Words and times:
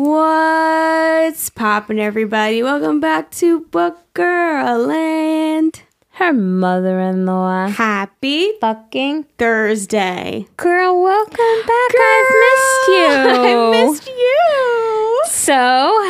What's 0.00 1.50
poppin', 1.50 1.98
everybody? 1.98 2.62
Welcome 2.62 3.00
back 3.00 3.32
to 3.32 3.62
Book 3.62 3.98
Girl 4.14 4.86
Land. 4.86 5.82
Her 6.10 6.32
mother 6.32 7.00
in 7.00 7.26
law. 7.26 7.66
Happy 7.66 8.52
Fucking 8.60 9.24
Thursday. 9.38 10.46
girl, 10.56 11.02
welcome 11.02 11.34
back. 11.66 11.90
I've 11.98 12.34
missed 12.46 12.88
you. 12.88 13.06
I 13.08 13.70
missed 13.90 14.06
you. 14.06 15.20
So, 15.26 15.54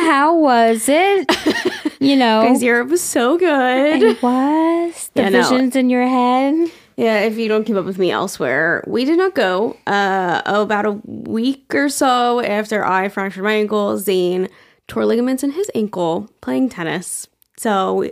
how 0.05 0.35
was 0.37 0.87
it? 0.87 1.25
You 2.01 2.15
know, 2.15 2.43
Guys, 2.43 2.63
Europe 2.63 2.87
was 2.87 3.01
so 3.03 3.37
good. 3.37 4.01
it 4.01 4.21
was 4.23 5.09
the 5.15 5.23
Yeah, 5.23 5.29
no. 5.29 5.41
visions 5.41 5.75
in 5.75 5.89
your 5.89 6.07
head. 6.07 6.71
Yeah, 6.99 7.21
if 7.21 7.37
you 7.37 7.47
don't 7.47 7.63
keep 7.63 7.77
up 7.77 7.85
with 7.85 7.97
me 7.97 8.11
elsewhere, 8.11 8.83
we 8.85 9.05
did 9.05 9.17
not 9.17 9.33
go. 9.33 9.77
Uh, 9.87 10.41
oh, 10.45 10.63
about 10.63 10.85
a 10.85 10.91
week 11.05 11.73
or 11.73 11.87
so 11.87 12.41
after 12.41 12.85
I 12.85 13.07
fractured 13.07 13.45
my 13.45 13.53
ankle, 13.53 13.97
Zane 13.97 14.49
tore 14.89 15.05
ligaments 15.05 15.41
in 15.41 15.51
his 15.51 15.71
ankle 15.73 16.29
playing 16.41 16.67
tennis. 16.67 17.29
So, 17.55 18.11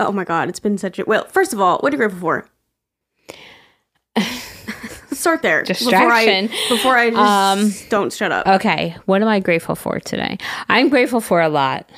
oh 0.00 0.10
my 0.10 0.24
God, 0.24 0.48
it's 0.48 0.58
been 0.58 0.78
such 0.78 0.98
a 0.98 1.04
well. 1.04 1.26
First 1.26 1.52
of 1.52 1.60
all, 1.60 1.78
what 1.78 1.92
are 1.92 1.96
you 1.96 1.98
grateful 1.98 2.18
for? 2.18 2.48
Start 5.12 5.42
there. 5.42 5.62
Distraction. 5.62 6.48
Before 6.68 6.96
I, 6.96 7.10
before 7.10 7.20
I 7.20 7.70
just 7.70 7.84
Um, 7.84 7.88
don't 7.88 8.12
shut 8.12 8.32
up. 8.32 8.48
Okay, 8.48 8.96
what 9.06 9.22
am 9.22 9.28
I 9.28 9.38
grateful 9.38 9.76
for 9.76 10.00
today? 10.00 10.38
I'm 10.68 10.88
grateful 10.88 11.20
for 11.20 11.40
a 11.40 11.48
lot. 11.48 11.88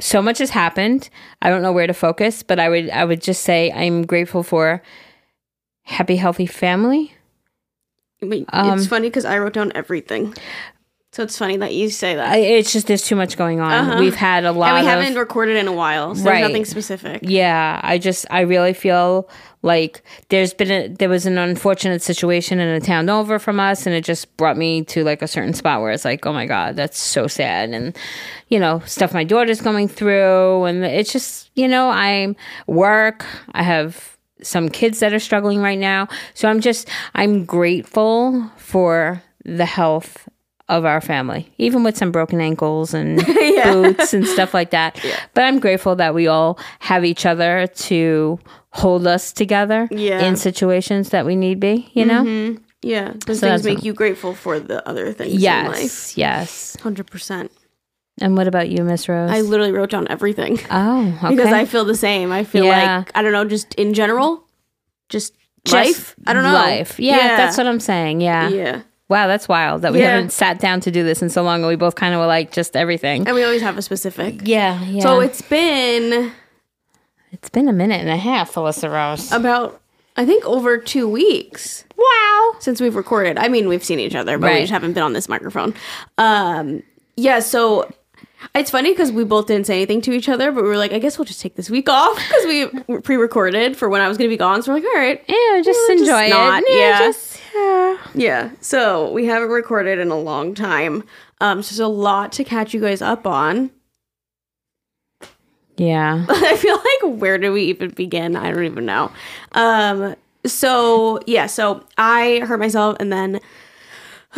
So 0.00 0.20
much 0.20 0.36
has 0.36 0.50
happened. 0.50 1.08
I 1.40 1.48
don't 1.48 1.62
know 1.62 1.72
where 1.72 1.86
to 1.86 1.94
focus, 1.94 2.42
but 2.42 2.58
I 2.60 2.68
would 2.68 2.90
I 2.90 3.06
would 3.06 3.22
just 3.22 3.42
say 3.42 3.72
I'm 3.72 4.04
grateful 4.04 4.42
for 4.42 4.82
happy 5.82 6.16
healthy 6.16 6.46
family. 6.46 7.14
I 8.22 8.26
mean, 8.26 8.46
um, 8.52 8.78
it's 8.78 8.86
funny 8.86 9.08
because 9.08 9.24
I 9.24 9.38
wrote 9.38 9.54
down 9.54 9.72
everything. 9.74 10.34
So 11.12 11.24
it's 11.24 11.36
funny 11.36 11.58
that 11.58 11.74
you 11.74 11.90
say 11.90 12.14
that. 12.14 12.26
I, 12.26 12.36
it's 12.38 12.72
just 12.72 12.86
there's 12.86 13.04
too 13.04 13.16
much 13.16 13.36
going 13.36 13.60
on. 13.60 13.70
Uh-huh. 13.70 14.00
We've 14.00 14.14
had 14.14 14.46
a 14.46 14.52
lot 14.52 14.68
and 14.70 14.86
we 14.86 14.90
of 14.90 14.98
haven't 14.98 15.18
recorded 15.18 15.58
in 15.58 15.68
a 15.68 15.72
while, 15.72 16.14
so 16.14 16.24
Right. 16.24 16.38
there's 16.38 16.48
nothing 16.48 16.64
specific. 16.64 17.20
Yeah, 17.22 17.80
I 17.82 17.98
just 17.98 18.24
I 18.30 18.40
really 18.42 18.72
feel 18.72 19.28
like 19.60 20.02
there's 20.30 20.54
been 20.54 20.70
a 20.70 20.88
there 20.88 21.10
was 21.10 21.26
an 21.26 21.36
unfortunate 21.36 22.00
situation 22.00 22.60
in 22.60 22.68
a 22.68 22.80
town 22.80 23.10
over 23.10 23.38
from 23.38 23.60
us 23.60 23.86
and 23.86 23.94
it 23.94 24.04
just 24.04 24.34
brought 24.38 24.56
me 24.56 24.84
to 24.84 25.04
like 25.04 25.20
a 25.20 25.28
certain 25.28 25.52
spot 25.52 25.82
where 25.82 25.92
it's 25.92 26.06
like, 26.06 26.24
"Oh 26.24 26.32
my 26.32 26.46
god, 26.46 26.76
that's 26.76 26.98
so 26.98 27.26
sad." 27.26 27.70
And 27.74 27.94
you 28.48 28.58
know, 28.58 28.80
stuff 28.86 29.12
my 29.12 29.24
daughter's 29.24 29.60
going 29.60 29.88
through 29.88 30.64
and 30.64 30.82
it's 30.82 31.12
just, 31.12 31.50
you 31.54 31.68
know, 31.68 31.90
I'm 31.90 32.36
work, 32.66 33.26
I 33.52 33.62
have 33.64 34.11
some 34.42 34.68
kids 34.68 35.00
that 35.00 35.12
are 35.12 35.18
struggling 35.18 35.60
right 35.60 35.78
now. 35.78 36.08
So 36.34 36.48
I'm 36.48 36.60
just 36.60 36.88
I'm 37.14 37.44
grateful 37.44 38.50
for 38.56 39.22
the 39.44 39.66
health 39.66 40.28
of 40.68 40.84
our 40.84 41.00
family, 41.00 41.52
even 41.58 41.82
with 41.84 41.96
some 41.98 42.12
broken 42.12 42.40
ankles 42.40 42.94
and 42.94 43.16
boots 43.64 44.14
and 44.14 44.26
stuff 44.26 44.54
like 44.54 44.70
that. 44.70 44.98
But 45.34 45.44
I'm 45.44 45.58
grateful 45.58 45.96
that 45.96 46.14
we 46.14 46.28
all 46.28 46.58
have 46.78 47.04
each 47.04 47.26
other 47.26 47.66
to 47.66 48.38
hold 48.70 49.06
us 49.06 49.32
together 49.32 49.86
Yeah. 49.90 50.24
in 50.24 50.36
situations 50.36 51.10
that 51.10 51.26
we 51.26 51.36
need 51.36 51.60
be, 51.60 51.90
you 51.92 52.06
know? 52.06 52.22
Mm-hmm. 52.22 52.62
Yeah, 52.80 53.12
those 53.26 53.40
So 53.40 53.48
things 53.48 53.64
make 53.64 53.84
you 53.84 53.92
grateful 53.92 54.34
for 54.34 54.58
the 54.58 54.86
other 54.88 55.12
things 55.12 55.34
in 55.34 55.40
life. 55.40 55.78
Yes, 55.78 56.16
yes. 56.16 56.76
Hundred 56.80 57.06
percent. 57.08 57.52
And 58.20 58.36
what 58.36 58.46
about 58.46 58.68
you, 58.68 58.84
Miss 58.84 59.08
Rose? 59.08 59.30
I 59.30 59.40
literally 59.40 59.72
wrote 59.72 59.90
down 59.90 60.06
everything 60.08 60.58
oh, 60.70 61.18
okay. 61.24 61.34
because 61.34 61.52
I 61.52 61.64
feel 61.64 61.84
the 61.84 61.96
same. 61.96 62.30
I 62.30 62.44
feel 62.44 62.64
Yeah. 62.66 62.98
like 62.98 63.10
I 63.14 63.22
don't 63.22 63.32
know, 63.32 63.44
just 63.44 63.74
in 63.74 63.94
general, 63.94 64.44
just, 65.08 65.34
Just 65.64 65.74
life. 65.74 66.14
I 66.26 66.32
don't 66.32 66.42
know. 66.42 66.52
Life. 66.52 67.00
Yeah, 67.00 67.36
that's 67.36 67.56
what 67.56 67.66
I'm 67.66 67.80
saying. 67.80 68.20
Yeah. 68.20 68.48
Yeah, 68.48 68.82
Wow, 69.08 69.26
that's 69.28 69.48
wild 69.48 69.82
that 69.82 69.92
we 69.92 70.00
Yeah. 70.00 70.12
haven't 70.14 70.32
sat 70.32 70.58
down 70.60 70.80
to 70.80 70.90
do 70.90 71.02
this 71.04 71.22
in 71.22 71.30
so 71.30 71.42
long 71.42 71.60
and 71.60 71.68
we 71.68 71.76
both 71.76 71.94
kind 71.94 72.14
of 72.14 72.20
were 72.20 72.26
like 72.26 72.52
just 72.52 72.76
everything. 72.76 73.26
and 73.26 73.34
we 73.34 73.44
always 73.44 73.62
have 73.62 73.78
a 73.78 73.82
specific. 73.82 74.40
Yeah, 74.44 74.82
yeah. 74.84 75.02
So 75.02 75.20
it's 75.20 75.42
been 75.42 76.32
it's 77.32 77.48
been 77.48 77.66
a 77.68 77.72
minute 77.72 78.00
and 78.00 78.10
a 78.10 78.16
half, 78.16 78.54
Alyssa 78.54 78.92
Rose. 78.92 79.32
about 79.32 79.80
I 80.16 80.26
think 80.26 80.44
over 80.44 80.76
two 80.76 81.08
weeks 81.08 81.84
wow. 81.96 82.52
since 82.60 82.80
we've 82.80 82.94
recorded. 82.96 83.38
I 83.38 83.48
mean, 83.48 83.68
we've 83.68 83.84
seen 83.84 83.98
each 83.98 84.14
other, 84.14 84.36
but 84.36 84.52
we 84.52 84.60
just 84.60 84.72
haven't 84.72 84.92
been 84.92 85.02
on 85.02 85.14
this 85.14 85.28
microphone. 85.28 85.74
Um, 86.18 86.82
yeah, 87.16 87.40
so 87.40 87.90
it's 88.54 88.70
funny 88.70 88.92
because 88.92 89.10
we 89.12 89.24
both 89.24 89.46
didn't 89.46 89.66
say 89.66 89.76
anything 89.76 90.00
to 90.02 90.12
each 90.12 90.28
other, 90.28 90.52
but 90.52 90.62
we 90.62 90.68
were 90.68 90.76
like, 90.76 90.92
I 90.92 90.98
guess 90.98 91.18
we'll 91.18 91.24
just 91.24 91.40
take 91.40 91.54
this 91.56 91.70
week 91.70 91.88
off 91.88 92.16
because 92.16 92.44
we 92.46 92.98
pre-recorded 93.00 93.76
for 93.76 93.88
when 93.88 94.00
I 94.00 94.08
was 94.08 94.18
going 94.18 94.28
to 94.28 94.32
be 94.32 94.38
gone. 94.38 94.62
So 94.62 94.72
we're 94.72 94.78
like, 94.80 94.84
all 94.84 95.00
right, 95.00 95.24
Yeah, 95.28 95.60
just 95.62 95.78
Well, 95.88 95.98
just 95.98 96.00
enjoy 96.02 96.28
not, 96.28 96.62
it. 96.66 96.78
yeah. 96.78 96.98
just 96.98 97.40
yeah. 97.54 97.98
yeah. 98.14 98.50
So 98.60 99.10
we 99.12 99.26
haven't 99.26 99.50
recorded 99.50 99.98
in 99.98 100.10
a 100.10 100.18
long 100.18 100.54
time. 100.54 101.04
Um, 101.40 101.62
so 101.62 101.70
there's 101.72 101.80
a 101.80 101.88
lot 101.88 102.32
to 102.32 102.44
catch 102.44 102.72
you 102.74 102.80
guys 102.80 103.02
up 103.02 103.26
on. 103.26 103.70
Yeah. 105.76 106.26
I 106.28 106.56
feel 106.56 106.76
like 106.76 107.20
where 107.20 107.38
do 107.38 107.52
we 107.52 107.64
even 107.64 107.90
begin? 107.90 108.36
I 108.36 108.50
don't 108.52 108.64
even 108.64 108.86
know. 108.86 109.10
Um, 109.52 110.14
so 110.44 111.20
yeah, 111.26 111.46
so 111.46 111.84
I 111.96 112.40
hurt 112.44 112.58
myself, 112.58 112.96
and 113.00 113.12
then 113.12 113.40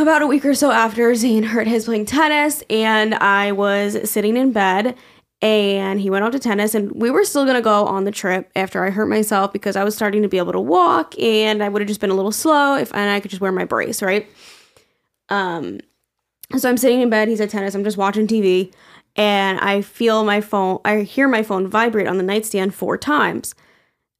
about 0.02 0.22
a 0.22 0.26
week 0.26 0.44
or 0.44 0.54
so 0.54 0.70
after, 0.70 1.14
Zane 1.14 1.44
hurt 1.44 1.66
his 1.66 1.84
playing 1.84 2.06
tennis, 2.06 2.62
and 2.68 3.14
I 3.14 3.52
was 3.52 4.10
sitting 4.10 4.36
in 4.36 4.50
bed, 4.50 4.96
and 5.40 6.00
he 6.00 6.10
went 6.10 6.24
out 6.24 6.32
to 6.32 6.38
tennis, 6.38 6.74
and 6.74 6.90
we 6.92 7.10
were 7.10 7.24
still 7.24 7.46
gonna 7.46 7.62
go 7.62 7.86
on 7.86 8.04
the 8.04 8.10
trip 8.10 8.50
after 8.56 8.84
I 8.84 8.90
hurt 8.90 9.06
myself 9.06 9.52
because 9.52 9.76
I 9.76 9.84
was 9.84 9.94
starting 9.94 10.22
to 10.22 10.28
be 10.28 10.38
able 10.38 10.52
to 10.52 10.60
walk, 10.60 11.16
and 11.20 11.62
I 11.62 11.68
would 11.68 11.80
have 11.80 11.88
just 11.88 12.00
been 12.00 12.10
a 12.10 12.14
little 12.14 12.32
slow 12.32 12.76
if 12.76 12.92
and 12.94 13.10
I 13.10 13.20
could 13.20 13.30
just 13.30 13.40
wear 13.40 13.52
my 13.52 13.64
brace, 13.64 14.02
right? 14.02 14.26
Um, 15.28 15.80
so 16.56 16.68
I'm 16.68 16.76
sitting 16.76 17.00
in 17.00 17.10
bed. 17.10 17.28
He's 17.28 17.40
at 17.40 17.50
tennis. 17.50 17.74
I'm 17.74 17.84
just 17.84 17.96
watching 17.96 18.26
TV, 18.26 18.72
and 19.16 19.60
I 19.60 19.82
feel 19.82 20.24
my 20.24 20.40
phone. 20.40 20.80
I 20.84 21.02
hear 21.02 21.28
my 21.28 21.42
phone 21.42 21.68
vibrate 21.68 22.08
on 22.08 22.16
the 22.16 22.24
nightstand 22.24 22.74
four 22.74 22.98
times, 22.98 23.54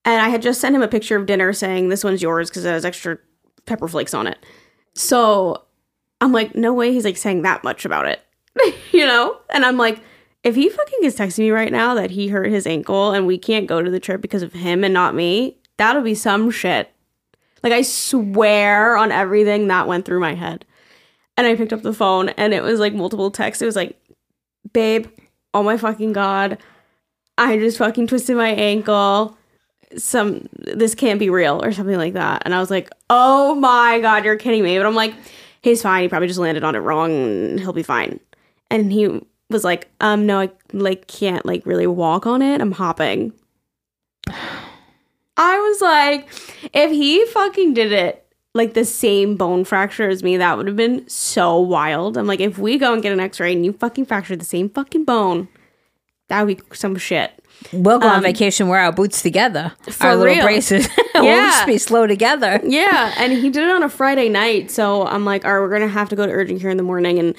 and 0.05 0.23
I 0.23 0.29
had 0.29 0.41
just 0.41 0.61
sent 0.61 0.77
him 0.77 0.83
a 0.83 0.89
picture 0.89 1.17
of 1.17 1.27
dinner 1.27 1.53
saying 1.53 1.89
this 1.89 2.05
one's 2.05 2.23
yours 2.23 2.49
because 2.49 2.65
it 2.65 2.71
has 2.71 2.85
extra 2.85 3.19
pepper 3.67 3.89
flakes 3.89 4.15
on 4.15 4.27
it. 4.27 4.39
So 4.95 5.65
I'm 6.21 6.33
like, 6.33 6.55
no 6.55 6.73
way. 6.73 6.93
He's 6.93 7.05
like 7.05 7.17
saying 7.17 7.43
that 7.43 7.65
much 7.65 7.85
about 7.85 8.07
it, 8.07 8.21
you 8.93 9.07
know? 9.07 9.37
And 9.51 9.65
I'm 9.65 9.77
like, 9.77 10.01
if 10.43 10.55
he 10.55 10.69
fucking 10.69 11.01
is 11.03 11.17
texting 11.17 11.41
me 11.41 11.51
right 11.51 11.73
now 11.73 11.95
that 11.95 12.11
he 12.11 12.29
hurt 12.29 12.51
his 12.51 12.67
ankle 12.67 13.13
and 13.13 13.27
we 13.27 13.39
can't 13.39 13.67
go 13.67 13.83
to 13.83 13.91
the 13.91 14.01
trip 14.01 14.21
because 14.21 14.43
of 14.43 14.53
him 14.53 14.85
and 14.85 14.93
not 14.93 15.15
me, 15.15 15.59
that'll 15.79 16.03
be 16.03 16.15
some 16.15 16.51
shit. 16.51 16.91
Like 17.63 17.73
I 17.73 17.83
swear 17.83 18.97
on 18.97 19.11
everything 19.11 19.69
that 19.69 19.89
went 19.89 20.05
through 20.05 20.21
my 20.21 20.35
head. 20.35 20.67
And 21.37 21.47
I 21.47 21.57
picked 21.57 21.73
up 21.73 21.83
the 21.83 21.95
phone 21.95 22.29
and 22.31 22.53
it 22.55 22.63
was 22.63 22.79
like 22.79 22.95
multiple 22.95 23.31
texts. 23.31 23.63
It 23.63 23.67
was 23.67 23.75
like, 23.75 23.99
babe, 24.73 25.09
oh 25.55 25.63
my 25.63 25.77
fucking 25.77 26.13
god, 26.13 26.59
I 27.37 27.59
just 27.59 27.79
fucking 27.79 28.07
twisted 28.07 28.37
my 28.37 28.51
ankle. 28.51 29.37
Some 29.97 30.49
this 30.59 30.95
can't 30.95 31.19
be 31.19 31.31
real 31.31 31.63
or 31.65 31.73
something 31.73 31.97
like 31.97 32.15
that. 32.15 32.43
And 32.45 32.55
I 32.55 32.61
was 32.61 32.71
like, 32.71 32.91
oh 33.11 33.55
my 33.55 34.01
god, 34.01 34.25
you're 34.25 34.37
kidding 34.37 34.63
me. 34.63 34.77
But 34.77 34.87
I'm 34.87 34.95
like, 34.95 35.15
he's 35.63 35.83
fine. 35.83 36.03
He 36.03 36.09
probably 36.09 36.29
just 36.29 36.41
landed 36.41 36.65
on 36.65 36.75
it 36.75 36.81
wrong. 36.81 37.13
And 37.13 37.61
he'll 37.61 37.73
be 37.73 37.83
fine. 37.83 38.21
And 38.71 38.93
he 38.93 39.21
was 39.51 39.65
like, 39.65 39.89
um, 40.01 40.27
no, 40.27 40.41
I 40.41 40.51
like 40.73 41.07
can't 41.07 41.45
like 41.47 41.67
really 41.67 41.87
walk 41.87 42.27
on 42.27 42.43
it. 42.43 42.61
I'm 42.61 42.73
hopping. 42.73 43.33
I 45.37 45.59
was 45.59 45.81
like, 45.81 46.29
if 46.73 46.91
he 46.93 47.27
fucking 47.27 47.75
did 47.75 47.91
it 47.91 48.25
like 48.55 48.75
the 48.75 48.85
same 48.85 49.37
bone 49.37 49.65
fracture 49.65 50.09
as 50.09 50.23
me, 50.23 50.37
that 50.37 50.57
would 50.57 50.69
have 50.69 50.77
been 50.77 51.09
so 51.09 51.59
wild. 51.59 52.17
I'm 52.17 52.27
like, 52.27 52.41
if 52.41 52.57
we 52.57 52.79
go 52.79 52.93
and 52.93 53.03
get 53.03 53.13
an 53.13 53.19
x-ray 53.19 53.53
and 53.53 53.65
you 53.65 53.73
fucking 53.73 54.07
fractured 54.07 54.41
the 54.41 54.45
same 54.45 54.71
fucking 54.71 55.05
bone, 55.05 55.49
that 56.29 56.47
would 56.47 56.57
be 56.57 56.77
some 56.77 56.97
shit. 56.97 57.44
We'll 57.73 57.99
go 57.99 58.09
on 58.09 58.23
vacation, 58.23 58.69
wear 58.69 58.81
our 58.81 58.93
boots 58.93 59.23
together. 59.23 59.73
Um, 59.87 59.93
For 59.93 60.07
our 60.09 60.17
little 60.17 60.35
real. 60.35 60.45
braces. 60.45 60.89
we'll 61.15 61.25
just 61.25 61.67
be 61.67 61.79
slow 61.79 62.07
together. 62.07 62.61
Yeah, 62.65 63.15
and 63.17 63.33
he 63.33 63.51
did 63.51 63.65
it 63.65 63.71
on 63.71 63.83
a 63.83 63.89
Friday 63.89 64.29
night, 64.29 64.71
so 64.71 65.07
I'm 65.07 65.25
like, 65.25 65.45
all 65.45 65.53
right, 65.55 65.61
we're 65.61 65.71
gonna 65.73 65.89
have 65.89 66.09
to 66.11 66.17
go 66.17 66.27
to 66.27 66.33
urgent 66.33 66.61
care 66.61 66.71
in 66.71 66.77
the 66.77 66.83
morning, 66.83 67.19
and 67.19 67.35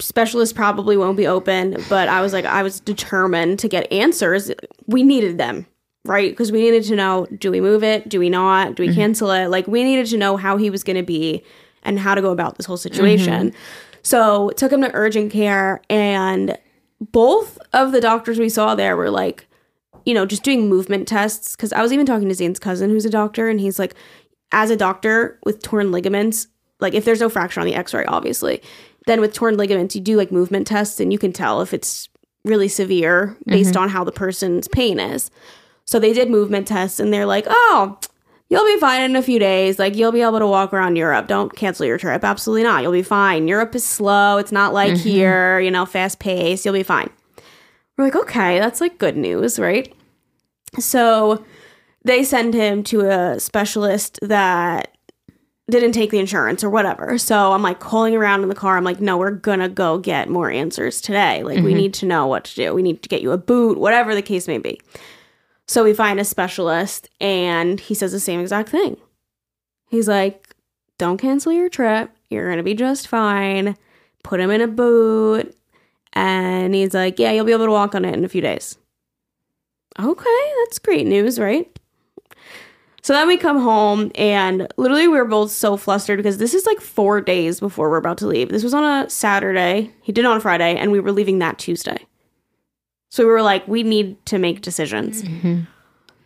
specialists 0.00 0.52
probably 0.52 0.96
won't 0.96 1.16
be 1.16 1.26
open. 1.26 1.76
But 1.88 2.08
I 2.08 2.20
was 2.20 2.32
like, 2.32 2.44
I 2.44 2.62
was 2.62 2.80
determined 2.80 3.58
to 3.60 3.68
get 3.68 3.90
answers. 3.92 4.50
We 4.86 5.02
needed 5.02 5.38
them, 5.38 5.66
right? 6.04 6.30
Because 6.30 6.52
we 6.52 6.60
needed 6.60 6.84
to 6.84 6.96
know: 6.96 7.26
do 7.38 7.50
we 7.50 7.60
move 7.60 7.82
it? 7.82 8.08
Do 8.08 8.18
we 8.20 8.28
not? 8.30 8.74
Do 8.76 8.86
we 8.86 8.94
cancel 8.94 9.30
it? 9.30 9.48
Like, 9.48 9.66
we 9.66 9.82
needed 9.82 10.06
to 10.06 10.16
know 10.16 10.36
how 10.36 10.56
he 10.56 10.70
was 10.70 10.84
gonna 10.84 11.02
be 11.02 11.42
and 11.82 11.98
how 11.98 12.14
to 12.14 12.20
go 12.20 12.30
about 12.30 12.56
this 12.56 12.66
whole 12.66 12.76
situation. 12.76 13.52
So 14.02 14.50
took 14.50 14.72
him 14.72 14.82
to 14.82 14.90
urgent 14.94 15.32
care, 15.32 15.80
and 15.90 16.56
both 17.00 17.58
of 17.72 17.92
the 17.92 18.00
doctors 18.00 18.38
we 18.38 18.48
saw 18.48 18.74
there 18.74 18.96
were 18.96 19.10
like, 19.10 19.46
you 20.04 20.14
know, 20.14 20.26
just 20.26 20.42
doing 20.42 20.68
movement 20.68 21.06
tests. 21.06 21.54
Cause 21.54 21.72
I 21.72 21.82
was 21.82 21.92
even 21.92 22.06
talking 22.06 22.28
to 22.28 22.34
Zane's 22.34 22.58
cousin 22.58 22.90
who's 22.90 23.04
a 23.04 23.10
doctor, 23.10 23.48
and 23.48 23.60
he's 23.60 23.78
like, 23.78 23.94
as 24.52 24.70
a 24.70 24.76
doctor 24.76 25.38
with 25.44 25.62
torn 25.62 25.92
ligaments, 25.92 26.48
like 26.80 26.94
if 26.94 27.04
there's 27.04 27.20
no 27.20 27.28
fracture 27.28 27.60
on 27.60 27.66
the 27.66 27.74
x 27.74 27.92
ray, 27.92 28.04
obviously, 28.06 28.62
then 29.06 29.20
with 29.20 29.34
torn 29.34 29.56
ligaments, 29.56 29.94
you 29.94 30.00
do 30.00 30.16
like 30.16 30.32
movement 30.32 30.66
tests 30.66 31.00
and 31.00 31.12
you 31.12 31.18
can 31.18 31.32
tell 31.32 31.60
if 31.60 31.74
it's 31.74 32.08
really 32.44 32.68
severe 32.68 33.36
based 33.46 33.74
mm-hmm. 33.74 33.82
on 33.82 33.88
how 33.88 34.04
the 34.04 34.12
person's 34.12 34.68
pain 34.68 34.98
is. 35.00 35.30
So 35.84 35.98
they 35.98 36.12
did 36.12 36.30
movement 36.30 36.68
tests 36.68 37.00
and 37.00 37.12
they're 37.12 37.26
like, 37.26 37.46
oh, 37.48 37.98
You'll 38.50 38.64
be 38.64 38.78
fine 38.78 39.02
in 39.02 39.16
a 39.16 39.22
few 39.22 39.38
days. 39.38 39.78
Like, 39.78 39.94
you'll 39.94 40.12
be 40.12 40.22
able 40.22 40.38
to 40.38 40.46
walk 40.46 40.72
around 40.72 40.96
Europe. 40.96 41.26
Don't 41.26 41.54
cancel 41.54 41.84
your 41.84 41.98
trip. 41.98 42.24
Absolutely 42.24 42.62
not. 42.62 42.82
You'll 42.82 42.92
be 42.92 43.02
fine. 43.02 43.46
Europe 43.46 43.74
is 43.74 43.84
slow. 43.84 44.38
It's 44.38 44.52
not 44.52 44.72
like 44.72 44.94
mm-hmm. 44.94 45.08
here, 45.08 45.60
you 45.60 45.70
know, 45.70 45.84
fast 45.84 46.18
paced. 46.18 46.64
You'll 46.64 46.72
be 46.72 46.82
fine. 46.82 47.10
We're 47.96 48.04
like, 48.04 48.16
okay, 48.16 48.58
that's 48.58 48.80
like 48.80 48.96
good 48.96 49.16
news, 49.16 49.58
right? 49.58 49.94
So 50.78 51.44
they 52.04 52.24
send 52.24 52.54
him 52.54 52.82
to 52.84 53.00
a 53.02 53.40
specialist 53.40 54.18
that 54.22 54.96
didn't 55.70 55.92
take 55.92 56.10
the 56.10 56.18
insurance 56.18 56.64
or 56.64 56.70
whatever. 56.70 57.18
So 57.18 57.52
I'm 57.52 57.62
like 57.62 57.80
calling 57.80 58.16
around 58.16 58.42
in 58.42 58.48
the 58.48 58.54
car. 58.54 58.78
I'm 58.78 58.84
like, 58.84 59.00
no, 59.00 59.18
we're 59.18 59.32
gonna 59.32 59.68
go 59.68 59.98
get 59.98 60.30
more 60.30 60.50
answers 60.50 61.02
today. 61.02 61.42
Like, 61.42 61.56
we 61.56 61.72
mm-hmm. 61.72 61.76
need 61.76 61.94
to 61.94 62.06
know 62.06 62.26
what 62.26 62.44
to 62.44 62.54
do. 62.54 62.74
We 62.74 62.82
need 62.82 63.02
to 63.02 63.08
get 63.10 63.20
you 63.20 63.32
a 63.32 63.38
boot, 63.38 63.78
whatever 63.78 64.14
the 64.14 64.22
case 64.22 64.48
may 64.48 64.56
be. 64.56 64.80
So 65.68 65.84
we 65.84 65.92
find 65.92 66.18
a 66.18 66.24
specialist 66.24 67.10
and 67.20 67.78
he 67.78 67.94
says 67.94 68.12
the 68.12 68.20
same 68.20 68.40
exact 68.40 68.70
thing. 68.70 68.96
He's 69.90 70.08
like, 70.08 70.54
don't 70.98 71.18
cancel 71.18 71.52
your 71.52 71.68
trip. 71.68 72.10
You're 72.30 72.50
gonna 72.50 72.62
be 72.62 72.74
just 72.74 73.06
fine. 73.06 73.76
Put 74.24 74.40
him 74.40 74.50
in 74.50 74.62
a 74.62 74.66
boot. 74.66 75.54
And 76.14 76.74
he's 76.74 76.94
like, 76.94 77.18
yeah, 77.18 77.32
you'll 77.32 77.44
be 77.44 77.52
able 77.52 77.66
to 77.66 77.70
walk 77.70 77.94
on 77.94 78.04
it 78.04 78.14
in 78.14 78.24
a 78.24 78.28
few 78.28 78.40
days. 78.40 78.78
Okay, 80.00 80.52
that's 80.64 80.78
great 80.78 81.06
news, 81.06 81.38
right? 81.38 81.70
So 83.02 83.12
then 83.12 83.28
we 83.28 83.36
come 83.36 83.60
home 83.60 84.10
and 84.16 84.66
literally 84.76 85.08
we 85.08 85.16
were 85.16 85.24
both 85.24 85.50
so 85.50 85.76
flustered 85.76 86.18
because 86.18 86.38
this 86.38 86.54
is 86.54 86.66
like 86.66 86.80
four 86.80 87.20
days 87.20 87.60
before 87.60 87.90
we're 87.90 87.96
about 87.96 88.18
to 88.18 88.26
leave. 88.26 88.48
This 88.48 88.64
was 88.64 88.74
on 88.74 88.84
a 88.84 89.08
Saturday. 89.08 89.92
He 90.02 90.12
did 90.12 90.24
it 90.24 90.28
on 90.28 90.36
a 90.36 90.40
Friday 90.40 90.76
and 90.76 90.92
we 90.92 91.00
were 91.00 91.12
leaving 91.12 91.38
that 91.38 91.58
Tuesday. 91.58 92.07
So 93.10 93.24
we 93.24 93.30
were 93.30 93.42
like, 93.42 93.66
we 93.66 93.82
need 93.82 94.24
to 94.26 94.38
make 94.38 94.60
decisions. 94.60 95.22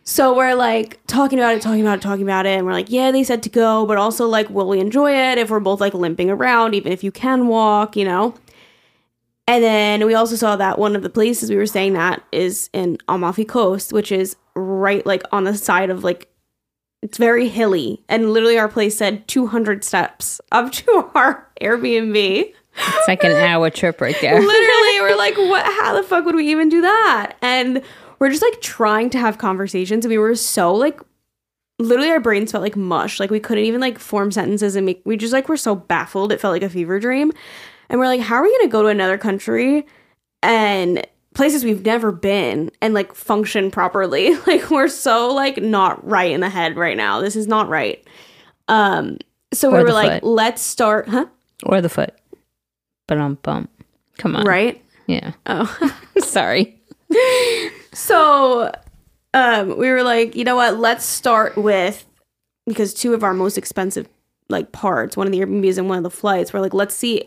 So 0.05 0.35
we're 0.35 0.55
like 0.55 0.99
talking 1.07 1.39
about 1.39 1.55
it, 1.55 1.61
talking 1.61 1.81
about 1.81 1.99
it, 1.99 2.01
talking 2.01 2.23
about 2.23 2.45
it. 2.45 2.57
And 2.57 2.65
we're 2.65 2.73
like, 2.73 2.89
yeah, 2.91 3.11
they 3.11 3.23
said 3.23 3.41
to 3.43 3.49
go, 3.49 3.85
but 3.85 3.97
also 3.97 4.27
like, 4.27 4.49
will 4.49 4.67
we 4.67 4.79
enjoy 4.79 5.13
it 5.13 5.37
if 5.37 5.49
we're 5.49 5.61
both 5.61 5.79
like 5.79 5.93
limping 5.93 6.29
around, 6.29 6.75
even 6.75 6.91
if 6.91 7.03
you 7.03 7.11
can 7.11 7.47
walk, 7.47 7.95
you 7.95 8.03
know? 8.03 8.35
And 9.47 9.63
then 9.63 10.05
we 10.05 10.13
also 10.13 10.35
saw 10.35 10.55
that 10.57 10.77
one 10.79 10.95
of 10.95 11.03
the 11.03 11.09
places 11.09 11.49
we 11.49 11.55
were 11.55 11.65
staying 11.65 11.95
at 11.97 12.23
is 12.31 12.69
in 12.73 12.97
Amalfi 13.07 13.45
Coast, 13.45 13.91
which 13.93 14.11
is 14.11 14.35
right 14.55 15.05
like 15.05 15.23
on 15.31 15.45
the 15.45 15.55
side 15.55 15.89
of 15.89 16.03
like 16.03 16.29
it's 17.01 17.17
very 17.17 17.49
hilly. 17.49 18.01
And 18.07 18.31
literally 18.31 18.57
our 18.57 18.69
place 18.69 18.97
said 18.97 19.27
200 19.27 19.83
steps 19.83 20.39
up 20.51 20.71
to 20.73 21.11
our 21.15 21.49
Airbnb. 21.61 22.53
It's 22.75 23.07
like 23.07 23.23
an 23.23 23.31
hour 23.33 23.69
trip 23.69 24.01
right 24.01 24.15
there. 24.21 24.39
literally, 24.39 25.01
we're 25.01 25.15
like, 25.17 25.37
what 25.37 25.65
how 25.65 25.93
the 25.93 26.03
fuck 26.03 26.25
would 26.25 26.35
we 26.35 26.49
even 26.51 26.69
do 26.69 26.81
that? 26.81 27.33
And 27.41 27.81
we're 28.19 28.29
just 28.29 28.41
like 28.41 28.61
trying 28.61 29.09
to 29.11 29.19
have 29.19 29.37
conversations. 29.37 30.05
And 30.05 30.09
we 30.09 30.17
were 30.17 30.35
so 30.35 30.73
like 30.73 30.99
literally 31.79 32.09
our 32.11 32.19
brains 32.19 32.51
felt 32.51 32.61
like 32.63 32.75
mush. 32.75 33.19
Like 33.19 33.29
we 33.29 33.39
couldn't 33.39 33.65
even 33.65 33.81
like 33.81 33.99
form 33.99 34.31
sentences 34.31 34.75
and 34.75 34.85
make 34.85 35.01
we 35.05 35.17
just 35.17 35.33
like 35.33 35.49
were 35.49 35.57
so 35.57 35.75
baffled. 35.75 36.31
It 36.31 36.39
felt 36.39 36.51
like 36.53 36.63
a 36.63 36.69
fever 36.69 36.99
dream. 36.99 37.31
And 37.89 37.99
we're 37.99 38.07
like, 38.07 38.21
how 38.21 38.35
are 38.35 38.43
we 38.43 38.57
gonna 38.57 38.71
go 38.71 38.81
to 38.83 38.87
another 38.87 39.17
country 39.17 39.85
and 40.41 41.05
places 41.35 41.63
we've 41.63 41.83
never 41.85 42.11
been 42.11 42.71
and 42.81 42.93
like 42.93 43.13
function 43.13 43.71
properly? 43.71 44.35
Like 44.47 44.69
we're 44.69 44.87
so 44.87 45.33
like 45.33 45.57
not 45.61 46.05
right 46.07 46.31
in 46.31 46.39
the 46.41 46.49
head 46.49 46.77
right 46.77 46.97
now. 46.97 47.19
This 47.21 47.35
is 47.35 47.47
not 47.47 47.69
right. 47.69 48.03
Um 48.67 49.17
so 49.53 49.69
we 49.71 49.79
Or 49.79 49.83
were 49.83 49.91
like, 49.93 50.21
foot. 50.21 50.29
let's 50.29 50.61
start 50.61 51.07
huh? 51.09 51.25
Or 51.63 51.81
the 51.81 51.89
foot. 51.89 52.15
But 53.07 53.17
um 53.17 53.37
bump. 53.41 53.69
Come 54.17 54.35
on. 54.35 54.45
Right? 54.45 54.83
Yeah. 55.07 55.33
Oh. 55.45 55.93
Sorry. 56.19 56.79
So 57.93 58.71
um, 59.33 59.77
we 59.77 59.89
were 59.89 60.03
like, 60.03 60.35
you 60.35 60.43
know 60.43 60.55
what? 60.55 60.77
Let's 60.77 61.05
start 61.05 61.57
with 61.57 62.05
because 62.65 62.93
two 62.93 63.13
of 63.13 63.23
our 63.23 63.33
most 63.33 63.57
expensive 63.57 64.07
like 64.49 64.71
parts, 64.71 65.17
one 65.17 65.27
of 65.27 65.33
the 65.33 65.39
Airbnbs 65.39 65.77
and 65.77 65.89
one 65.89 65.97
of 65.97 66.03
the 66.03 66.09
flights, 66.09 66.53
we're 66.53 66.59
like, 66.59 66.73
let's 66.73 66.95
see 66.95 67.23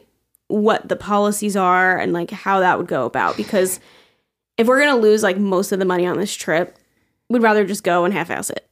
what 0.49 0.88
the 0.88 0.96
policies 0.96 1.56
are 1.56 1.99
and 1.99 2.12
like 2.12 2.31
how 2.31 2.61
that 2.61 2.79
would 2.79 2.87
go 2.87 3.05
about. 3.05 3.37
Because 3.37 3.81
if 4.56 4.67
we're 4.67 4.81
gonna 4.81 5.00
lose 5.00 5.22
like 5.22 5.37
most 5.38 5.72
of 5.72 5.79
the 5.79 5.84
money 5.84 6.06
on 6.06 6.19
this 6.19 6.34
trip, 6.34 6.76
we'd 7.29 7.43
rather 7.43 7.64
just 7.64 7.82
go 7.82 8.05
and 8.05 8.14
half-ass 8.14 8.50
it 8.50 8.69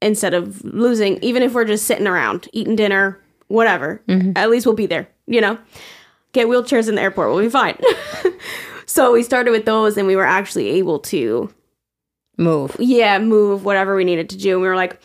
instead 0.00 0.32
of 0.34 0.64
losing. 0.64 1.18
Even 1.22 1.42
if 1.42 1.52
we're 1.52 1.64
just 1.66 1.86
sitting 1.86 2.06
around 2.06 2.48
eating 2.52 2.76
dinner, 2.76 3.20
whatever. 3.48 4.00
At 4.36 4.50
least 4.50 4.64
we'll 4.66 4.74
be 4.74 4.86
there. 4.86 5.08
You 5.26 5.42
know, 5.42 5.58
get 6.38 6.48
wheelchairs 6.48 6.88
in 6.88 6.94
the 6.94 7.02
airport. 7.02 7.30
We'll 7.30 7.42
be 7.42 7.50
fine. 7.50 7.78
so 8.86 9.12
we 9.12 9.22
started 9.22 9.50
with 9.50 9.64
those, 9.64 9.96
and 9.96 10.06
we 10.06 10.16
were 10.16 10.26
actually 10.26 10.68
able 10.68 10.98
to 11.00 11.52
Move. 12.36 12.76
yeah, 12.78 13.18
move 13.18 13.64
whatever 13.64 13.96
we 13.96 14.04
needed 14.04 14.30
to 14.30 14.36
do. 14.38 14.52
And 14.52 14.62
we 14.62 14.68
were 14.68 14.76
like, 14.76 15.00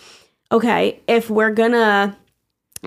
okay, 0.52 1.02
if 1.08 1.30
we're 1.32 1.52
gonna 1.52 2.16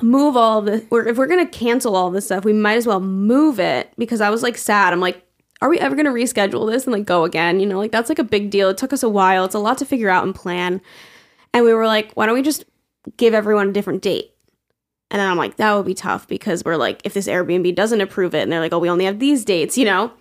move 0.02 0.36
all 0.36 0.62
this, 0.62 0.84
or 0.90 1.06
if 1.08 1.16
we're 1.18 1.26
gonna 1.26 1.48
cancel 1.48 1.96
all 1.96 2.10
this 2.10 2.26
stuff, 2.26 2.44
we 2.44 2.52
might 2.52 2.76
as 2.76 2.86
well 2.86 3.00
move 3.00 3.58
it 3.58 3.92
because 3.98 4.20
I 4.20 4.30
was 4.30 4.42
like 4.44 4.56
sad. 4.56 4.92
I'm 4.92 5.00
like, 5.00 5.22
are 5.60 5.68
we 5.68 5.80
ever 5.80 5.96
gonna 5.96 6.12
reschedule 6.12 6.70
this 6.70 6.84
and 6.84 6.92
like 6.92 7.06
go 7.06 7.24
again? 7.24 7.58
You 7.58 7.66
know, 7.66 7.78
like 7.78 7.90
that's 7.90 8.08
like 8.08 8.20
a 8.20 8.24
big 8.24 8.50
deal. 8.50 8.68
It 8.68 8.78
took 8.78 8.92
us 8.92 9.02
a 9.02 9.08
while. 9.08 9.44
It's 9.44 9.54
a 9.54 9.58
lot 9.58 9.78
to 9.78 9.84
figure 9.84 10.08
out 10.10 10.24
and 10.24 10.34
plan. 10.34 10.80
And 11.52 11.64
we 11.64 11.74
were 11.74 11.86
like, 11.86 12.12
why 12.12 12.26
don't 12.26 12.36
we 12.36 12.42
just 12.42 12.64
give 13.16 13.34
everyone 13.34 13.70
a 13.70 13.72
different 13.72 14.02
date? 14.02 14.35
And 15.10 15.20
then 15.20 15.30
I'm 15.30 15.36
like, 15.36 15.56
that 15.56 15.74
would 15.74 15.86
be 15.86 15.94
tough 15.94 16.26
because 16.26 16.64
we're 16.64 16.76
like, 16.76 17.00
if 17.04 17.14
this 17.14 17.28
Airbnb 17.28 17.74
doesn't 17.74 18.00
approve 18.00 18.34
it 18.34 18.42
and 18.42 18.50
they're 18.50 18.60
like, 18.60 18.72
oh, 18.72 18.78
we 18.78 18.90
only 18.90 19.04
have 19.04 19.20
these 19.20 19.44
dates, 19.44 19.78
you 19.78 19.84
know? 19.84 20.12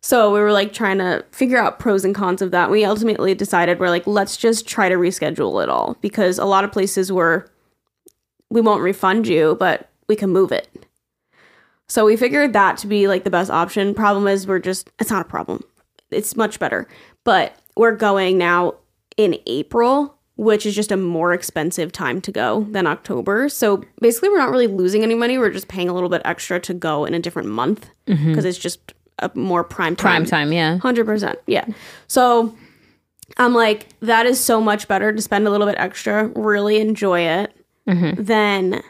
So 0.00 0.32
we 0.32 0.40
were 0.40 0.50
like 0.50 0.72
trying 0.72 0.98
to 0.98 1.24
figure 1.30 1.58
out 1.58 1.78
pros 1.78 2.04
and 2.04 2.12
cons 2.12 2.42
of 2.42 2.50
that. 2.50 2.70
We 2.70 2.84
ultimately 2.84 3.34
decided 3.36 3.78
we're 3.78 3.88
like, 3.88 4.06
let's 4.06 4.36
just 4.36 4.66
try 4.66 4.88
to 4.88 4.96
reschedule 4.96 5.62
it 5.62 5.68
all 5.68 5.96
because 6.00 6.38
a 6.38 6.44
lot 6.44 6.64
of 6.64 6.72
places 6.72 7.12
were, 7.12 7.48
we 8.50 8.60
won't 8.60 8.82
refund 8.82 9.28
you, 9.28 9.56
but 9.60 9.88
we 10.08 10.16
can 10.16 10.30
move 10.30 10.50
it. 10.50 10.86
So 11.88 12.04
we 12.04 12.16
figured 12.16 12.52
that 12.54 12.78
to 12.78 12.86
be 12.88 13.06
like 13.06 13.22
the 13.22 13.30
best 13.30 13.50
option. 13.50 13.94
Problem 13.94 14.26
is, 14.26 14.46
we're 14.46 14.58
just, 14.58 14.90
it's 14.98 15.10
not 15.10 15.26
a 15.26 15.28
problem. 15.28 15.62
It's 16.10 16.36
much 16.36 16.58
better. 16.58 16.88
But 17.22 17.56
we're 17.76 17.94
going 17.94 18.38
now 18.38 18.74
in 19.16 19.38
April, 19.46 20.16
which 20.36 20.64
is 20.66 20.74
just 20.74 20.90
a 20.90 20.96
more 20.96 21.32
expensive 21.32 21.92
time 21.92 22.20
to 22.22 22.32
go 22.32 22.62
than 22.70 22.86
October. 22.86 23.48
So 23.48 23.84
basically, 24.00 24.30
we're 24.30 24.38
not 24.38 24.50
really 24.50 24.66
losing 24.66 25.02
any 25.02 25.14
money. 25.14 25.38
We're 25.38 25.50
just 25.50 25.68
paying 25.68 25.88
a 25.88 25.94
little 25.94 26.08
bit 26.08 26.22
extra 26.24 26.58
to 26.60 26.74
go 26.74 27.04
in 27.04 27.14
a 27.14 27.18
different 27.18 27.48
month 27.48 27.88
because 28.06 28.44
it's 28.44 28.58
just 28.58 28.94
a 29.18 29.30
more 29.34 29.62
prime 29.62 29.94
time. 29.94 30.22
Prime 30.22 30.24
time, 30.26 30.52
yeah. 30.52 30.78
Hundred 30.78 31.04
percent, 31.06 31.38
yeah. 31.46 31.66
So 32.08 32.56
I'm 33.36 33.54
like, 33.54 33.88
that 34.00 34.26
is 34.26 34.40
so 34.40 34.60
much 34.60 34.88
better 34.88 35.12
to 35.12 35.22
spend 35.22 35.46
a 35.46 35.50
little 35.50 35.66
bit 35.66 35.76
extra, 35.78 36.28
really 36.28 36.80
enjoy 36.80 37.20
it, 37.20 37.54
than 37.86 38.82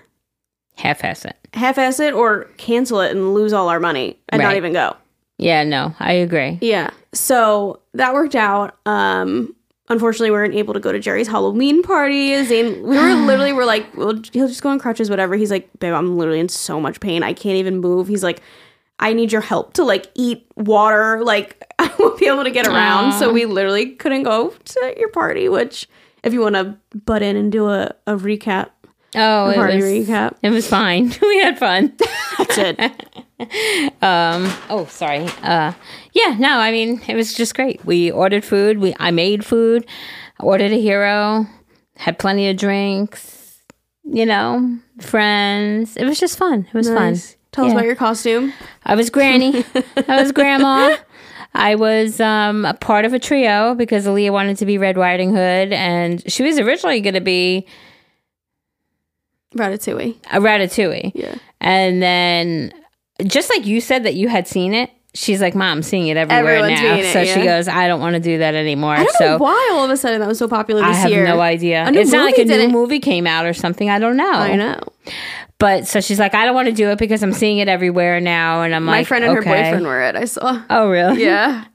Half 0.76 1.04
ass 1.04 1.24
it. 1.26 1.36
half-ass 1.52 2.00
it 2.00 2.14
or 2.14 2.44
cancel 2.56 3.00
it 3.00 3.10
and 3.10 3.34
lose 3.34 3.52
all 3.52 3.68
our 3.68 3.78
money 3.78 4.18
and 4.30 4.40
not 4.42 4.56
even 4.56 4.72
go. 4.72 4.96
Yeah, 5.38 5.64
no, 5.64 5.94
I 6.00 6.12
agree. 6.12 6.58
Yeah. 6.62 6.90
So 7.12 7.80
that 7.94 8.14
worked 8.14 8.34
out. 8.34 8.78
Um 8.86 9.54
unfortunately 9.88 10.30
we 10.30 10.36
weren't 10.36 10.54
able 10.54 10.74
to 10.74 10.80
go 10.80 10.92
to 10.92 10.98
Geri's 10.98 11.28
Halloween 11.28 11.82
party. 11.82 12.42
Zane 12.44 12.82
we 12.82 12.96
were 12.96 13.14
literally 13.26 13.52
we're 13.52 13.64
like, 13.64 13.96
well, 13.96 14.14
he'll 14.32 14.48
just 14.48 14.62
go 14.62 14.70
on 14.70 14.78
crutches, 14.78 15.10
whatever. 15.10 15.34
He's 15.36 15.50
like, 15.50 15.68
babe, 15.80 15.92
I'm 15.94 16.16
literally 16.16 16.40
in 16.40 16.48
so 16.48 16.80
much 16.80 17.00
pain. 17.00 17.22
I 17.22 17.32
can't 17.32 17.56
even 17.56 17.78
move. 17.78 18.08
He's 18.08 18.22
like, 18.22 18.40
I 18.98 19.12
need 19.14 19.32
your 19.32 19.40
help 19.40 19.74
to 19.74 19.84
like 19.84 20.06
eat 20.14 20.46
water. 20.56 21.22
Like 21.24 21.62
I 21.78 21.92
won't 21.98 22.18
be 22.18 22.26
able 22.28 22.44
to 22.44 22.50
get 22.50 22.66
around. 22.68 23.12
So 23.18 23.32
we 23.32 23.44
literally 23.46 23.90
couldn't 23.96 24.22
go 24.22 24.50
to 24.50 24.94
your 24.96 25.08
party, 25.08 25.48
which 25.48 25.88
if 26.22 26.32
you 26.32 26.40
want 26.40 26.54
to 26.54 26.76
butt 27.04 27.22
in 27.22 27.36
and 27.36 27.50
do 27.50 27.68
a, 27.68 27.92
a 28.06 28.16
recap, 28.16 28.70
Oh, 29.14 29.48
a 29.48 29.50
it 29.50 29.54
party 29.56 29.76
was, 29.76 29.84
recap. 29.84 30.36
it 30.40 30.48
was 30.50 30.66
fine. 30.66 31.12
we 31.22 31.38
had 31.40 31.58
fun. 31.58 31.92
That's 32.38 32.58
it. 32.58 32.78
Um, 34.00 34.48
oh, 34.70 34.86
sorry. 34.88 35.26
Uh, 35.42 35.72
yeah, 36.12 36.36
no, 36.38 36.58
I 36.58 36.70
mean, 36.70 37.00
it 37.08 37.14
was 37.16 37.34
just 37.34 37.54
great. 37.54 37.84
We 37.84 38.10
ordered 38.10 38.44
food. 38.44 38.78
We 38.78 38.94
I 38.98 39.10
made 39.10 39.44
food. 39.44 39.86
I 40.38 40.44
ordered 40.44 40.72
a 40.72 40.80
hero. 40.80 41.46
Had 41.96 42.18
plenty 42.18 42.48
of 42.48 42.56
drinks. 42.56 43.60
You 44.04 44.26
know, 44.26 44.78
friends. 45.00 45.96
It 45.96 46.04
was 46.04 46.18
just 46.18 46.36
fun. 46.38 46.66
It 46.68 46.74
was 46.74 46.88
Nice. 46.88 47.30
fun. 47.32 47.38
Tell 47.52 47.64
us 47.66 47.72
about 47.72 47.84
your 47.84 47.94
costume. 47.96 48.52
I 48.84 48.94
was 48.96 49.10
Granny. 49.10 49.64
I 50.08 50.20
was 50.20 50.32
Grandma. 50.32 50.96
I 51.54 51.74
was 51.74 52.18
um, 52.18 52.64
a 52.64 52.72
part 52.74 53.04
of 53.04 53.12
a 53.12 53.18
trio 53.18 53.74
because 53.74 54.06
Aaliyah 54.06 54.32
wanted 54.32 54.56
to 54.56 54.66
be 54.66 54.78
Red 54.78 54.96
Riding 54.96 55.30
Hood, 55.34 55.72
and 55.72 56.22
she 56.32 56.42
was 56.42 56.58
originally 56.58 57.00
going 57.02 57.12
to 57.14 57.20
be 57.20 57.66
Ratatouille. 59.54 60.16
a 60.32 60.38
Ratatouille. 60.40 61.12
Yeah. 61.14 61.34
And 61.60 62.02
then, 62.02 62.72
just 63.24 63.50
like 63.50 63.66
you 63.66 63.80
said 63.80 64.04
that 64.04 64.14
you 64.14 64.28
had 64.28 64.48
seen 64.48 64.72
it, 64.74 64.90
she's 65.14 65.40
like, 65.40 65.54
"Mom, 65.54 65.78
I'm 65.78 65.82
seeing 65.82 66.08
it 66.08 66.16
everywhere 66.16 66.56
Everyone's 66.56 66.80
now." 66.80 66.94
seeing 66.96 67.06
it, 67.06 67.12
so 67.12 67.24
she 67.24 67.40
yeah. 67.40 67.56
goes, 67.56 67.68
"I 67.68 67.86
don't 67.88 68.00
want 68.00 68.14
to 68.14 68.20
do 68.20 68.38
that 68.38 68.54
anymore." 68.54 68.94
I 68.94 69.04
don't 69.04 69.14
so 69.16 69.24
know 69.30 69.38
why 69.38 69.70
all 69.72 69.84
of 69.84 69.90
a 69.90 69.96
sudden 69.96 70.20
that 70.20 70.28
was 70.28 70.38
so 70.38 70.48
popular 70.48 70.80
this 70.82 70.88
year. 70.88 70.90
I 70.90 70.94
this 70.94 71.02
have 71.02 71.10
year. 71.10 71.24
no 71.26 71.40
idea. 71.40 71.84
A 71.86 71.90
new 71.90 72.00
It's 72.00 72.12
not 72.12 72.24
like 72.24 72.34
a 72.36 72.38
movie 72.38 72.48
new 72.50 72.56
didn't- 72.56 72.72
movie 72.72 72.98
came 73.00 73.26
out 73.26 73.46
or 73.46 73.52
something. 73.54 73.90
I 73.90 73.98
don't 73.98 74.16
know. 74.16 74.30
I 74.32 74.56
know. 74.56 74.78
But 75.58 75.86
so 75.86 76.00
she's 76.00 76.18
like, 76.18 76.34
"I 76.34 76.44
don't 76.44 76.54
want 76.54 76.66
to 76.68 76.74
do 76.74 76.88
it 76.90 76.98
because 76.98 77.22
I'm 77.22 77.32
seeing 77.32 77.58
it 77.58 77.68
everywhere 77.68 78.20
now," 78.20 78.62
and 78.62 78.74
I'm 78.74 78.84
like, 78.86 78.90
My 78.92 78.98
like, 78.98 79.06
friend 79.06 79.24
and 79.24 79.34
her 79.34 79.40
"Okay." 79.40 79.50
boyfriend 79.50 79.86
were 79.86 80.02
it. 80.02 80.16
I 80.16 80.24
saw. 80.24 80.62
Oh, 80.70 80.88
really? 80.88 81.22
Yeah. 81.22 81.64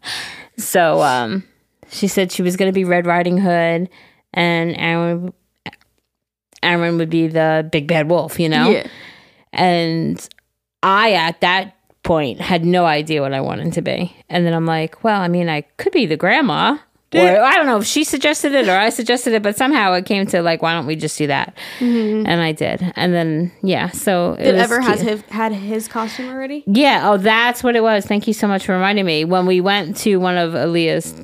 So 0.59 1.03
um, 1.03 1.43
she 1.91 2.07
said 2.07 2.31
she 2.31 2.41
was 2.41 2.57
going 2.57 2.67
to 2.69 2.73
be 2.73 2.83
Red 2.83 3.05
Riding 3.05 3.37
Hood, 3.37 3.89
and 4.33 4.75
I, 4.75 5.69
Aaron 6.63 6.97
would 6.97 7.11
be 7.11 7.27
the 7.27 7.69
big 7.71 7.87
bad 7.87 8.09
wolf, 8.09 8.39
you 8.39 8.49
know? 8.49 8.71
Yeah. 8.71 8.87
And 9.53 10.27
I, 10.81 11.13
at 11.13 11.41
that 11.41 11.75
point, 12.07 12.39
had 12.39 12.65
no 12.65 12.85
idea 12.85 13.21
what 13.21 13.33
I 13.33 13.41
wanted 13.41 13.73
to 13.73 13.81
be. 13.81 14.15
And 14.29 14.45
then 14.45 14.53
I'm 14.53 14.65
like, 14.65 15.03
well, 15.03 15.21
I 15.21 15.27
mean, 15.27 15.49
I 15.49 15.61
could 15.77 15.93
be 15.93 16.05
the 16.05 16.17
grandma. 16.17 16.77
Or 17.13 17.19
I 17.41 17.55
don't 17.55 17.65
know 17.65 17.77
if 17.77 17.85
she 17.85 18.03
suggested 18.03 18.53
it 18.53 18.67
or 18.67 18.77
I 18.77 18.89
suggested 18.89 19.33
it, 19.33 19.41
but 19.41 19.55
somehow 19.55 19.93
it 19.93 20.05
came 20.05 20.25
to 20.27 20.41
like, 20.41 20.61
why 20.61 20.73
don't 20.73 20.85
we 20.85 20.95
just 20.97 21.17
do 21.17 21.27
that? 21.27 21.57
And 21.79 22.27
I 22.29 22.51
did. 22.51 22.93
And 22.97 23.13
then, 23.13 23.51
yeah, 23.63 23.91
so 23.91 24.33
it 24.33 24.43
Did 24.43 24.55
ever 24.55 24.79
cute. 24.79 24.91
has 24.91 25.01
his, 25.01 25.21
had 25.29 25.53
his 25.53 25.87
costume 25.87 26.27
already? 26.29 26.63
Yeah. 26.67 27.09
Oh, 27.09 27.17
that's 27.17 27.63
what 27.63 27.77
it 27.77 27.81
was. 27.81 28.05
Thank 28.05 28.27
you 28.27 28.33
so 28.33 28.47
much 28.47 28.65
for 28.65 28.73
reminding 28.73 29.05
me. 29.05 29.23
When 29.23 29.45
we 29.45 29.61
went 29.61 29.95
to 29.97 30.17
one 30.17 30.37
of 30.37 30.51
Aaliyah's 30.51 31.15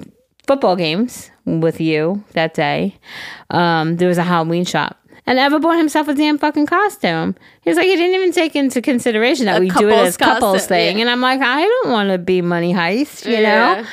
football 0.47 0.77
games 0.77 1.29
with 1.45 1.81
you 1.81 2.23
that 2.31 2.53
day, 2.53 2.97
um, 3.49 3.97
there 3.97 4.07
was 4.07 4.17
a 4.17 4.23
Halloween 4.23 4.63
shop. 4.63 4.97
And 5.25 5.39
Ever 5.39 5.57
bought 5.59 5.77
himself 5.77 6.07
a 6.09 6.13
damn 6.13 6.37
fucking 6.37 6.65
costume. 6.65 7.35
He's 7.61 7.77
like, 7.77 7.85
he 7.85 7.95
didn't 7.95 8.15
even 8.15 8.31
take 8.33 8.55
into 8.57 8.81
consideration 8.81 9.45
that 9.45 9.57
A 9.57 9.59
we 9.61 9.69
do 9.69 9.87
it 9.87 9.91
couple's 9.91 10.07
as 10.09 10.17
couples 10.17 10.41
costume, 10.53 10.67
thing. 10.67 10.97
yeah. 10.97 11.01
And 11.03 11.09
I'm 11.09 11.21
like, 11.21 11.39
I 11.41 11.61
don't 11.61 11.91
want 11.91 12.09
to 12.09 12.17
be 12.17 12.41
money 12.41 12.73
heist, 12.73 13.25
you 13.25 13.37
Yeah. 13.37 13.81
know? 13.81 13.87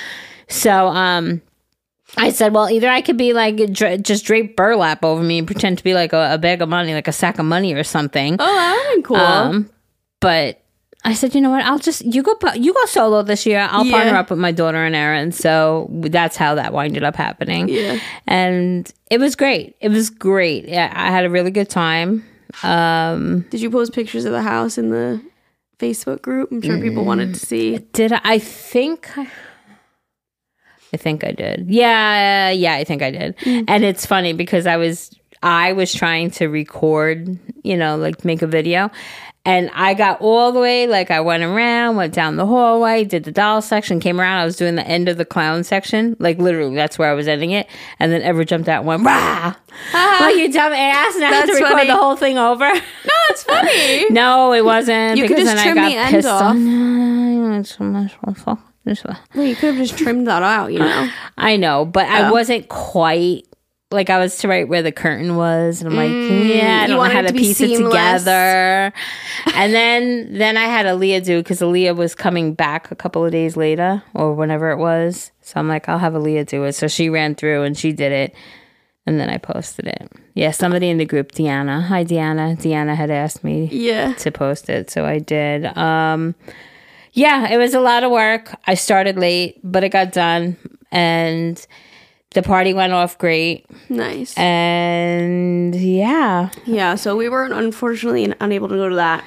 So, 0.49 0.89
um, 0.89 1.41
I 2.17 2.31
said, 2.31 2.53
well, 2.53 2.69
either 2.69 2.89
I 2.89 3.01
could 3.03 3.17
be 3.17 3.33
like 3.33 3.73
dra- 3.73 3.97
just 3.99 4.25
drape 4.25 4.57
burlap 4.57 5.05
over 5.05 5.23
me 5.23 5.39
and 5.39 5.47
pretend 5.47 5.79
to 5.79 5.85
be 5.85 5.95
like 5.95 6.13
a, 6.13 6.35
a 6.35 6.39
bag 6.39 6.61
of 6.63 6.69
money, 6.69 6.93
like 6.95 7.07
a 7.07 7.13
sack 7.13 7.39
of 7.39 7.45
money 7.45 7.73
or 7.75 7.85
something. 7.85 8.35
Oh, 8.37 8.45
that 8.45 8.87
would 8.91 8.97
be 8.97 9.03
cool. 9.07 9.17
Um, 9.17 9.71
but 10.19 10.61
I 11.03 11.15
said, 11.15 11.35
you 11.35 11.41
know 11.41 11.51
what? 11.51 11.65
I'll 11.65 11.79
just 11.79 12.05
you 12.05 12.23
go 12.23 12.37
you 12.55 12.75
go 12.75 12.85
solo 12.87 13.23
this 13.23 13.47
year. 13.47 13.67
I'll 13.71 13.87
Yeah. 13.87 13.93
partner 13.93 14.17
up 14.19 14.29
with 14.31 14.39
my 14.39 14.53
daughter 14.53 14.85
and 14.85 14.95
Aaron. 14.95 15.33
So 15.33 15.89
that's 15.91 16.37
how 16.37 16.55
that 16.57 16.73
winded 16.75 17.05
up 17.05 17.17
happening. 17.17 17.69
Yeah. 17.69 17.99
and 18.27 18.93
it 19.11 19.19
was 19.19 19.35
great. 19.35 19.77
It 19.81 19.89
was 19.89 20.11
great. 20.11 20.69
Yeah, 20.69 20.93
I 20.95 21.11
had 21.11 21.25
a 21.25 21.31
really 21.31 21.51
good 21.51 21.71
time. 21.71 22.25
Um, 22.63 23.47
Did 23.51 23.61
you 23.63 23.71
post 23.71 23.93
pictures 23.95 24.25
of 24.25 24.33
the 24.33 24.43
house 24.43 24.77
in 24.77 24.91
the 24.91 25.23
Facebook 25.79 26.21
group? 26.21 26.51
I'm 26.53 26.61
sure 26.61 26.79
people 26.81 27.05
wanted 27.05 27.33
to 27.35 27.41
see. 27.41 27.79
did 27.79 28.13
I, 28.13 28.21
I 28.25 28.39
think? 28.39 29.09
I, 29.17 29.27
I 30.93 30.97
think 30.97 31.25
I 31.25 31.33
did. 31.33 31.67
Yeah, 31.71 32.51
yeah, 32.51 32.75
I 32.75 32.85
think 32.85 33.03
I 33.03 33.11
did. 33.11 33.37
And 33.47 33.85
it's 33.85 34.05
funny 34.05 34.33
because 34.33 34.67
I 34.67 34.77
was 34.77 35.11
I 35.43 35.73
was 35.73 35.95
trying 35.95 36.31
to 36.33 36.49
record, 36.49 37.39
you 37.63 37.77
know, 37.77 37.97
like 37.97 38.25
make 38.25 38.43
a 38.43 38.47
video. 38.47 38.91
And 39.47 39.71
I 39.73 39.95
got 39.95 40.21
all 40.21 40.53
the 40.53 40.61
way, 40.61 40.87
like 40.87 41.11
I 41.11 41.21
went 41.21 41.43
around, 41.43 41.97
went 41.97 42.13
down 42.13 42.37
the 42.37 42.45
hallway, 42.45 43.05
did 43.05 43.25
the 43.25 43.33
doll 43.33 43.63
section, 43.63 43.99
came 43.99 44.21
around. 44.21 44.39
I 44.41 44.45
was 44.45 44.55
doing 44.57 44.75
the 44.75 44.87
end 44.87 45.09
of 45.09 45.17
the 45.17 45.25
clown 45.25 45.65
section, 45.65 46.15
like 46.19 46.37
literally, 46.39 46.75
that's 46.75 46.99
where 46.99 47.11
I 47.11 47.15
was 47.15 47.27
ending 47.27 47.51
it. 47.53 47.67
And 47.99 48.13
then 48.13 48.21
Ever 48.21 48.45
jumped 48.45 48.69
out 48.69 48.81
and 48.81 48.87
went, 48.87 49.03
rah! 49.03 49.55
Ah, 49.95 50.19
like 50.21 50.37
you 50.37 50.53
dumb 50.53 50.75
ass, 50.75 51.15
and 51.15 51.25
I 51.25 51.29
had 51.29 51.47
to 51.47 51.55
record 51.55 51.71
funny. 51.73 51.87
the 51.89 51.97
whole 51.97 52.17
thing 52.17 52.37
over. 52.37 52.71
No, 52.71 53.15
it's 53.31 53.43
funny. 53.45 54.11
no, 54.11 54.53
it 54.53 54.63
wasn't. 54.65 55.17
You 55.17 55.27
could 55.27 55.39
just 55.39 55.55
then 55.57 55.65
trim 55.75 55.79
I 55.79 55.83
got 55.83 55.89
the 56.11 56.17
end 56.17 56.27
off. 56.27 56.43
on. 56.43 57.53
It's 57.61 57.77
so 57.77 57.85
much 57.85 58.15
fun. 58.39 58.59
This. 58.85 59.03
Well, 59.05 59.45
you 59.47 59.55
could 59.57 59.75
have 59.75 59.87
just 59.87 59.97
trimmed 59.99 60.27
that 60.27 60.43
out, 60.43 60.73
you 60.73 60.79
know? 60.81 61.09
I 61.39 61.57
know, 61.57 61.85
but 61.87 62.07
I 62.09 62.29
Oh. 62.29 62.33
wasn't 62.33 62.69
quite 62.69 63.47
like 63.93 64.09
I 64.11 64.19
was 64.19 64.39
to 64.39 64.49
write 64.49 64.69
where 64.69 64.83
the 64.83 64.93
curtain 64.93 65.35
was, 65.37 65.81
and 65.83 65.91
I'm 65.91 65.97
like, 65.97 66.17
yeah, 66.29 66.83
I 66.83 66.87
Mm, 66.87 66.89
don't 66.89 66.97
know 67.09 67.11
how 67.11 67.23
to 67.23 67.33
piece 67.33 67.61
it 67.61 67.77
together. 67.77 68.93
and 69.55 69.75
then 69.75 70.33
then 70.39 70.57
I 70.57 70.65
had 70.65 70.87
Aaliyah 70.87 71.25
do 71.25 71.39
because 71.43 71.61
Aaliyah 71.61 71.97
was 71.97 72.15
coming 72.15 72.55
back 72.55 72.91
a 72.91 72.95
couple 72.95 73.25
of 73.25 73.33
days 73.33 73.57
later 73.57 74.03
or 74.15 74.33
whenever 74.35 74.71
it 74.71 74.77
was. 74.79 75.33
So 75.43 75.59
I'm 75.59 75.67
like, 75.69 75.89
I'll 75.89 75.99
have 75.99 76.13
Aaliyah 76.13 76.47
do 76.47 76.65
it. 76.65 76.73
So 76.75 76.87
she 76.89 77.09
ran 77.11 77.35
through 77.35 77.63
and 77.65 77.77
she 77.77 77.93
did 77.93 78.13
it. 78.13 78.35
And 79.07 79.19
then 79.19 79.29
I 79.31 79.39
posted 79.39 79.87
it. 79.89 80.13
Yeah, 80.35 80.53
somebody 80.53 80.89
in 80.89 80.99
the 80.99 81.07
group, 81.07 81.33
Deanna. 81.33 81.83
Hi, 81.83 82.05
Deanna. 82.05 82.57
Deanna 82.57 82.95
had 82.95 83.11
asked 83.11 83.43
me 83.43 83.69
Yeah. 83.73 84.13
to 84.13 84.31
post 84.31 84.69
it, 84.69 84.91
so 84.91 85.05
I 85.05 85.19
did. 85.19 85.65
Um, 85.77 86.35
yeah, 87.13 87.51
it 87.51 87.57
was 87.57 87.75
a 87.75 87.81
lot 87.81 88.05
of 88.05 88.13
work. 88.13 88.55
I 88.69 88.75
started 88.75 89.17
late, 89.19 89.59
but 89.65 89.83
it 89.83 89.89
got 89.89 90.13
done, 90.13 90.57
and 90.93 91.67
the 92.35 92.43
party 92.43 92.73
went 92.73 92.93
off 92.93 93.19
great. 93.19 93.67
Nice. 93.89 94.37
And 94.39 95.75
yeah, 95.75 96.51
Yeah, 96.65 96.95
so 96.95 97.17
we 97.17 97.29
were 97.29 97.45
unfortunately 97.45 98.33
unable 98.41 98.69
to 98.69 98.77
go 98.77 98.89
to 98.89 98.97
that. 98.97 99.25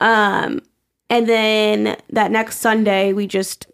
Um, 0.00 0.60
and 1.08 1.28
then 1.28 1.96
that 2.10 2.30
next 2.30 2.58
Sunday, 2.58 3.12
we 3.12 3.26
just 3.26 3.66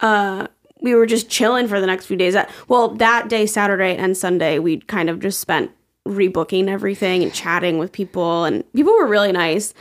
uh 0.00 0.46
we 0.80 0.94
were 0.94 1.06
just 1.06 1.28
chilling 1.28 1.66
for 1.66 1.80
the 1.80 1.86
next 1.86 2.06
few 2.06 2.16
days. 2.16 2.34
That 2.34 2.50
well, 2.68 2.88
that 2.96 3.28
day, 3.28 3.46
Saturday 3.46 3.96
and 3.96 4.16
Sunday, 4.16 4.58
we 4.58 4.78
kind 4.78 5.10
of 5.10 5.20
just 5.20 5.40
spent 5.40 5.70
rebooking 6.06 6.68
everything 6.68 7.22
and 7.22 7.34
chatting 7.34 7.78
with 7.78 7.92
people, 7.92 8.44
and 8.44 8.64
people 8.72 8.92
were 8.92 9.06
really 9.06 9.32
nice, 9.32 9.74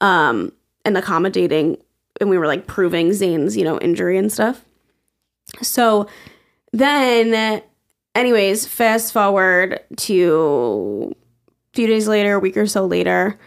um, 0.00 0.52
and 0.84 0.96
accommodating, 0.96 1.78
and 2.20 2.30
we 2.30 2.38
were 2.38 2.46
like 2.46 2.66
proving 2.66 3.12
Zane's 3.12 3.56
you 3.56 3.64
know 3.64 3.78
injury 3.80 4.16
and 4.18 4.30
stuff. 4.32 4.64
So 5.62 6.06
then, 6.72 7.62
anyways, 8.14 8.66
fast 8.66 9.12
forward 9.12 9.80
to 9.96 11.14
a 11.72 11.76
few 11.76 11.86
days 11.86 12.08
later, 12.08 12.34
a 12.34 12.40
week 12.40 12.56
or 12.56 12.66
so 12.66 12.86
later, 12.86 13.38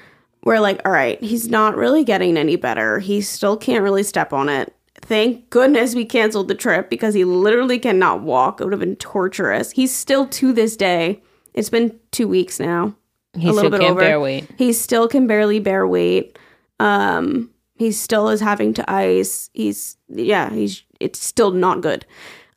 we're 0.44 0.60
like, 0.60 0.82
all 0.86 0.92
right, 0.92 1.22
he's 1.22 1.50
not 1.50 1.76
really 1.76 2.04
getting 2.04 2.38
any 2.38 2.56
better. 2.56 3.00
He 3.00 3.22
still 3.22 3.58
can't 3.58 3.84
really 3.84 4.04
step 4.04 4.34
on 4.34 4.50
it. 4.50 4.74
Thank 5.02 5.50
goodness 5.50 5.94
we 5.94 6.06
canceled 6.06 6.48
the 6.48 6.56
trip 6.56 6.90
because 6.90 7.14
he 7.14 7.26
literally 7.26 7.78
cannot 7.78 8.22
walk. 8.22 8.60
It 8.60 8.64
would 8.64 8.74
have 8.74 8.80
been 8.80 8.96
torturous. 8.96 9.72
He's 9.72 9.94
still 9.94 10.26
to 10.28 10.54
this 10.54 10.76
day. 10.76 11.22
It's 11.54 11.70
been 11.70 12.00
two 12.12 12.28
weeks 12.28 12.60
now. 12.60 12.96
he 13.36 13.50
a 13.50 13.52
little 13.52 13.70
still 13.70 13.72
bit 13.72 13.82
can't 13.82 13.92
over. 13.92 14.00
bear 14.02 14.20
weight. 14.20 14.50
He 14.58 14.74
still 14.74 15.08
can 15.08 15.28
barely 15.28 15.60
bear 15.60 15.88
weight. 15.88 16.38
Um, 16.80 17.52
he 17.78 17.92
still 17.92 18.30
is 18.30 18.42
having 18.42 18.74
to 18.76 18.92
ice. 18.92 19.50
He's 19.54 19.98
yeah, 20.10 20.50
he's 20.52 20.84
it's 21.00 21.20
still 21.20 21.52
not 21.52 21.82
good. 21.82 22.06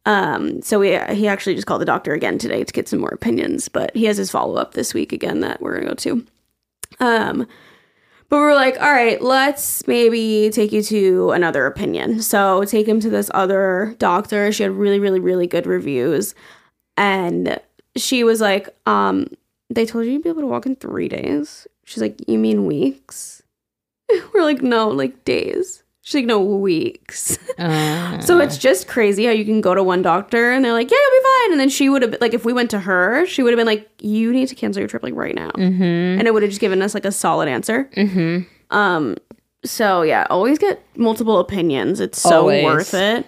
Um, 0.08 0.62
so 0.62 0.78
we 0.78 0.98
he 1.14 1.28
actually 1.28 1.54
just 1.54 1.66
called 1.66 1.82
the 1.82 1.86
doctor 1.86 2.14
again 2.14 2.38
today 2.38 2.64
to 2.64 2.72
get 2.72 2.88
some 2.88 2.98
more 2.98 3.10
opinions, 3.10 3.68
but 3.68 3.94
he 3.94 4.06
has 4.06 4.16
his 4.16 4.30
follow 4.30 4.56
up 4.56 4.72
this 4.72 4.94
week 4.94 5.12
again 5.12 5.40
that 5.40 5.60
we're 5.60 5.74
gonna 5.74 5.90
go 5.90 5.94
to. 5.94 6.26
Um, 6.98 7.46
but 8.30 8.38
we're 8.38 8.54
like, 8.54 8.80
all 8.80 8.90
right, 8.90 9.20
let's 9.20 9.86
maybe 9.86 10.48
take 10.50 10.72
you 10.72 10.82
to 10.84 11.32
another 11.32 11.66
opinion. 11.66 12.22
So 12.22 12.64
take 12.64 12.88
him 12.88 13.00
to 13.00 13.10
this 13.10 13.30
other 13.34 13.94
doctor. 13.98 14.50
She 14.50 14.62
had 14.62 14.72
really, 14.72 14.98
really, 14.98 15.20
really 15.20 15.46
good 15.46 15.66
reviews, 15.66 16.34
and 16.96 17.60
she 17.94 18.24
was 18.24 18.40
like, 18.40 18.70
um, 18.86 19.26
they 19.68 19.84
told 19.84 20.06
you 20.06 20.12
you'd 20.12 20.22
be 20.22 20.30
able 20.30 20.40
to 20.40 20.46
walk 20.46 20.64
in 20.64 20.76
three 20.76 21.08
days. 21.08 21.66
She's 21.84 22.00
like, 22.00 22.26
you 22.26 22.38
mean 22.38 22.64
weeks? 22.64 23.42
We're 24.32 24.42
like, 24.42 24.62
no, 24.62 24.88
like 24.88 25.26
days. 25.26 25.82
She's 26.08 26.14
like, 26.14 26.24
no, 26.24 26.40
weeks. 26.40 27.38
Uh, 27.58 28.18
So 28.20 28.38
it's 28.38 28.56
just 28.56 28.86
crazy 28.88 29.26
how 29.26 29.32
you 29.32 29.44
can 29.44 29.60
go 29.60 29.74
to 29.74 29.82
one 29.82 30.00
doctor 30.00 30.52
and 30.52 30.64
they're 30.64 30.72
like, 30.72 30.90
yeah, 30.90 30.96
you'll 30.96 31.20
be 31.20 31.24
fine. 31.26 31.52
And 31.52 31.60
then 31.60 31.68
she 31.68 31.88
would 31.88 32.00
have 32.02 32.12
been 32.12 32.20
like, 32.20 32.32
if 32.32 32.44
we 32.44 32.52
went 32.52 32.70
to 32.70 32.78
her, 32.78 33.26
she 33.26 33.42
would 33.42 33.52
have 33.52 33.58
been 33.58 33.66
like, 33.66 33.90
you 34.00 34.32
need 34.32 34.46
to 34.48 34.54
cancel 34.54 34.80
your 34.80 34.88
trip 34.88 35.02
like 35.02 35.14
right 35.14 35.34
now. 35.34 35.50
mm-hmm, 35.50 35.82
And 35.82 36.22
it 36.26 36.32
would 36.32 36.42
have 36.44 36.50
just 36.50 36.60
given 36.60 36.80
us 36.82 36.94
like 36.94 37.04
a 37.04 37.10
solid 37.12 37.48
answer. 37.48 37.90
mm-hmm. 37.96 38.44
Um, 38.74 39.16
so 39.64 40.02
yeah, 40.02 40.26
always 40.30 40.56
get 40.58 40.80
multiple 40.96 41.40
opinions. 41.40 41.98
It's 42.00 42.20
so 42.22 42.40
Always. 42.42 42.64
worth 42.64 42.94
it. 42.94 43.26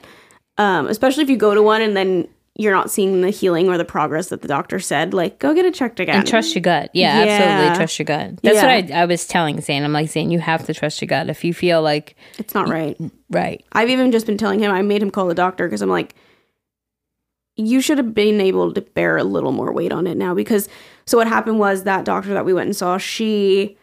Um, 0.56 0.86
especially 0.86 1.24
if 1.24 1.28
you 1.30 1.36
go 1.36 1.52
to 1.54 1.62
one 1.62 1.82
and 1.82 1.96
then 1.96 2.28
you're 2.60 2.74
not 2.74 2.90
seeing 2.90 3.22
the 3.22 3.30
healing 3.30 3.68
or 3.70 3.78
the 3.78 3.86
progress 3.86 4.28
that 4.28 4.42
the 4.42 4.48
doctor 4.48 4.78
said. 4.78 5.14
Like, 5.14 5.38
go 5.38 5.54
get 5.54 5.64
it 5.64 5.72
checked 5.72 5.98
again. 5.98 6.16
And 6.16 6.26
trust 6.28 6.54
your 6.54 6.60
gut. 6.60 6.90
Yeah, 6.92 7.24
Yeah. 7.24 7.32
absolutely. 7.32 7.76
Trust 7.76 7.98
your 7.98 8.04
gut. 8.04 8.42
That's 8.42 8.56
Yeah. 8.56 8.82
what 8.84 8.92
I, 8.92 9.00
I 9.02 9.04
was 9.06 9.26
telling 9.26 9.58
Zane. 9.62 9.82
I'm 9.82 9.94
like, 9.94 10.10
Zane, 10.10 10.30
you 10.30 10.40
have 10.40 10.66
to 10.66 10.74
trust 10.74 11.00
your 11.00 11.06
gut. 11.06 11.30
If 11.30 11.42
you 11.42 11.54
feel 11.54 11.80
like, 11.80 12.16
it's 12.38 12.52
not 12.54 12.68
right. 12.68 12.98
right. 13.30 13.64
I've 13.72 13.88
even 13.88 14.12
just 14.12 14.26
been 14.26 14.36
telling 14.36 14.60
him, 14.60 14.70
I 14.72 14.82
made 14.82 15.02
him 15.02 15.10
call 15.10 15.26
the 15.26 15.34
doctor 15.34 15.66
because 15.66 15.80
I'm 15.80 15.88
like, 15.88 16.14
you 17.56 17.80
should 17.80 17.98
have 17.98 18.14
been 18.14 18.40
able 18.40 18.72
to 18.74 18.80
bear 18.80 19.16
a 19.16 19.24
little 19.24 19.52
more 19.52 19.72
weight 19.72 19.92
on 19.92 20.06
it 20.06 20.16
now. 20.16 20.34
Because, 20.34 20.68
so 21.06 21.16
what 21.18 21.28
happened 21.28 21.58
was 21.58 21.84
that 21.84 22.04
doctor 22.04 22.34
that 22.34 22.44
we 22.44 22.52
went 22.52 22.66
and 22.68 22.76
saw, 22.76 22.98
she 22.98 23.78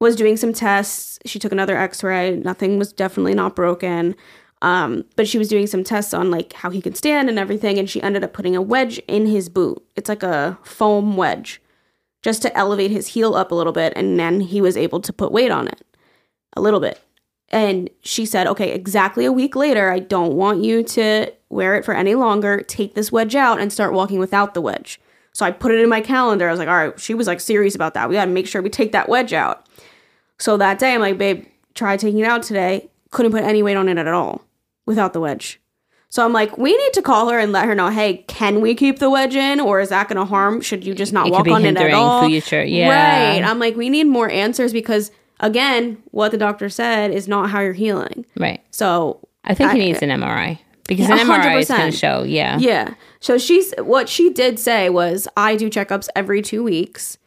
was 0.00 0.16
doing 0.16 0.36
some 0.36 0.52
tests. 0.52 1.18
She 1.26 1.38
took 1.38 1.52
another 1.52 1.76
x 1.76 2.02
ray. 2.02 2.36
Nothing 2.36 2.78
was 2.78 2.92
definitely 2.92 3.34
not 3.34 3.56
broken. 3.56 4.14
Um, 4.62 5.04
but 5.16 5.28
she 5.28 5.38
was 5.38 5.48
doing 5.48 5.66
some 5.66 5.84
tests 5.84 6.14
on 6.14 6.30
like 6.30 6.54
how 6.54 6.70
he 6.70 6.80
could 6.80 6.96
stand 6.96 7.28
and 7.28 7.38
everything. 7.38 7.78
And 7.78 7.88
she 7.88 8.02
ended 8.02 8.24
up 8.24 8.32
putting 8.32 8.56
a 8.56 8.62
wedge 8.62 8.98
in 9.06 9.26
his 9.26 9.48
boot. 9.48 9.82
It's 9.96 10.08
like 10.08 10.22
a 10.22 10.58
foam 10.62 11.16
wedge 11.16 11.60
just 12.22 12.42
to 12.42 12.56
elevate 12.56 12.90
his 12.90 13.08
heel 13.08 13.34
up 13.34 13.52
a 13.52 13.54
little 13.54 13.72
bit. 13.72 13.92
And 13.96 14.18
then 14.18 14.40
he 14.40 14.60
was 14.60 14.76
able 14.76 15.00
to 15.00 15.12
put 15.12 15.32
weight 15.32 15.50
on 15.50 15.68
it 15.68 15.82
a 16.54 16.60
little 16.60 16.80
bit. 16.80 17.00
And 17.50 17.90
she 18.00 18.26
said, 18.26 18.46
okay, 18.48 18.72
exactly 18.72 19.24
a 19.24 19.30
week 19.30 19.54
later, 19.54 19.92
I 19.92 20.00
don't 20.00 20.34
want 20.34 20.64
you 20.64 20.82
to 20.82 21.32
wear 21.48 21.76
it 21.76 21.84
for 21.84 21.94
any 21.94 22.16
longer. 22.16 22.60
Take 22.62 22.94
this 22.94 23.12
wedge 23.12 23.36
out 23.36 23.60
and 23.60 23.72
start 23.72 23.92
walking 23.92 24.18
without 24.18 24.54
the 24.54 24.60
wedge. 24.60 25.00
So 25.32 25.44
I 25.46 25.52
put 25.52 25.70
it 25.70 25.80
in 25.80 25.88
my 25.88 26.00
calendar. 26.00 26.48
I 26.48 26.50
was 26.50 26.58
like, 26.58 26.68
all 26.68 26.74
right, 26.74 26.98
she 26.98 27.14
was 27.14 27.26
like 27.26 27.40
serious 27.40 27.74
about 27.74 27.94
that. 27.94 28.08
We 28.08 28.16
got 28.16 28.24
to 28.24 28.30
make 28.30 28.48
sure 28.48 28.62
we 28.62 28.70
take 28.70 28.92
that 28.92 29.08
wedge 29.08 29.32
out. 29.32 29.68
So 30.38 30.56
that 30.56 30.78
day, 30.78 30.94
I'm 30.94 31.00
like, 31.00 31.18
babe, 31.18 31.46
try 31.74 31.96
taking 31.96 32.20
it 32.20 32.26
out 32.26 32.42
today. 32.42 32.88
Couldn't 33.10 33.32
put 33.32 33.44
any 33.44 33.62
weight 33.62 33.76
on 33.76 33.88
it 33.88 33.98
at 33.98 34.08
all 34.08 34.45
without 34.86 35.12
the 35.12 35.20
wedge. 35.20 35.60
So 36.08 36.24
I'm 36.24 36.32
like, 36.32 36.56
we 36.56 36.74
need 36.76 36.92
to 36.94 37.02
call 37.02 37.28
her 37.28 37.38
and 37.38 37.52
let 37.52 37.66
her 37.66 37.74
know, 37.74 37.88
hey, 37.90 38.24
can 38.28 38.60
we 38.60 38.74
keep 38.74 39.00
the 39.00 39.10
wedge 39.10 39.34
in, 39.34 39.60
or 39.60 39.80
is 39.80 39.88
that 39.90 40.08
going 40.08 40.16
to 40.16 40.24
harm? 40.24 40.60
Should 40.60 40.86
you 40.86 40.94
just 40.94 41.12
not 41.12 41.26
It 41.26 41.32
walk 41.32 41.48
on 41.48 41.64
it 41.64 41.76
at 41.76 41.92
all? 41.92 42.26
future- 42.26 42.64
yeah. 42.64 43.34
right. 43.34 43.44
I'm 43.44 43.58
like, 43.58 43.76
we 43.76 43.90
need 43.90 44.04
more 44.06 44.30
answers 44.30 44.72
because 44.72 45.10
again, 45.40 45.98
what 46.12 46.30
the 46.30 46.38
doctor 46.38 46.68
said 46.68 47.10
is 47.10 47.28
not 47.28 47.50
how 47.50 47.60
you're 47.60 47.72
healing. 47.72 48.24
Right. 48.38 48.62
So 48.70 49.20
I 49.44 49.52
think 49.54 49.72
he 49.72 49.78
needs 49.80 50.00
an 50.00 50.08
MRI 50.10 50.58
because 50.88 51.08
Yeah, 51.08 51.20
an 51.20 51.26
MRI 51.26 51.60
is 51.60 51.68
going 51.68 51.90
to 51.90 51.96
show. 51.96 52.22
Yeah. 52.22 52.56
Yeah. 52.58 52.94
So 53.20 53.36
she's 53.36 53.74
what 53.78 54.08
she 54.08 54.30
did 54.30 54.58
say 54.58 54.88
was 54.88 55.26
I 55.36 55.56
do 55.56 55.68
checkups 55.68 56.08
every 56.14 56.40
2 56.40 56.62
weeks. 56.62 57.18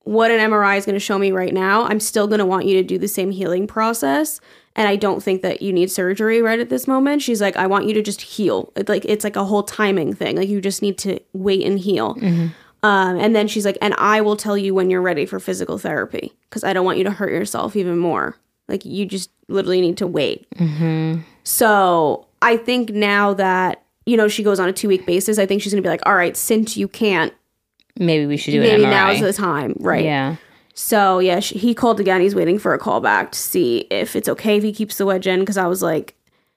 What 0.00 0.30
an 0.30 0.50
MRI 0.50 0.76
is 0.76 0.84
going 0.84 0.94
to 0.96 1.00
show 1.00 1.18
me 1.18 1.30
right 1.32 1.54
now, 1.54 1.84
I'm 1.84 2.00
still 2.00 2.26
going 2.26 2.40
to 2.40 2.44
want 2.44 2.66
you 2.66 2.74
to 2.74 2.82
do 2.82 2.98
the 2.98 3.08
same 3.08 3.30
healing 3.30 3.66
process 3.66 4.38
and 4.76 4.88
I 4.88 4.96
don't 4.96 5.22
think 5.22 5.42
that 5.42 5.62
you 5.62 5.72
need 5.72 5.90
surgery 5.90 6.42
right 6.42 6.58
at 6.58 6.68
this 6.68 6.86
moment. 6.88 7.22
She's 7.22 7.40
like 7.40 7.56
I 7.56 7.66
want 7.66 7.86
you 7.86 7.94
to 7.94 8.02
just 8.02 8.20
heal. 8.20 8.72
It's 8.76 8.88
like 8.88 9.04
it's 9.04 9.24
like 9.24 9.36
a 9.36 9.44
whole 9.44 9.62
timing 9.62 10.12
thing. 10.14 10.36
Like 10.36 10.48
you 10.48 10.60
just 10.60 10.82
need 10.82 10.98
to 10.98 11.18
wait 11.32 11.64
and 11.66 11.78
heal. 11.78 12.16
Um, 12.82 13.18
and 13.18 13.34
then 13.34 13.48
she's 13.48 13.64
like, 13.64 13.78
and 13.80 13.94
I 13.96 14.20
will 14.20 14.36
tell 14.36 14.58
you 14.58 14.74
when 14.74 14.90
you're 14.90 15.00
ready 15.00 15.24
for 15.24 15.40
physical 15.40 15.78
therapy 15.78 16.32
because 16.50 16.64
I 16.64 16.72
don't 16.74 16.84
want 16.84 16.98
you 16.98 17.04
to 17.04 17.10
hurt 17.10 17.32
yourself 17.32 17.76
even 17.76 17.96
more. 17.98 18.36
Like 18.68 18.84
you 18.84 19.06
just 19.06 19.30
literally 19.48 19.80
need 19.80 19.96
to 19.98 20.06
wait. 20.06 20.46
So 21.44 22.26
I 22.42 22.56
think 22.56 22.90
now 22.90 23.34
that 23.34 23.82
you 24.06 24.16
know 24.16 24.28
she 24.28 24.42
goes 24.42 24.60
on 24.60 24.68
a 24.68 24.72
two 24.72 24.88
week 24.88 25.06
basis, 25.06 25.38
I 25.38 25.46
think 25.46 25.62
she's 25.62 25.72
gonna 25.72 25.82
be 25.82 25.88
like, 25.88 26.02
all 26.06 26.14
right, 26.14 26.36
since 26.36 26.76
you 26.76 26.88
can't, 26.88 27.32
Maybe 27.98 28.26
we 28.26 28.36
should 28.36 28.50
do 28.50 28.60
maybe 28.60 28.82
an 28.84 28.90
MRI. 28.90 28.92
now's 28.92 29.20
the 29.20 29.32
time, 29.32 29.76
right? 29.78 30.04
Yeah. 30.04 30.36
So 30.74 31.20
yeah, 31.20 31.40
she, 31.40 31.58
he 31.58 31.72
called 31.74 32.00
again. 32.00 32.20
He's 32.20 32.34
waiting 32.34 32.58
for 32.58 32.74
a 32.74 32.78
call 32.78 33.00
back 33.00 33.32
to 33.32 33.38
see 33.38 33.86
if 33.90 34.16
it's 34.16 34.28
okay 34.28 34.56
if 34.56 34.62
he 34.62 34.72
keeps 34.72 34.98
the 34.98 35.06
wedge 35.06 35.26
in. 35.26 35.40
Because 35.40 35.56
I 35.56 35.66
was 35.66 35.82
like, 35.82 36.16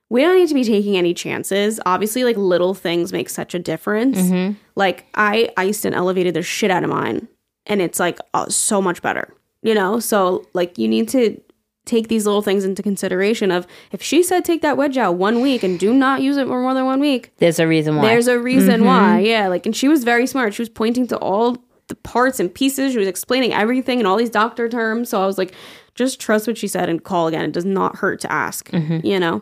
we 0.10 0.22
don't 0.22 0.36
need 0.36 0.48
to 0.50 0.54
be 0.56 0.64
taking 0.64 0.98
any 0.98 1.14
chances. 1.14 1.80
Obviously, 1.86 2.24
like 2.24 2.38
little 2.38 2.74
things 2.74 3.14
make 3.14 3.30
such 3.30 3.54
a 3.54 3.60
difference. 3.60 4.18
Mm-hmm. 4.18 4.54
Like 4.76 5.06
I 5.14 5.50
iced 5.56 5.86
and 5.86 5.94
elevated 5.94 6.34
the 6.34 6.42
shit 6.42 6.72
out 6.72 6.84
of 6.84 6.90
mine, 6.90 7.28
and 7.68 7.82
it's 7.82 8.00
like 8.00 8.20
uh, 8.34 8.50
so 8.50 8.82
much 8.82 9.02
better. 9.02 9.34
You 9.62 9.74
know, 9.76 10.00
so 10.00 10.48
like 10.54 10.78
you 10.78 10.88
need 10.88 11.10
to 11.10 11.40
take 11.86 12.10
these 12.10 12.26
little 12.26 12.42
things 12.42 12.66
into 12.66 12.82
consideration. 12.84 13.52
Of 13.52 13.68
if 13.92 14.02
she 14.02 14.24
said 14.24 14.44
take 14.46 14.62
that 14.62 14.78
wedge 14.78 14.98
out 14.98 15.16
one 15.16 15.42
week 15.42 15.64
and 15.64 15.80
do 15.80 15.94
not 15.94 16.22
use 16.22 16.38
it 16.38 16.48
for 16.48 16.60
more 16.62 16.74
than 16.74 16.86
one 16.86 17.00
week, 17.00 17.34
There's 17.38 17.60
a 17.60 17.68
reason 17.68 17.96
why. 17.98 18.04
there's 18.04 18.28
a 18.28 18.40
reason 18.40 18.84
why. 18.84 19.20
Yeah. 19.20 19.48
Like, 19.48 19.66
and 19.66 19.76
she 19.76 19.88
was 19.88 20.04
very 20.04 20.26
smart. 20.28 20.54
She 20.54 20.62
was 20.62 20.70
pointing 20.70 21.08
to 21.08 21.18
all 21.18 21.58
the 21.88 21.96
parts 21.96 22.39
and 22.39 22.53
pieces. 22.53 22.94
She 22.94 23.00
was 23.00 23.08
explaining 23.08 23.53
everything 23.53 24.00
and 24.00 24.08
all 24.08 24.17
these 24.17 24.29
doctor 24.29 24.67
terms. 24.70 25.10
So 25.10 25.22
I 25.22 25.25
was 25.25 25.38
like, 25.38 25.53
just 25.96 26.20
trust 26.20 26.48
what 26.48 26.58
she 26.58 26.67
said 26.67 26.89
and 26.89 27.03
call 27.03 27.27
again. 27.27 27.46
It 27.46 27.51
does 27.53 27.65
not 27.65 27.96
hurt 27.98 28.20
to 28.22 28.32
ask, 28.32 28.70
you 28.74 29.20
know? 29.20 29.41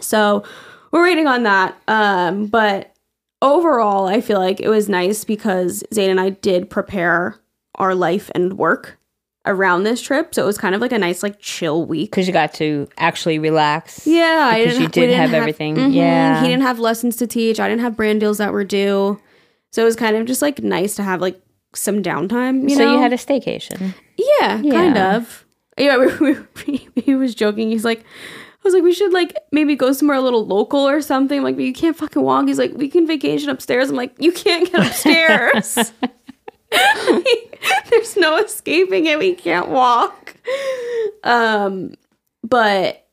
So 0.00 0.44
we're 0.92 1.02
waiting 1.02 1.26
on 1.26 1.42
that. 1.42 1.76
Um, 1.88 2.46
but 2.46 2.94
overall, 3.42 4.06
I 4.06 4.20
feel 4.20 4.38
like 4.38 4.60
it 4.60 4.68
was 4.68 4.88
nice 4.88 5.24
because 5.24 5.82
Zane 5.92 6.10
and 6.10 6.20
I 6.20 6.30
did 6.30 6.70
prepare 6.70 7.36
our 7.76 7.94
life 7.94 8.30
and 8.34 8.56
work 8.58 8.98
around 9.46 9.82
this 9.84 10.00
trip. 10.02 10.34
So 10.34 10.42
it 10.42 10.46
was 10.46 10.58
kind 10.58 10.74
of 10.74 10.80
like 10.80 10.92
a 10.92 10.98
nice, 10.98 11.22
like, 11.22 11.38
chill 11.40 11.84
week. 11.86 12.10
because 12.10 12.26
you 12.26 12.32
got 12.32 12.52
to 12.54 12.86
actually 12.98 13.38
relax. 13.38 14.06
Yeah, 14.06 14.50
I 14.52 14.58
Because 14.60 14.74
didn't. 14.74 14.82
you 14.82 14.88
did 14.88 15.00
didn't 15.08 15.20
have 15.20 15.34
everything. 15.34 15.76
Mhm. 15.76 15.94
Yeah. 15.94 16.40
he 16.42 16.48
didn't 16.48 16.62
have 16.62 16.78
lessons 16.78 17.16
to 17.16 17.26
teach. 17.26 17.58
I 17.58 17.68
didn't 17.68 17.80
have 17.82 17.96
brand 17.96 18.20
deals 18.20 18.38
that 18.38 18.52
were 18.52 18.64
due, 18.64 19.18
so 19.72 19.82
it 19.82 19.84
was 19.84 19.96
kind 19.96 20.16
of 20.16 20.26
just 20.26 20.42
like 20.42 20.62
nice 20.62 20.96
to 20.96 21.02
have 21.02 21.20
like 21.22 21.40
some 21.74 22.02
downtime. 22.02 22.68
You 22.68 22.76
so 22.76 22.84
know, 22.84 22.92
you 22.94 22.98
had 23.00 23.12
a 23.12 23.16
staycation. 23.16 23.94
yeah, 24.16 24.62
kind 24.62 24.98
of. 24.98 25.44
Yeah, 25.76 25.96
we, 26.20 26.36
we, 26.66 26.88
he 26.96 27.14
was 27.14 27.34
joking. 27.34 27.70
He's 27.70 27.84
like, 27.84 28.00
I 28.00 28.60
was 28.64 28.74
like, 28.74 28.82
we 28.82 28.92
should 28.92 29.12
like 29.12 29.36
maybe 29.52 29.76
go 29.76 29.92
somewhere 29.92 30.16
a 30.16 30.20
little 30.20 30.46
local 30.46 30.80
or 30.80 31.00
something. 31.00 31.38
I'm 31.38 31.44
like, 31.44 31.56
but 31.56 31.64
you 31.64 31.72
can't 31.72 31.96
fucking 31.96 32.22
walk. 32.22 32.48
He's 32.48 32.58
like, 32.58 32.72
we 32.74 32.88
can 32.88 33.06
vacation 33.06 33.50
upstairs. 33.50 33.90
I'm 33.90 33.96
like, 33.96 34.14
you 34.18 34.32
can't 34.32 34.70
get 34.70 34.86
upstairs. 34.86 35.92
There's 37.90 38.16
no 38.16 38.36
escaping 38.38 39.06
it. 39.06 39.18
We 39.18 39.34
can't 39.34 39.68
walk. 39.68 40.34
Um, 41.24 41.94
but 42.42 43.06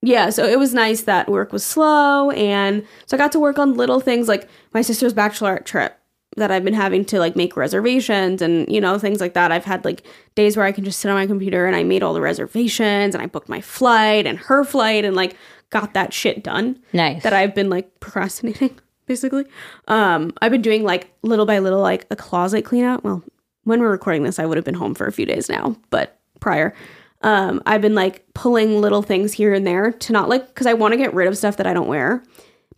yeah, 0.00 0.30
so 0.30 0.46
it 0.46 0.58
was 0.58 0.72
nice 0.72 1.02
that 1.02 1.28
work 1.28 1.52
was 1.52 1.64
slow, 1.64 2.30
and 2.30 2.86
so 3.06 3.16
I 3.16 3.18
got 3.18 3.32
to 3.32 3.40
work 3.40 3.58
on 3.58 3.74
little 3.74 4.00
things 4.00 4.28
like 4.28 4.48
my 4.72 4.80
sister's 4.80 5.12
bachelorette 5.12 5.64
trip 5.64 5.97
that 6.38 6.50
I've 6.50 6.64
been 6.64 6.74
having 6.74 7.04
to 7.06 7.18
like 7.18 7.36
make 7.36 7.56
reservations 7.56 8.40
and 8.42 8.66
you 8.72 8.80
know 8.80 8.98
things 8.98 9.20
like 9.20 9.34
that. 9.34 9.52
I've 9.52 9.64
had 9.64 9.84
like 9.84 10.02
days 10.34 10.56
where 10.56 10.64
I 10.66 10.72
can 10.72 10.84
just 10.84 11.00
sit 11.00 11.08
on 11.10 11.14
my 11.16 11.26
computer 11.26 11.66
and 11.66 11.76
I 11.76 11.82
made 11.84 12.02
all 12.02 12.14
the 12.14 12.20
reservations 12.20 13.14
and 13.14 13.22
I 13.22 13.26
booked 13.26 13.48
my 13.48 13.60
flight 13.60 14.26
and 14.26 14.38
her 14.38 14.64
flight 14.64 15.04
and 15.04 15.14
like 15.16 15.36
got 15.70 15.92
that 15.94 16.12
shit 16.14 16.42
done 16.42 16.80
Nice. 16.92 17.22
that 17.24 17.32
I've 17.34 17.54
been 17.54 17.68
like 17.68 18.00
procrastinating 18.00 18.78
basically. 19.06 19.44
Um 19.86 20.32
I've 20.40 20.52
been 20.52 20.62
doing 20.62 20.82
like 20.84 21.10
little 21.22 21.46
by 21.46 21.58
little 21.58 21.80
like 21.82 22.06
a 22.10 22.16
closet 22.16 22.62
clean 22.64 22.84
out. 22.84 23.04
Well, 23.04 23.22
when 23.64 23.80
we're 23.80 23.90
recording 23.90 24.22
this 24.22 24.38
I 24.38 24.46
would 24.46 24.56
have 24.56 24.64
been 24.64 24.74
home 24.74 24.94
for 24.94 25.06
a 25.06 25.12
few 25.12 25.26
days 25.26 25.48
now, 25.48 25.76
but 25.90 26.18
prior 26.40 26.74
um 27.22 27.60
I've 27.66 27.80
been 27.82 27.94
like 27.94 28.24
pulling 28.34 28.80
little 28.80 29.02
things 29.02 29.32
here 29.32 29.52
and 29.52 29.66
there 29.66 29.92
to 29.92 30.12
not 30.12 30.28
like 30.28 30.54
cuz 30.54 30.66
I 30.66 30.72
want 30.74 30.92
to 30.92 30.96
get 30.98 31.12
rid 31.12 31.26
of 31.28 31.36
stuff 31.36 31.56
that 31.58 31.66
I 31.66 31.74
don't 31.74 31.88
wear, 31.88 32.22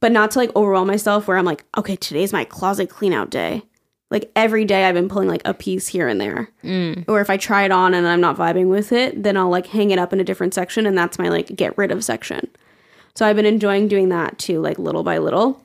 but 0.00 0.12
not 0.12 0.30
to 0.32 0.38
like 0.38 0.54
overwhelm 0.56 0.88
myself 0.88 1.28
where 1.28 1.36
I'm 1.36 1.44
like, 1.44 1.64
okay, 1.76 1.96
today's 1.96 2.32
my 2.32 2.44
closet 2.44 2.90
clean 2.90 3.12
out 3.12 3.30
day. 3.30 3.62
Like 4.10 4.30
every 4.34 4.64
day 4.64 4.84
I've 4.84 4.94
been 4.94 5.08
pulling 5.08 5.28
like 5.28 5.42
a 5.44 5.54
piece 5.54 5.86
here 5.86 6.08
and 6.08 6.20
there. 6.20 6.50
Mm. 6.64 7.04
Or 7.06 7.20
if 7.20 7.30
I 7.30 7.36
try 7.36 7.62
it 7.64 7.70
on 7.70 7.94
and 7.94 8.08
I'm 8.08 8.20
not 8.20 8.36
vibing 8.36 8.68
with 8.68 8.90
it, 8.90 9.22
then 9.22 9.36
I'll 9.36 9.50
like 9.50 9.68
hang 9.68 9.92
it 9.92 9.98
up 9.98 10.12
in 10.12 10.18
a 10.18 10.24
different 10.24 10.52
section 10.52 10.84
and 10.84 10.98
that's 10.98 11.18
my 11.18 11.28
like 11.28 11.54
get 11.54 11.78
rid 11.78 11.92
of 11.92 12.02
section. 12.02 12.48
So 13.14 13.26
I've 13.26 13.36
been 13.36 13.46
enjoying 13.46 13.88
doing 13.88 14.08
that 14.08 14.38
too, 14.38 14.60
like 14.60 14.78
little 14.78 15.04
by 15.04 15.18
little. 15.18 15.64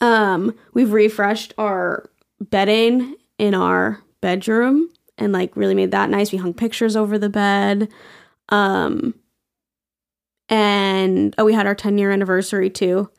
Um, 0.00 0.54
we've 0.74 0.92
refreshed 0.92 1.54
our 1.58 2.08
bedding 2.40 3.16
in 3.38 3.54
our 3.54 4.02
bedroom 4.20 4.88
and 5.16 5.32
like 5.32 5.56
really 5.56 5.74
made 5.74 5.90
that 5.90 6.10
nice. 6.10 6.32
We 6.32 6.38
hung 6.38 6.54
pictures 6.54 6.96
over 6.96 7.18
the 7.18 7.28
bed. 7.28 7.88
Um, 8.48 9.14
and 10.48 11.34
oh, 11.38 11.44
we 11.44 11.52
had 11.52 11.66
our 11.66 11.74
10 11.74 11.98
year 11.98 12.10
anniversary 12.10 12.70
too. 12.70 13.10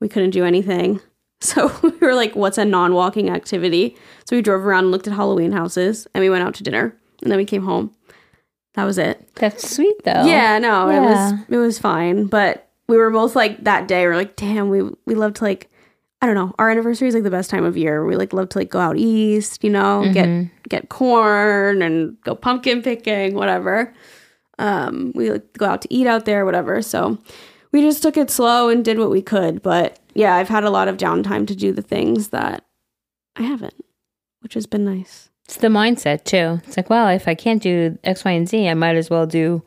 We 0.00 0.08
couldn't 0.08 0.30
do 0.30 0.44
anything. 0.44 1.00
So 1.42 1.70
we 1.82 1.90
were 1.98 2.14
like, 2.14 2.34
what's 2.34 2.56
a 2.56 2.64
non 2.64 2.94
walking 2.94 3.28
activity? 3.28 3.94
So 4.24 4.36
we 4.36 4.40
drove 4.40 4.64
around 4.64 4.84
and 4.84 4.90
looked 4.90 5.06
at 5.06 5.12
Halloween 5.12 5.52
houses 5.52 6.06
and 6.14 6.22
we 6.22 6.30
went 6.30 6.42
out 6.42 6.54
to 6.54 6.62
dinner 6.62 6.96
and 7.22 7.30
then 7.30 7.36
we 7.36 7.44
came 7.44 7.62
home. 7.62 7.94
That 8.72 8.84
was 8.84 8.96
it. 8.96 9.28
That's 9.34 9.70
sweet 9.70 10.02
though. 10.02 10.24
Yeah, 10.24 10.58
no, 10.58 10.88
it 10.88 10.98
was 10.98 11.34
it 11.50 11.56
was 11.58 11.78
fine, 11.78 12.24
but 12.24 12.70
we 12.88 12.96
were 12.96 13.10
both 13.10 13.36
like 13.36 13.64
that 13.64 13.86
day. 13.86 14.00
We 14.06 14.12
are 14.12 14.16
like, 14.16 14.34
damn, 14.36 14.70
we 14.70 14.82
we 15.04 15.14
love 15.14 15.34
to 15.34 15.44
like, 15.44 15.70
I 16.26 16.34
don't 16.34 16.48
know, 16.48 16.54
our 16.58 16.70
anniversary 16.70 17.06
is 17.06 17.14
like 17.14 17.22
the 17.22 17.30
best 17.30 17.50
time 17.50 17.64
of 17.64 17.76
year. 17.76 18.04
We 18.04 18.16
like 18.16 18.32
love 18.32 18.48
to 18.50 18.58
like 18.58 18.68
go 18.68 18.80
out 18.80 18.96
east, 18.96 19.62
you 19.62 19.70
know, 19.70 20.02
get 20.12 20.68
get 20.68 20.88
corn 20.88 21.82
and 21.82 22.20
go 22.22 22.34
pumpkin 22.34 22.82
picking, 22.82 23.34
whatever. 23.34 23.94
Um, 24.58 25.12
we 25.14 25.30
like 25.30 25.52
go 25.52 25.66
out 25.66 25.82
to 25.82 25.94
eat 25.94 26.08
out 26.08 26.24
there, 26.24 26.44
whatever. 26.44 26.82
So 26.82 27.16
we 27.70 27.80
just 27.80 28.02
took 28.02 28.16
it 28.16 28.28
slow 28.28 28.68
and 28.68 28.84
did 28.84 28.98
what 28.98 29.10
we 29.10 29.22
could. 29.22 29.62
But 29.62 30.00
yeah, 30.14 30.34
I've 30.34 30.48
had 30.48 30.64
a 30.64 30.70
lot 30.70 30.88
of 30.88 30.96
downtime 30.96 31.46
to 31.46 31.54
do 31.54 31.70
the 31.72 31.82
things 31.82 32.28
that 32.30 32.64
I 33.36 33.42
haven't, 33.42 33.74
which 34.40 34.54
has 34.54 34.66
been 34.66 34.84
nice. 34.84 35.30
It's 35.44 35.58
the 35.58 35.68
mindset 35.68 36.24
too. 36.24 36.60
It's 36.66 36.76
like, 36.76 36.90
well, 36.90 37.08
if 37.08 37.28
I 37.28 37.36
can't 37.36 37.62
do 37.62 37.96
X, 38.02 38.24
Y, 38.24 38.32
and 38.32 38.48
Z, 38.48 38.68
I 38.68 38.74
might 38.74 38.96
as 38.96 39.08
well 39.08 39.26
do 39.26 39.62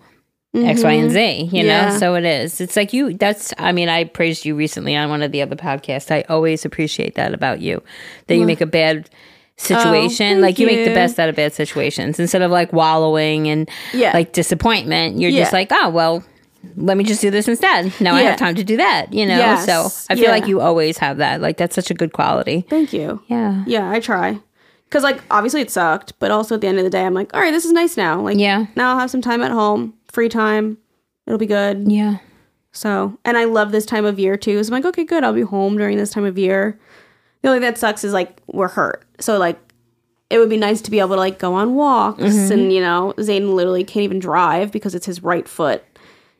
X, 0.55 0.83
Y, 0.83 0.91
and 0.91 1.11
Z, 1.11 1.19
mm-hmm. 1.19 1.55
you 1.55 1.63
know? 1.63 1.69
Yeah. 1.69 1.97
So 1.97 2.15
it 2.15 2.25
is. 2.25 2.59
It's 2.59 2.75
like 2.75 2.91
you, 2.91 3.13
that's, 3.13 3.53
I 3.59 3.71
mean, 3.71 3.87
I 3.87 4.03
praised 4.05 4.45
you 4.45 4.55
recently 4.55 4.95
on 4.95 5.09
one 5.09 5.21
of 5.21 5.31
the 5.31 5.41
other 5.43 5.55
podcasts. 5.55 6.09
I 6.09 6.21
always 6.27 6.65
appreciate 6.65 7.15
that 7.15 7.33
about 7.33 7.61
you, 7.61 7.83
that 8.27 8.35
you 8.35 8.45
make 8.45 8.61
a 8.61 8.65
bad 8.65 9.09
situation. 9.57 10.27
thank 10.35 10.41
like 10.41 10.59
you, 10.59 10.65
make 10.65 10.85
the 10.85 10.93
best 10.93 11.19
out 11.19 11.29
of 11.29 11.35
bad 11.35 11.53
situations 11.53 12.19
instead 12.19 12.41
of 12.41 12.49
like 12.49 12.73
wallowing 12.73 13.47
and 13.47 13.69
Yeah. 13.93 14.11
like 14.13 14.31
disappointment. 14.33 15.19
You're 15.19 15.31
just 15.31 15.53
like, 15.53 15.67
oh, 15.71 15.89
well, 15.89 16.23
let 16.75 16.97
me 16.97 17.03
just 17.03 17.21
do 17.21 17.29
this 17.29 17.47
instead. 17.47 17.93
Now 18.01 18.15
I 18.15 18.21
have 18.21 18.39
time 18.39 18.55
to 18.55 18.63
do 18.63 18.77
that, 18.77 19.13
you 19.13 19.25
know? 19.25 19.37
Yes. 19.37 19.65
So 19.65 19.85
I 20.09 20.15
feel 20.15 20.25
Yeah. 20.25 20.31
like 20.31 20.47
you 20.47 20.61
always 20.61 20.97
have 20.97 21.17
that. 21.17 21.41
Like 21.41 21.57
that's 21.57 21.75
such 21.75 21.91
a 21.91 21.93
good 21.93 22.11
quality. 22.13 22.65
Thank 22.69 22.91
you. 22.93 23.21
Yeah. 23.27 23.63
Yeah, 23.67 23.89
I 23.89 23.99
try. 23.99 24.39
Cause 24.89 25.03
like 25.03 25.21
obviously 25.29 25.61
it 25.61 25.69
sucked, 25.69 26.17
but 26.19 26.31
also 26.31 26.55
at 26.55 26.61
the 26.61 26.67
end 26.67 26.79
of 26.79 26.83
the 26.83 26.89
day, 26.89 27.05
I'm 27.05 27.13
like, 27.13 27.33
all 27.35 27.39
right, 27.39 27.51
this 27.51 27.63
is 27.65 27.71
nice 27.71 27.95
now. 27.95 28.21
Like, 28.21 28.39
Yeah. 28.39 28.65
now 28.75 28.91
I'll 28.93 28.99
have 28.99 29.11
some 29.11 29.21
time 29.21 29.41
at 29.43 29.51
home, 29.51 29.93
free 30.11 30.29
time. 30.29 30.77
It'll 31.25 31.39
be 31.39 31.45
good. 31.45 31.91
Yeah. 31.91 32.17
So, 32.71 33.17
and 33.25 33.37
I 33.37 33.45
love 33.45 33.71
this 33.71 33.85
time 33.85 34.05
of 34.05 34.19
year 34.19 34.37
too. 34.37 34.63
So 34.63 34.69
I'm 34.69 34.81
like, 34.81 34.89
okay, 34.89 35.03
good. 35.03 35.23
I'll 35.23 35.33
be 35.33 35.41
home 35.41 35.77
during 35.77 35.97
this 35.97 36.11
time 36.11 36.25
of 36.25 36.37
year. 36.37 36.79
The 37.41 37.49
only 37.49 37.59
thing 37.59 37.69
that 37.71 37.77
sucks 37.77 38.03
is 38.03 38.13
like 38.13 38.41
we're 38.47 38.67
hurt. 38.67 39.05
So 39.19 39.37
like, 39.37 39.57
it 40.29 40.37
would 40.37 40.49
be 40.49 40.57
nice 40.57 40.81
to 40.81 40.91
be 40.91 40.99
able 40.99 41.09
to 41.15 41.15
like 41.15 41.39
go 41.39 41.55
on 41.55 41.73
walks 41.73 42.21
Mm-hmm. 42.21 42.51
and 42.53 42.73
you 42.73 42.81
know, 42.81 43.13
Zane 43.19 43.55
literally 43.55 43.83
can't 43.83 44.03
even 44.03 44.19
drive 44.19 44.71
because 44.71 44.93
it's 44.93 45.05
his 45.07 45.23
right 45.23 45.47
foot. 45.47 45.83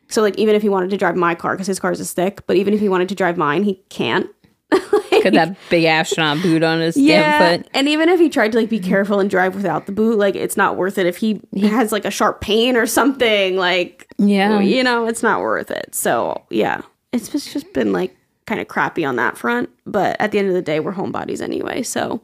So 0.08 0.22
like, 0.22 0.36
even 0.38 0.54
if 0.54 0.62
he 0.62 0.68
wanted 0.68 0.90
to 0.90 0.96
drive 0.96 1.16
my 1.16 1.34
car 1.34 1.54
because 1.54 1.66
his 1.66 1.80
car 1.80 1.90
is 1.90 2.00
a 2.00 2.04
stick, 2.04 2.46
but 2.46 2.56
even 2.56 2.74
if 2.74 2.80
he 2.80 2.88
wanted 2.88 3.08
to 3.08 3.14
drive 3.14 3.36
mine, 3.36 3.62
he 3.64 3.82
can't. 3.88 4.28
Got 5.22 5.32
that 5.34 5.56
big 5.68 5.84
astronaut 5.84 6.42
boot 6.42 6.62
on 6.62 6.80
his 6.80 6.96
Yeah, 6.96 7.38
damn 7.38 7.62
foot. 7.62 7.70
and 7.74 7.88
even 7.88 8.08
if 8.08 8.18
he 8.20 8.28
tried 8.28 8.52
to 8.52 8.58
like 8.58 8.68
be 8.70 8.80
careful 8.80 9.20
and 9.20 9.28
drive 9.30 9.54
without 9.54 9.86
the 9.86 9.92
boot, 9.92 10.18
like 10.18 10.34
it's 10.36 10.56
not 10.56 10.76
worth 10.76 10.98
it. 10.98 11.06
If 11.06 11.16
he 11.18 11.40
has 11.60 11.92
like 11.92 12.04
a 12.04 12.10
sharp 12.10 12.40
pain 12.40 12.76
or 12.76 12.86
something, 12.86 13.56
like 13.56 14.06
Yeah. 14.18 14.60
you 14.60 14.82
know, 14.82 15.06
it's 15.06 15.22
not 15.22 15.40
worth 15.40 15.70
it. 15.70 15.94
So 15.94 16.42
yeah, 16.50 16.82
it's 17.12 17.28
just 17.28 17.52
just 17.52 17.72
been 17.72 17.92
like 17.92 18.16
kind 18.46 18.60
of 18.60 18.68
crappy 18.68 19.04
on 19.04 19.16
that 19.16 19.36
front. 19.38 19.70
But 19.86 20.16
at 20.20 20.32
the 20.32 20.38
end 20.38 20.48
of 20.48 20.54
the 20.54 20.62
day, 20.62 20.80
we're 20.80 20.92
homebodies 20.94 21.40
anyway. 21.40 21.82
So, 21.82 22.20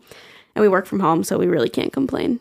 and 0.54 0.62
we 0.62 0.68
work 0.68 0.86
from 0.86 1.00
home, 1.00 1.22
so 1.24 1.38
we 1.38 1.46
really 1.46 1.68
can't 1.68 1.92
complain. 1.92 2.40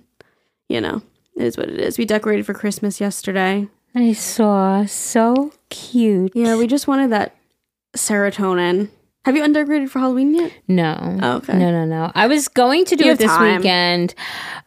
You 0.70 0.82
know, 0.82 1.02
it 1.36 1.44
is 1.44 1.58
what 1.58 1.70
it 1.70 1.80
is. 1.80 1.98
We 2.00 2.06
decorated 2.06 2.46
for 2.46 2.54
Christmas 2.56 3.00
yesterday. 3.00 3.68
I 3.94 4.14
saw. 4.14 4.86
So 4.86 5.54
cute. 5.70 6.32
Yeah, 6.36 6.58
we 6.58 6.66
just 6.68 6.88
wanted 6.88 7.12
that 7.12 7.36
serotonin. 7.96 8.90
Have 9.26 9.36
you 9.36 9.44
undecorated 9.44 9.90
for 9.92 10.00
Halloween 10.00 10.36
yet? 10.36 10.54
No. 10.68 11.20
Oh, 11.22 11.38
okay. 11.38 11.58
No, 11.58 11.72
no, 11.72 11.84
no. 11.86 12.12
I 12.14 12.28
was 12.28 12.48
going 12.48 12.86
to 12.86 12.96
do 12.96 13.06
You 13.06 13.12
it 13.14 13.18
this 13.18 13.28
time. 13.28 13.58
weekend. 13.58 14.14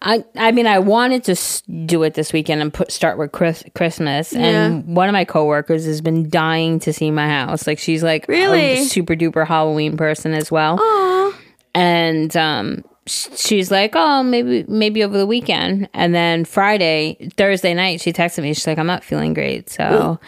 I 0.02 0.24
I 0.36 0.50
mean, 0.52 0.66
I 0.66 0.80
wanted 0.80 1.24
to 1.24 1.32
s- 1.32 1.62
do 1.86 2.02
it 2.02 2.14
this 2.14 2.32
weekend 2.32 2.60
and 2.60 2.74
put 2.74 2.90
start 2.90 3.18
with 3.18 3.30
Chris, 3.32 3.62
Christmas. 3.76 4.34
And 4.34 4.96
one 4.96 5.08
of 5.08 5.12
my 5.12 5.24
coworkers 5.24 5.86
has 5.86 6.00
been 6.00 6.28
dying 6.28 6.80
to 6.80 6.92
see 6.92 7.10
my 7.12 7.28
house. 7.28 7.66
Like 7.66 7.78
she's 7.78 8.02
like 8.02 8.26
Really? 8.28 8.78
a 8.78 8.84
super 8.84 9.14
duper 9.14 9.46
Halloween 9.46 9.96
person 9.96 10.34
as 10.34 10.50
well. 10.50 10.78
Aw. 10.80 11.38
and 11.74 12.36
um 12.36 12.82
she's 13.06 13.70
like 13.70 13.92
oh 13.94 14.22
maybe 14.22 14.64
maybe 14.68 15.02
over 15.02 15.16
the 15.16 15.24
weekend 15.26 15.88
and 15.94 16.14
then 16.14 16.44
friday 16.44 17.16
thursday 17.38 17.72
night 17.72 18.02
she 18.02 18.12
texted 18.12 18.42
me 18.42 18.52
she's 18.52 18.66
like 18.66 18.76
i'm 18.78 18.86
not 18.86 19.02
feeling 19.02 19.32
great 19.32 19.70
so 19.70 19.82
i'm 19.86 20.18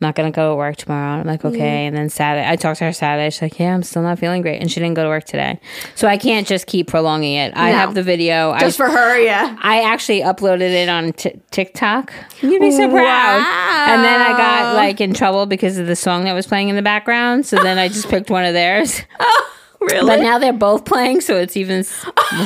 not 0.00 0.14
gonna 0.14 0.30
go 0.30 0.50
to 0.50 0.56
work 0.56 0.76
tomorrow 0.76 1.20
i'm 1.20 1.26
like 1.26 1.44
okay 1.44 1.58
mm-hmm. 1.58 1.64
and 1.88 1.96
then 1.96 2.08
saturday 2.08 2.48
i 2.48 2.56
talked 2.56 2.78
to 2.78 2.84
her 2.84 2.92
saturday 2.92 3.28
she's 3.30 3.42
like 3.42 3.58
yeah 3.58 3.74
i'm 3.74 3.82
still 3.82 4.02
not 4.02 4.18
feeling 4.18 4.42
great 4.42 4.60
and 4.60 4.70
she 4.70 4.80
didn't 4.80 4.94
go 4.94 5.02
to 5.02 5.08
work 5.08 5.24
today 5.24 5.60
so 5.94 6.08
i 6.08 6.16
can't 6.16 6.46
just 6.46 6.66
keep 6.66 6.86
prolonging 6.88 7.34
it 7.34 7.52
i 7.56 7.70
No. 7.70 7.76
have 7.78 7.94
the 7.94 8.02
video 8.02 8.56
Just 8.58 8.80
I, 8.80 8.86
for 8.86 8.90
her, 8.90 9.18
yeah. 9.18 9.56
I 9.62 9.82
actually 9.82 10.20
uploaded 10.20 10.70
it 10.70 10.88
on 10.88 11.12
t- 11.12 11.40
TikTok. 11.50 12.12
You'd 12.40 12.60
be 12.60 12.70
so 12.70 12.88
proud. 12.88 13.38
Wow. 13.38 13.84
And 13.88 14.04
then 14.04 14.20
I 14.20 14.36
got 14.36 14.74
like 14.74 15.00
in 15.00 15.14
trouble 15.14 15.46
because 15.46 15.78
of 15.78 15.86
the 15.86 15.96
song 15.96 16.24
that 16.24 16.32
was 16.32 16.46
playing 16.46 16.68
in 16.68 16.76
the 16.76 16.82
background. 16.82 17.46
So 17.46 17.62
then 17.62 17.78
I 17.78 17.88
just 17.88 18.08
picked 18.10 18.30
one 18.30 18.44
of 18.44 18.52
theirs. 18.54 19.02
Oh, 19.18 19.52
really? 19.80 20.06
But 20.06 20.20
now 20.20 20.38
they're 20.38 20.52
both 20.52 20.84
playing, 20.84 21.20
so 21.20 21.36
it's 21.36 21.56
even 21.56 21.84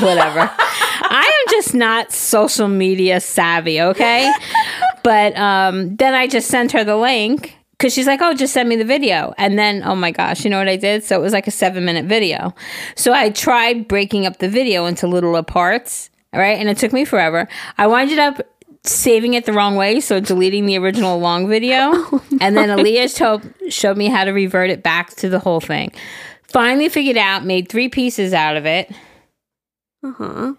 whatever. 0.01 0.41
I 0.59 1.43
am 1.47 1.51
just 1.51 1.75
not 1.75 2.13
social 2.13 2.69
media 2.69 3.21
savvy, 3.21 3.81
okay? 3.81 4.33
But 5.05 5.37
um, 5.37 5.95
then 5.97 6.15
I 6.15 6.27
just 6.27 6.49
sent 6.49 6.73
her 6.73 6.83
the 6.83 6.97
link 6.97 7.57
because 7.73 7.93
she's 7.93 8.07
like, 8.07 8.23
oh, 8.23 8.33
just 8.35 8.55
send 8.55 8.69
me 8.69 8.77
the 8.77 8.87
video. 8.87 9.35
And 9.37 9.59
then, 9.59 9.83
oh 9.85 9.95
my 9.95 10.11
gosh, 10.11 10.45
you 10.45 10.51
know 10.51 10.59
what 10.59 10.69
I 10.69 10.77
did? 10.77 11.05
So 11.05 11.15
it 11.17 11.23
was 11.23 11.35
like 11.35 11.47
a 11.47 11.53
seven 11.53 11.85
minute 11.85 12.07
video. 12.07 12.55
So 12.97 13.13
I 13.13 13.29
tried 13.29 13.87
breaking 13.87 14.25
up 14.25 14.39
the 14.39 14.49
video 14.49 14.87
into 14.87 15.07
littler 15.07 15.43
parts, 15.43 16.09
right? 16.33 16.59
And 16.59 16.71
it 16.71 16.79
took 16.79 16.93
me 16.93 17.05
forever. 17.05 17.47
I 17.77 17.87
winded 17.87 18.19
up 18.19 18.41
saving 18.85 19.35
it 19.35 19.45
the 19.45 19.53
wrong 19.53 19.77
way, 19.77 20.01
so 20.01 20.21
deleting 20.21 20.65
the 20.65 20.79
original 20.79 21.19
long 21.19 21.49
video. 21.49 21.93
and 22.41 22.57
then 22.57 22.71
Aaliyah 22.71 23.15
told, 23.15 23.43
showed 23.69 23.99
me 23.99 24.09
how 24.09 24.25
to 24.25 24.33
revert 24.33 24.71
it 24.71 24.83
back 24.83 25.11
to 25.17 25.29
the 25.29 25.39
whole 25.39 25.61
thing. 25.61 25.93
Finally 26.45 26.89
figured 26.89 27.19
out, 27.19 27.45
made 27.45 27.69
three 27.69 27.91
pieces 27.91 28.33
out 28.33 28.57
of 28.57 28.65
it. 28.65 28.91
Uh 30.03 30.13
huh. 30.13 30.55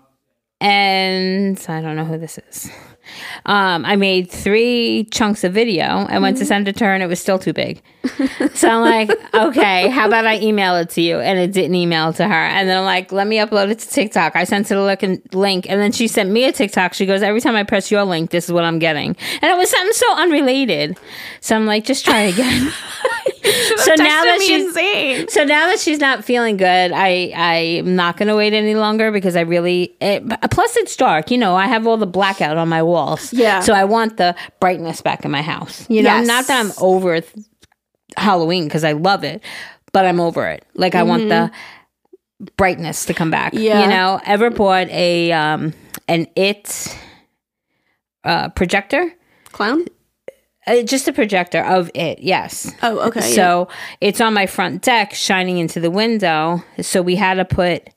And 0.62 1.64
I 1.68 1.82
don't 1.82 1.96
know 1.96 2.06
who 2.06 2.20
this 2.20 2.38
is. 2.38 2.70
Um, 3.46 3.86
I 3.86 3.96
made 3.96 4.30
three 4.30 5.08
chunks 5.12 5.44
of 5.44 5.54
video 5.54 5.84
and 5.84 6.22
went 6.22 6.38
to 6.38 6.46
send 6.46 6.68
it 6.68 6.78
to 6.78 6.86
her, 6.86 6.94
and 6.94 7.04
it 7.04 7.08
was 7.08 7.20
still 7.20 7.40
too 7.40 7.54
big. 7.54 7.82
So 8.54 8.70
I'm 8.70 8.82
like, 8.82 9.12
okay, 9.34 9.90
how 9.90 10.08
about 10.08 10.26
I 10.26 10.40
email 10.40 10.78
it 10.78 10.90
to 10.92 11.02
you? 11.02 11.20
And 11.20 11.38
it 11.38 11.52
didn't 11.52 11.76
email 11.76 12.14
to 12.14 12.26
her. 12.26 12.34
And 12.34 12.70
then 12.70 12.78
I'm 12.78 12.86
like, 12.86 13.12
let 13.12 13.28
me 13.28 13.38
upload 13.38 13.70
it 13.70 13.80
to 13.80 13.90
TikTok. 13.90 14.36
I 14.36 14.46
sent 14.46 14.70
her 14.70 14.76
the 14.76 14.82
link, 14.82 15.34
link, 15.34 15.70
and 15.70 15.82
then 15.82 15.92
she 15.92 16.08
sent 16.08 16.30
me 16.30 16.46
a 16.46 16.54
TikTok. 16.54 16.94
She 16.94 17.06
goes, 17.06 17.22
every 17.22 17.42
time 17.42 17.56
I 17.56 17.64
press 17.64 17.92
your 17.92 18.04
link, 18.06 18.30
this 18.30 18.46
is 18.46 18.54
what 18.54 18.64
I'm 18.64 18.80
getting. 18.80 19.16
And 19.42 19.52
it 19.52 19.58
was 19.58 19.70
something 19.70 19.94
so 19.94 20.16
unrelated. 20.16 20.98
So 21.42 21.56
I'm 21.56 21.66
like, 21.66 21.84
just 21.84 22.06
try 22.06 22.22
again. 22.22 22.72
so 23.26 23.94
now 23.96 24.24
that 24.24 24.40
she's 24.46 24.66
insane. 24.68 25.28
so 25.30 25.44
now 25.44 25.68
that 25.68 25.80
she's 25.80 26.00
not 26.00 26.24
feeling 26.24 26.58
good, 26.58 26.92
I 26.94 27.32
I'm 27.36 27.96
not 27.96 28.18
going 28.18 28.28
to 28.28 28.36
wait 28.36 28.54
any 28.54 28.76
longer 28.76 29.12
because 29.12 29.36
I 29.36 29.42
really. 29.42 29.96
It, 30.02 30.24
plus, 30.52 30.76
it's 30.78 30.96
dark. 30.96 31.32
You 31.32 31.38
know, 31.38 31.56
I 31.56 31.68
have 31.68 31.88
all 31.88 31.98
the 31.98 32.06
blackout 32.08 32.58
on 32.58 32.70
my 32.70 32.84
walls. 32.84 33.34
Yeah. 33.34 33.60
So 33.62 33.74
I 33.74 33.84
want 33.86 34.18
the 34.18 34.36
brightness 34.60 35.02
back 35.02 35.26
in 35.26 35.32
my 35.32 35.42
house. 35.42 35.90
You 35.90 36.04
know, 36.04 36.10
Yes. 36.16 36.28
not 36.28 36.48
that 36.48 36.60
I'm 36.66 36.72
over 36.80 37.22
th- 37.22 37.46
Halloween 38.18 38.66
because 38.66 38.84
I 38.84 38.92
love 38.94 39.24
it, 39.24 39.42
but 39.92 40.06
I'm 40.06 40.20
over 40.20 40.48
it. 40.48 40.64
Like 40.76 40.94
I 40.96 41.04
want 41.04 41.30
the 41.30 41.52
brightness 42.58 43.06
to 43.06 43.14
come 43.14 43.32
back. 43.32 43.54
Mm-hmm. 43.54 43.64
Yeah. 43.64 43.84
You 43.84 43.90
know, 43.90 44.22
ever 44.26 44.50
bought 44.50 44.88
a 44.90 45.32
um 45.32 45.74
an 46.08 46.28
it 46.36 46.96
uh 48.24 48.50
projector? 48.50 49.12
Clown? 49.52 49.86
Uh, 50.68 50.82
just 50.82 51.08
a 51.08 51.14
projector 51.14 51.64
of 51.64 51.92
it. 51.94 52.20
Yes. 52.20 52.74
Oh, 52.82 53.00
okay. 53.08 53.20
yeah. 53.30 53.36
So 53.36 53.68
it's 54.02 54.20
on 54.20 54.34
my 54.34 54.46
front 54.48 54.82
deck, 54.82 55.14
shining 55.14 55.58
into 55.58 55.80
the 55.80 55.92
window. 55.92 56.64
So 56.82 57.02
we 57.02 57.16
had 57.16 57.36
to 57.36 57.46
put 57.46 57.90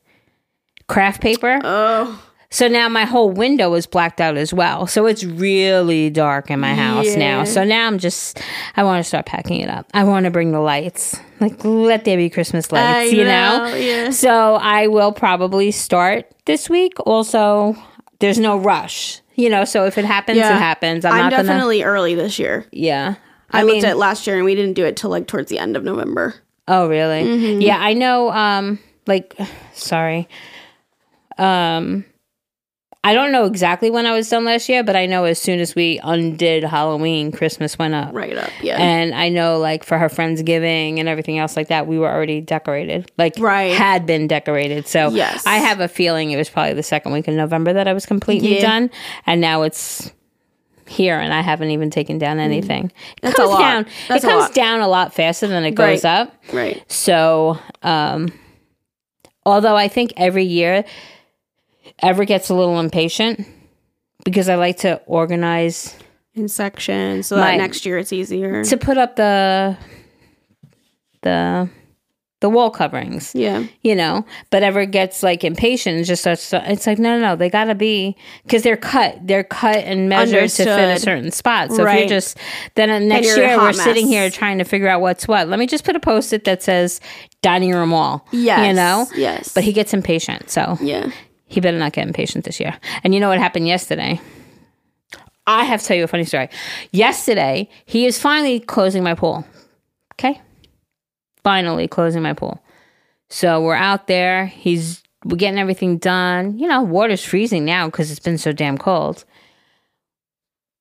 craft 0.87 1.21
paper. 1.23 1.61
Oh, 1.65 2.23
So 2.51 2.67
now 2.67 2.89
my 2.89 3.05
whole 3.05 3.31
window 3.31 3.75
is 3.75 3.87
blacked 3.87 4.21
out 4.21 4.37
as 4.39 4.55
well. 4.55 4.87
So 4.87 5.05
it's 5.07 5.23
really 5.25 6.09
dark 6.09 6.51
in 6.51 6.61
my 6.61 6.75
house 6.75 7.15
now. 7.15 7.45
So 7.45 7.63
now 7.65 7.87
I'm 7.87 7.99
just, 7.99 8.41
I 8.77 8.85
want 8.85 9.01
to 9.03 9.05
start 9.09 9.27
packing 9.27 9.61
it 9.61 9.69
up. 9.69 9.87
I 9.93 10.05
want 10.05 10.25
to 10.25 10.31
bring 10.31 10.53
the 10.53 10.61
lights. 10.61 11.19
Like, 11.41 11.63
let 11.65 12.05
there 12.05 12.17
be 12.17 12.31
Christmas 12.31 12.73
lights, 12.73 13.13
I 13.13 13.15
you 13.15 13.25
know? 13.25 13.67
know, 13.69 13.75
yeah. 13.75 14.11
So 14.11 14.55
I 14.55 14.87
will 14.87 15.13
probably 15.13 15.71
start 15.71 16.27
this 16.47 16.69
week. 16.71 16.95
Also, 17.07 17.77
there's 18.19 18.39
no 18.39 18.57
rush, 18.57 19.21
you 19.39 19.49
know? 19.49 19.65
So 19.65 19.87
if 19.87 19.97
it 19.97 20.05
happens, 20.05 20.37
yeah. 20.37 20.55
it 20.55 20.59
happens. 20.59 21.07
I'm, 21.07 21.13
I'm, 21.13 21.19
not 21.19 21.31
going 21.31 21.45
to, 21.45 21.49
definitely 21.49 21.83
early 21.85 22.15
this 22.15 22.39
year. 22.39 22.67
yeah. 22.71 23.15
I, 23.51 23.63
looked 23.63 23.85
at 23.85 23.97
last 23.97 24.27
year 24.27 24.37
and 24.37 24.45
we 24.45 24.55
didn't 24.55 24.75
do 24.75 24.85
it 24.85 24.99
till 24.99 25.09
like 25.09 25.27
towards 25.27 25.49
the 25.49 25.59
end 25.59 25.77
of 25.77 25.85
November. 25.85 26.35
Oh, 26.67 26.87
really? 26.87 27.25
Mm-hmm. 27.25 27.63
Yeah, 27.63 27.79
I 27.79 27.95
know. 27.95 28.31
Um, 28.31 28.79
like, 29.07 29.35
sorry. 29.73 30.29
Um, 31.39 32.05
I 33.05 33.15
don't 33.15 33.31
know 33.31 33.45
exactly 33.45 33.91
when 33.91 34.07
I 34.07 34.13
was 34.13 34.29
done 34.29 34.45
last 34.45 34.69
year, 34.69 34.83
but 34.83 34.97
I 34.97 35.07
know 35.07 35.25
as 35.25 35.39
soon 35.39 35.61
as 35.61 35.75
we 35.75 36.01
undid 36.03 36.65
Halloween, 36.65 37.31
Christmas 37.31 37.79
went 37.79 37.95
up. 37.95 38.13
Right 38.13 38.37
up, 38.37 38.51
yeah. 38.61 38.77
And 38.77 39.15
I 39.15 39.29
know, 39.29 39.59
like, 39.59 39.85
for 39.85 39.97
her 39.99 40.09
Friendsgiving 40.09 40.99
and 40.99 41.09
everything 41.09 41.39
else 41.39 41.57
like 41.57 41.69
that, 41.69 41.87
we 41.87 41.97
were 41.99 42.11
already 42.13 42.41
decorated. 42.41 43.11
Like, 43.17 43.35
Right. 43.39 43.73
had 43.73 44.05
been 44.05 44.27
decorated. 44.27 44.89
So, 44.89 45.11
Yes. 45.11 45.47
I 45.47 45.59
have 45.59 45.79
a 45.81 45.87
feeling 45.89 46.33
it 46.33 46.37
was 46.37 46.51
probably 46.51 46.75
the 46.75 46.83
second 46.83 47.13
week 47.13 47.29
in 47.29 47.37
November 47.37 47.73
that 47.73 47.87
I 47.87 47.93
was 47.93 48.05
completely 48.05 48.57
Yeah. 48.57 48.63
done. 48.63 48.91
And 49.27 49.41
now 49.41 49.63
it's 49.63 50.13
here, 50.87 51.19
and 51.19 51.33
I 51.33 51.41
haven't 51.41 51.71
even 51.71 51.91
taken 51.91 52.19
down 52.19 52.41
anything. 52.41 52.87
It 52.87 52.91
Mm. 52.91 53.21
That's 53.23 53.35
a 53.35 53.43
comes 53.43 53.51
lot. 53.53 53.59
down. 53.61 53.87
That's 54.09 54.25
it 54.25 54.27
a 54.27 54.31
comes 54.31 54.43
lot. 54.43 54.55
down 54.55 54.81
a 54.81 54.89
lot 54.89 55.15
faster 55.15 55.47
than 55.47 55.65
it 55.65 55.71
goes 55.77 56.03
Right. 56.03 56.11
up. 56.21 56.35
right. 56.53 56.83
So, 56.91 57.59
um, 57.83 58.33
although 59.47 59.77
I 59.77 59.87
think 59.87 60.13
every 60.17 60.45
year 60.45 60.85
Ever 62.03 62.25
gets 62.25 62.49
a 62.51 62.55
little 62.55 62.79
impatient 62.81 63.47
because 64.25 64.49
I 64.49 64.55
like 64.57 64.79
to 64.79 65.01
organize 65.07 65.97
In 66.35 66.49
sections 66.49 67.27
so 67.29 67.37
My- 67.37 67.53
that 67.53 67.57
next 67.59 67.85
year 67.87 67.99
it's 67.99 68.13
easier. 68.13 68.65
to 68.65 68.77
put 68.77 68.97
up 68.99 69.17
the 69.17 69.77
the 71.23 71.69
the 72.41 72.49
wall 72.49 72.71
coverings. 72.71 73.33
Yeah. 73.35 73.65
You 73.83 73.97
know, 73.97 74.25
but 74.51 74.63
ever 74.63 74.87
gets 74.87 75.25
like 75.25 75.43
impatient 75.43 75.97
and 75.97 76.07
just 76.07 76.23
starts. 76.23 76.51
To, 76.51 76.71
it's 76.71 76.87
like 76.87 77.01
no, 77.01 77.19
no, 77.19 77.31
no. 77.31 77.37
They 77.37 77.51
gotta 77.51 77.75
be 77.75 78.17
because 78.45 78.63
they're 78.63 78.77
cut. 78.77 79.19
They're 79.27 79.43
cut 79.43 79.79
and 79.79 80.09
measured 80.09 80.49
to 80.51 80.65
fit 80.65 80.97
a 80.97 81.01
certain 81.01 81.33
spot. 81.33 81.73
So 81.73 81.85
if 81.85 81.99
you're 81.99 82.07
just 82.09 82.39
then 82.77 82.91
uh, 82.91 83.01
next 83.01 83.37
year 83.37 83.57
we're 83.59 83.73
sitting 83.73 84.07
here 84.07 84.31
trying 84.31 84.59
to 84.59 84.65
figure 84.65 84.87
out 84.87 85.01
what's 85.01 85.27
what. 85.27 85.49
Let 85.49 85.59
me 85.59 85.67
just 85.67 85.85
put 85.85 85.97
a 85.97 86.01
post 86.01 86.33
it 86.33 86.45
that 86.45 86.63
says 86.63 87.01
dining 87.43 87.73
room 87.73 87.91
wall. 87.91 88.25
Yes, 88.31 88.69
You 88.69 88.73
know. 88.73 89.07
yes. 89.17 89.53
But 89.53 89.65
he 89.65 89.73
gets 89.73 89.93
impatient. 89.93 90.49
So 90.49 90.79
Yeah. 90.81 91.11
He 91.49 91.61
better 91.61 91.79
not 91.79 91.93
get 91.93 92.07
impatient 92.07 92.45
this 92.45 92.61
year. 92.61 92.79
And 93.03 93.15
you 93.15 93.21
know 93.21 93.29
what 93.29 93.39
happened 93.39 93.67
yesterday? 93.67 94.21
I 95.47 95.65
have 95.65 95.81
to 95.81 95.87
tell 95.87 95.97
you 95.97 96.05
a 96.05 96.09
funny 96.09 96.25
story. 96.25 96.51
Yesterday, 96.93 97.71
he 97.87 98.05
is 98.05 98.21
finally 98.21 98.61
closing 98.61 99.03
my 99.03 99.15
pool. 99.15 99.47
Okay? 100.15 100.41
Finally 101.43 101.89
closing 101.89 102.23
my 102.23 102.35
pool. 102.35 102.63
So 103.31 103.63
we're 103.63 103.75
out 103.75 104.07
there. 104.07 104.47
He's 104.47 105.03
we're 105.25 105.37
getting 105.37 105.59
everything 105.59 105.99
done. 105.99 106.59
You 106.59 106.69
know, 106.69 106.83
water's 106.83 107.25
freezing 107.25 107.65
now 107.65 107.87
because 107.87 108.11
it's 108.11 108.21
been 108.21 108.39
so 108.39 108.53
damn 108.53 108.79
cold. 108.79 109.25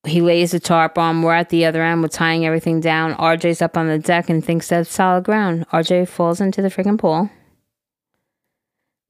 He 0.06 0.22
lays 0.22 0.52
the 0.52 0.60
tarp 0.60 0.98
on. 0.98 1.22
We're 1.22 1.34
at 1.34 1.50
the 1.50 1.66
other 1.66 1.82
end. 1.82 2.02
We're 2.02 2.08
tying 2.10 2.46
everything 2.46 2.80
down. 2.80 3.14
RJ's 3.16 3.62
up 3.62 3.78
on 3.78 3.88
the 3.88 4.00
deck 4.00 4.30
and 4.30 4.44
thinks 4.44 4.70
that's 4.70 4.92
solid 4.92 5.24
ground. 5.24 5.68
RJ 5.70 6.08
falls 6.08 6.40
into 6.40 6.62
the 6.62 6.70
freaking 6.70 7.00
pool. 7.00 7.30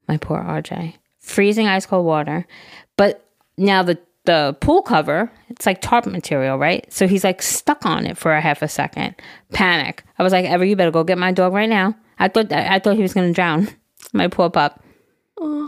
My 0.07 0.17
poor 0.17 0.39
RJ. 0.39 0.95
Freezing 1.27 1.67
ice 1.67 1.85
cold 1.85 2.05
water. 2.05 2.47
But 2.95 3.29
now 3.57 3.83
the 3.83 3.99
the 4.23 4.57
pool 4.59 4.81
cover, 4.81 5.31
it's 5.49 5.65
like 5.65 5.81
tarp 5.81 6.05
material, 6.05 6.57
right? 6.57 6.91
So 6.91 7.07
he's 7.07 7.23
like 7.23 7.41
stuck 7.41 7.85
on 7.85 8.05
it 8.05 8.17
for 8.17 8.33
a 8.33 8.41
half 8.41 8.61
a 8.61 8.67
second. 8.67 9.15
Panic. 9.53 10.03
I 10.17 10.23
was 10.23 10.33
like, 10.33 10.45
Ever, 10.45 10.65
you 10.65 10.75
better 10.75 10.91
go 10.91 11.03
get 11.03 11.17
my 11.17 11.31
dog 11.31 11.53
right 11.53 11.69
now. 11.69 11.95
I 12.19 12.27
thought 12.27 12.51
I 12.51 12.79
thought 12.79 12.95
he 12.95 13.01
was 13.01 13.13
gonna 13.13 13.33
drown. 13.33 13.69
My 14.13 14.29
poor 14.29 14.49
pup. 14.49 14.81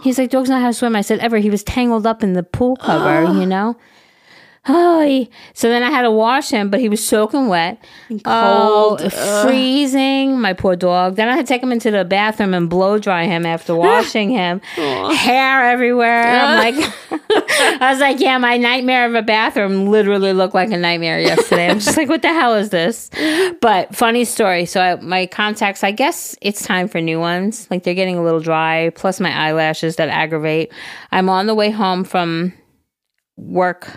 He's 0.01 0.17
like, 0.17 0.29
dogs 0.29 0.49
know 0.49 0.59
how 0.59 0.67
to 0.67 0.73
swim. 0.73 0.95
I 0.95 1.01
said, 1.01 1.19
Ever, 1.19 1.37
he 1.37 1.49
was 1.49 1.63
tangled 1.63 2.07
up 2.07 2.23
in 2.23 2.33
the 2.33 2.43
pool 2.43 2.77
cover, 2.77 3.31
you 3.39 3.45
know? 3.45 3.75
Oh, 4.67 5.27
so 5.53 5.69
then 5.69 5.83
I 5.83 5.89
had 5.89 6.01
to 6.01 6.11
wash 6.11 6.49
him, 6.49 6.69
but 6.69 6.79
he 6.79 6.89
was 6.89 7.05
soaking 7.05 7.47
wet. 7.47 7.83
Oh, 8.25 8.97
uh, 8.99 9.43
freezing. 9.43 10.39
My 10.39 10.53
poor 10.53 10.75
dog. 10.75 11.15
Then 11.15 11.29
I 11.29 11.35
had 11.35 11.45
to 11.45 11.53
take 11.53 11.63
him 11.63 11.71
into 11.71 11.91
the 11.91 12.03
bathroom 12.03 12.53
and 12.53 12.69
blow 12.69 12.99
dry 12.99 13.25
him 13.25 13.45
after 13.45 13.75
washing 13.75 14.29
him. 14.29 14.59
Hair 14.59 15.65
everywhere. 15.65 16.23
I'm 16.23 16.73
like, 16.73 16.93
I 17.81 17.91
was 17.91 17.99
like, 17.99 18.19
yeah, 18.19 18.37
my 18.37 18.57
nightmare 18.57 19.05
of 19.05 19.15
a 19.15 19.21
bathroom 19.21 19.87
literally 19.87 20.33
looked 20.33 20.53
like 20.53 20.71
a 20.71 20.77
nightmare 20.77 21.19
yesterday. 21.19 21.69
I'm 21.69 21.79
just 21.79 21.95
like, 21.95 22.09
what 22.09 22.21
the 22.21 22.33
hell 22.33 22.55
is 22.55 22.69
this? 22.69 23.09
But 23.61 23.93
funny 23.95 24.25
story. 24.25 24.65
So 24.65 24.79
I, 24.81 24.95
my 24.95 25.25
contacts, 25.25 25.83
I 25.83 25.91
guess 25.91 26.35
it's 26.41 26.63
time 26.63 26.87
for 26.87 27.01
new 27.01 27.19
ones. 27.19 27.67
Like 27.69 27.83
they're 27.83 27.93
getting 27.93 28.17
a 28.17 28.23
little 28.23 28.39
dry, 28.39 28.91
plus 28.95 29.19
my 29.19 29.31
eyelashes 29.31 29.97
that 29.97 30.07
aggravate. 30.09 30.71
I'm 31.11 31.29
on 31.29 31.45
the 31.45 31.55
way 31.55 31.69
home 31.69 32.03
from 32.03 32.53
work 33.37 33.89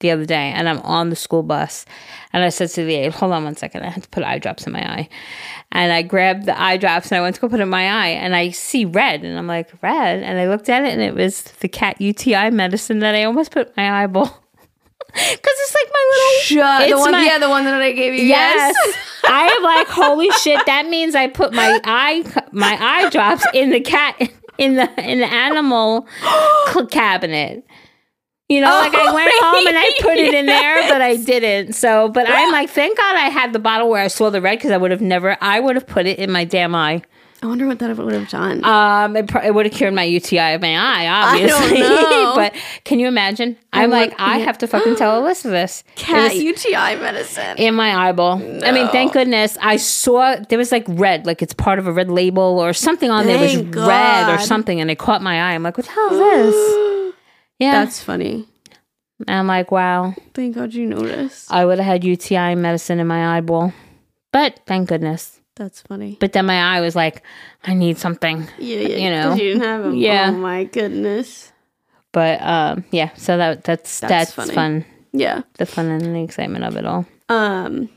the 0.00 0.10
other 0.10 0.24
day 0.24 0.52
and 0.54 0.68
I'm 0.68 0.78
on 0.80 1.10
the 1.10 1.16
school 1.16 1.42
bus 1.42 1.84
and 2.32 2.44
I 2.44 2.50
said 2.50 2.70
to 2.70 2.84
the 2.84 2.94
aide, 2.94 3.12
hold 3.14 3.32
on 3.32 3.44
one 3.44 3.56
second, 3.56 3.84
I 3.84 3.90
had 3.90 4.02
to 4.04 4.08
put 4.10 4.22
eye 4.22 4.38
drops 4.38 4.66
in 4.66 4.72
my 4.72 4.80
eye. 4.82 5.08
And 5.72 5.92
I 5.92 6.02
grabbed 6.02 6.46
the 6.46 6.60
eye 6.60 6.76
drops 6.76 7.10
and 7.10 7.18
I 7.18 7.20
went 7.20 7.34
to 7.34 7.40
go 7.40 7.48
put 7.48 7.60
it 7.60 7.64
in 7.64 7.68
my 7.68 7.86
eye 7.88 8.08
and 8.10 8.34
I 8.34 8.50
see 8.50 8.84
red 8.84 9.22
and 9.24 9.36
I'm 9.38 9.46
like, 9.46 9.70
red? 9.82 10.22
And 10.22 10.38
I 10.38 10.46
looked 10.48 10.68
at 10.68 10.84
it 10.84 10.92
and 10.92 11.02
it 11.02 11.14
was 11.14 11.42
the 11.60 11.68
cat 11.68 12.00
UTI 12.00 12.50
medicine 12.50 13.00
that 13.00 13.14
I 13.14 13.24
almost 13.24 13.50
put 13.50 13.68
in 13.68 13.72
my 13.76 14.02
eyeball. 14.04 14.26
Cause 15.14 15.24
it's 15.42 15.74
like 15.74 15.92
my 15.92 16.10
little 16.10 16.40
Shut 16.42 16.90
the 16.90 16.98
one, 16.98 17.12
my- 17.12 17.24
yeah, 17.24 17.38
the 17.38 17.48
one 17.48 17.64
that 17.64 17.80
I 17.80 17.92
gave 17.92 18.14
you. 18.14 18.22
Yes. 18.26 18.76
I 19.26 19.46
am 19.48 19.62
like, 19.62 19.88
holy 19.88 20.30
shit, 20.42 20.64
that 20.66 20.86
means 20.88 21.14
I 21.14 21.26
put 21.28 21.52
my 21.52 21.80
eye 21.84 22.24
my 22.52 22.76
eye 22.80 23.08
drops 23.10 23.44
in 23.54 23.70
the 23.70 23.80
cat 23.80 24.16
in 24.58 24.74
the 24.76 24.88
in 25.02 25.18
the 25.20 25.26
animal 25.26 26.06
cabinet. 26.90 27.66
You 28.48 28.62
know, 28.62 28.70
like 28.70 28.94
I 28.94 29.12
went 29.14 29.30
home 29.42 29.66
and 29.66 29.76
I 29.76 29.90
put 30.00 30.16
it 30.16 30.32
in 30.32 30.46
there, 30.46 30.88
but 30.88 31.02
I 31.02 31.16
didn't. 31.16 31.74
So, 31.74 32.08
but 32.08 32.26
I'm 32.28 32.50
like, 32.50 32.70
thank 32.70 32.96
God 32.96 33.16
I 33.16 33.28
had 33.28 33.52
the 33.52 33.58
bottle 33.58 33.90
where 33.90 34.02
I 34.02 34.08
saw 34.08 34.30
the 34.30 34.40
red 34.40 34.58
because 34.58 34.70
I 34.70 34.78
would 34.78 34.90
have 34.90 35.02
never, 35.02 35.36
I 35.42 35.60
would 35.60 35.76
have 35.76 35.86
put 35.86 36.06
it 36.06 36.18
in 36.18 36.32
my 36.32 36.44
damn 36.44 36.74
eye. 36.74 37.02
I 37.40 37.46
wonder 37.46 37.68
what 37.68 37.78
that 37.78 37.96
would 37.96 38.14
have 38.14 38.28
done. 38.30 38.64
Um, 38.64 39.16
it, 39.16 39.28
pro- 39.28 39.42
it 39.42 39.54
would 39.54 39.66
have 39.66 39.72
cured 39.72 39.94
my 39.94 40.02
UTI 40.02 40.54
of 40.54 40.62
my 40.62 40.76
eye, 40.76 41.06
obviously. 41.06 41.82
but 42.34 42.52
can 42.82 42.98
you 42.98 43.06
imagine? 43.06 43.56
I'm 43.72 43.90
would- 43.90 43.96
like, 43.96 44.14
I 44.18 44.38
have 44.38 44.58
to 44.58 44.66
fucking 44.66 44.96
tell 44.96 45.22
Alyssa 45.22 45.42
this. 45.44 45.84
Cat 45.94 46.34
UTI 46.34 46.96
medicine. 46.96 47.58
in 47.58 47.74
my 47.74 48.08
eyeball. 48.08 48.42
I 48.64 48.72
mean, 48.72 48.88
thank 48.88 49.12
goodness 49.12 49.56
I 49.60 49.76
saw 49.76 50.36
there 50.48 50.58
was 50.58 50.72
like 50.72 50.84
red, 50.88 51.26
like 51.26 51.42
it's 51.42 51.54
part 51.54 51.78
of 51.78 51.86
a 51.86 51.92
red 51.92 52.10
label 52.10 52.58
or 52.58 52.72
something 52.72 53.10
on 53.10 53.26
there 53.26 53.38
was 53.38 53.52
Thank 53.54 53.76
red 53.76 54.30
or 54.34 54.38
something, 54.40 54.80
and 54.80 54.90
it 54.90 54.98
caught 54.98 55.22
my 55.22 55.34
eye. 55.50 55.54
I'm 55.54 55.62
like, 55.62 55.76
what 55.76 55.86
the 55.86 55.92
hell 55.92 56.12
is 56.12 56.54
this? 56.54 56.88
Yeah, 57.58 57.84
That's 57.84 58.02
funny. 58.02 58.46
and 59.26 59.30
I'm 59.40 59.46
like, 59.46 59.70
wow, 59.72 60.14
Thank 60.34 60.54
God 60.54 60.72
you 60.74 60.86
noticed. 60.86 61.50
I 61.52 61.64
would 61.64 61.78
have 61.78 61.86
had 61.86 62.04
UTI 62.04 62.54
medicine 62.54 63.00
in 63.00 63.06
my 63.06 63.36
eyeball, 63.36 63.72
but 64.32 64.60
thank 64.66 64.88
goodness. 64.88 65.40
That's 65.56 65.80
funny. 65.82 66.16
But 66.20 66.32
then 66.34 66.46
my 66.46 66.76
eye 66.76 66.80
was 66.80 66.94
like, 66.94 67.22
I 67.64 67.74
need 67.74 67.98
something, 67.98 68.46
Yeah, 68.58 68.78
yeah. 68.80 68.96
you 68.96 69.10
know. 69.10 69.32
you 69.34 69.38
didn't 69.54 69.62
have 69.62 69.82
them. 69.82 69.94
Yeah. 69.96 70.30
Oh 70.32 70.38
my 70.38 70.64
goodness. 70.64 71.50
but 72.12 72.40
um, 72.42 72.84
yeah. 72.92 73.10
So 73.16 73.36
that 73.36 73.64
that's 73.64 73.98
That's 74.00 74.34
that's, 74.34 74.50
fun, 74.52 74.84
Yeah. 75.12 75.42
the 75.54 75.66
fun 75.66 75.86
and 75.86 76.14
the 76.14 76.22
excitement 76.22 76.64
of 76.64 76.76
it 76.76 76.86
all. 76.86 77.06
Um 77.28 77.88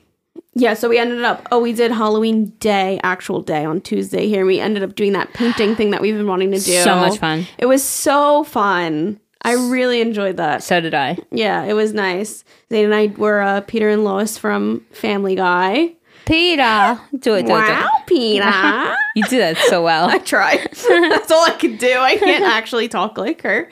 yeah, 0.53 0.73
so 0.73 0.89
we 0.89 0.97
ended 0.97 1.21
up 1.23 1.47
oh 1.51 1.61
we 1.61 1.71
did 1.71 1.91
Halloween 1.91 2.47
day, 2.59 2.99
actual 3.03 3.41
day 3.41 3.63
on 3.63 3.79
Tuesday 3.79 4.27
here. 4.27 4.43
We 4.45 4.59
ended 4.59 4.81
up 4.83 4.95
doing 4.95 5.13
that 5.13 5.31
painting 5.33 5.75
thing 5.75 5.91
that 5.91 6.01
we've 6.01 6.17
been 6.17 6.27
wanting 6.27 6.51
to 6.51 6.59
do. 6.59 6.81
So 6.81 6.95
much 6.95 7.19
fun. 7.19 7.45
It 7.59 7.67
was 7.67 7.83
so 7.83 8.43
fun. 8.43 9.19
I 9.43 9.53
really 9.53 10.01
enjoyed 10.01 10.37
that. 10.37 10.63
So 10.63 10.79
did 10.81 10.93
I. 10.93 11.17
Yeah, 11.31 11.63
it 11.63 11.73
was 11.73 11.93
nice. 11.93 12.43
Zane 12.69 12.85
and 12.85 12.95
I 12.95 13.07
were 13.07 13.41
uh, 13.41 13.61
Peter 13.61 13.89
and 13.89 14.03
Lois 14.03 14.37
from 14.37 14.85
Family 14.91 15.35
Guy. 15.35 15.93
Peter, 16.25 16.99
do 17.11 17.15
it, 17.15 17.21
do 17.21 17.33
it, 17.33 17.45
do 17.47 17.49
Wow, 17.51 17.89
it. 17.99 18.07
Peter. 18.07 18.95
You 19.13 19.23
do 19.25 19.39
that 19.39 19.57
so 19.57 19.83
well. 19.83 20.07
I 20.09 20.19
try. 20.19 20.55
That's 20.87 21.31
all 21.31 21.45
I 21.45 21.55
can 21.59 21.75
do. 21.75 21.91
I 21.97 22.15
can't 22.15 22.45
actually 22.45 22.87
talk 22.87 23.17
like 23.17 23.41
her. 23.41 23.69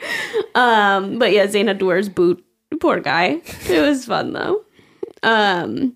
Um, 0.54 1.18
but 1.18 1.32
yeah, 1.32 1.46
Zane 1.46 1.66
had 1.68 1.78
to 1.78 1.86
wear 1.86 1.96
his 1.96 2.10
boot. 2.10 2.44
Poor 2.78 3.00
guy. 3.00 3.40
It 3.66 3.80
was 3.80 4.04
fun 4.04 4.34
though. 4.34 4.62
Um, 5.22 5.94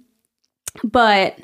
but 0.83 1.39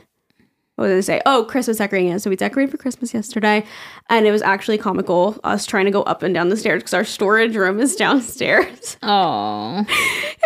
what 0.80 0.86
was 0.86 0.92
I 0.92 0.94
gonna 0.94 1.02
say? 1.02 1.22
Oh, 1.26 1.44
Christmas 1.44 1.76
decorating. 1.76 2.08
Yeah, 2.08 2.16
so 2.16 2.30
we 2.30 2.36
decorated 2.36 2.70
for 2.70 2.78
Christmas 2.78 3.12
yesterday, 3.12 3.66
and 4.08 4.26
it 4.26 4.30
was 4.30 4.40
actually 4.40 4.78
comical. 4.78 5.38
Us 5.44 5.66
trying 5.66 5.84
to 5.84 5.90
go 5.90 6.02
up 6.04 6.22
and 6.22 6.32
down 6.32 6.48
the 6.48 6.56
stairs 6.56 6.82
because 6.82 6.94
our 6.94 7.04
storage 7.04 7.54
room 7.54 7.78
is 7.80 7.94
downstairs. 7.96 8.96
Oh, 9.02 9.78
It 9.78 9.86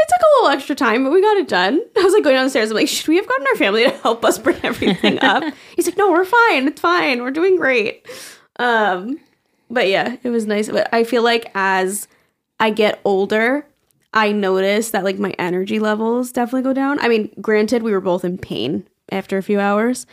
took 0.08 0.20
a 0.20 0.42
little 0.42 0.50
extra 0.56 0.74
time, 0.74 1.04
but 1.04 1.12
we 1.12 1.20
got 1.22 1.36
it 1.36 1.46
done. 1.46 1.80
I 1.96 2.02
was 2.02 2.12
like 2.12 2.24
going 2.24 2.34
down 2.34 2.46
the 2.46 2.50
stairs. 2.50 2.70
I'm 2.70 2.76
like, 2.76 2.88
should 2.88 3.06
we 3.06 3.14
have 3.16 3.28
gotten 3.28 3.46
our 3.46 3.54
family 3.54 3.84
to 3.84 3.90
help 3.90 4.24
us 4.24 4.38
bring 4.40 4.58
everything 4.64 5.20
up? 5.20 5.44
He's 5.76 5.86
like, 5.86 5.96
no, 5.96 6.10
we're 6.10 6.24
fine. 6.24 6.66
It's 6.66 6.80
fine. 6.80 7.22
We're 7.22 7.30
doing 7.30 7.54
great. 7.56 8.04
Um, 8.58 9.20
but 9.70 9.86
yeah, 9.88 10.16
it 10.24 10.30
was 10.30 10.46
nice. 10.46 10.68
But 10.68 10.92
I 10.92 11.04
feel 11.04 11.22
like 11.22 11.48
as 11.54 12.08
I 12.58 12.70
get 12.70 13.00
older, 13.04 13.66
I 14.12 14.32
notice 14.32 14.90
that 14.90 15.04
like 15.04 15.18
my 15.20 15.30
energy 15.38 15.78
levels 15.78 16.32
definitely 16.32 16.62
go 16.62 16.72
down. 16.72 16.98
I 16.98 17.06
mean, 17.08 17.30
granted, 17.40 17.84
we 17.84 17.92
were 17.92 18.00
both 18.00 18.24
in 18.24 18.36
pain 18.38 18.86
after 19.12 19.36
a 19.38 19.42
few 19.42 19.60
hours, 19.60 20.06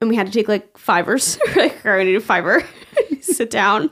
and 0.00 0.08
we 0.08 0.16
had 0.16 0.26
to 0.26 0.32
take 0.32 0.48
like 0.48 0.76
fivers. 0.78 1.38
We're 1.54 1.62
like, 1.64 1.86
I 1.86 2.04
need 2.04 2.14
a 2.16 2.20
fiver. 2.20 2.64
Sit 3.20 3.50
down. 3.50 3.90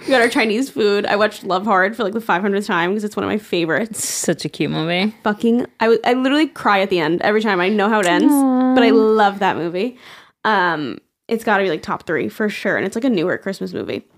We 0.00 0.06
got 0.08 0.22
our 0.22 0.28
Chinese 0.28 0.70
food. 0.70 1.04
I 1.06 1.16
watched 1.16 1.44
Love 1.44 1.64
Hard 1.64 1.94
for 1.96 2.02
like 2.02 2.14
the 2.14 2.18
500th 2.20 2.66
time 2.66 2.90
because 2.90 3.04
it's 3.04 3.14
one 3.16 3.24
of 3.24 3.28
my 3.28 3.36
favorites 3.38 4.06
such 4.06 4.44
a 4.44 4.48
cute 4.48 4.70
movie. 4.70 5.14
fucking 5.22 5.66
I 5.80 5.84
w- 5.84 6.00
I 6.04 6.14
literally 6.14 6.46
cry 6.48 6.80
at 6.80 6.88
the 6.90 6.98
end 6.98 7.20
every 7.22 7.42
time. 7.42 7.60
I 7.60 7.68
know 7.68 7.88
how 7.88 8.00
it 8.00 8.06
ends, 8.06 8.32
but 8.32 8.82
I 8.82 8.90
love 8.90 9.38
that 9.40 9.56
movie. 9.56 9.98
Um 10.44 10.98
it's 11.28 11.44
got 11.44 11.58
to 11.58 11.64
be 11.64 11.70
like 11.70 11.82
top 11.82 12.06
3 12.06 12.28
for 12.28 12.48
sure 12.48 12.76
and 12.76 12.84
it's 12.86 12.96
like 12.96 13.04
a 13.04 13.10
newer 13.10 13.36
Christmas 13.38 13.72
movie. 13.72 14.08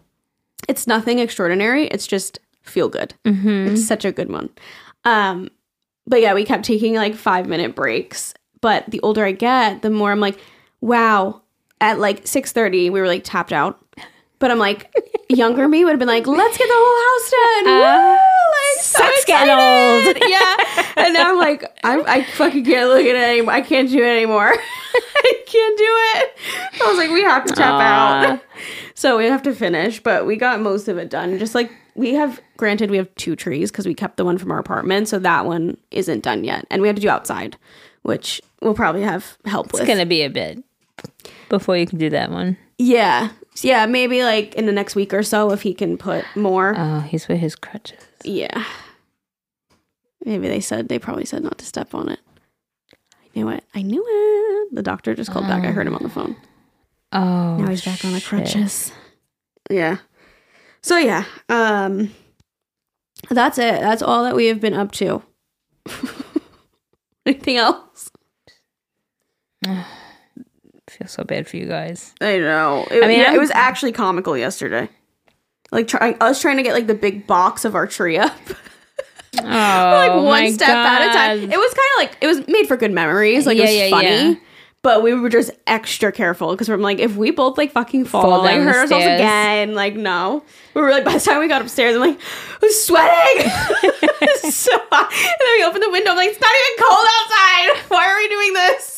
It's 0.68 0.86
nothing 0.86 1.18
extraordinary. 1.18 1.88
It's 1.88 2.06
just 2.06 2.38
feel 2.62 2.88
good. 2.88 3.14
It's 3.72 3.84
such 3.86 4.04
a 4.04 4.12
good 4.12 4.30
one. 4.30 4.48
Um 5.04 5.50
but 6.06 6.20
yeah, 6.20 6.34
we 6.34 6.44
kept 6.44 6.64
taking 6.64 6.94
like 6.94 7.14
5 7.16 7.48
minute 7.48 7.74
breaks, 7.74 8.32
but 8.62 8.90
the 8.90 9.00
older 9.00 9.26
I 9.26 9.32
get, 9.32 9.82
the 9.82 9.90
more 9.90 10.10
I'm 10.10 10.20
like, 10.20 10.38
wow, 10.80 11.42
at 11.82 11.98
like 11.98 12.24
6:30 12.24 12.90
we 12.90 13.00
were 13.00 13.06
like 13.06 13.24
tapped 13.24 13.52
out. 13.52 13.78
But 14.38 14.50
I'm 14.50 14.58
like, 14.58 14.90
younger 15.28 15.68
me 15.68 15.84
would 15.84 15.90
have 15.90 15.98
been 15.98 16.08
like, 16.08 16.26
let's 16.26 16.56
get 16.56 16.66
the 16.66 16.74
whole 16.74 16.98
house 17.04 17.30
done. 17.30 17.74
Woo! 17.74 18.18
Like, 18.52 18.84
so 18.84 19.12
getting 19.26 19.52
old. 19.52 20.16
Yeah. 20.28 21.04
And 21.04 21.14
now 21.14 21.30
I'm 21.30 21.38
like, 21.38 21.64
I, 21.84 22.00
I 22.00 22.24
fucking 22.24 22.64
can't 22.64 22.88
look 22.88 23.00
at 23.00 23.14
it 23.14 23.16
anymore. 23.16 23.54
I 23.54 23.60
can't 23.60 23.88
do 23.88 23.98
it 23.98 24.06
anymore. 24.06 24.52
I 24.94 25.42
can't 25.46 25.78
do 25.78 25.84
it. 25.86 26.36
I 26.82 26.88
was 26.88 26.98
like, 26.98 27.10
we 27.10 27.22
have 27.22 27.44
to 27.46 27.54
tap 27.54 27.80
out. 27.80 28.40
So 28.94 29.16
we 29.18 29.26
have 29.26 29.42
to 29.42 29.54
finish, 29.54 30.02
but 30.02 30.26
we 30.26 30.36
got 30.36 30.60
most 30.60 30.88
of 30.88 30.98
it 30.98 31.08
done. 31.08 31.38
Just 31.38 31.54
like 31.54 31.72
we 31.94 32.14
have, 32.14 32.40
granted, 32.56 32.90
we 32.90 32.96
have 32.96 33.12
two 33.16 33.36
trees 33.36 33.70
because 33.70 33.86
we 33.86 33.94
kept 33.94 34.16
the 34.16 34.24
one 34.24 34.38
from 34.38 34.50
our 34.50 34.58
apartment. 34.58 35.08
So 35.08 35.18
that 35.20 35.46
one 35.46 35.76
isn't 35.90 36.22
done 36.22 36.44
yet. 36.44 36.66
And 36.70 36.82
we 36.82 36.88
have 36.88 36.96
to 36.96 37.02
do 37.02 37.08
outside, 37.08 37.56
which 38.02 38.40
we'll 38.62 38.74
probably 38.74 39.02
have 39.02 39.36
help 39.44 39.72
with. 39.72 39.82
It's 39.82 39.88
gonna 39.88 40.06
be 40.06 40.22
a 40.22 40.30
bit 40.30 40.62
before 41.48 41.76
you 41.76 41.86
can 41.86 41.98
do 41.98 42.08
that 42.10 42.30
one. 42.30 42.56
Yeah. 42.78 43.30
Yeah, 43.60 43.84
maybe 43.86 44.22
like 44.22 44.54
in 44.54 44.64
the 44.66 44.72
next 44.72 44.94
week 44.96 45.12
or 45.12 45.22
so 45.22 45.50
if 45.52 45.60
he 45.62 45.74
can 45.74 45.98
put 45.98 46.24
more. 46.34 46.74
Oh, 46.76 47.00
he's 47.00 47.28
with 47.28 47.38
his 47.38 47.54
crutches. 47.54 47.98
yeah. 48.24 48.64
Maybe 50.24 50.46
they 50.48 50.60
said 50.60 50.88
they 50.88 51.00
probably 51.00 51.24
said 51.24 51.42
not 51.42 51.58
to 51.58 51.66
step 51.66 51.94
on 51.94 52.08
it. 52.08 52.20
I 52.94 53.26
knew 53.34 53.48
it. 53.48 53.64
I 53.74 53.82
knew 53.82 54.04
it. 54.06 54.74
The 54.74 54.82
doctor 54.82 55.14
just 55.16 55.32
called 55.32 55.48
back. 55.48 55.64
I 55.64 55.72
heard 55.72 55.86
him 55.86 55.96
on 55.96 56.02
the 56.04 56.08
phone. 56.08 56.36
Oh, 57.12 57.56
Now 57.58 57.68
he's 57.68 57.84
back 57.84 58.04
on 58.04 58.12
the 58.12 58.20
crutches. 58.20 58.92
Yeah. 59.68 59.96
So 60.80 60.96
yeah, 60.96 61.24
um 61.48 62.12
that's 63.30 63.58
it. 63.58 63.80
That's 63.80 64.00
all 64.02 64.22
that 64.24 64.36
we 64.36 64.46
have 64.46 64.60
been 64.60 64.74
up 64.74 64.92
to. 64.92 65.22
Anything 67.26 67.56
else? 67.56 68.10
feel 70.88 71.08
so 71.08 71.24
bad 71.24 71.46
for 71.48 71.56
you 71.56 71.66
guys. 71.66 72.14
I 72.20 72.38
know. 72.38 72.86
It, 72.90 73.04
I 73.04 73.06
mean, 73.06 73.20
yeah, 73.20 73.34
it 73.34 73.38
was 73.38 73.50
actually 73.50 73.92
comical 73.92 74.36
yesterday. 74.36 74.88
Like 75.70 75.88
try, 75.88 76.12
us 76.20 76.40
trying 76.42 76.58
to 76.58 76.62
get 76.62 76.74
like 76.74 76.86
the 76.86 76.94
big 76.94 77.26
box 77.26 77.64
of 77.64 77.74
our 77.74 77.86
tree 77.86 78.18
up, 78.18 78.36
Oh, 79.40 79.44
like 79.44 80.12
one 80.14 80.52
step 80.52 80.68
at 80.68 81.08
a 81.08 81.12
time. 81.12 81.50
It 81.50 81.58
was 81.58 81.74
kind 81.74 81.88
of 81.94 81.98
like 81.98 82.18
it 82.20 82.26
was 82.26 82.46
made 82.46 82.68
for 82.68 82.76
good 82.76 82.92
memories. 82.92 83.46
Like 83.46 83.56
Yeah, 83.56 83.64
it 83.64 83.66
was 83.66 83.76
yeah, 83.76 83.90
funny. 83.90 84.40
But 84.82 85.04
we 85.04 85.14
were 85.14 85.28
just 85.28 85.52
extra 85.66 86.10
careful 86.10 86.50
because 86.50 86.68
we're 86.68 86.76
like, 86.76 86.98
if 86.98 87.14
we 87.16 87.30
both 87.30 87.56
like 87.56 87.70
fucking 87.70 88.04
fall, 88.04 88.22
Fall 88.22 88.42
like 88.42 88.56
hurt 88.56 88.76
ourselves 88.76 89.04
again, 89.04 89.74
like 89.74 89.94
no. 89.94 90.42
We 90.74 90.82
were 90.82 90.90
like, 90.90 91.04
by 91.04 91.14
the 91.14 91.20
time 91.20 91.38
we 91.38 91.46
got 91.46 91.62
upstairs, 91.62 91.94
I'm 91.94 92.00
like, 92.00 92.18
I 92.18 92.58
was 92.60 92.84
sweating. 92.84 93.52
It's 94.22 94.54
so 94.56 94.72
hot. 94.90 95.12
And 95.12 95.36
then 95.40 95.48
we 95.56 95.64
opened 95.64 95.84
the 95.84 95.90
window. 95.90 96.10
I'm 96.10 96.16
like, 96.16 96.30
it's 96.30 96.40
not 96.40 96.50
even 96.50 96.84
cold 96.84 97.06
outside. 97.20 97.90
Why 97.90 98.08
are 98.10 98.16
we 98.18 98.28
doing 98.28 98.52
this? 98.54 98.91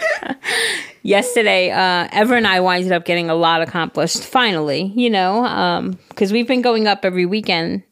yesterday 1.02 1.70
uh 1.70 2.08
ever 2.12 2.34
and 2.36 2.46
i 2.46 2.60
winded 2.60 2.92
up 2.92 3.04
getting 3.04 3.30
a 3.30 3.34
lot 3.34 3.62
accomplished 3.62 4.22
finally 4.24 4.92
you 4.94 5.08
know 5.10 5.44
um 5.46 5.98
because 6.10 6.32
we've 6.32 6.46
been 6.46 6.62
going 6.62 6.86
up 6.86 7.04
every 7.04 7.24
weekend 7.26 7.82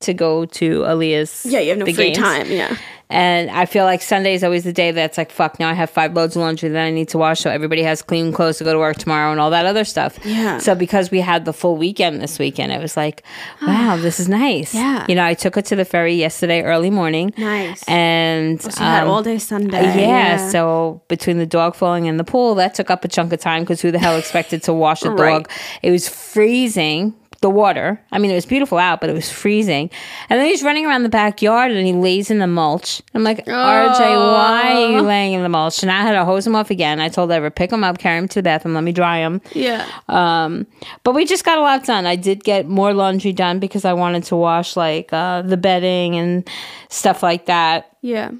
to 0.00 0.12
go 0.12 0.44
to 0.44 0.80
Aaliyah's 0.82 1.46
Yeah, 1.46 1.60
you 1.60 1.70
have 1.70 1.78
no 1.78 1.86
free 1.86 1.94
games. 1.94 2.18
time. 2.18 2.50
Yeah. 2.50 2.76
And 3.08 3.50
I 3.50 3.66
feel 3.66 3.84
like 3.84 4.02
Sunday 4.02 4.34
is 4.34 4.42
always 4.42 4.64
the 4.64 4.72
day 4.72 4.90
that's 4.90 5.16
like, 5.16 5.30
fuck, 5.30 5.60
now 5.60 5.68
I 5.70 5.74
have 5.74 5.90
five 5.90 6.14
loads 6.14 6.34
of 6.34 6.42
laundry 6.42 6.68
that 6.70 6.84
I 6.84 6.90
need 6.90 7.08
to 7.10 7.18
wash. 7.18 7.38
So 7.40 7.50
everybody 7.50 7.82
has 7.84 8.02
clean 8.02 8.32
clothes 8.32 8.58
to 8.58 8.64
go 8.64 8.72
to 8.72 8.78
work 8.80 8.96
tomorrow 8.96 9.30
and 9.30 9.40
all 9.40 9.50
that 9.50 9.64
other 9.64 9.84
stuff. 9.84 10.18
Yeah. 10.24 10.58
So 10.58 10.74
because 10.74 11.12
we 11.12 11.20
had 11.20 11.44
the 11.44 11.52
full 11.52 11.76
weekend 11.76 12.20
this 12.20 12.38
weekend, 12.40 12.72
it 12.72 12.80
was 12.80 12.96
like, 12.96 13.22
wow, 13.62 13.96
this 13.96 14.18
is 14.18 14.28
nice. 14.28 14.74
Yeah. 14.74 15.06
You 15.08 15.14
know, 15.14 15.24
I 15.24 15.34
took 15.34 15.56
it 15.56 15.66
to 15.66 15.76
the 15.76 15.84
ferry 15.84 16.14
yesterday 16.14 16.62
early 16.62 16.90
morning. 16.90 17.32
Nice. 17.38 17.84
And 17.88 18.60
So 18.60 18.70
you 18.70 18.84
had 18.90 19.04
um, 19.04 19.10
all 19.10 19.22
day 19.22 19.38
Sunday. 19.38 19.82
yeah, 20.00 20.48
so 20.50 21.00
between 21.06 21.38
the 21.38 21.46
dog 21.46 21.76
falling 21.76 22.06
in 22.06 22.16
the 22.16 22.24
pool, 22.24 22.56
that 22.56 22.74
took 22.74 22.90
up 22.90 23.04
a 23.04 23.08
chunk 23.08 23.32
of 23.32 23.38
time 23.38 23.62
because 23.62 23.80
who 23.80 23.92
the 23.92 24.00
hell 24.00 24.16
expected 24.16 24.64
to 24.64 24.72
wash 24.72 25.02
a 25.02 25.06
dog? 25.10 25.18
Right. 25.18 25.46
It 25.82 25.92
was 25.92 26.08
freezing, 26.08 27.14
the 27.42 27.50
water. 27.50 28.00
I 28.12 28.18
mean, 28.18 28.30
it 28.30 28.34
was 28.34 28.46
beautiful 28.46 28.78
out, 28.78 29.00
but 29.00 29.10
it 29.10 29.12
was 29.12 29.30
freezing. 29.30 29.90
And 30.30 30.40
then 30.40 30.46
he's 30.46 30.62
running 30.62 30.86
around 30.86 31.02
the 31.02 31.08
backyard 31.08 31.70
and 31.70 31.86
he 31.86 31.92
lays 31.92 32.30
in 32.30 32.38
the 32.38 32.46
mulch. 32.46 33.02
I'm 33.14 33.22
like, 33.24 33.44
RJ, 33.44 33.98
why 33.98 34.72
are 34.72 34.90
you 34.92 35.00
laying 35.02 35.34
in 35.34 35.42
the 35.42 35.48
mulch? 35.48 35.82
And 35.82 35.90
I 35.92 36.00
had 36.02 36.12
to 36.12 36.24
hose 36.24 36.46
him 36.46 36.56
off 36.56 36.70
again. 36.70 37.00
I 37.00 37.08
told 37.08 37.30
Ever, 37.30 37.50
pick 37.50 37.70
him 37.72 37.84
up, 37.84 37.98
carry 37.98 38.18
him 38.18 38.28
to 38.28 38.34
the 38.36 38.42
bathroom, 38.42 38.74
let 38.74 38.84
me 38.84 38.92
dry 38.92 39.18
him. 39.18 39.40
yeah. 39.54 39.86
Um, 40.08 40.66
but 41.02 41.14
we 41.14 41.24
just 41.24 41.44
got 41.44 41.58
a 41.58 41.60
lot 41.60 41.84
done. 41.84 42.06
I 42.06 42.16
did 42.16 42.42
get 42.44 42.66
more 42.68 42.94
laundry 42.94 43.32
done 43.32 43.58
because 43.58 43.84
I 43.84 43.92
wanted 43.92 44.24
to 44.24 44.36
wash 44.36 44.76
like 44.76 45.12
uh, 45.12 45.42
the 45.42 45.56
bedding 45.56 46.16
and 46.16 46.48
stuff 46.88 47.22
like 47.22 47.46
that. 47.46 47.96
Yeah. 48.00 48.30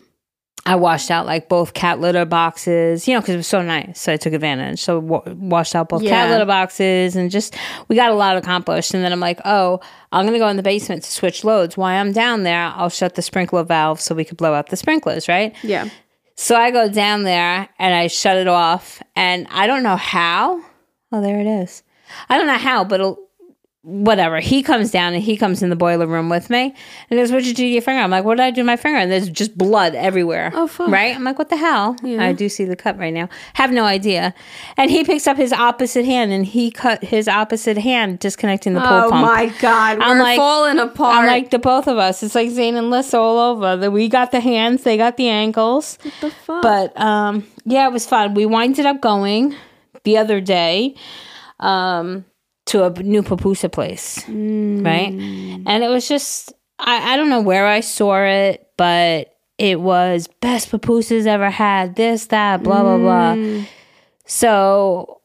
I 0.67 0.75
washed 0.77 1.11
out 1.11 1.27
like 1.27 1.49
both 1.49 1.75
cat 1.75 2.01
litter 2.01 2.25
boxes, 2.25 3.07
you 3.07 3.15
know, 3.15 3.21
because 3.21 3.35
it 3.35 3.39
was 3.39 3.47
so 3.47 3.63
nice. 3.63 4.01
So 4.01 4.13
I 4.13 4.17
took 4.17 4.33
advantage. 4.33 4.81
So 4.81 4.99
wa- 4.99 5.23
washed 5.27 5.75
out 5.75 5.89
both 5.89 6.03
cat 6.03 6.31
litter 6.31 6.45
boxes 6.45 7.15
and 7.17 7.31
just 7.31 7.55
we 7.89 7.97
got 7.97 8.11
a 8.11 8.15
lot 8.15 8.37
accomplished. 8.37 8.93
And 8.93 9.03
then 9.05 9.13
I'm 9.13 9.21
like, 9.21 9.41
oh, 9.45 9.81
I'm 10.13 10.27
gonna 10.27 10.39
go 10.39 10.49
in 10.49 10.57
the 10.57 10.63
basement 10.63 11.05
to 11.05 11.11
switch 11.11 11.45
loads. 11.45 11.77
While 11.77 11.99
I'm 12.01 12.13
down 12.13 12.43
there, 12.43 12.73
I'll 12.75 12.89
shut 12.91 13.15
the 13.15 13.23
sprinkler 13.23 13.63
valve 13.65 14.01
so 14.01 14.15
we 14.15 14.25
could 14.25 14.37
blow 14.37 14.55
out 14.55 14.69
the 14.69 14.77
sprinklers, 14.77 15.29
right? 15.29 15.55
Yeah. 15.63 15.89
So 16.35 16.55
I 16.57 16.71
go 16.71 16.89
down 16.91 17.23
there 17.23 17.69
and 17.79 17.95
I 17.95 18.09
shut 18.09 18.37
it 18.37 18.49
off, 18.49 19.03
and 19.15 19.47
I 19.51 19.67
don't 19.67 19.83
know 19.83 19.97
how. 19.97 20.61
Oh, 21.13 21.23
there 21.23 21.41
it 21.41 21.47
is. 21.47 21.83
I 22.29 22.37
don't 22.37 22.47
know 22.47 22.59
how, 22.59 22.85
but 22.85 23.01
it'll, 23.01 23.26
whatever. 23.89 24.41
He 24.41 24.65
comes 24.65 24.91
down 24.91 25.15
and 25.15 25.23
he 25.23 25.37
comes 25.37 25.63
in 25.63 25.71
the 25.71 25.77
boiler 25.77 26.09
room 26.09 26.29
with 26.29 26.51
me, 26.51 26.75
and 27.09 27.19
goes, 27.21 27.31
"What'd 27.31 27.47
you 27.47 27.55
do 27.55 27.63
to 27.63 27.69
your 27.69 27.83
finger?" 27.83 28.03
I'm 28.03 28.11
like, 28.11 28.25
"What 28.25 28.37
did 28.39 28.43
I 28.43 28.51
do 28.51 28.63
to 28.63 28.65
my 28.65 28.77
finger?" 28.77 28.99
And 28.99 29.11
there's 29.13 29.29
just 29.29 29.57
blood 29.57 29.95
everywhere. 29.95 30.51
Oh, 30.55 30.67
fuck. 30.67 30.89
Right? 30.89 31.15
I'm 31.15 31.23
like, 31.23 31.39
"What 31.39 31.49
the 31.51 31.57
hell?" 31.57 31.95
I 32.05 32.33
do 32.33 32.49
see 32.49 32.65
the 32.65 32.75
cut 32.75 32.99
right 32.99 33.15
now. 33.15 33.29
Have 33.55 33.71
no 33.71 33.85
idea. 33.85 34.35
And 34.77 34.91
he 34.91 35.05
picks 35.05 35.29
up 35.29 35.37
his 35.37 35.53
opposite 35.53 36.05
hand 36.05 36.33
and 36.33 36.45
he 36.45 36.71
cut 36.73 37.05
his 37.05 37.29
opposite 37.29 37.79
hand, 37.79 38.19
disconnecting 38.19 38.75
the 38.75 38.81
pool 38.81 38.89
Oh 39.07 39.11
pump. 39.11 39.25
my 39.27 39.47
God. 39.61 39.99
We're 39.99 40.05
I'm 40.05 40.19
like- 40.19 40.37
falling 40.37 40.79
apart. 40.81 41.17
I'm 41.19 41.27
like 41.27 41.51
the 41.51 41.59
both 41.61 41.87
of 41.87 41.97
us. 41.97 42.23
It's 42.25 42.35
like 42.35 42.51
Zane 42.51 42.77
and 42.77 42.91
Liss 42.91 43.15
all 43.15 43.39
over. 43.39 43.77
The- 43.77 43.91
We 43.93 44.09
got 44.09 44.33
the 44.33 44.41
hands, 44.41 44.83
they 44.83 44.97
got 44.97 45.17
the 45.17 45.29
ankles. 45.29 45.99
what 46.03 46.15
the 46.21 46.31
fuck? 46.31 46.63
But 46.63 47.01
um, 47.01 47.47
yeah, 47.65 47.87
it 47.87 47.93
was 47.93 48.05
fun. 48.07 48.35
We 48.35 48.47
winded 48.47 48.85
up 48.87 49.01
going 49.01 49.55
the 50.03 50.19
other 50.19 50.41
day 50.41 50.95
um, 51.61 52.25
to 52.67 52.85
a 52.85 52.91
new 53.03 53.23
pupusa 53.23 53.71
place, 53.71 54.19
right? 54.29 55.13
Mm. 55.13 55.65
And 55.67 55.85
it 55.85 55.89
was 55.89 56.09
just 56.09 56.53
I, 56.79 57.15
I 57.15 57.17
don't 57.17 57.31
know 57.31 57.41
where 57.41 57.67
I 57.67 57.81
saw 57.81 58.23
it, 58.25 58.69
but 58.77 59.37
it 59.59 59.81
was 59.81 60.29
best 60.41 60.71
pupusas 60.71 61.27
ever 61.27 61.51
had. 61.51 61.97
This, 61.97 62.27
that, 62.27 62.63
blah 62.63 62.83
blah 62.83 62.99
blah. 62.99 63.35
Mm. 63.35 63.67
So 64.27 65.17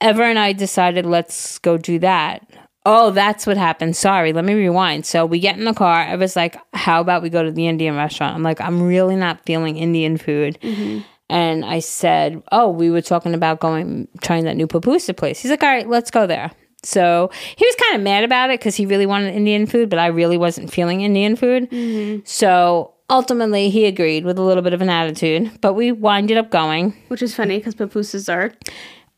Ever 0.00 0.22
and 0.22 0.38
I 0.38 0.52
decided 0.52 1.04
let's 1.04 1.58
go 1.58 1.76
do 1.76 1.98
that. 1.98 2.46
Oh, 2.86 3.10
that's 3.10 3.46
what 3.46 3.58
happened. 3.58 3.94
Sorry, 3.94 4.32
let 4.32 4.46
me 4.46 4.54
rewind. 4.54 5.04
So 5.04 5.26
we 5.26 5.38
get 5.38 5.58
in 5.58 5.66
the 5.66 5.74
car. 5.74 5.92
I 5.92 6.16
was 6.16 6.34
like, 6.34 6.56
"How 6.72 7.02
about 7.02 7.22
we 7.22 7.28
go 7.28 7.42
to 7.42 7.52
the 7.52 7.66
Indian 7.66 7.94
restaurant?" 7.96 8.34
I'm 8.34 8.42
like, 8.42 8.60
"I'm 8.62 8.82
really 8.82 9.16
not 9.16 9.44
feeling 9.44 9.76
Indian 9.76 10.16
food." 10.16 10.58
Mm-hmm. 10.62 11.00
And 11.28 11.64
I 11.66 11.80
said, 11.80 12.42
"Oh, 12.50 12.70
we 12.70 12.90
were 12.90 13.02
talking 13.02 13.34
about 13.34 13.60
going 13.60 14.08
trying 14.22 14.44
that 14.44 14.56
new 14.56 14.66
pupusa 14.66 15.14
place." 15.14 15.40
He's 15.40 15.50
like, 15.50 15.62
"All 15.62 15.68
right, 15.68 15.86
let's 15.86 16.10
go 16.10 16.26
there." 16.26 16.50
So 16.82 17.30
he 17.56 17.64
was 17.66 17.74
kind 17.76 17.96
of 17.96 18.02
mad 18.02 18.24
about 18.24 18.50
it 18.50 18.58
because 18.60 18.74
he 18.76 18.86
really 18.86 19.06
wanted 19.06 19.34
Indian 19.34 19.66
food, 19.66 19.90
but 19.90 19.98
I 19.98 20.06
really 20.06 20.38
wasn't 20.38 20.72
feeling 20.72 21.02
Indian 21.02 21.36
food. 21.36 22.22
So 22.26 22.94
ultimately, 23.10 23.70
he 23.70 23.84
agreed 23.86 24.24
with 24.24 24.38
a 24.38 24.42
little 24.42 24.62
bit 24.62 24.72
of 24.72 24.80
an 24.80 24.88
attitude, 24.88 25.60
but 25.60 25.74
we 25.74 25.92
winded 25.92 26.36
up 26.38 26.50
going. 26.50 26.94
Which 27.08 27.22
is 27.22 27.34
funny 27.34 27.58
because 27.58 27.74
pupusas 27.74 28.32
are. 28.32 28.52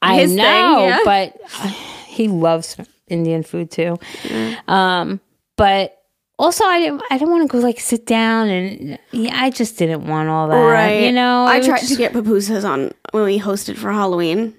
I 0.01 0.17
his 0.17 0.35
know, 0.35 0.43
thing, 0.43 0.89
yeah. 0.89 0.99
but 1.05 1.41
he 2.07 2.27
loves 2.29 2.77
Indian 3.09 3.43
food 3.45 3.71
too. 3.71 3.99
Um, 4.67 5.21
but 5.57 5.99
also, 6.39 6.65
I 6.65 6.81
didn't. 6.81 7.03
I 7.11 7.19
didn't 7.19 7.31
want 7.31 7.49
to 7.49 7.57
go 7.57 7.63
like 7.65 7.79
sit 7.79 8.05
down 8.07 8.49
and 8.49 8.99
yeah, 9.13 9.31
I 9.41 9.51
just 9.51 9.79
didn't 9.79 10.07
want 10.09 10.29
all 10.29 10.49
that. 10.49 10.57
Right. 10.57 11.03
You 11.05 11.13
know, 11.13 11.45
I 11.47 11.61
tried 11.61 11.79
just- 11.81 11.93
to 11.93 11.97
get 11.97 12.13
pupusas 12.13 12.69
on 12.69 12.91
when 13.13 13.23
we 13.25 13.39
hosted 13.39 13.77
for 13.77 13.93
Halloween. 13.93 14.55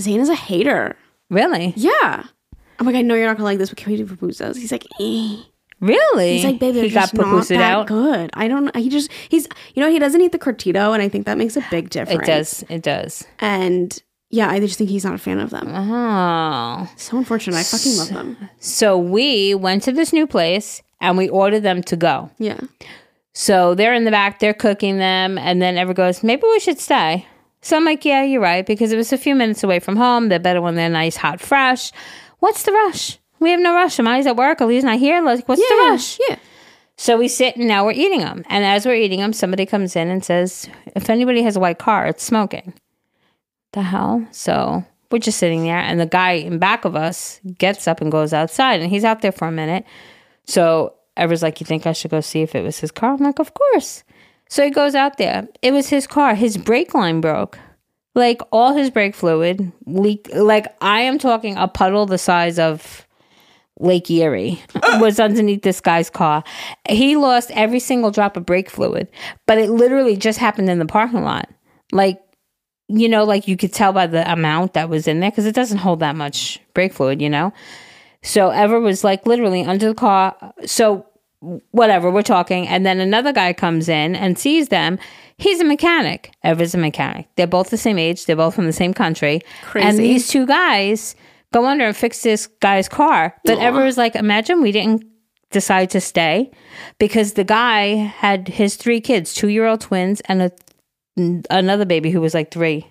Zane 0.00 0.20
is 0.20 0.28
a 0.28 0.34
hater. 0.34 0.96
really, 1.30 1.74
Yeah. 1.76 2.24
I'm 2.78 2.86
like, 2.86 2.96
I 2.96 3.02
know 3.02 3.14
you're 3.14 3.26
not 3.26 3.36
gonna 3.36 3.44
like 3.44 3.58
this, 3.58 3.70
but 3.70 3.78
can 3.78 3.92
we 3.92 3.98
do 3.98 4.06
pupusas? 4.06 4.56
He's 4.56 4.72
like, 4.72 4.84
eh. 5.00 5.36
really. 5.80 6.34
He's 6.36 6.44
like, 6.44 6.58
baby, 6.58 6.80
he 6.82 6.90
got 6.90 7.12
not 7.14 7.46
that 7.48 7.60
out. 7.60 7.86
good. 7.86 8.30
I 8.34 8.48
don't. 8.48 8.74
He 8.76 8.88
just 8.88 9.10
he's 9.28 9.48
you 9.74 9.82
know 9.82 9.90
he 9.90 9.98
doesn't 9.98 10.20
eat 10.20 10.32
the 10.32 10.38
curtido, 10.38 10.92
and 10.94 11.02
I 11.02 11.08
think 11.08 11.26
that 11.26 11.38
makes 11.38 11.56
a 11.56 11.64
big 11.70 11.90
difference. 11.90 12.22
It 12.22 12.26
does. 12.26 12.64
It 12.68 12.82
does. 12.82 13.26
And 13.40 14.00
yeah, 14.30 14.50
I 14.50 14.60
just 14.60 14.76
think 14.76 14.90
he's 14.90 15.04
not 15.04 15.14
a 15.14 15.18
fan 15.18 15.38
of 15.38 15.50
them. 15.50 15.68
Oh, 15.68 16.88
So 16.96 17.16
unfortunate. 17.16 17.56
I 17.56 17.62
fucking 17.62 17.96
love 17.96 18.08
them. 18.10 18.36
so 18.58 18.98
we 18.98 19.54
went 19.54 19.82
to 19.84 19.92
this 19.92 20.12
new 20.12 20.26
place 20.26 20.82
and 21.00 21.16
we 21.16 21.28
ordered 21.30 21.60
them 21.62 21.82
to 21.84 21.96
go. 21.96 22.30
Yeah. 22.38 22.60
So 23.32 23.74
they're 23.74 23.94
in 23.94 24.04
the 24.04 24.10
back, 24.10 24.38
they're 24.40 24.52
cooking 24.52 24.98
them, 24.98 25.38
and 25.38 25.62
then 25.62 25.78
Ever 25.78 25.94
goes, 25.94 26.22
maybe 26.24 26.42
we 26.42 26.58
should 26.60 26.78
stay. 26.80 27.24
So 27.62 27.76
I'm 27.76 27.84
like, 27.84 28.04
yeah, 28.04 28.22
you're 28.24 28.40
right, 28.40 28.66
because 28.66 28.92
it 28.92 28.96
was 28.96 29.12
a 29.12 29.18
few 29.18 29.34
minutes 29.34 29.62
away 29.62 29.78
from 29.78 29.96
home. 29.96 30.28
They're 30.28 30.38
better 30.40 30.60
when 30.60 30.74
they're 30.74 30.88
nice, 30.88 31.16
hot, 31.16 31.40
fresh. 31.40 31.92
What's 32.38 32.62
the 32.62 32.72
rush? 32.72 33.18
We 33.40 33.50
have 33.50 33.60
no 33.60 33.74
rush. 33.74 33.98
Amani's 33.98 34.26
at 34.26 34.36
work. 34.36 34.60
Ali's 34.60 34.84
not 34.84 34.98
here. 34.98 35.22
Like, 35.22 35.48
what's 35.48 35.60
the 35.60 35.76
rush? 35.76 36.18
Yeah. 36.28 36.36
So 36.96 37.16
we 37.16 37.28
sit 37.28 37.56
and 37.56 37.68
now 37.68 37.84
we're 37.84 37.92
eating 37.92 38.20
them. 38.20 38.44
And 38.48 38.64
as 38.64 38.84
we're 38.84 38.96
eating 38.96 39.20
them, 39.20 39.32
somebody 39.32 39.66
comes 39.66 39.94
in 39.94 40.08
and 40.08 40.24
says, 40.24 40.68
if 40.96 41.08
anybody 41.08 41.42
has 41.42 41.56
a 41.56 41.60
white 41.60 41.78
car, 41.78 42.06
it's 42.06 42.24
smoking. 42.24 42.74
The 43.72 43.82
hell? 43.82 44.26
So 44.32 44.84
we're 45.10 45.18
just 45.20 45.38
sitting 45.38 45.62
there, 45.62 45.78
and 45.78 46.00
the 46.00 46.06
guy 46.06 46.32
in 46.32 46.58
back 46.58 46.84
of 46.84 46.96
us 46.96 47.40
gets 47.58 47.86
up 47.86 48.00
and 48.00 48.10
goes 48.10 48.32
outside, 48.32 48.80
and 48.80 48.90
he's 48.90 49.04
out 49.04 49.22
there 49.22 49.32
for 49.32 49.46
a 49.46 49.52
minute. 49.52 49.84
So 50.44 50.94
Ever's 51.16 51.42
like, 51.42 51.60
You 51.60 51.66
think 51.66 51.86
I 51.86 51.92
should 51.92 52.10
go 52.10 52.20
see 52.20 52.42
if 52.42 52.54
it 52.54 52.62
was 52.62 52.78
his 52.78 52.90
car? 52.90 53.12
I'm 53.12 53.18
like, 53.18 53.38
Of 53.38 53.52
course. 53.54 54.04
So 54.48 54.64
he 54.64 54.70
goes 54.70 54.94
out 54.94 55.18
there. 55.18 55.46
It 55.60 55.72
was 55.72 55.88
his 55.90 56.06
car. 56.06 56.34
His 56.34 56.56
brake 56.56 56.94
line 56.94 57.20
broke. 57.20 57.58
Like 58.18 58.42
all 58.50 58.74
his 58.74 58.90
brake 58.90 59.14
fluid 59.14 59.70
leak. 59.86 60.28
Like 60.34 60.66
I 60.80 61.02
am 61.02 61.20
talking 61.20 61.56
a 61.56 61.68
puddle 61.68 62.04
the 62.04 62.18
size 62.18 62.58
of 62.58 63.06
Lake 63.78 64.10
Erie 64.10 64.60
was 64.98 65.20
underneath 65.20 65.62
this 65.62 65.80
guy's 65.80 66.10
car. 66.10 66.42
He 66.88 67.14
lost 67.14 67.52
every 67.52 67.78
single 67.78 68.10
drop 68.10 68.36
of 68.36 68.44
brake 68.44 68.70
fluid, 68.70 69.06
but 69.46 69.56
it 69.56 69.70
literally 69.70 70.16
just 70.16 70.40
happened 70.40 70.68
in 70.68 70.80
the 70.80 70.84
parking 70.84 71.22
lot. 71.22 71.48
Like 71.92 72.20
you 72.88 73.08
know, 73.08 73.22
like 73.22 73.46
you 73.46 73.56
could 73.56 73.72
tell 73.72 73.92
by 73.92 74.08
the 74.08 74.28
amount 74.32 74.72
that 74.72 74.88
was 74.88 75.06
in 75.06 75.20
there 75.20 75.30
because 75.30 75.46
it 75.46 75.54
doesn't 75.54 75.78
hold 75.78 76.00
that 76.00 76.16
much 76.16 76.58
brake 76.74 76.92
fluid, 76.92 77.22
you 77.22 77.30
know. 77.30 77.52
So 78.24 78.50
Ever 78.50 78.80
was 78.80 79.04
like 79.04 79.28
literally 79.28 79.62
under 79.62 79.86
the 79.86 79.94
car. 79.94 80.34
So 80.66 81.06
whatever, 81.70 82.10
we're 82.10 82.22
talking, 82.22 82.66
and 82.66 82.84
then 82.84 82.98
another 82.98 83.32
guy 83.32 83.52
comes 83.52 83.88
in 83.88 84.16
and 84.16 84.36
sees 84.36 84.70
them. 84.70 84.98
He's 85.38 85.60
a 85.60 85.64
mechanic. 85.64 86.32
Ever's 86.42 86.74
a 86.74 86.78
mechanic. 86.78 87.28
They're 87.36 87.46
both 87.46 87.70
the 87.70 87.76
same 87.76 87.98
age. 87.98 88.26
They're 88.26 88.36
both 88.36 88.54
from 88.54 88.66
the 88.66 88.72
same 88.72 88.92
country. 88.92 89.40
Crazy. 89.62 89.86
And 89.88 89.98
these 89.98 90.28
two 90.28 90.46
guys 90.46 91.14
go 91.52 91.64
under 91.64 91.86
and 91.86 91.96
fix 91.96 92.22
this 92.22 92.48
guy's 92.60 92.88
car. 92.88 93.34
But 93.44 93.58
Ever 93.58 93.84
was 93.84 93.96
like, 93.96 94.16
imagine 94.16 94.60
we 94.60 94.72
didn't 94.72 95.04
decide 95.50 95.90
to 95.90 96.00
stay 96.00 96.50
because 96.98 97.34
the 97.34 97.44
guy 97.44 97.94
had 97.94 98.48
his 98.48 98.76
three 98.76 99.00
kids, 99.00 99.32
two 99.32 99.48
year 99.48 99.66
old 99.66 99.80
twins, 99.80 100.20
and 100.22 100.42
a 100.42 100.50
another 101.50 101.84
baby 101.84 102.10
who 102.10 102.20
was 102.20 102.34
like 102.34 102.50
three. 102.50 102.86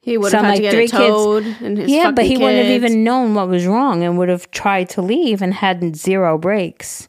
He 0.00 0.18
would 0.18 0.32
have 0.32 0.44
had 0.44 0.56
to 0.56 0.62
get 0.62 0.72
three 0.72 0.86
a 0.86 0.88
kids- 0.88 0.98
towed 0.98 1.44
and 1.60 1.78
his 1.78 1.90
yeah, 1.90 2.10
but 2.10 2.24
he 2.24 2.36
wouldn't 2.36 2.58
have 2.66 2.74
even 2.74 3.04
known 3.04 3.34
what 3.34 3.48
was 3.48 3.66
wrong 3.66 4.02
and 4.02 4.18
would 4.18 4.28
have 4.28 4.50
tried 4.50 4.88
to 4.90 5.02
leave 5.02 5.42
and 5.42 5.54
had 5.54 5.94
zero 5.96 6.38
breaks. 6.38 7.08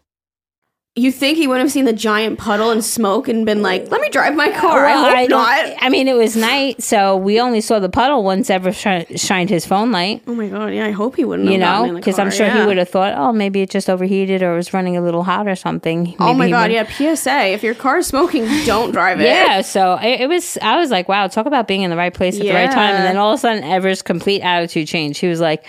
You 0.97 1.09
think 1.09 1.37
he 1.37 1.47
wouldn't 1.47 1.63
have 1.63 1.71
seen 1.71 1.85
the 1.85 1.93
giant 1.93 2.37
puddle 2.37 2.69
and 2.69 2.83
smoke 2.83 3.29
and 3.29 3.45
been 3.45 3.61
like, 3.61 3.89
"Let 3.89 4.01
me 4.01 4.09
drive 4.09 4.35
my 4.35 4.49
car"? 4.51 4.83
Well, 4.83 5.05
I 5.05 5.21
hope 5.21 5.29
don't- 5.29 5.77
I 5.81 5.87
mean, 5.87 6.09
it 6.09 6.15
was 6.17 6.35
night, 6.35 6.83
so 6.83 7.15
we 7.15 7.39
only 7.39 7.61
saw 7.61 7.79
the 7.79 7.87
puddle 7.87 8.25
once 8.25 8.49
ever 8.49 8.73
shi- 8.73 9.05
shined 9.15 9.49
his 9.49 9.65
phone 9.65 9.93
light. 9.93 10.21
Oh 10.27 10.35
my 10.35 10.47
god! 10.47 10.73
Yeah, 10.73 10.85
I 10.87 10.91
hope 10.91 11.15
he 11.15 11.23
wouldn't. 11.23 11.47
You 11.49 11.61
have 11.61 11.87
know, 11.87 11.95
because 11.95 12.19
I'm 12.19 12.29
sure 12.29 12.49
he 12.49 12.65
would 12.65 12.75
have 12.77 12.89
thought, 12.89 13.13
oh, 13.17 13.31
maybe 13.31 13.61
it 13.61 13.69
just 13.69 13.89
overheated 13.89 14.43
or 14.43 14.53
was 14.55 14.73
running 14.73 14.97
a 14.97 15.01
little 15.01 15.23
hot 15.23 15.47
or 15.47 15.55
something. 15.55 16.13
Oh 16.19 16.33
my 16.33 16.49
god! 16.49 16.63
would- 16.63 16.73
Yeah, 16.73 16.83
PSA: 17.15 17.53
If 17.53 17.63
your 17.63 17.73
car 17.73 17.99
is 17.99 18.07
smoking, 18.07 18.45
don't 18.65 18.91
drive 18.91 19.21
it. 19.21 19.27
Yeah, 19.27 19.61
so 19.61 19.93
it, 19.95 20.19
it 20.19 20.27
was. 20.27 20.57
I 20.61 20.77
was 20.77 20.91
like, 20.91 21.07
"Wow, 21.07 21.27
talk 21.27 21.45
about 21.45 21.69
being 21.69 21.83
in 21.83 21.89
the 21.89 21.95
right 21.95 22.13
place 22.13 22.35
at 22.37 22.41
the 22.45 22.51
right 22.53 22.69
time." 22.69 22.95
And 22.95 23.05
then 23.05 23.15
all 23.15 23.31
of 23.31 23.35
a 23.35 23.41
sudden, 23.41 23.63
Ever's 23.63 24.01
complete 24.01 24.41
attitude 24.41 24.89
changed. 24.89 25.21
He 25.21 25.27
was 25.27 25.39
like, 25.39 25.63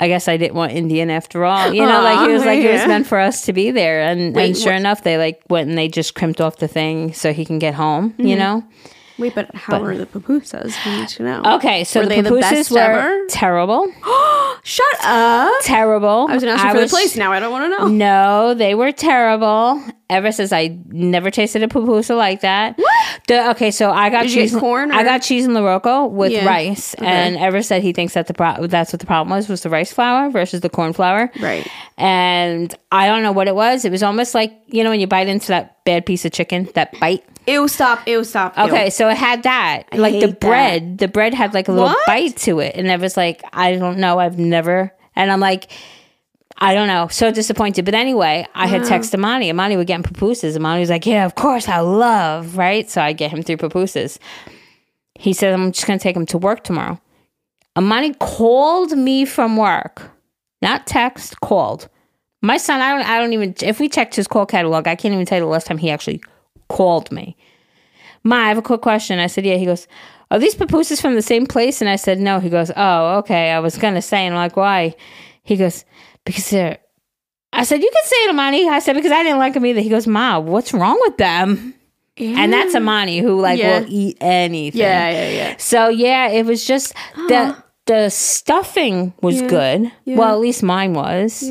"I 0.00 0.08
guess 0.08 0.26
I 0.28 0.36
didn't 0.36 0.54
want 0.54 0.72
Indian 0.72 1.10
after 1.10 1.44
all." 1.44 1.72
You 1.72 1.82
know, 1.86 2.02
like 2.02 2.26
he 2.26 2.32
was 2.32 2.44
like, 2.44 2.60
"It 2.60 2.72
was 2.72 2.86
meant 2.86 3.06
for 3.06 3.18
us 3.18 3.42
to 3.46 3.52
be 3.52 3.70
there." 3.70 4.00
And 4.02 4.34
Wait, 4.34 4.46
and 4.46 4.56
sure 4.56 4.72
what- 4.72 4.80
enough, 4.80 5.02
they 5.04 5.16
like 5.18 5.40
went 5.48 5.68
and 5.68 5.78
they 5.78 5.88
just 5.88 6.14
crimped 6.14 6.40
off 6.40 6.56
the 6.56 6.68
thing 6.68 7.12
so 7.12 7.32
he 7.32 7.44
can 7.44 7.58
get 7.58 7.74
home. 7.74 8.10
Mm-hmm. 8.10 8.26
You 8.26 8.36
know. 8.36 8.64
Wait, 9.20 9.34
but 9.34 9.54
how 9.54 9.80
were 9.80 9.96
the 9.96 10.06
pupusas? 10.06 10.74
We 10.84 10.98
need 11.00 11.08
to 11.10 11.22
know. 11.22 11.42
Okay, 11.56 11.84
so 11.84 12.00
Were 12.00 12.06
the 12.06 12.22
the 12.22 12.30
pupusas 12.30 12.40
best 12.40 12.70
were 12.72 12.78
ever? 12.78 13.26
terrible, 13.28 13.86
Shut 14.64 14.86
up! 15.04 15.52
terrible. 15.62 16.26
I 16.28 16.34
was 16.34 16.42
gonna 16.42 16.52
ask 16.56 16.64
you 16.64 16.72
for 16.72 16.80
the 16.80 16.88
place. 16.88 17.16
Now 17.16 17.32
I 17.32 17.40
don't 17.40 17.52
want 17.52 17.72
to 17.72 17.78
know. 17.78 17.88
No, 17.88 18.54
they 18.54 18.74
were 18.74 18.92
terrible. 18.92 19.82
Ever 20.08 20.32
since 20.32 20.52
I 20.52 20.76
never 20.88 21.30
tasted 21.30 21.62
a 21.62 21.68
pupusa 21.68 22.16
like 22.16 22.40
that. 22.40 22.76
What? 22.76 23.20
The, 23.28 23.50
okay, 23.50 23.70
so 23.70 23.92
I 23.92 24.10
got 24.10 24.22
Did 24.22 24.32
you 24.32 24.42
cheese. 24.42 24.52
get 24.52 24.58
corn 24.60 24.90
I 24.90 25.04
got 25.04 25.18
cheese 25.22 25.44
in 25.44 25.52
Loroco 25.52 26.10
with 26.10 26.32
Yeah. 26.32 26.44
rice, 26.46 26.94
and 26.94 27.36
Ever 27.36 27.62
said 27.62 27.82
he 27.82 27.92
thinks 27.92 28.14
that 28.14 28.26
the 28.26 28.34
pro- 28.34 28.66
that's 28.66 28.92
what 28.92 28.98
the 29.00 29.06
problem 29.06 29.30
was 29.36 29.48
was 29.48 29.62
the 29.62 29.70
rice 29.70 29.92
flour 29.92 30.28
versus 30.30 30.62
the 30.62 30.68
corn 30.68 30.92
flour. 30.92 31.30
Right. 31.40 31.66
And 31.96 32.74
I 32.90 33.06
don't 33.06 33.22
know 33.22 33.32
what 33.32 33.46
it 33.46 33.54
was. 33.54 33.84
It 33.84 33.92
was 33.92 34.02
almost 34.02 34.34
like 34.34 34.52
you 34.66 34.82
know 34.82 34.90
when 34.90 34.98
you 35.00 35.06
bite 35.06 35.28
into 35.28 35.48
that 35.48 35.84
bad 35.84 36.06
piece 36.06 36.24
of 36.24 36.32
chicken, 36.32 36.68
that 36.74 36.98
bite. 36.98 37.22
Ew! 37.50 37.68
Stop! 37.68 38.06
Ew! 38.06 38.24
Stop! 38.24 38.56
ew. 38.56 38.64
Okay, 38.64 38.90
so 38.90 39.08
it 39.08 39.16
had 39.16 39.42
that. 39.42 39.84
like 39.92 40.14
the 40.14 40.20
hate 40.20 40.26
that. 40.26 40.40
bread, 40.40 40.98
the 40.98 41.08
bread 41.08 41.34
had 41.34 41.54
like 41.54 41.68
a 41.68 41.72
little 41.72 41.88
What? 41.88 42.06
bite 42.06 42.36
to 42.38 42.60
it. 42.60 42.76
And 42.76 42.86
it 42.88 43.00
was 43.00 43.16
like, 43.16 43.42
I 43.52 43.76
don't 43.76 43.98
know, 43.98 44.18
I've 44.18 44.38
never 44.38 44.92
and 45.16 45.30
I'm 45.30 45.40
like, 45.40 45.70
I 46.58 46.74
don't 46.74 46.88
know, 46.88 47.08
so 47.08 47.30
disappointed. 47.30 47.84
But 47.84 47.94
anyway, 47.94 48.46
I 48.54 48.66
had 48.66 48.82
texted 48.82 49.14
Amani. 49.14 49.50
Amani 49.50 49.76
would 49.76 49.86
get 49.86 50.02
pupusas. 50.02 50.56
Amani 50.56 50.80
was 50.80 50.90
like, 50.90 51.06
Yeah, 51.06 51.24
of 51.24 51.34
course 51.34 51.68
I 51.68 51.80
love, 51.80 52.56
right? 52.56 52.88
So 52.90 53.00
I 53.00 53.12
get 53.12 53.30
him 53.30 53.42
through 53.42 53.56
pupusas. 53.56 54.18
He 55.14 55.32
said, 55.32 55.52
I'm 55.52 55.72
just 55.72 55.86
gonna 55.86 55.98
take 55.98 56.16
him 56.16 56.26
to 56.26 56.38
work 56.38 56.64
tomorrow. 56.64 57.00
Amani 57.76 58.14
called 58.14 58.92
me 58.92 59.24
from 59.24 59.56
work. 59.56 60.10
Not 60.62 60.86
text, 60.86 61.40
called. 61.40 61.88
My 62.42 62.56
son, 62.56 62.80
I 62.80 62.92
don't 62.96 63.06
I 63.08 63.18
don't 63.18 63.32
even 63.32 63.54
if 63.62 63.80
we 63.80 63.88
checked 63.88 64.14
his 64.16 64.28
call 64.28 64.46
catalog, 64.46 64.86
I 64.86 64.96
can't 64.96 65.14
even 65.14 65.26
tell 65.26 65.38
you 65.38 65.44
the 65.44 65.50
last 65.50 65.66
time 65.66 65.78
he 65.78 65.90
actually 65.90 66.22
called 66.70 67.10
me. 67.12 67.36
Ma, 68.24 68.36
I 68.36 68.48
have 68.48 68.58
a 68.58 68.62
quick 68.62 68.80
question. 68.80 69.18
I 69.18 69.26
said, 69.26 69.44
Yeah. 69.44 69.56
He 69.56 69.66
goes, 69.66 69.86
Are 70.30 70.38
these 70.38 70.54
pupusas 70.54 71.00
from 71.02 71.14
the 71.14 71.22
same 71.22 71.46
place? 71.46 71.80
And 71.82 71.90
I 71.90 71.96
said, 71.96 72.18
No. 72.18 72.40
He 72.40 72.48
goes, 72.50 72.70
Oh, 72.76 73.18
okay. 73.18 73.50
I 73.50 73.58
was 73.60 73.76
gonna 73.76 74.02
say, 74.02 74.24
and 74.26 74.34
I'm 74.34 74.40
like, 74.40 74.56
why? 74.56 74.94
He 75.42 75.56
goes, 75.56 75.84
Because 76.24 76.48
they're 76.50 76.78
I 77.52 77.64
said, 77.64 77.82
You 77.82 77.90
can 77.92 78.04
say 78.04 78.16
it, 78.24 78.30
Amani. 78.30 78.68
I 78.68 78.78
said, 78.78 78.94
because 78.94 79.10
I 79.12 79.22
didn't 79.24 79.38
like 79.38 79.54
them 79.54 79.66
either. 79.66 79.80
He 79.80 79.88
goes, 79.90 80.06
Ma, 80.06 80.38
what's 80.38 80.72
wrong 80.72 80.98
with 81.02 81.16
them? 81.16 81.74
And 82.16 82.52
that's 82.52 82.74
Amani 82.74 83.20
who 83.20 83.40
like 83.40 83.58
Yeah. 83.58 83.80
will 83.80 83.86
eat 83.88 84.18
anything. 84.20 84.80
Yeah, 84.80 85.10
yeah, 85.10 85.28
yeah. 85.30 85.56
So 85.56 85.88
yeah, 85.88 86.28
it 86.28 86.44
was 86.44 86.66
just 86.66 86.94
the 87.16 87.56
the 87.86 88.10
stuffing 88.10 89.14
was 89.22 89.40
good. 89.42 89.90
Well, 90.06 90.34
at 90.34 90.40
least 90.40 90.62
mine 90.62 90.92
was. 90.92 91.50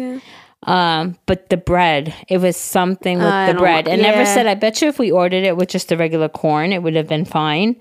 Yeah. 0.67 0.99
Um, 1.01 1.17
but 1.25 1.49
the 1.49 1.57
bread, 1.57 2.13
it 2.27 2.37
was 2.39 2.57
something 2.57 3.17
with 3.19 3.25
the 3.47 3.55
bread. 3.57 3.87
wa- 3.87 3.93
And 3.93 4.01
Ever 4.01 4.25
said, 4.25 4.45
I 4.47 4.55
bet 4.55 4.81
you 4.81 4.87
if 4.89 4.99
we 4.99 5.11
ordered 5.11 5.43
it 5.43 5.55
with 5.57 5.69
just 5.69 5.87
the 5.89 5.97
regular 5.97 6.29
corn, 6.29 6.73
it 6.73 6.83
would 6.83 6.95
have 6.95 7.07
been 7.07 7.25
fine. 7.25 7.75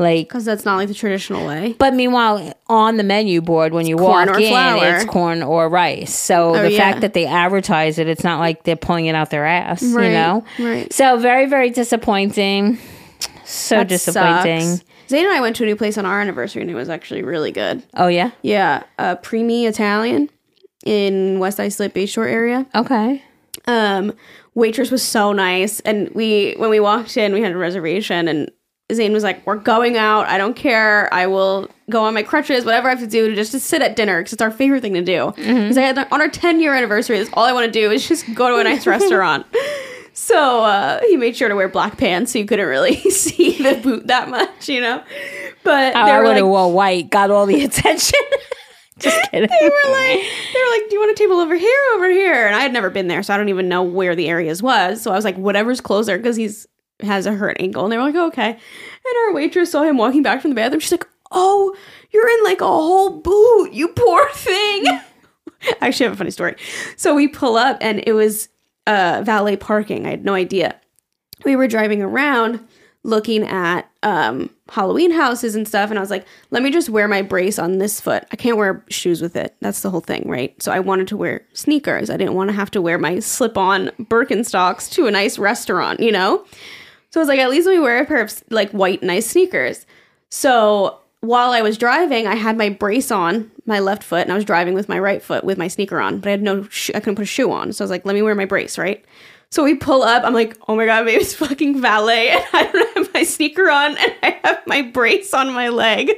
Like, 0.00 0.28
Because 0.28 0.44
that's 0.44 0.64
not 0.64 0.76
like 0.76 0.86
the 0.86 0.94
traditional 0.94 1.44
way. 1.46 1.74
but 1.76 1.92
meanwhile, 1.92 2.52
on 2.68 2.98
the 2.98 3.02
menu 3.02 3.40
board 3.40 3.72
when 3.72 3.84
you 3.86 3.96
corn 3.96 4.28
walk 4.28 4.40
in, 4.40 4.48
flour. 4.48 4.94
it's 4.96 5.04
corn 5.06 5.42
or 5.42 5.68
rice. 5.68 6.14
So 6.14 6.54
Oh, 6.54 6.62
the 6.62 6.70
yeah. 6.70 6.78
fact 6.78 7.00
that 7.00 7.14
they 7.14 7.26
advertise 7.26 7.98
it, 7.98 8.06
it's 8.08 8.22
not 8.22 8.38
like 8.38 8.62
they're 8.62 8.76
pulling 8.76 9.06
it 9.06 9.16
out 9.16 9.30
their 9.30 9.44
ass, 9.44 9.82
Right, 9.82 10.06
you 10.06 10.12
know. 10.12 10.44
right. 10.60 10.92
So 10.92 11.18
very, 11.18 11.46
very 11.46 11.70
disappointing. 11.70 12.78
So 13.44 13.78
That 13.78 13.88
disappointing. 13.88 14.60
sucks. 14.76 14.84
Zane 15.08 15.24
and 15.24 15.34
I 15.34 15.40
went 15.40 15.56
to 15.56 15.62
a 15.64 15.66
new 15.66 15.74
place 15.74 15.96
on 15.98 16.04
our 16.06 16.20
anniversary, 16.20 16.62
and 16.62 16.70
it 16.70 16.74
was 16.74 16.88
actually 16.90 17.22
really 17.22 17.50
good. 17.50 17.82
Oh 17.96 18.06
yeah. 18.08 18.30
Yeah, 18.42 18.82
uh, 18.98 19.16
Primi 19.16 19.66
Italian 19.66 20.28
in 20.88 21.38
West 21.38 21.60
Islip 21.60 21.92
Bayshore 21.94 22.26
area. 22.26 22.66
Okay. 22.74 23.22
Um, 23.66 24.14
waitress 24.54 24.90
was 24.90 25.02
so 25.02 25.32
nice, 25.32 25.80
and 25.80 26.08
we 26.14 26.54
when 26.56 26.70
we 26.70 26.80
walked 26.80 27.16
in, 27.16 27.32
we 27.34 27.42
had 27.42 27.52
a 27.52 27.56
reservation, 27.58 28.26
and 28.28 28.50
Zane 28.92 29.12
was 29.12 29.22
like, 29.22 29.46
"We're 29.46 29.56
going 29.56 29.98
out. 29.98 30.26
I 30.26 30.38
don't 30.38 30.54
care. 30.56 31.12
I 31.12 31.26
will 31.26 31.68
go 31.90 32.04
on 32.04 32.14
my 32.14 32.22
crutches, 32.22 32.64
whatever 32.64 32.88
I 32.88 32.92
have 32.92 33.00
to 33.00 33.06
do 33.06 33.28
to 33.28 33.34
just 33.34 33.52
to 33.52 33.60
sit 33.60 33.82
at 33.82 33.94
dinner 33.96 34.20
because 34.20 34.32
it's 34.32 34.40
our 34.42 34.50
favorite 34.50 34.80
thing 34.80 34.94
to 34.94 35.02
do." 35.04 35.32
He's 35.36 35.76
like, 35.76 36.10
"On 36.10 36.20
our 36.22 36.28
10 36.28 36.60
year 36.60 36.74
anniversary, 36.74 37.18
that's 37.18 37.30
all 37.34 37.44
I 37.44 37.52
want 37.52 37.66
to 37.66 37.70
do 37.72 37.90
is 37.90 38.08
just 38.08 38.24
go 38.34 38.48
to 38.48 38.56
a 38.56 38.64
nice 38.64 38.86
restaurant." 38.96 39.44
So 40.14 40.64
uh, 40.64 41.00
he 41.02 41.16
made 41.16 41.36
sure 41.36 41.48
to 41.48 41.54
wear 41.54 41.68
black 41.68 41.96
pants 41.98 42.32
so 42.32 42.38
you 42.40 42.46
couldn't 42.46 42.66
really 42.66 42.96
see 43.10 43.62
the 43.62 43.74
boot 43.82 44.06
that 44.08 44.28
much, 44.30 44.68
you 44.68 44.80
know. 44.80 45.02
But 45.62 45.94
Oh, 45.94 46.04
they 46.06 46.10
I 46.12 46.18
were 46.18 46.24
would 46.24 46.36
like, 46.36 46.44
wore 46.44 46.72
white, 46.72 47.10
got 47.10 47.30
all 47.30 47.44
the 47.46 47.62
attention. 47.68 48.18
Just 48.98 49.16
kidding. 49.30 49.48
they 49.48 49.68
were 49.68 49.90
like, 49.92 50.20
they 50.20 50.60
were 50.60 50.70
like, 50.72 50.88
do 50.88 50.94
you 50.94 51.00
want 51.00 51.12
a 51.12 51.14
table 51.14 51.36
over 51.36 51.54
here, 51.54 51.80
over 51.94 52.08
here? 52.08 52.46
And 52.46 52.54
I 52.54 52.60
had 52.60 52.72
never 52.72 52.90
been 52.90 53.08
there, 53.08 53.22
so 53.22 53.34
I 53.34 53.36
don't 53.36 53.48
even 53.48 53.68
know 53.68 53.82
where 53.82 54.16
the 54.16 54.28
areas 54.28 54.62
was. 54.62 55.02
So 55.02 55.10
I 55.10 55.14
was 55.14 55.24
like, 55.24 55.36
whatever's 55.36 55.80
closer, 55.80 56.16
because 56.16 56.36
he's 56.36 56.66
has 57.00 57.26
a 57.26 57.32
hurt 57.32 57.56
ankle. 57.60 57.84
And 57.84 57.92
they 57.92 57.96
were 57.96 58.02
like, 58.02 58.14
oh, 58.14 58.26
okay. 58.26 58.50
And 58.50 59.26
our 59.26 59.32
waitress 59.32 59.70
saw 59.70 59.82
him 59.82 59.96
walking 59.96 60.22
back 60.22 60.42
from 60.42 60.50
the 60.50 60.56
bathroom. 60.56 60.80
She's 60.80 60.92
like, 60.92 61.06
oh, 61.30 61.74
you're 62.10 62.28
in 62.28 62.44
like 62.44 62.60
a 62.60 62.66
whole 62.66 63.20
boot, 63.20 63.72
you 63.72 63.88
poor 63.88 64.28
thing. 64.32 64.86
I 65.80 65.88
actually 65.88 66.04
have 66.04 66.12
a 66.14 66.16
funny 66.16 66.30
story. 66.30 66.56
So 66.96 67.14
we 67.14 67.28
pull 67.28 67.56
up, 67.56 67.78
and 67.80 68.02
it 68.06 68.12
was 68.12 68.48
uh, 68.86 69.22
valet 69.24 69.56
parking. 69.56 70.06
I 70.06 70.10
had 70.10 70.24
no 70.24 70.34
idea. 70.34 70.80
We 71.44 71.56
were 71.56 71.68
driving 71.68 72.02
around 72.02 72.66
looking 73.04 73.44
at 73.44 73.88
um, 74.02 74.50
Halloween 74.68 75.10
houses 75.10 75.54
and 75.54 75.66
stuff. 75.66 75.90
And 75.90 75.98
I 75.98 76.02
was 76.02 76.10
like, 76.10 76.26
let 76.50 76.62
me 76.62 76.70
just 76.70 76.90
wear 76.90 77.08
my 77.08 77.22
brace 77.22 77.58
on 77.58 77.78
this 77.78 78.00
foot. 78.00 78.24
I 78.32 78.36
can't 78.36 78.56
wear 78.56 78.84
shoes 78.90 79.22
with 79.22 79.36
it. 79.36 79.54
That's 79.60 79.82
the 79.82 79.90
whole 79.90 80.00
thing, 80.00 80.28
right? 80.28 80.60
So 80.62 80.72
I 80.72 80.80
wanted 80.80 81.08
to 81.08 81.16
wear 81.16 81.46
sneakers. 81.52 82.10
I 82.10 82.16
didn't 82.16 82.34
want 82.34 82.50
to 82.50 82.56
have 82.56 82.70
to 82.72 82.82
wear 82.82 82.98
my 82.98 83.20
slip 83.20 83.56
on 83.56 83.88
Birkenstocks 84.00 84.90
to 84.92 85.06
a 85.06 85.10
nice 85.10 85.38
restaurant, 85.38 86.00
you 86.00 86.12
know? 86.12 86.44
So 87.10 87.20
I 87.20 87.22
was 87.22 87.28
like, 87.28 87.38
at 87.38 87.50
least 87.50 87.66
let 87.66 87.74
me 87.74 87.80
wear 87.80 88.02
a 88.02 88.04
pair 88.04 88.20
of 88.20 88.42
like 88.50 88.70
white, 88.72 89.02
nice 89.02 89.28
sneakers. 89.30 89.86
So 90.28 90.98
while 91.20 91.50
I 91.52 91.62
was 91.62 91.78
driving, 91.78 92.26
I 92.26 92.34
had 92.34 92.58
my 92.58 92.68
brace 92.68 93.10
on 93.10 93.50
my 93.64 93.78
left 93.78 94.02
foot 94.02 94.22
and 94.22 94.32
I 94.32 94.34
was 94.34 94.44
driving 94.44 94.74
with 94.74 94.88
my 94.88 94.98
right 94.98 95.22
foot 95.22 95.44
with 95.44 95.56
my 95.56 95.68
sneaker 95.68 96.00
on, 96.00 96.18
but 96.18 96.28
I 96.28 96.32
had 96.32 96.42
no, 96.42 96.64
sh- 96.64 96.90
I 96.94 97.00
couldn't 97.00 97.16
put 97.16 97.22
a 97.22 97.26
shoe 97.26 97.50
on. 97.50 97.72
So 97.72 97.82
I 97.82 97.84
was 97.84 97.90
like, 97.90 98.04
let 98.04 98.14
me 98.14 98.22
wear 98.22 98.34
my 98.34 98.44
brace, 98.44 98.76
right? 98.76 99.04
So 99.50 99.64
we 99.64 99.74
pull 99.76 100.02
up. 100.02 100.24
I'm 100.24 100.34
like, 100.34 100.56
oh 100.68 100.76
my 100.76 100.84
god, 100.84 101.06
maybe 101.06 101.20
it's 101.22 101.34
fucking 101.34 101.80
valet, 101.80 102.28
and 102.32 102.44
I 102.52 102.70
don't 102.70 102.96
have 102.98 103.14
my 103.14 103.22
sneaker 103.22 103.70
on, 103.70 103.96
and 103.96 104.14
I 104.22 104.38
have 104.44 104.62
my 104.66 104.82
brace 104.82 105.32
on 105.32 105.52
my 105.52 105.68
leg. 105.70 106.10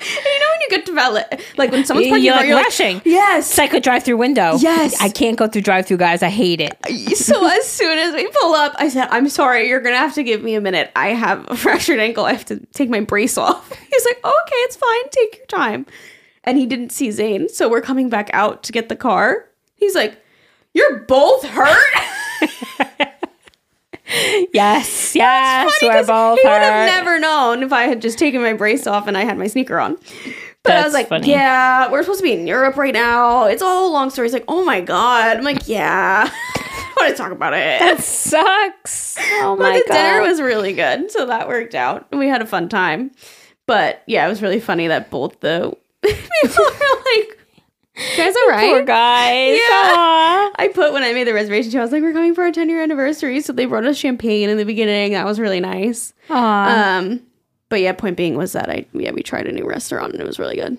And 0.00 0.08
you 0.08 0.38
know 0.40 0.46
when 0.52 0.60
you 0.60 0.68
get 0.70 0.86
to 0.86 0.94
valet, 0.94 1.24
like 1.56 1.72
when 1.72 1.84
someone's 1.84 2.06
parking, 2.08 2.24
You're 2.24 2.34
your 2.44 2.54
like 2.54 2.62
car, 2.62 2.62
rushing. 2.62 3.02
yes. 3.04 3.48
It's 3.50 3.58
like 3.58 3.74
a 3.74 3.80
drive-through 3.80 4.16
window. 4.18 4.56
Yes. 4.60 4.94
I 5.00 5.08
can't 5.08 5.36
go 5.36 5.48
through 5.48 5.62
drive-through, 5.62 5.96
guys. 5.96 6.22
I 6.22 6.28
hate 6.28 6.60
it. 6.60 6.76
so 7.16 7.44
as 7.50 7.64
soon 7.66 7.98
as 7.98 8.14
we 8.14 8.28
pull 8.40 8.54
up, 8.54 8.76
I 8.78 8.88
said, 8.90 9.08
"I'm 9.10 9.28
sorry, 9.28 9.68
you're 9.68 9.80
gonna 9.80 9.96
have 9.96 10.14
to 10.14 10.22
give 10.22 10.40
me 10.44 10.54
a 10.54 10.60
minute. 10.60 10.92
I 10.94 11.08
have 11.08 11.50
a 11.50 11.56
fractured 11.64 11.98
ankle. 11.98 12.24
I 12.24 12.32
have 12.34 12.44
to 12.44 12.64
take 12.74 12.88
my 12.88 13.00
brace 13.00 13.36
off." 13.36 13.72
He's 13.90 14.04
like, 14.04 14.20
oh, 14.22 14.40
"Okay, 14.46 14.56
it's 14.58 14.76
fine. 14.76 15.10
Take 15.10 15.36
your 15.38 15.46
time." 15.46 15.84
And 16.44 16.56
he 16.56 16.66
didn't 16.66 16.90
see 16.92 17.10
Zane, 17.10 17.48
so 17.48 17.68
we're 17.68 17.80
coming 17.82 18.08
back 18.08 18.30
out 18.32 18.62
to 18.62 18.72
get 18.72 18.88
the 18.88 18.94
car. 18.96 19.46
He's 19.74 19.96
like, 19.96 20.16
"You're 20.74 21.00
both 21.00 21.44
hurt." 21.44 21.92
Yes, 24.54 25.14
yes, 25.14 25.78
we're 25.82 26.04
both 26.06 26.40
he 26.40 26.48
would 26.48 26.62
have 26.62 26.86
never 26.88 27.20
known 27.20 27.62
if 27.62 27.72
I 27.74 27.82
had 27.82 28.00
just 28.00 28.18
taken 28.18 28.40
my 28.40 28.54
brace 28.54 28.86
off 28.86 29.06
and 29.06 29.18
I 29.18 29.24
had 29.24 29.36
my 29.36 29.46
sneaker 29.46 29.78
on. 29.78 29.98
But 30.62 30.72
I 30.72 30.84
was 30.84 30.94
like, 30.94 31.08
funny. 31.08 31.28
yeah, 31.28 31.90
we're 31.90 32.02
supposed 32.02 32.20
to 32.20 32.24
be 32.24 32.32
in 32.32 32.46
Europe 32.46 32.76
right 32.76 32.94
now. 32.94 33.44
It's 33.44 33.62
all 33.62 33.88
a 33.88 33.92
long 33.92 34.10
story. 34.10 34.26
He's 34.26 34.32
like, 34.32 34.46
oh 34.48 34.64
my 34.64 34.80
god. 34.80 35.36
I'm 35.36 35.44
like, 35.44 35.68
yeah. 35.68 36.30
I 36.30 36.92
want 36.96 37.10
to 37.10 37.16
talk 37.16 37.32
about 37.32 37.52
it. 37.52 37.78
That 37.80 38.00
sucks. 38.02 39.16
Oh 39.18 39.54
but 39.56 39.62
my 39.62 39.78
the 39.78 39.84
god. 39.88 39.94
dinner 39.94 40.22
was 40.22 40.40
really 40.40 40.72
good, 40.72 41.10
so 41.10 41.26
that 41.26 41.46
worked 41.46 41.74
out. 41.74 42.08
And 42.10 42.18
we 42.18 42.28
had 42.28 42.42
a 42.42 42.46
fun 42.46 42.68
time. 42.68 43.12
But 43.66 44.02
yeah, 44.06 44.26
it 44.26 44.28
was 44.30 44.42
really 44.42 44.60
funny 44.60 44.88
that 44.88 45.10
both 45.10 45.38
the 45.40 45.76
people 46.02 46.64
were 46.64 46.70
like, 47.16 47.37
"You 47.37 47.37
guys 48.16 48.34
all 48.42 48.48
right?" 48.48 48.70
Poor 48.70 48.82
guys. 48.82 49.56
Yeah. 49.56 50.50
I 50.60 50.70
put 50.74 50.92
when 50.92 51.02
I 51.02 51.12
made 51.12 51.26
the 51.26 51.34
reservation 51.34 51.72
too. 51.72 51.78
I 51.78 51.82
was 51.82 51.92
like, 51.92 52.02
"We're 52.02 52.12
coming 52.12 52.34
for 52.34 52.42
our 52.44 52.52
10 52.52 52.68
year 52.68 52.82
anniversary," 52.82 53.40
so 53.40 53.52
they 53.52 53.66
brought 53.66 53.84
us 53.84 53.96
champagne 53.96 54.48
in 54.48 54.56
the 54.56 54.64
beginning. 54.64 55.12
That 55.12 55.24
was 55.26 55.38
really 55.40 55.60
nice. 55.60 56.12
Aw. 56.30 56.98
Um, 56.98 57.20
but 57.68 57.80
yeah, 57.80 57.92
point 57.92 58.16
being 58.16 58.36
was 58.36 58.52
that 58.52 58.70
I 58.70 58.86
yeah 58.92 59.10
we 59.12 59.22
tried 59.22 59.46
a 59.46 59.52
new 59.52 59.66
restaurant 59.68 60.12
and 60.12 60.20
it 60.22 60.26
was 60.26 60.38
really 60.38 60.56
good. 60.56 60.72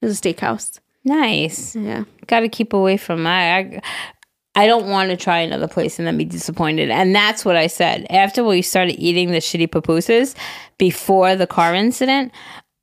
It 0.00 0.06
was 0.06 0.18
a 0.18 0.22
steakhouse. 0.22 0.78
nice. 1.04 1.74
Yeah, 1.74 2.04
Got 2.28 2.40
to 2.40 2.48
keep 2.48 2.72
away 2.72 2.96
from 2.96 3.22
my. 3.24 3.56
I, 3.58 3.82
I 4.54 4.66
don't 4.66 4.88
want 4.88 5.10
to 5.10 5.16
try 5.16 5.38
another 5.38 5.68
place 5.68 5.98
and 5.98 6.06
then 6.08 6.16
be 6.18 6.24
disappointed. 6.24 6.90
And 6.90 7.14
that's 7.14 7.44
what 7.44 7.54
I 7.56 7.66
said. 7.68 8.06
After 8.10 8.42
we 8.42 8.62
started 8.62 8.94
eating 8.98 9.30
the 9.30 9.38
shitty 9.38 9.68
pupusas 9.68 10.34
before 10.78 11.36
the 11.36 11.46
car 11.46 11.74
incident, 11.74 12.32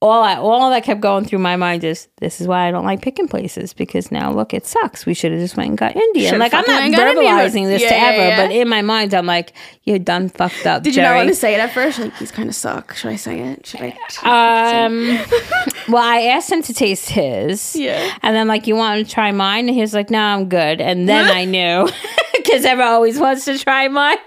all 0.05 0.23
I, 0.23 0.35
all 0.35 0.69
that 0.69 0.83
kept 0.83 1.01
going 1.01 1.25
through 1.25 1.39
my 1.39 1.55
mind 1.55 1.83
is 1.83 2.07
this 2.17 2.39
is 2.39 2.47
why 2.47 2.67
I 2.67 2.71
don't 2.71 2.85
like 2.85 3.01
picking 3.01 3.27
places 3.27 3.73
because 3.73 4.11
now 4.11 4.31
look 4.31 4.53
it 4.53 4.65
sucks. 4.67 5.05
We 5.05 5.13
should 5.13 5.31
have 5.31 5.41
just 5.41 5.57
went 5.57 5.69
and 5.69 5.77
got 5.77 5.95
Indian. 5.95 6.25
Should've 6.27 6.39
like 6.39 6.53
I'm 6.53 6.59
not 6.67 6.67
went 6.67 6.85
and 6.85 6.95
got 6.95 7.07
Indian, 7.07 7.35
but- 7.35 7.41
verbalizing 7.51 7.65
this 7.67 7.81
Yeah, 7.81 7.89
to 7.89 7.95
yeah, 7.95 8.01
ever, 8.03 8.17
yeah. 8.27 8.45
but 8.47 8.51
in 8.55 8.69
my 8.69 8.81
mind 8.81 9.13
I'm 9.13 9.25
like 9.25 9.53
you're 9.83 9.99
done 9.99 10.29
fucked 10.29 10.65
up. 10.65 10.83
did 10.83 10.95
you 10.95 11.01
not 11.01 11.15
want 11.15 11.29
to 11.29 11.35
say 11.35 11.53
it 11.55 11.59
at 11.59 11.71
first? 11.73 11.99
Like 11.99 12.17
these 12.19 12.31
kind 12.31 12.49
of 12.49 12.55
suck. 12.55 12.93
Should 12.95 13.11
I 13.11 13.15
say 13.15 13.39
it? 13.41 13.65
Should 13.65 13.81
I? 13.81 13.97
should 14.09 14.25
Um, 14.27 15.93
well, 15.93 16.03
I 16.03 16.21
asked 16.35 16.51
him 16.51 16.61
to 16.63 16.73
taste 16.73 17.09
his. 17.09 17.75
Yeah. 17.75 18.11
And 18.23 18.35
then, 18.35 18.47
like, 18.47 18.65
you 18.67 18.75
want 18.75 19.05
to 19.05 19.11
try 19.13 19.31
mine? 19.31 19.67
And 19.67 19.75
he 19.75 19.81
was 19.81 19.93
like, 19.93 20.09
no, 20.09 20.19
I'm 20.19 20.49
good. 20.49 20.81
And 20.81 21.07
then 21.07 21.25
I 21.31 21.45
knew 21.45 21.87
because 22.35 22.65
everyone 22.65 22.93
always 22.93 23.19
wants 23.19 23.45
to 23.45 23.57
try 23.59 23.87
mine. 23.87 24.17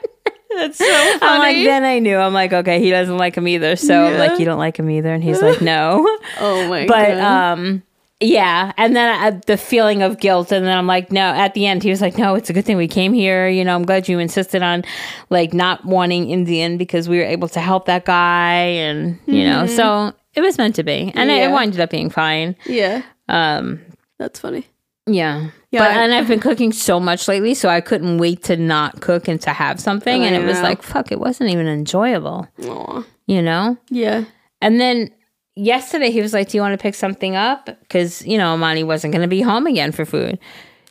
That's 0.56 0.78
so 0.78 0.84
funny. 0.84 1.22
I'm 1.22 1.38
like, 1.40 1.56
then 1.56 1.84
I 1.84 1.98
knew. 1.98 2.16
I'm 2.16 2.32
like, 2.32 2.52
okay, 2.52 2.80
he 2.80 2.90
doesn't 2.90 3.16
like 3.18 3.36
him 3.36 3.46
either. 3.48 3.76
So 3.76 4.06
I'm 4.06 4.18
like, 4.18 4.38
you 4.38 4.44
don't 4.44 4.58
like 4.58 4.78
him 4.78 4.88
either. 4.90 5.12
And 5.12 5.22
he's 5.22 5.42
like, 5.42 5.60
no. 5.62 6.04
oh 6.40 6.68
my 6.68 6.86
but, 6.86 7.08
god. 7.08 7.16
But 7.16 7.18
um, 7.20 7.82
yeah. 8.20 8.72
And 8.76 8.96
then 8.96 9.20
I, 9.20 9.30
the 9.46 9.56
feeling 9.56 10.02
of 10.02 10.18
guilt. 10.18 10.50
And 10.50 10.66
then 10.66 10.76
I'm 10.76 10.86
like, 10.86 11.12
no, 11.12 11.20
at 11.20 11.54
the 11.54 11.66
end, 11.66 11.82
he 11.82 11.90
was 11.90 12.00
like, 12.00 12.16
no, 12.18 12.34
it's 12.34 12.50
a 12.50 12.52
good 12.52 12.64
thing 12.64 12.76
we 12.76 12.88
came 12.88 13.12
here. 13.12 13.48
You 13.48 13.64
know, 13.64 13.74
I'm 13.74 13.84
glad 13.84 14.08
you 14.08 14.18
insisted 14.18 14.62
on 14.62 14.84
like 15.30 15.52
not 15.52 15.84
wanting 15.84 16.30
Indian 16.30 16.78
because 16.78 17.08
we 17.08 17.18
were 17.18 17.24
able 17.24 17.48
to 17.50 17.60
help 17.60 17.86
that 17.86 18.04
guy. 18.06 18.54
And, 18.54 19.18
you 19.26 19.44
know, 19.44 19.66
so 19.66 20.14
it 20.34 20.40
was 20.40 20.56
meant 20.58 20.74
to 20.76 20.82
be. 20.82 21.12
And 21.14 21.30
it, 21.30 21.34
it 21.34 21.50
Yeah. 21.50 21.82
up 21.84 21.90
being 21.90 22.10
fine. 22.10 22.56
yeah, 22.66 23.02
Um, 23.28 23.80
that's 24.18 24.40
funny. 24.40 24.66
Yeah. 25.08 25.50
Yeah, 25.70 25.80
But 25.80 25.90
and 25.98 26.14
I've 26.14 26.28
been 26.28 26.40
cooking 26.40 26.72
so 26.72 26.98
much 26.98 27.28
lately, 27.28 27.52
so 27.54 27.68
I 27.68 27.82
couldn't 27.82 28.16
wait 28.18 28.44
to 28.44 28.56
not 28.56 29.02
cook 29.02 29.28
and 29.28 29.38
to 29.42 29.50
have 29.50 29.78
something. 29.78 30.24
and 30.24 30.34
it 30.34 30.44
was 30.46 30.60
like, 30.62 30.82
fuck, 30.82 31.12
it 31.12 31.20
wasn't 31.20 31.50
even 31.50 31.66
enjoyable, 31.68 32.48
Aw. 32.64 33.04
you 33.26 33.42
know? 33.42 33.76
Yeah. 33.90 34.24
And 34.62 34.80
then 34.80 35.10
yesterday 35.56 36.10
he 36.10 36.22
was 36.22 36.32
like, 36.32 36.48
Do 36.48 36.56
you 36.56 36.62
want 36.62 36.72
to 36.72 36.82
pick 36.82 36.94
something 36.94 37.36
up? 37.36 37.66
Because, 37.80 38.26
you 38.26 38.38
know, 38.38 38.56
Monty 38.56 38.82
wasn't 38.82 39.12
going 39.12 39.22
to 39.22 39.28
be 39.28 39.42
home 39.42 39.66
again 39.66 39.92
for 39.92 40.04
food. 40.06 40.38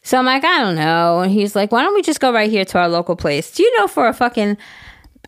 So 0.03 0.17
I'm 0.17 0.25
like, 0.25 0.43
I 0.45 0.59
don't 0.59 0.75
know. 0.75 1.21
And 1.21 1.31
he's 1.31 1.55
like, 1.55 1.71
Why 1.71 1.81
don't 1.81 1.95
we 1.95 2.01
just 2.03 2.19
go 2.19 2.31
right 2.31 2.49
here 2.49 2.63
to 2.65 2.77
our 2.77 2.87
local 2.87 3.15
place? 3.15 3.51
Do 3.51 3.63
you 3.63 3.77
know 3.79 3.87
for 3.87 4.07
a 4.07 4.13
fucking, 4.13 4.57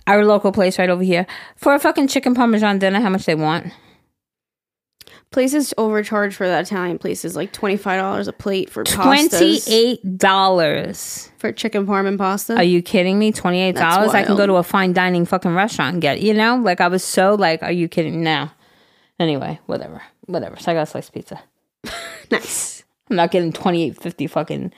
our 0.06 0.24
local 0.26 0.52
place 0.52 0.78
right 0.78 0.90
over 0.90 1.04
here, 1.04 1.26
for 1.56 1.74
a 1.74 1.80
fucking 1.80 2.08
chicken 2.08 2.36
parmesan 2.36 2.78
dinner, 2.80 3.00
how 3.02 3.10
much 3.10 3.26
they 3.26 3.36
want? 3.36 3.74
Places 5.32 5.76
overcharge 5.78 6.36
for 6.36 6.48
that 6.48 6.66
Italian 6.66 6.98
place 6.98 7.24
is 7.24 7.36
like 7.36 7.52
twenty 7.52 7.78
five 7.78 8.00
dollars 8.00 8.28
a 8.28 8.34
plate 8.34 8.68
for 8.70 8.84
pastas. 8.84 9.68
$28. 10.04 11.30
for 11.38 11.52
chicken 11.52 11.86
parm 11.86 12.08
and 12.08 12.18
pasta. 12.18 12.56
Are 12.56 12.64
you 12.64 12.82
kidding 12.82 13.20
me? 13.20 13.32
Twenty 13.32 13.62
eight 13.62 13.76
dollars. 13.76 14.16
I 14.16 14.24
can 14.24 14.36
go 14.36 14.48
to 14.48 14.56
a 14.56 14.64
fine 14.64 14.92
dining 14.92 15.26
fucking 15.26 15.54
restaurant 15.54 15.94
and 15.94 16.02
get. 16.02 16.22
You 16.22 16.34
know, 16.34 16.58
like 16.58 16.82
I 16.82 16.88
was 16.88 17.04
so 17.04 17.36
like, 17.36 17.62
are 17.62 17.72
you 17.72 17.88
kidding? 17.88 18.24
No. 18.24 18.50
Anyway, 19.20 19.60
whatever, 19.68 20.02
whatever. 20.26 20.56
So 20.58 20.72
I 20.72 20.76
got 20.76 20.84
a 20.84 20.86
slice 20.88 21.10
of 21.10 21.14
pizza. 21.14 21.40
nice. 22.32 22.84
I'm 23.10 23.16
not 23.16 23.30
getting 23.30 23.54
twenty 23.54 23.84
eight 23.84 24.02
fifty 24.02 24.26
fucking. 24.26 24.74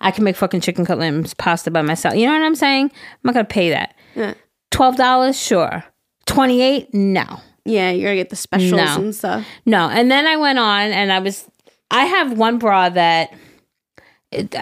I 0.00 0.10
can 0.10 0.24
make 0.24 0.36
fucking 0.36 0.60
chicken 0.60 0.84
cutlets 0.84 1.32
pasta 1.32 1.70
by 1.70 1.80
myself. 1.80 2.14
You 2.14 2.26
know 2.26 2.32
what 2.32 2.42
I'm 2.44 2.54
saying? 2.56 2.90
I'm 2.92 3.18
not 3.22 3.32
gonna 3.34 3.44
pay 3.46 3.70
that. 3.70 3.94
Yeah. 4.14 4.34
Twelve 4.70 4.96
dollars, 4.96 5.40
sure. 5.40 5.82
Twenty 6.26 6.60
eight, 6.60 6.92
no. 6.92 7.40
Yeah, 7.64 7.90
you 7.90 8.02
gotta 8.04 8.16
get 8.16 8.30
the 8.30 8.36
specials 8.36 8.72
No. 8.72 8.96
and 8.96 9.14
stuff. 9.14 9.46
No, 9.64 9.88
and 9.88 10.10
then 10.10 10.26
I 10.26 10.36
went 10.36 10.58
on 10.58 10.90
and 10.92 11.10
I 11.12 11.18
was 11.20 11.44
I 11.90 12.04
have 12.04 12.36
one 12.36 12.58
bra 12.58 12.88
that 12.90 13.32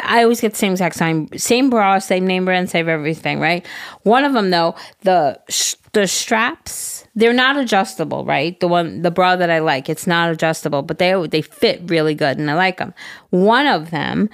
I 0.05 0.23
always 0.23 0.41
get 0.41 0.53
the 0.53 0.59
same 0.59 0.73
exact 0.73 0.97
same 0.97 1.29
same 1.37 1.71
bra, 1.71 1.99
same 1.99 2.27
name 2.27 2.45
brand, 2.45 2.69
same 2.71 2.89
everything, 2.89 3.41
right? 3.41 3.67
One 4.03 4.25
of 4.25 4.35
them 4.35 4.51
though, 4.51 4.75
the 5.01 5.41
sh- 5.49 5.75
the 5.95 6.07
straps, 6.07 7.07
they're 7.15 7.33
not 7.33 7.57
adjustable, 7.57 8.25
right? 8.25 8.59
The 8.61 8.69
one 8.69 9.03
the 9.03 9.11
bra 9.11 9.37
that 9.37 9.51
I 9.51 9.61
like, 9.61 9.89
it's 9.89 10.07
not 10.07 10.31
adjustable, 10.31 10.83
but 10.83 10.99
they 10.99 11.15
they 11.27 11.43
fit 11.43 11.81
really 11.87 12.15
good 12.15 12.39
and 12.39 12.51
I 12.51 12.55
like 12.55 12.77
them. 12.77 12.93
One 13.31 13.67
of 13.67 13.91
them 13.91 14.29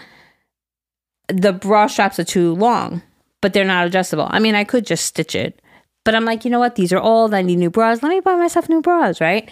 the 1.28 1.52
bra 1.52 1.86
straps 1.86 2.18
are 2.18 2.24
too 2.24 2.54
long, 2.54 3.02
but 3.40 3.52
they're 3.52 3.64
not 3.64 3.86
adjustable. 3.86 4.26
I 4.30 4.38
mean, 4.40 4.54
I 4.54 4.64
could 4.64 4.86
just 4.86 5.04
stitch 5.04 5.34
it. 5.34 5.60
But 6.04 6.14
I'm 6.14 6.24
like, 6.24 6.44
you 6.44 6.50
know 6.50 6.58
what? 6.58 6.74
These 6.74 6.92
are 6.92 7.00
old. 7.00 7.34
I 7.34 7.42
need 7.42 7.56
new 7.56 7.70
bras. 7.70 8.02
Let 8.02 8.10
me 8.10 8.20
buy 8.20 8.36
myself 8.36 8.68
new 8.68 8.80
bras, 8.80 9.20
right? 9.20 9.50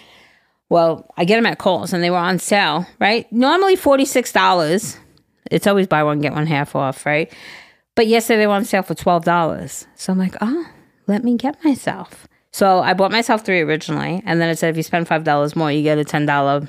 Well, 0.69 1.09
I 1.15 1.25
get 1.25 1.35
them 1.35 1.45
at 1.45 1.59
Kohl's 1.59 1.93
and 1.93 2.03
they 2.03 2.09
were 2.09 2.17
on 2.17 2.39
sale, 2.39 2.85
right? 2.99 3.31
Normally 3.31 3.77
$46. 3.77 4.97
It's 5.49 5.67
always 5.67 5.87
buy 5.87 6.03
one, 6.03 6.19
get 6.19 6.33
one 6.33 6.47
half 6.47 6.75
off, 6.75 7.05
right? 7.05 7.31
But 7.95 8.07
yesterday 8.07 8.39
they 8.39 8.47
were 8.47 8.53
on 8.53 8.65
sale 8.65 8.83
for 8.83 8.95
$12. 8.95 9.87
So 9.95 10.11
I'm 10.11 10.19
like, 10.19 10.35
oh, 10.41 10.65
let 11.07 11.23
me 11.23 11.37
get 11.37 11.63
myself. 11.63 12.27
So 12.51 12.79
I 12.79 12.93
bought 12.93 13.11
myself 13.11 13.45
three 13.45 13.61
originally. 13.61 14.21
And 14.25 14.41
then 14.41 14.49
it 14.49 14.57
said 14.57 14.71
if 14.71 14.77
you 14.77 14.83
spend 14.83 15.07
$5 15.07 15.55
more, 15.55 15.71
you 15.71 15.83
get 15.83 15.99
a 15.99 16.03
$10 16.03 16.67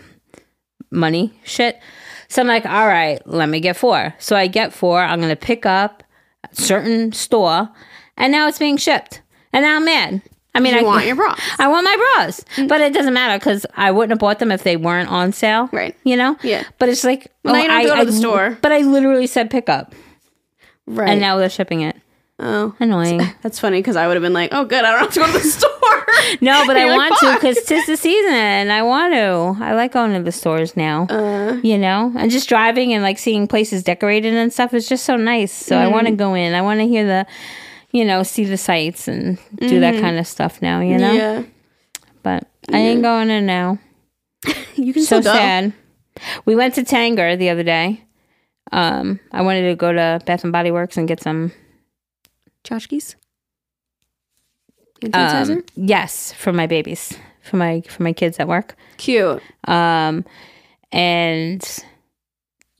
money 0.90 1.38
shit. 1.44 1.80
So 2.28 2.42
I'm 2.42 2.48
like, 2.48 2.66
all 2.66 2.86
right, 2.86 3.20
let 3.26 3.48
me 3.48 3.58
get 3.58 3.76
four. 3.76 4.14
So 4.18 4.36
I 4.36 4.46
get 4.46 4.72
four. 4.72 5.00
I'm 5.00 5.18
going 5.18 5.30
to 5.30 5.36
pick 5.36 5.66
up 5.66 6.02
certain 6.52 7.12
store. 7.12 7.70
And 8.16 8.32
now 8.32 8.48
it's 8.48 8.58
being 8.58 8.76
shipped. 8.76 9.22
And 9.52 9.64
now 9.64 9.76
I'm 9.76 9.84
mad. 9.84 10.22
I 10.54 10.60
mean, 10.60 10.74
You 10.74 10.80
I 10.80 10.82
want 10.82 11.06
your 11.06 11.14
bras. 11.14 11.38
I 11.58 11.68
want 11.68 11.84
my 11.84 11.96
bras, 12.16 12.44
but 12.68 12.80
it 12.80 12.92
doesn't 12.92 13.14
matter 13.14 13.38
because 13.38 13.64
I 13.76 13.90
wouldn't 13.92 14.10
have 14.10 14.18
bought 14.18 14.38
them 14.40 14.50
if 14.50 14.64
they 14.64 14.76
weren't 14.76 15.08
on 15.08 15.32
sale. 15.32 15.68
Right. 15.72 15.94
You 16.04 16.16
know. 16.16 16.36
Yeah. 16.42 16.64
But 16.78 16.88
it's 16.88 17.04
like, 17.04 17.30
Well, 17.44 17.54
now 17.54 17.60
you 17.60 17.68
don't 17.68 17.76
I, 17.78 17.82
to 17.82 17.88
go 17.88 17.94
to 17.94 18.00
I- 18.00 18.04
the 18.04 18.12
store. 18.12 18.58
But 18.60 18.72
I 18.72 18.78
literally 18.78 19.26
said 19.28 19.50
pick 19.50 19.68
up, 19.68 19.94
Right. 20.86 21.10
and 21.10 21.20
now 21.20 21.36
they're 21.36 21.50
shipping 21.50 21.82
it. 21.82 21.96
oh, 22.40 22.74
Annoying. 22.80 23.20
that's 23.42 23.60
funny 23.60 23.78
because 23.78 23.94
I 23.96 24.06
would 24.08 24.14
have 24.16 24.22
been 24.22 24.32
like, 24.32 24.50
oh, 24.52 24.64
good, 24.64 24.84
I 24.84 24.90
don't 24.92 25.00
have 25.00 25.12
to 25.12 25.20
go 25.20 25.26
to 25.26 25.32
the 25.32 25.40
store. 25.44 25.68
No, 26.40 26.64
but 26.66 26.76
I 26.76 26.86
like, 26.88 26.96
want 27.10 27.20
to 27.20 27.26
"Fuck." 27.26 27.40
because 27.40 27.64
tis 27.64 27.86
the 27.86 27.96
season, 27.96 28.32
and 28.32 28.72
I 28.72 28.82
want 28.82 29.14
to. 29.14 29.64
I 29.64 29.74
like 29.74 29.92
going 29.92 30.12
to 30.14 30.22
the 30.22 30.32
stores 30.32 30.76
now. 30.76 31.06
Uh. 31.08 31.58
you 31.62 31.78
know, 31.78 32.12
and 32.16 32.30
just 32.30 32.48
driving 32.48 32.92
and 32.92 33.02
like 33.02 33.18
seeing 33.18 33.46
places 33.46 33.82
decorated 33.84 34.34
and 34.34 34.52
stuff 34.52 34.74
is 34.74 34.88
just 34.88 35.04
so 35.04 35.16
nice. 35.16 35.52
So 35.52 35.76
I 35.78 35.86
want 35.86 36.06
to 36.08 36.12
Mm. 36.12 36.16
go 36.18 36.34
in. 36.34 36.54
I 36.54 36.60
want 36.62 36.80
to 36.80 36.86
hear 36.88 37.06
the, 37.06 37.26
you 37.92 38.04
know, 38.04 38.22
see 38.22 38.44
the 38.44 38.56
sights 38.56 39.08
and 39.08 39.38
do 39.56 39.80
that 39.80 40.00
kind 40.00 40.18
of 40.18 40.26
stuff 40.26 40.60
now, 40.60 40.80
you 40.80 40.98
know? 40.98 41.12
Yeah. 41.12 41.42
But 42.22 42.46
I 42.72 42.78
ain't 42.78 43.02
going 43.02 43.30
in 43.30 43.46
now. 43.46 43.78
You 44.76 44.92
can 44.92 45.02
So 45.02 45.20
sad. 45.20 45.72
We 46.44 46.54
went 46.54 46.74
to 46.74 46.82
Tanger 46.82 47.36
the 47.36 47.50
other 47.50 47.64
day. 47.64 48.04
Um, 48.70 49.18
I 49.32 49.42
wanted 49.42 49.68
to 49.68 49.74
go 49.74 49.92
to 49.92 50.20
Bath 50.24 50.44
and 50.44 50.52
Body 50.52 50.70
Works 50.70 50.96
and 50.96 51.08
get 51.08 51.20
some 51.20 51.50
Tchotchkes? 52.64 53.14
Um, 55.12 55.64
yes, 55.74 56.32
for 56.32 56.52
my 56.52 56.66
babies, 56.66 57.16
for 57.42 57.56
my 57.56 57.82
for 57.82 58.02
my 58.02 58.12
kids 58.12 58.38
at 58.40 58.48
work. 58.48 58.76
Cute. 58.96 59.40
Um, 59.64 60.24
and 60.90 61.84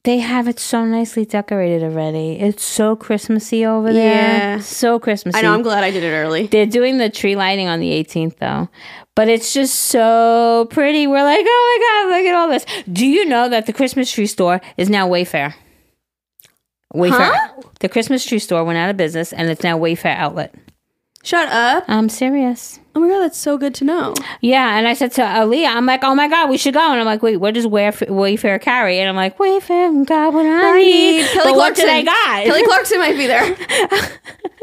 they 0.09 0.21
have 0.21 0.49
it 0.49 0.59
so 0.59 0.87
nicely 0.87 1.27
decorated 1.27 1.83
already. 1.83 2.41
It's 2.41 2.65
so 2.65 2.97
Christmassy 2.97 3.67
over 3.67 3.93
there. 3.93 4.15
Yeah. 4.15 4.61
So 4.61 4.99
Christmassy. 4.99 5.39
I 5.39 5.43
know. 5.43 5.53
I'm 5.53 5.61
glad 5.61 5.85
I 5.85 5.91
did 5.91 6.03
it 6.03 6.13
early. 6.13 6.47
They're 6.47 6.65
doing 6.65 6.97
the 6.97 7.11
tree 7.11 7.37
lighting 7.37 7.69
on 7.69 7.79
the 7.79 7.91
18th 7.91 8.39
though. 8.39 8.71
But 9.15 9.29
it's 9.29 9.53
just 9.53 9.75
so 9.75 10.67
pretty. 10.71 11.07
We're 11.07 11.23
like, 11.23 11.45
oh 11.47 12.07
my 12.07 12.09
God, 12.09 12.17
look 12.17 12.27
at 12.27 12.35
all 12.35 12.49
this. 12.49 12.65
Do 12.91 13.07
you 13.07 13.27
know 13.27 13.51
that 13.51 13.67
the 13.67 13.75
Christmas 13.75 14.11
tree 14.11 14.27
store 14.27 14.63
is 14.79 14.89
now 14.89 15.07
Wayfair? 15.07 15.53
Wayfair. 16.95 17.63
The 17.81 17.91
Christmas 17.91 18.25
tree 18.25 18.39
store 18.39 18.65
went 18.65 18.79
out 18.79 18.89
of 18.89 18.97
business 18.97 19.35
and 19.35 19.51
it's 19.51 19.63
now 19.63 19.79
Wayfair 19.79 20.17
outlet. 20.17 20.55
Shut 21.23 21.51
up. 21.51 21.85
I'm 21.87 22.09
serious. 22.09 22.81
Oh 22.99 23.01
my 23.03 23.09
god, 23.11 23.21
that's 23.21 23.39
so 23.39 23.57
good 23.57 23.77
to 23.77 23.85
know. 23.85 24.13
Yeah, 24.41 24.77
and 24.77 24.89
I 24.89 24.93
said 24.93 25.13
to 25.13 25.23
Aaliyah, 25.23 25.69
I'm 25.77 25.87
like, 25.87 26.03
oh 26.03 26.17
my 26.17 26.27
God, 26.27 26.51
we 26.51 26.57
should 26.59 26.75
go. 26.75 26.81
And 26.81 26.99
I'm 26.99 27.07
like, 27.07 27.23
wait, 27.23 27.37
what 27.37 27.55
does 27.55 27.65
Wayf- 27.65 28.09
Wayfair 28.09 28.61
carry? 28.61 28.99
And 28.99 29.09
I'm 29.09 29.15
like, 29.15 29.39
Wayfair, 29.39 30.05
got 30.05 30.33
what 30.33 30.45
I, 30.45 30.83
need. 30.83 31.25
Kelly 31.29 31.53
but 31.53 31.57
what 31.57 31.77
did 31.77 31.89
I 31.89 32.03
Clarkson. 32.03 32.05
got? 32.07 32.45
Kelly 32.47 32.63
Clarkson 32.67 32.99
might 32.99 33.17
be 33.17 33.29
there. 33.29 33.47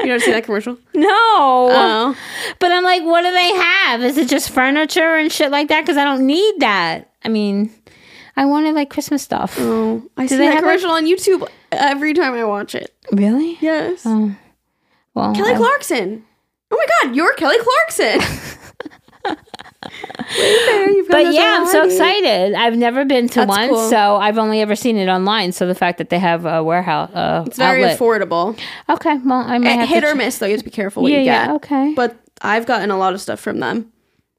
you 0.00 0.06
never 0.06 0.20
see 0.20 0.32
that 0.32 0.44
commercial? 0.44 0.76
no. 0.92 1.08
Oh. 1.10 2.16
But 2.58 2.72
I'm 2.72 2.84
like, 2.84 3.04
what 3.04 3.22
do 3.22 3.32
they 3.32 3.54
have? 3.54 4.02
Is 4.02 4.18
it 4.18 4.28
just 4.28 4.50
furniture 4.50 5.16
and 5.16 5.32
shit 5.32 5.50
like 5.50 5.68
that? 5.68 5.80
Because 5.80 5.96
I 5.96 6.04
don't 6.04 6.26
need 6.26 6.60
that. 6.60 7.10
I 7.24 7.30
mean, 7.30 7.70
I 8.36 8.44
wanted 8.44 8.74
like 8.74 8.90
Christmas 8.90 9.22
stuff. 9.22 9.56
Oh, 9.58 10.02
I 10.18 10.26
see 10.26 10.36
they 10.36 10.44
that 10.44 10.52
have 10.56 10.62
commercial 10.62 10.90
on 10.90 11.06
YouTube 11.06 11.48
every 11.72 12.12
time 12.12 12.34
I 12.34 12.44
watch 12.44 12.74
it. 12.74 12.94
Really? 13.12 13.56
Yes. 13.62 14.02
Oh. 14.04 14.36
Well, 15.14 15.34
Kelly 15.34 15.54
I- 15.54 15.56
Clarkson. 15.56 16.22
Oh 16.78 16.84
my 17.02 17.08
god, 17.08 17.16
you're 17.16 17.32
Kelly 17.34 17.56
Clarkson. 17.58 18.20
Wayfair, 20.36 21.08
But 21.08 21.32
yeah, 21.32 21.58
I'm 21.60 21.66
so 21.66 21.84
excited. 21.84 22.54
I've 22.54 22.76
never 22.76 23.04
been 23.04 23.28
to 23.30 23.34
That's 23.40 23.48
one, 23.48 23.68
cool. 23.68 23.88
so 23.88 24.16
I've 24.16 24.38
only 24.38 24.60
ever 24.60 24.74
seen 24.76 24.96
it 24.96 25.08
online. 25.08 25.52
So 25.52 25.66
the 25.66 25.74
fact 25.74 25.98
that 25.98 26.10
they 26.10 26.18
have 26.18 26.44
a 26.44 26.62
warehouse, 26.62 27.10
uh, 27.14 27.44
It's 27.46 27.56
very 27.58 27.82
outlet. 27.84 27.98
affordable. 27.98 28.58
okay, 28.88 29.16
well, 29.24 29.44
I 29.46 29.58
might 29.58 29.78
Eh, 29.80 29.86
hit 29.86 30.04
or 30.04 30.12
ch- 30.14 30.16
miss 30.16 30.38
though. 30.38 30.46
You 30.46 30.52
have 30.52 30.60
to 30.60 30.64
be 30.64 30.70
careful 30.70 31.02
what 31.04 31.12
Yeah, 31.12 31.18
you 31.18 31.24
yeah, 31.24 31.52
okay. 31.54 31.92
But 31.94 32.16
I've 32.42 32.66
gotten 32.66 32.90
a 32.90 32.98
lot 32.98 33.14
of 33.14 33.20
stuff 33.20 33.40
from 33.40 33.60
them. 33.60 33.90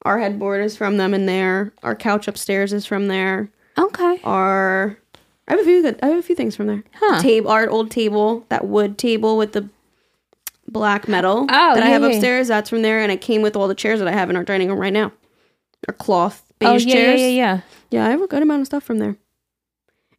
Our 0.03 0.19
headboard 0.19 0.63
is 0.63 0.77
from 0.77 0.97
them 0.97 1.13
in 1.13 1.25
there. 1.25 1.73
Our 1.83 1.95
couch 1.95 2.27
upstairs 2.27 2.71
is 2.73 2.85
from 2.85 3.07
there. 3.07 3.49
Okay. 3.77 4.19
Our 4.23 4.97
I 5.47 5.51
have 5.53 5.59
a 5.61 5.63
few 5.63 5.81
good 5.81 5.99
I 6.03 6.07
have 6.07 6.19
a 6.19 6.21
few 6.23 6.35
things 6.35 6.55
from 6.55 6.67
there. 6.67 6.83
Huh. 6.95 7.21
Table 7.21 7.49
our 7.49 7.67
old 7.69 7.89
table, 7.91 8.45
that 8.49 8.65
wood 8.67 8.97
table 8.97 9.37
with 9.37 9.53
the 9.53 9.69
black 10.67 11.07
metal 11.07 11.41
Oh, 11.49 11.73
that 11.75 11.83
I 11.83 11.87
have 11.87 12.01
yeah. 12.01 12.09
upstairs, 12.09 12.47
that's 12.47 12.69
from 12.69 12.81
there 12.81 12.99
and 13.01 13.11
it 13.11 13.21
came 13.21 13.41
with 13.41 13.55
all 13.55 13.67
the 13.67 13.75
chairs 13.75 13.99
that 13.99 14.07
I 14.07 14.11
have 14.11 14.29
in 14.29 14.35
our 14.35 14.43
dining 14.43 14.69
room 14.69 14.79
right 14.79 14.93
now. 14.93 15.11
Our 15.87 15.93
cloth 15.93 16.43
Oh 16.61 16.73
beige 16.73 16.85
yeah, 16.85 16.93
chairs. 16.93 17.19
yeah, 17.21 17.27
yeah, 17.27 17.31
yeah. 17.33 17.61
Yeah, 17.91 18.05
I 18.07 18.09
have 18.09 18.21
a 18.21 18.27
good 18.27 18.41
amount 18.43 18.61
of 18.61 18.67
stuff 18.67 18.83
from 18.83 18.97
there. 18.99 19.15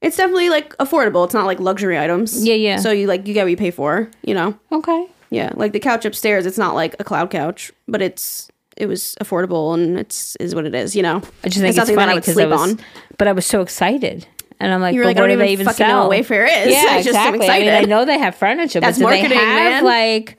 It's 0.00 0.16
definitely 0.16 0.48
like 0.48 0.76
affordable. 0.78 1.24
It's 1.24 1.34
not 1.34 1.44
like 1.46 1.58
luxury 1.60 1.98
items. 1.98 2.44
Yeah, 2.46 2.54
yeah. 2.54 2.76
So 2.78 2.92
you 2.92 3.06
like 3.08 3.26
you 3.26 3.34
get 3.34 3.42
what 3.44 3.50
you 3.50 3.56
pay 3.56 3.72
for, 3.72 4.08
you 4.22 4.32
know. 4.34 4.58
Okay. 4.70 5.06
Yeah, 5.30 5.52
like 5.56 5.72
the 5.72 5.80
couch 5.80 6.04
upstairs, 6.04 6.46
it's 6.46 6.56
not 6.56 6.74
like 6.74 6.94
a 6.98 7.04
cloud 7.04 7.30
couch, 7.30 7.72
but 7.88 8.00
it's 8.00 8.48
it 8.76 8.86
was 8.86 9.16
affordable 9.20 9.74
and 9.74 9.98
it's 9.98 10.36
is 10.36 10.54
what 10.54 10.64
it 10.64 10.74
is, 10.74 10.94
you 10.94 11.02
know. 11.02 11.16
I 11.44 11.48
just 11.48 11.58
think 11.58 11.68
it's, 11.70 11.76
nothing 11.76 11.96
funny 11.96 12.06
that 12.06 12.10
I 12.12 12.14
would 12.14 12.20
because 12.22 12.38
I 12.38 12.42
sleep 12.42 12.50
was, 12.50 12.60
on. 12.72 12.80
but 13.18 13.26
I 13.28 13.32
was 13.32 13.44
so 13.44 13.60
excited, 13.60 14.26
and 14.60 14.72
I'm 14.72 14.80
like, 14.80 14.94
You 14.94 15.00
were 15.00 15.04
but 15.04 15.08
like, 15.08 15.16
I 15.16 15.20
what 15.20 15.26
don't 15.28 15.38
do 15.38 15.44
they 15.44 15.52
even 15.52 15.66
fucking 15.66 15.76
sell? 15.76 16.02
know 16.04 16.08
what 16.08 16.18
Wayfair 16.18 16.46
is. 16.66 16.72
Yeah, 16.72 16.84
I 16.90 17.02
just 17.02 17.16
am 17.16 17.34
exactly. 17.34 17.48
I 17.48 17.58
mean, 17.60 17.84
I 17.84 17.88
know 17.88 18.04
they 18.04 18.18
have 18.18 18.34
furniture, 18.34 18.80
That's 18.80 18.98
but 18.98 19.04
do 19.04 19.10
marketing, 19.10 19.30
they 19.30 19.44
have 19.44 19.82
man. 19.82 19.84
like 19.84 20.36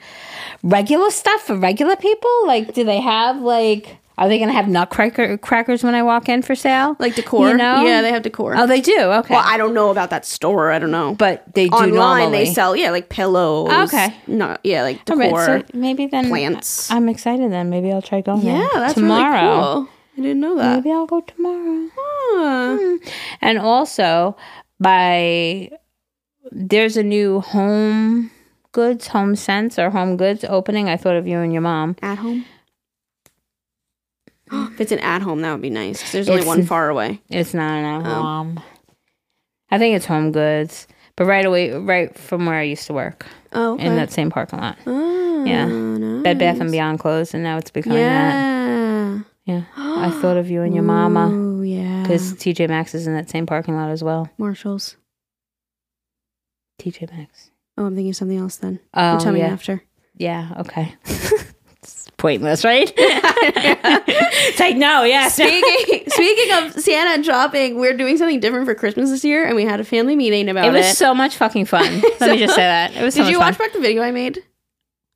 regular 0.63 1.09
stuff 1.11 1.41
for 1.43 1.55
regular 1.55 1.95
people? 1.95 2.30
Like, 2.45 2.74
do 2.74 2.84
they 2.84 2.99
have 3.01 3.38
like? 3.41 3.97
Are 4.17 4.28
they 4.28 4.38
gonna 4.38 4.51
have 4.51 4.67
nutcracker 4.67 5.38
crackers 5.38 5.82
when 5.82 5.95
I 5.95 6.03
walk 6.03 6.28
in 6.28 6.41
for 6.41 6.53
sale? 6.53 6.97
Like 6.99 7.15
decor. 7.15 7.47
You 7.51 7.55
know? 7.55 7.86
Yeah, 7.86 8.01
they 8.01 8.11
have 8.11 8.22
decor. 8.22 8.53
Oh, 8.57 8.67
they 8.67 8.82
do. 8.82 8.99
Okay. 8.99 9.34
well, 9.34 9.43
I 9.45 9.55
don't 9.55 9.74
know 9.74 9.91
about 9.91 10.09
that 10.09 10.26
store. 10.26 10.72
I 10.74 10.80
don't 10.80 10.91
know. 10.91 11.15
but 11.15 11.45
they 11.53 11.70
do 11.70 11.76
online 11.78 11.93
normally. 12.24 12.32
they 12.39 12.53
sell 12.53 12.76
yeah, 12.76 12.91
like 12.91 13.07
pillows. 13.07 13.70
Oh, 13.72 13.84
okay. 13.86 14.13
No, 14.28 14.57
yeah, 14.65 14.82
like 14.84 15.05
decor. 15.05 15.22
right, 15.32 15.65
so 15.65 15.78
maybe 15.78 16.07
then 16.07 16.28
plants. 16.28 16.91
I'm 16.91 17.07
excited. 17.07 17.49
Then 17.49 17.70
maybe 17.70 17.93
I'll 17.93 18.01
try 18.01 18.20
going. 18.20 18.41
yeah, 18.41 18.67
there 18.74 18.82
that's 18.82 18.95
tomorrow. 18.95 19.41
really 19.41 19.86
cool. 19.86 19.89
I 20.20 20.22
didn't 20.22 20.39
know 20.41 20.57
that. 20.57 20.78
Maybe 20.84 20.91
I'll 20.91 21.05
go 21.05 21.22
tomorrow. 21.22 21.89
Huh. 21.95 22.78
Hmm. 22.80 22.95
And 23.41 23.57
also, 23.57 24.36
by 24.80 25.72
there's 26.51 26.97
a 26.97 27.03
new 27.03 27.39
home 27.41 28.32
goods, 28.72 29.07
home 29.07 29.36
sense 29.36 29.80
or 29.80 29.89
home 29.89 30.17
goods 30.17 30.43
opening. 30.47 30.89
I 30.89 30.97
thought 30.97 31.15
of 31.15 31.28
you 31.28 31.39
and 31.39 31.53
your 31.53 31.61
mom. 31.61 31.95
At 32.01 32.17
home. 32.17 32.45
if 34.51 34.82
it's 34.82 34.91
an 34.91 34.99
at 34.99 35.22
home, 35.22 35.41
that 35.41 35.51
would 35.53 35.61
be 35.61 35.70
nice. 35.70 36.01
'cause 36.01 36.11
There's 36.11 36.30
only 36.30 36.41
It's- 36.41 36.57
one 36.57 36.65
far 36.65 36.89
away. 36.89 37.22
It's 37.30 37.53
not 37.53 37.72
an 37.72 37.86
Oh. 38.05 38.09
home. 38.09 38.26
Um, 38.26 38.59
I 39.72 39.78
think 39.78 39.95
it's 39.95 40.05
home 40.07 40.32
goods, 40.32 40.88
but 41.15 41.26
right 41.26 41.45
away, 41.45 41.72
right 41.72 42.15
from 42.17 42.45
where 42.45 42.55
I 42.55 42.63
used 42.63 42.88
to 42.88 42.93
work 42.93 43.26
Oh, 43.53 43.74
okay. 43.76 43.86
in 43.86 43.95
that 43.95 44.11
same 44.11 44.32
parking 44.32 44.59
lot. 44.59 44.78
Oh, 44.88 45.45
Yeah. 45.45 45.65
nice. 45.67 46.24
Bed 46.24 46.39
Bath 46.39 46.59
and 46.59 46.72
Beyond 46.72 46.99
closed, 46.99 47.34
and 47.36 47.43
now 47.43 47.57
it's 47.57 47.70
becoming 47.72 47.99
that. 47.99 48.59
Yeah. 49.50 49.64
Yeah, 49.78 50.06
I 50.06 50.12
thought 50.12 50.38
of 50.38 50.50
you 50.52 50.62
and 50.62 50.74
your 50.76 50.84
mama 50.84 51.30
Oh 51.32 51.62
yeah. 51.62 52.04
because 52.04 52.34
TJ 52.36 52.68
Maxx 52.70 52.93
is 52.93 53.08
in 53.08 53.14
that 53.16 53.30
same 53.30 53.45
parking 53.45 53.76
lot 53.76 53.89
as 53.89 54.04
well. 54.04 54.30
Marshalls. 54.38 54.95
TJ 56.80 57.12
Maxx. 57.12 57.50
Oh, 57.78 57.86
I'm 57.86 57.95
thinking 57.95 58.12
of 58.12 58.16
something 58.16 58.38
else 58.38 58.58
then. 58.58 58.80
Oh, 58.93 59.14
you 59.14 59.20
tell 59.20 59.34
me 59.34 59.39
yeah. 59.39 59.47
after. 59.47 59.84
Yeah, 60.16 60.50
okay. 60.60 60.95
it's 61.82 62.10
pointless, 62.18 62.64
right? 62.66 62.91
it's 62.97 64.60
like, 64.60 64.76
no, 64.76 65.04
yes. 65.04 65.34
Speaking 65.36 66.04
speaking 66.10 66.52
of 66.58 66.74
Santa 66.74 67.24
dropping, 67.24 67.80
we're 67.80 67.95
doing 67.97 68.18
something 68.18 68.39
different 68.39 68.66
for 68.66 68.76
Christmas 68.76 69.10
this 69.10 69.24
year, 69.24 69.45
and 69.45 69.56
we 69.56 69.64
had 69.64 69.80
a 69.80 69.84
family 69.86 70.16
meeting 70.16 70.50
about 70.50 70.66
it 70.66 70.76
it. 70.76 70.78
was 70.78 70.97
so 70.97 71.14
much 71.14 71.38
fucking 71.38 71.66
fun. 71.66 72.02
Let 72.20 72.32
me 72.32 72.38
just 72.38 72.56
say 72.56 72.62
that. 72.64 72.95
It 72.95 73.04
was 73.04 73.16
so 73.16 73.24
Did 73.24 73.32
you 73.32 73.39
much 73.39 73.47
watch 73.47 73.58
fun. 73.58 73.68
back 73.68 73.74
the 73.74 73.82
video 73.82 74.04
I 74.04 74.12
made? 74.12 74.43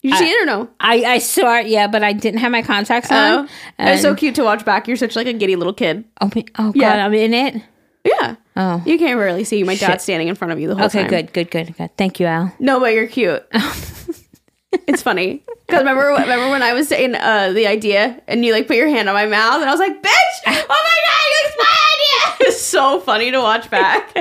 Did 0.03 0.09
you 0.09 0.15
I- 0.15 0.19
see 0.19 0.29
it 0.29 0.43
or 0.43 0.45
no? 0.45 0.69
I, 0.79 1.03
I 1.05 1.17
saw 1.19 1.57
it, 1.59 1.67
yeah, 1.67 1.87
but 1.87 2.03
I 2.03 2.13
didn't 2.13 2.41
have 2.41 2.51
my 2.51 2.61
contacts 2.61 3.07
Oh, 3.11 3.15
on. 3.15 3.49
it 3.79 3.91
was 3.91 4.01
so 4.01 4.13
cute 4.15 4.35
to 4.35 4.43
watch 4.43 4.63
back. 4.65 4.87
You're 4.87 4.97
such 4.97 5.15
like 5.15 5.27
a 5.27 5.33
giddy 5.33 5.55
little 5.55 5.73
kid. 5.73 6.03
Oh, 6.21 6.29
me- 6.35 6.45
oh 6.59 6.71
God, 6.71 6.75
Yeah. 6.75 7.05
I'm 7.05 7.13
in 7.13 7.33
it. 7.33 7.63
Yeah, 8.05 8.35
Oh, 8.57 8.83
you 8.85 8.99
can't 8.99 9.17
really 9.17 9.45
see 9.45 9.63
my 9.63 9.75
dad 9.75 10.01
standing 10.01 10.27
in 10.27 10.35
front 10.35 10.51
of 10.51 10.59
you 10.59 10.67
the 10.67 10.75
whole 10.75 10.85
okay, 10.87 10.99
time. 11.03 11.07
Okay, 11.07 11.21
good, 11.23 11.33
good, 11.49 11.51
good, 11.67 11.77
good. 11.77 11.97
Thank 11.97 12.19
you, 12.19 12.25
Al. 12.25 12.53
No, 12.59 12.81
but 12.81 12.93
you're 12.93 13.07
cute. 13.07 13.43
it's 14.87 15.01
funny 15.01 15.41
because 15.65 15.79
remember, 15.79 16.07
remember 16.09 16.49
when 16.49 16.61
I 16.63 16.73
was 16.73 16.89
saying 16.89 17.15
uh, 17.15 17.51
the 17.53 17.65
idea 17.67 18.21
and 18.27 18.43
you 18.43 18.51
like 18.51 18.67
put 18.67 18.75
your 18.75 18.89
hand 18.89 19.07
on 19.07 19.15
my 19.15 19.25
mouth 19.25 19.55
and 19.61 19.65
I 19.65 19.71
was 19.71 19.79
like, 19.79 20.01
"Bitch! 20.01 20.35
Oh 20.45 20.51
my 20.51 20.97
god, 21.05 21.29
it's 21.45 21.55
my 21.57 21.65
idea!" 22.43 22.49
It's 22.53 22.61
so 22.61 22.99
funny 22.99 23.31
to 23.31 23.39
watch 23.39 23.69
back. 23.69 24.11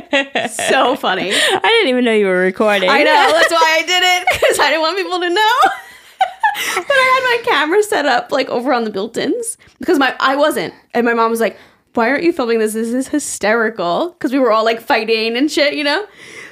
so 0.51 0.97
funny. 0.97 1.33
I 1.33 1.61
didn't 1.61 1.89
even 1.89 2.05
know 2.05 2.13
you 2.13 2.27
were 2.27 2.41
recording. 2.41 2.89
I 2.89 3.03
know 3.03 3.05
that's 3.33 3.53
why 3.53 3.79
I 3.81 3.87
did 3.87 4.03
it 4.03 4.27
because 4.33 4.59
I 4.59 4.71
didn't 4.71 4.83
want 4.83 4.97
people 4.97 5.21
to 5.21 5.29
know. 5.29 5.59
but 6.77 6.91
I 6.91 7.41
had 7.45 7.53
my 7.53 7.53
camera 7.53 7.83
set 7.83 8.07
up 8.07 8.31
like 8.33 8.49
over 8.49 8.73
on 8.73 8.85
the 8.85 8.91
built-ins 8.91 9.57
because 9.79 9.99
my 9.99 10.15
I 10.21 10.37
wasn't, 10.37 10.75
and 10.95 11.05
my 11.05 11.15
mom 11.15 11.31
was 11.31 11.41
like, 11.41 11.57
"Why 11.95 12.09
aren't 12.11 12.25
you 12.25 12.33
filming 12.33 12.59
this? 12.59 12.75
This 12.75 12.89
is 12.89 13.09
hysterical." 13.09 14.11
Because 14.11 14.33
we 14.33 14.39
were 14.39 14.53
all 14.53 14.65
like 14.65 14.81
fighting 14.81 15.37
and 15.37 15.51
shit, 15.51 15.75
you 15.75 15.85
know. 15.85 16.07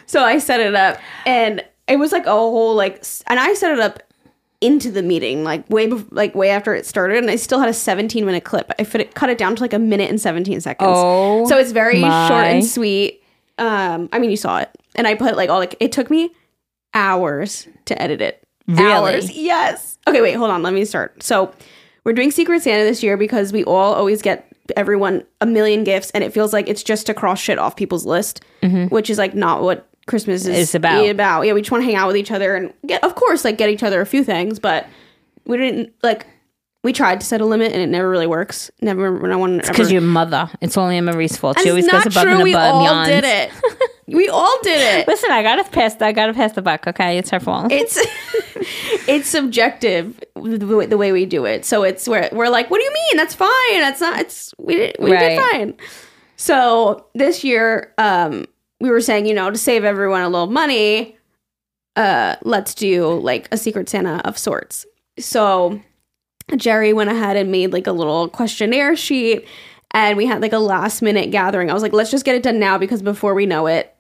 So 0.07 0.25
I 0.25 0.39
set 0.39 0.61
it 0.61 0.75
up, 0.75 0.99
and 1.27 1.65
it 1.87 1.97
was 1.97 2.13
like 2.13 2.27
a 2.27 2.31
whole 2.33 2.75
like, 2.75 3.05
and 3.27 3.39
I 3.39 3.55
set 3.55 3.73
it 3.73 3.81
up 3.81 4.03
into 4.61 4.91
the 4.91 5.03
meeting 5.03 5.43
like 5.43 5.69
way 5.71 5.87
bef- 5.89 6.09
like 6.11 6.35
way 6.35 6.51
after 6.51 6.75
it 6.75 6.87
started, 6.87 7.19
and 7.19 7.31
I 7.31 7.37
still 7.37 7.59
had 7.61 7.69
a 7.69 7.75
17 7.75 8.25
minute 8.25 8.45
clip. 8.45 8.71
I 8.79 8.85
fit 8.85 9.01
it, 9.01 9.15
cut 9.15 9.31
it 9.31 9.39
down 9.39 9.57
to 9.57 9.63
like 9.63 9.73
a 9.73 9.79
minute 9.79 10.11
and 10.11 10.21
17 10.21 10.61
seconds. 10.61 10.91
Oh 10.93 11.49
so 11.49 11.57
it's 11.59 11.73
very 11.73 12.01
short 12.01 12.11
and 12.47 12.65
sweet. 12.65 13.23
Um, 13.59 14.09
I 14.13 14.19
mean, 14.19 14.31
you 14.31 14.37
saw 14.37 14.59
it, 14.59 14.71
and 14.95 15.07
I 15.07 15.15
put 15.15 15.37
like 15.37 15.51
all 15.51 15.59
like 15.59 15.77
it 15.81 15.93
took 15.93 16.11
me 16.11 16.31
hours 16.95 17.69
to 17.87 18.01
edit 18.01 18.21
it. 18.21 18.43
Really? 18.67 18.83
Hours, 19.15 19.31
yes. 19.33 19.99
Okay, 20.07 20.21
wait, 20.21 20.35
hold 20.35 20.51
on. 20.51 20.63
Let 20.63 20.73
me 20.73 20.85
start. 20.85 21.23
So 21.23 21.53
we're 22.05 22.13
doing 22.13 22.31
Secret 22.31 22.63
Santa 22.63 22.85
this 22.85 23.03
year 23.03 23.17
because 23.17 23.53
we 23.53 23.65
all 23.65 23.95
always 23.95 24.23
get 24.23 24.47
everyone 24.77 25.25
a 25.41 25.47
million 25.47 25.85
gifts, 25.85 26.11
and 26.13 26.23
it 26.23 26.33
feels 26.33 26.53
like 26.53 26.69
it's 26.69 26.83
just 26.83 27.07
to 27.07 27.15
cross 27.15 27.41
shit 27.41 27.59
off 27.59 27.77
people's 27.77 28.07
list, 28.07 28.45
which 28.89 29.11
is 29.11 29.19
like 29.19 29.35
not 29.35 29.63
what 29.63 29.89
Christmas 30.11 30.47
is. 30.47 30.59
It's 30.59 30.75
about. 30.75 31.09
About 31.09 31.43
yeah, 31.43 31.53
we 31.55 31.63
just 31.63 31.71
want 31.71 31.83
to 31.83 31.87
hang 31.87 31.95
out 31.97 32.07
with 32.09 32.17
each 32.17 32.31
other 32.31 32.55
and 32.57 32.75
get, 32.87 33.03
of 33.05 33.15
course, 33.15 33.45
like 33.45 33.57
get 33.57 33.71
each 33.71 33.83
other 33.83 34.01
a 34.01 34.07
few 34.07 34.25
things, 34.25 34.59
but 34.59 34.87
we 35.47 35.57
didn't 35.57 35.95
like. 36.03 36.27
We 36.83 36.95
tried 36.95 37.21
to 37.21 37.27
set 37.27 37.43
a 37.43 37.45
limit 37.45 37.73
and 37.73 37.83
it 37.83 37.89
never 37.89 38.09
really 38.09 38.27
works. 38.27 38.71
Never, 38.81 39.21
no 39.29 39.37
one. 39.37 39.59
Because 39.59 39.93
your 39.93 40.01
mother. 40.01 40.49
It's 40.63 40.79
only 40.79 40.99
Marie's 41.03 41.37
fault. 41.37 41.59
And 41.59 41.65
She 41.65 41.69
always 41.69 41.87
goes 41.87 42.07
above 42.07 42.23
true. 42.23 42.33
and 42.33 42.43
we 42.43 42.55
all 42.55 43.05
did 43.05 43.25
it. 43.25 43.51
We 44.13 44.29
all 44.29 44.59
did 44.63 44.99
it. 44.99 45.07
Listen, 45.07 45.31
I 45.31 45.43
gotta 45.43 45.63
pass. 45.71 46.01
I 46.03 46.11
gotta 46.11 46.35
pass 46.35 46.53
the 46.53 46.63
buck. 46.63 46.87
Okay, 46.89 47.17
it's 47.19 47.31
her 47.31 47.39
fault. 47.39 47.71
It's 47.71 47.97
it's 49.07 49.29
subjective 49.29 50.19
the 50.35 50.67
way, 50.67 50.87
the 50.87 50.97
way 50.97 51.13
we 51.13 51.27
do 51.27 51.45
it. 51.45 51.65
So 51.65 51.85
it's 51.85 52.09
where 52.09 52.29
we're 52.33 52.49
like, 52.49 52.71
what 52.71 52.79
do 52.79 52.85
you 52.85 52.93
mean? 52.93 53.17
That's 53.17 53.35
fine. 53.35 53.81
That's 53.81 54.01
not. 54.01 54.19
It's 54.19 54.53
we 54.59 54.75
did 54.77 54.97
we 54.99 55.11
did 55.11 55.41
fine. 55.53 55.75
So 56.37 57.07
this 57.15 57.45
year, 57.45 57.95
um, 57.99 58.47
we 58.81 58.91
were 58.91 59.01
saying, 59.01 59.27
you 59.27 59.35
know, 59.35 59.51
to 59.51 59.59
save 59.59 59.85
everyone 59.85 60.23
a 60.23 60.29
little 60.29 60.47
money, 60.51 61.17
uh, 61.97 62.37
let's 62.43 62.75
do 62.75 63.19
like 63.21 63.49
a 63.53 63.57
secret 63.57 63.89
Santa 63.89 64.21
of 64.25 64.39
sorts. 64.39 64.87
So 65.19 65.81
Geri 66.57 66.93
went 66.93 67.11
ahead 67.11 67.37
and 67.37 67.51
made 67.51 67.73
like 67.73 67.87
a 67.87 67.93
little 67.93 68.29
questionnaire 68.29 68.97
sheet 68.97 69.47
and 69.93 70.17
we 70.17 70.25
had 70.27 70.41
like 70.41 70.53
a 70.53 70.59
last 70.59 71.03
minute 71.03 71.31
gathering. 71.31 71.71
I 71.71 71.75
was 71.75 71.83
like, 71.83 71.93
let's 71.93 72.11
just 72.11 72.25
get 72.25 72.35
it 72.37 72.43
done 72.43 72.59
now 72.59 72.79
because 72.79 73.03
before 73.03 73.35
we 73.35 73.45
know 73.47 73.67
it, 73.67 73.95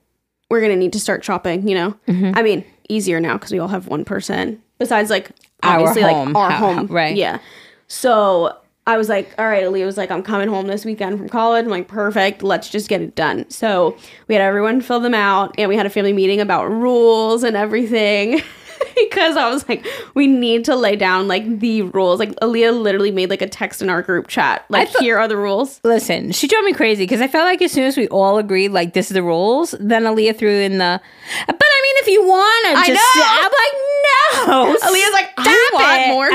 we're 0.48 0.60
gonna 0.60 0.76
need 0.76 0.92
to 0.94 1.00
start 1.00 1.24
shopping, 1.24 1.68
you 1.68 1.74
know? 1.74 1.94
I 2.08 2.42
mean, 2.42 2.64
easier 2.88 3.20
now 3.20 3.34
because 3.34 3.52
we 3.52 3.58
all 3.58 3.68
have 3.68 3.86
one 3.86 4.04
person. 4.04 4.60
Besides 4.78 5.10
like 5.10 5.30
Our 5.62 5.78
obviously 5.80 6.02
home. 6.02 6.32
like 6.32 6.36
our 6.36 6.50
home. 6.52 6.86
right. 6.86 7.14
Yeah. 7.14 7.38
So 7.86 8.56
I 8.86 8.96
was 8.96 9.08
like, 9.08 9.32
all 9.38 9.46
right, 9.46 9.62
Aaliyah 9.62 9.84
was 9.86 9.96
like, 9.96 10.10
I'm 10.10 10.22
coming 10.22 10.48
home 10.48 10.66
this 10.66 10.84
weekend 10.84 11.18
from 11.18 11.28
college. 11.28 11.64
I'm 11.64 11.70
like, 11.70 11.86
perfect. 11.86 12.42
Let's 12.42 12.68
just 12.68 12.88
get 12.88 13.00
it 13.02 13.14
done. 13.14 13.48
So 13.50 13.96
we 14.26 14.34
had 14.34 14.42
everyone 14.42 14.80
fill 14.80 15.00
them 15.00 15.14
out 15.14 15.54
and 15.58 15.68
we 15.68 15.76
had 15.76 15.86
a 15.86 15.90
family 15.90 16.12
meeting 16.12 16.40
about 16.40 16.64
rules 16.70 17.42
and 17.44 17.56
everything. 17.56 18.40
because 18.96 19.36
I 19.36 19.50
was 19.50 19.68
like, 19.68 19.86
we 20.14 20.26
need 20.26 20.64
to 20.64 20.74
lay 20.74 20.96
down 20.96 21.28
like 21.28 21.60
the 21.60 21.82
rules. 21.82 22.18
Like 22.18 22.30
Aaliyah 22.36 22.80
literally 22.82 23.10
made 23.10 23.30
like 23.30 23.42
a 23.42 23.48
text 23.48 23.82
in 23.82 23.90
our 23.90 24.02
group 24.02 24.28
chat. 24.28 24.64
Like, 24.68 24.88
thought- 24.88 25.02
here 25.02 25.18
are 25.18 25.28
the 25.28 25.36
rules. 25.36 25.80
Listen, 25.84 26.32
she 26.32 26.48
drove 26.48 26.64
me 26.64 26.72
crazy 26.72 27.04
because 27.04 27.20
I 27.20 27.28
felt 27.28 27.44
like 27.44 27.60
as 27.62 27.72
soon 27.72 27.84
as 27.84 27.96
we 27.96 28.08
all 28.08 28.38
agreed, 28.38 28.68
like 28.70 28.94
this 28.94 29.10
is 29.10 29.14
the 29.14 29.22
rules, 29.22 29.74
then 29.78 30.04
Aaliyah 30.04 30.36
threw 30.36 30.50
in 30.50 30.78
the. 30.78 31.00
But 31.46 31.62
I 31.62 31.80
mean, 31.82 31.94
if 32.02 32.08
you 32.08 32.22
want 32.26 32.66
to 32.66 32.80
I 32.80 32.86
just, 32.86 33.16
know. 33.16 33.24
I'm 33.28 33.52
like, 33.60 34.80
no. 34.80 34.88
Aaliyah's 34.88 35.12
like, 35.12 35.30
I 35.36 35.70
want 35.74 36.00
it." 36.00 36.12
more 36.14 36.30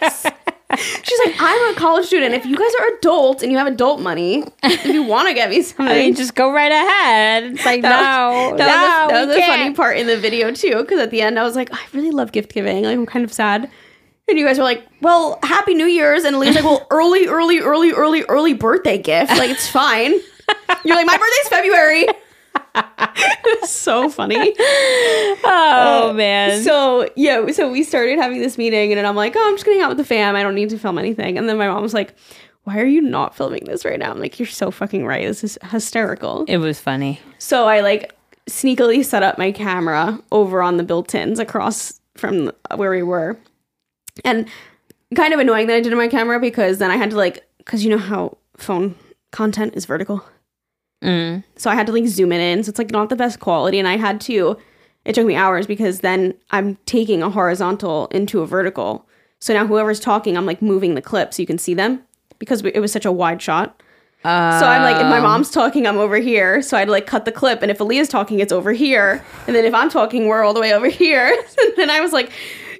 gifts. 0.00 0.26
She's 0.76 1.18
like, 1.24 1.36
I'm 1.38 1.74
a 1.74 1.78
college 1.78 2.06
student. 2.06 2.34
If 2.34 2.44
you 2.46 2.56
guys 2.56 2.70
are 2.80 2.96
adults 2.96 3.42
and 3.42 3.52
you 3.52 3.58
have 3.58 3.66
adult 3.68 4.00
money, 4.00 4.44
if 4.62 4.84
you 4.86 5.02
want 5.04 5.28
to 5.28 5.34
get 5.34 5.50
me 5.50 5.62
something, 5.62 5.86
I 5.88 5.94
mean, 5.94 6.14
just 6.16 6.34
go 6.34 6.50
right 6.52 6.72
ahead. 6.72 7.44
It's 7.44 7.64
like, 7.64 7.82
That 7.82 8.30
was- 8.30 8.50
no, 8.52 8.56
that 8.56 8.66
no, 8.66 9.04
was, 9.06 9.08
the, 9.08 9.12
that 9.14 9.26
was 9.28 9.36
the 9.36 9.42
funny 9.42 9.74
part 9.74 9.98
in 9.98 10.06
the 10.06 10.16
video 10.16 10.50
too. 10.52 10.76
Because 10.78 10.98
at 11.00 11.10
the 11.10 11.20
end, 11.22 11.38
I 11.38 11.44
was 11.44 11.54
like, 11.54 11.72
I 11.72 11.78
really 11.92 12.10
love 12.10 12.32
gift 12.32 12.52
giving. 12.52 12.82
Like, 12.84 12.96
I'm 12.96 13.06
kind 13.06 13.24
of 13.24 13.32
sad. 13.32 13.70
And 14.26 14.38
you 14.38 14.46
guys 14.46 14.56
were 14.56 14.64
like, 14.64 14.82
"Well, 15.02 15.38
Happy 15.42 15.74
New 15.74 15.84
Year's," 15.84 16.24
and 16.24 16.38
Leah's 16.38 16.54
like, 16.54 16.64
"Well, 16.64 16.86
early, 16.90 17.26
early, 17.26 17.60
early, 17.60 17.92
early, 17.92 18.22
early 18.22 18.54
birthday 18.54 18.96
gift. 18.96 19.30
Like, 19.36 19.50
it's 19.50 19.68
fine." 19.68 20.12
You're 20.82 20.96
like, 20.96 21.04
"My 21.06 21.18
birthday's 21.18 21.48
February." 21.50 22.06
so 23.64 24.08
funny. 24.08 24.54
Oh 25.46 26.10
uh, 26.10 26.12
man. 26.14 26.62
So 26.62 27.08
yeah, 27.16 27.46
so 27.52 27.70
we 27.70 27.82
started 27.82 28.18
having 28.18 28.40
this 28.40 28.58
meeting, 28.58 28.92
and 28.92 28.98
then 28.98 29.06
I'm 29.06 29.16
like, 29.16 29.34
"Oh, 29.36 29.48
I'm 29.48 29.54
just 29.54 29.64
gonna 29.64 29.76
hang 29.76 29.84
out 29.84 29.90
with 29.90 29.98
the 29.98 30.04
fam. 30.04 30.36
I 30.36 30.42
don't 30.42 30.54
need 30.54 30.70
to 30.70 30.78
film 30.78 30.98
anything." 30.98 31.38
And 31.38 31.48
then 31.48 31.56
my 31.56 31.68
mom 31.68 31.82
was 31.82 31.94
like, 31.94 32.14
"Why 32.64 32.78
are 32.78 32.86
you 32.86 33.00
not 33.00 33.36
filming 33.36 33.64
this 33.64 33.84
right 33.84 33.98
now?" 33.98 34.10
I'm 34.10 34.18
like, 34.18 34.38
"You're 34.38 34.46
so 34.46 34.70
fucking 34.70 35.06
right. 35.06 35.26
This 35.26 35.44
is 35.44 35.58
hysterical." 35.70 36.44
it 36.48 36.58
was 36.58 36.80
funny. 36.80 37.20
So 37.38 37.66
I 37.66 37.80
like 37.80 38.14
sneakily 38.46 39.04
set 39.04 39.22
up 39.22 39.38
my 39.38 39.52
camera 39.52 40.20
over 40.30 40.62
on 40.62 40.76
the 40.76 40.82
built-ins 40.82 41.38
across 41.38 42.00
from 42.16 42.52
where 42.74 42.90
we 42.90 43.02
were. 43.02 43.38
And 44.24 44.48
kind 45.14 45.32
of 45.32 45.40
annoying 45.40 45.66
that 45.68 45.76
I 45.76 45.80
did 45.80 45.88
it 45.88 45.92
on 45.92 45.98
my 45.98 46.08
camera 46.08 46.38
because 46.40 46.78
then 46.78 46.90
I 46.90 46.96
had 46.96 47.10
to 47.10 47.16
like 47.16 47.46
cuz 47.64 47.84
you 47.84 47.90
know 47.90 47.98
how 47.98 48.36
phone 48.56 48.96
content 49.30 49.74
is 49.74 49.86
vertical. 49.86 50.24
Mm. 51.04 51.44
So 51.56 51.70
I 51.70 51.74
had 51.74 51.86
to 51.86 51.92
like 51.92 52.06
zoom 52.06 52.32
it 52.32 52.40
in. 52.40 52.64
So 52.64 52.70
it's 52.70 52.78
like 52.78 52.90
not 52.90 53.08
the 53.08 53.16
best 53.16 53.38
quality 53.38 53.78
and 53.78 53.86
I 53.86 53.96
had 53.96 54.20
to 54.22 54.56
it 55.04 55.14
took 55.14 55.26
me 55.26 55.36
hours 55.36 55.66
because 55.66 56.00
then 56.00 56.34
I'm 56.50 56.76
taking 56.86 57.22
a 57.22 57.30
horizontal 57.30 58.06
into 58.06 58.40
a 58.40 58.46
vertical. 58.46 59.06
So 59.38 59.52
now 59.52 59.66
whoever's 59.66 60.00
talking, 60.00 60.36
I'm 60.36 60.46
like 60.46 60.62
moving 60.62 60.94
the 60.94 61.02
clip 61.02 61.34
so 61.34 61.42
you 61.42 61.46
can 61.46 61.58
see 61.58 61.74
them 61.74 62.02
because 62.38 62.62
it 62.62 62.80
was 62.80 62.92
such 62.92 63.04
a 63.04 63.12
wide 63.12 63.42
shot. 63.42 63.80
So 64.24 64.30
I'm 64.30 64.80
like, 64.80 64.96
if 64.96 65.06
my 65.10 65.20
mom's 65.20 65.50
talking, 65.50 65.86
I'm 65.86 65.98
over 65.98 66.16
here. 66.16 66.62
So 66.62 66.78
I'd 66.78 66.88
like 66.88 67.06
cut 67.06 67.26
the 67.26 67.32
clip, 67.32 67.60
and 67.60 67.70
if 67.70 67.76
Aaliyah's 67.76 68.08
talking, 68.08 68.40
it's 68.40 68.52
over 68.52 68.72
here. 68.72 69.22
And 69.46 69.54
then 69.54 69.66
if 69.66 69.74
I'm 69.74 69.90
talking, 69.90 70.28
we're 70.28 70.42
all 70.42 70.54
the 70.54 70.60
way 70.60 70.72
over 70.72 70.88
here. 70.88 71.26
and 71.62 71.72
then 71.76 71.90
I 71.90 72.00
was 72.00 72.14
like, 72.14 72.32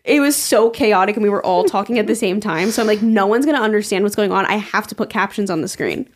it 0.04 0.20
was 0.20 0.36
so 0.36 0.70
chaotic, 0.70 1.16
and 1.16 1.22
we 1.22 1.28
were 1.28 1.44
all 1.44 1.64
talking 1.64 1.98
at 1.98 2.06
the 2.06 2.14
same 2.14 2.40
time. 2.40 2.70
So 2.70 2.80
I'm 2.80 2.88
like, 2.88 3.02
no 3.02 3.26
one's 3.26 3.44
gonna 3.44 3.60
understand 3.60 4.04
what's 4.04 4.16
going 4.16 4.32
on. 4.32 4.46
I 4.46 4.56
have 4.56 4.86
to 4.86 4.94
put 4.94 5.10
captions 5.10 5.50
on 5.50 5.60
the 5.60 5.68
screen. 5.68 6.08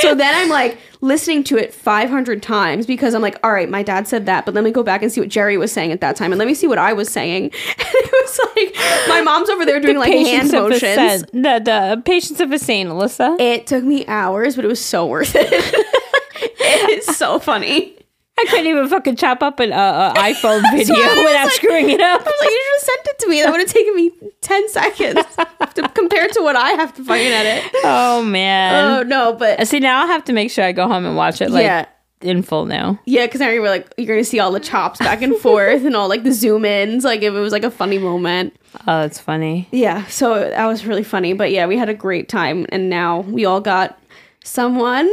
So 0.00 0.14
then 0.14 0.34
I'm 0.34 0.48
like 0.48 0.78
listening 1.00 1.44
to 1.44 1.56
it 1.56 1.72
500 1.72 2.42
times 2.42 2.86
because 2.86 3.14
I'm 3.14 3.22
like, 3.22 3.38
all 3.42 3.52
right, 3.52 3.68
my 3.68 3.82
dad 3.82 4.06
said 4.06 4.26
that, 4.26 4.44
but 4.44 4.54
let 4.54 4.64
me 4.64 4.70
go 4.70 4.82
back 4.82 5.02
and 5.02 5.10
see 5.10 5.20
what 5.20 5.28
Geri 5.28 5.56
was 5.56 5.72
saying 5.72 5.92
at 5.92 6.00
that 6.00 6.16
time, 6.16 6.32
and 6.32 6.38
let 6.38 6.46
me 6.46 6.54
see 6.54 6.66
what 6.66 6.78
I 6.78 6.92
was 6.92 7.08
saying. 7.08 7.50
And 7.78 7.94
it 7.94 8.12
was 8.12 8.40
like 8.56 9.08
my 9.08 9.20
mom's 9.22 9.48
over 9.48 9.64
there 9.64 9.80
doing 9.80 9.96
like 9.96 10.12
hand 10.12 10.52
motions. 10.52 10.80
saint. 10.80 11.32
The, 11.32 11.60
the 11.64 12.02
patience 12.04 12.40
of 12.40 12.52
a 12.52 12.58
saint, 12.58 12.90
Alyssa. 12.90 13.40
It 13.40 13.66
took 13.66 13.82
me 13.84 14.06
hours, 14.06 14.56
but 14.56 14.64
it 14.64 14.68
was 14.68 14.84
so 14.84 15.06
worth 15.06 15.34
it. 15.34 15.48
it's 16.60 17.16
so 17.16 17.38
funny. 17.38 17.96
I 18.40 18.44
couldn't 18.50 18.66
even 18.66 18.88
fucking 18.88 19.16
chop 19.16 19.42
up 19.42 19.58
an 19.60 19.72
uh, 19.72 19.76
uh, 19.76 20.14
iPhone 20.22 20.62
video 20.76 20.94
why 20.94 21.02
I 21.04 21.14
was 21.14 21.24
without 21.24 21.44
like- 21.44 21.52
screwing 21.54 21.90
it 21.90 22.00
up. 22.00 22.20
I 22.20 22.24
was 22.24 22.34
like, 22.40 22.50
you 22.50 22.62
should 22.62 22.72
have 22.72 22.82
sent 22.82 23.06
it 23.08 23.18
to 23.20 23.28
me. 23.28 23.42
That 23.42 23.50
would 23.50 23.60
have 23.60 23.70
taken 23.70 23.96
me 23.96 24.10
10 24.40 24.68
seconds 24.68 25.36
to, 25.74 25.88
compared 25.94 26.32
to 26.32 26.40
what 26.42 26.56
I 26.56 26.70
have 26.70 26.94
to 26.94 27.04
fucking 27.04 27.26
edit. 27.26 27.70
Oh 27.84 28.22
man. 28.22 28.98
Oh, 28.98 29.02
no, 29.02 29.32
but 29.34 29.66
See, 29.66 29.80
now 29.80 30.02
I'll 30.02 30.06
have 30.08 30.24
to 30.26 30.32
make 30.32 30.50
sure 30.50 30.64
I 30.64 30.72
go 30.72 30.86
home 30.86 31.04
and 31.04 31.16
watch 31.16 31.40
it 31.40 31.50
like 31.50 31.64
Yeah. 31.64 31.86
in 32.22 32.42
full 32.42 32.64
now. 32.66 32.98
yeah, 33.04 33.26
because 33.26 33.40
now 33.40 33.48
you're 33.50 33.66
like, 33.68 33.92
you're 33.96 34.06
going 34.06 34.20
to 34.20 34.24
see 34.24 34.38
all 34.40 34.52
the 34.52 34.60
chops 34.60 34.98
back 35.00 35.20
and 35.22 35.36
forth 35.36 35.84
and 35.84 35.96
all 35.96 36.08
like 36.08 36.22
the 36.22 36.32
zoom 36.32 36.64
ins. 36.64 37.04
Like, 37.04 37.22
if 37.22 37.34
it 37.34 37.38
was 37.40 37.52
like 37.52 37.64
a 37.64 37.70
funny 37.70 37.98
moment. 37.98 38.54
Oh, 38.86 39.00
that's 39.02 39.18
funny. 39.18 39.66
Yeah, 39.72 40.06
so 40.06 40.38
that 40.48 40.66
was 40.66 40.86
really 40.86 41.02
funny. 41.04 41.32
But 41.32 41.50
yeah, 41.50 41.66
we 41.66 41.76
had 41.76 41.88
a 41.88 41.94
great 41.94 42.28
time. 42.28 42.66
And 42.70 42.88
now 42.88 43.20
we 43.20 43.44
all 43.44 43.60
got 43.60 43.98
someone, 44.44 45.10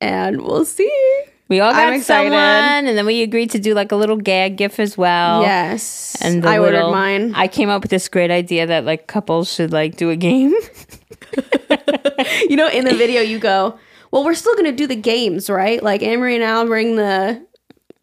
and 0.00 0.42
we'll 0.42 0.64
see. 0.64 0.90
We 1.48 1.60
all 1.60 1.72
got 1.72 2.00
someone, 2.00 2.34
and 2.34 2.98
then 2.98 3.06
we 3.06 3.22
agreed 3.22 3.50
to 3.52 3.60
do 3.60 3.72
like 3.74 3.92
a 3.92 3.96
little 3.96 4.16
gag 4.16 4.56
gif 4.56 4.80
as 4.80 4.98
well. 4.98 5.42
yes. 5.42 6.16
And 6.20 6.44
I 6.44 6.58
little- 6.58 6.86
ordered 6.86 6.92
mine. 6.92 7.32
I 7.36 7.46
came 7.46 7.68
up 7.68 7.82
with 7.82 7.90
this 7.90 8.08
great 8.08 8.30
idea 8.32 8.66
that 8.66 8.84
like 8.84 9.06
couples 9.06 9.52
should 9.52 9.72
like 9.72 9.96
do 9.96 10.10
a 10.10 10.16
game. 10.16 10.50
you 12.48 12.56
know, 12.56 12.68
in 12.68 12.84
the 12.84 12.94
video, 12.94 13.20
you 13.20 13.38
go, 13.38 13.78
well, 14.10 14.24
we're 14.24 14.34
still 14.34 14.54
going 14.54 14.66
to 14.66 14.72
do 14.72 14.86
the 14.86 14.96
games, 14.96 15.48
right? 15.48 15.82
Like 15.82 16.00
Marie 16.02 16.34
and 16.34 16.44
Al 16.44 16.66
bring 16.66 16.96
the 16.96 17.45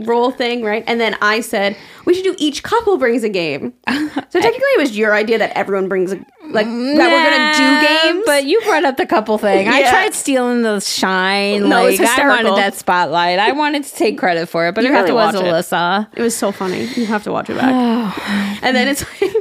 roll 0.08 0.32
thing, 0.32 0.64
right? 0.64 0.84
And 0.88 1.00
then 1.00 1.16
I 1.22 1.42
said, 1.42 1.76
we 2.06 2.14
should 2.14 2.24
do 2.24 2.36
each 2.38 2.64
couple 2.64 2.98
brings 2.98 3.24
a 3.24 3.30
game. 3.30 3.74
So 3.88 4.40
technically, 4.42 4.70
it 4.76 4.80
was 4.80 4.98
your 4.98 5.14
idea 5.14 5.38
that 5.38 5.56
everyone 5.58 5.88
brings 5.88 6.12
a, 6.12 6.16
like, 6.50 6.66
that 6.66 6.68
we're 6.68 7.54
to 7.54 7.58
do 7.58 8.14
games. 8.14 8.24
but 8.26 8.46
you 8.46 8.60
brought 8.62 8.84
up 8.84 8.98
the 8.98 9.06
couple 9.06 9.38
thing. 9.38 9.68
I 9.68 9.82
tried 9.90 10.14
stealing 10.14 10.62
the 10.64 10.80
shine. 10.80 11.70
No, 11.70 11.84
like 11.84 12.00
I 12.00 12.28
wanted 12.28 12.58
that 12.58 12.76
spotlight. 12.76 13.40
I 13.40 13.52
wanted 13.52 13.84
to 13.84 13.94
take 13.96 14.18
credit 14.18 14.48
for 14.48 14.68
it, 14.68 14.76
but 14.76 14.84
You 14.84 14.90
it 14.90 14.94
really 14.94 15.12
was 15.12 15.36
watch 15.36 15.44
it. 15.44 15.48
Alyssa. 15.48 16.08
it 16.16 16.22
was 16.22 16.36
so 16.36 16.52
funny. 16.52 16.86
You 16.86 17.06
have 17.06 17.24
to 17.24 17.32
watch 17.32 17.50
it 17.50 17.58
back. 17.58 18.60
and 18.64 18.76
then 18.76 18.88
it's 18.88 19.06
like, 19.22 19.34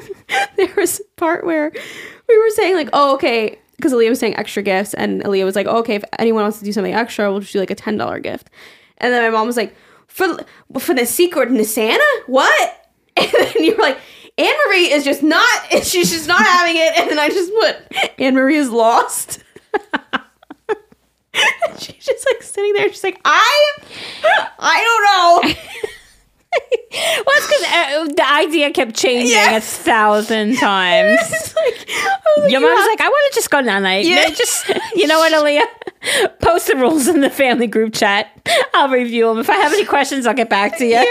there 0.57 0.73
was 0.77 1.01
a 1.01 1.05
part 1.21 1.45
where 1.45 1.73
we 2.29 2.39
were 2.39 2.51
saying, 2.51 2.77
like, 2.77 2.89
oh, 2.93 3.15
okay. 3.15 3.59
Because 3.77 3.93
Aaliyah 3.93 4.11
was 4.11 4.21
saying 4.21 4.37
extra 4.37 4.63
gifts, 4.63 4.95
and 4.95 5.25
Aaliyah 5.25 5.45
was 5.45 5.57
like, 5.57 5.67
oh, 5.67 5.79
okay, 5.79 5.97
if 5.97 6.05
anyone 6.19 6.43
wants 6.43 6.61
to 6.61 6.65
do 6.65 6.73
something 6.73 6.95
extra, 6.95 7.31
we'll 7.31 7.41
just 7.41 7.53
do 7.53 7.59
like 7.59 7.71
a 7.71 7.75
$10 7.75 8.23
gift. 8.23 8.49
And 8.99 9.13
then 9.13 9.23
my 9.23 9.37
mom 9.37 9.47
was 9.49 9.57
like, 9.57 9.75
for 10.13 10.45
for 10.79 10.95
the 10.95 11.07
secret 11.07 11.67
Santa? 11.67 12.05
What? 12.27 12.79
And 13.15 13.29
then 13.31 13.65
you're 13.65 13.77
like, 13.77 13.99
Anne 14.39 14.55
Marie 14.67 14.91
is 14.91 15.05
just 15.05 15.23
not, 15.23 15.47
she's 15.83 16.11
just 16.11 16.27
not 16.27 16.43
having 16.43 16.77
it. 16.77 16.99
And 16.99 17.11
then 17.11 17.19
I 17.19 17.29
just 17.29 17.53
put, 17.53 17.77
Anne 18.19 18.35
Marie 18.35 18.57
is 18.57 18.71
lost. 18.71 19.39
she's 21.79 22.07
just 22.07 22.27
like 22.33 22.43
sitting 22.43 22.73
there. 22.73 22.89
She's 22.89 23.05
like, 23.05 23.21
I, 23.27 23.73
I 24.59 25.43
don't 25.45 25.47
know. 25.47 25.55
Well, 26.95 27.25
it's 27.39 27.47
because 27.47 28.11
uh, 28.11 28.15
the 28.15 28.31
idea 28.33 28.71
kept 28.71 28.95
changing 28.95 29.31
Yeah. 29.31 29.57
a 29.57 29.61
thousand 29.63 30.57
times. 30.61 31.19
Like, 31.57 31.89
like, 31.89 32.51
Your 32.51 32.61
you 32.61 32.61
mom's 32.61 32.87
like, 32.87 33.01
I 33.01 33.09
want 33.09 33.33
to 33.33 33.35
just 33.35 33.51
go 33.51 33.61
night. 33.61 34.05
Yeah. 34.05 34.29
Just, 34.29 34.69
you 34.95 35.07
know 35.07 35.19
what, 35.19 35.33
Aaliyah? 35.33 36.39
Post 36.41 36.67
the 36.67 36.77
rules 36.77 37.09
in 37.09 37.23
the 37.23 37.31
family 37.31 37.67
group 37.67 37.95
chat. 37.95 38.29
I'll 38.75 38.91
review 38.91 39.27
them. 39.29 39.39
If 39.39 39.49
I 39.49 39.55
have 39.57 39.73
any 39.73 39.87
questions, 39.87 40.27
I'll 40.27 40.35
get 40.35 40.51
back 40.51 40.77
to 40.79 40.85
you. 40.85 40.91
yeah. 40.97 41.05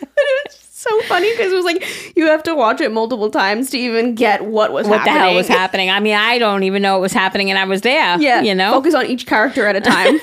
But 0.00 0.08
it 0.16 0.48
was 0.48 0.58
so 0.72 1.00
funny 1.02 1.30
because 1.36 1.52
it 1.52 1.56
was 1.56 1.64
like 1.64 2.16
you 2.16 2.26
have 2.26 2.42
to 2.44 2.54
watch 2.56 2.80
it 2.80 2.90
multiple 2.90 3.30
times 3.30 3.70
to 3.70 3.78
even 3.78 4.14
get 4.16 4.44
what 4.44 4.72
was 4.72 4.88
What 4.88 4.98
happening. 5.00 5.14
the 5.14 5.20
hell 5.20 5.34
was 5.36 5.48
happening? 5.48 5.90
I 5.90 6.00
mean, 6.00 6.14
I 6.16 6.38
don't 6.38 6.64
even 6.64 6.82
know 6.82 6.94
what 6.94 7.02
was 7.02 7.12
happening, 7.12 7.50
and 7.50 7.58
I 7.58 7.64
was 7.64 7.82
there. 7.82 8.20
Yeah, 8.20 8.40
you 8.42 8.54
know. 8.56 8.72
focus 8.72 8.94
on 8.94 9.06
each 9.06 9.26
character 9.26 9.66
at 9.66 9.76
a 9.76 9.80
time 9.80 10.18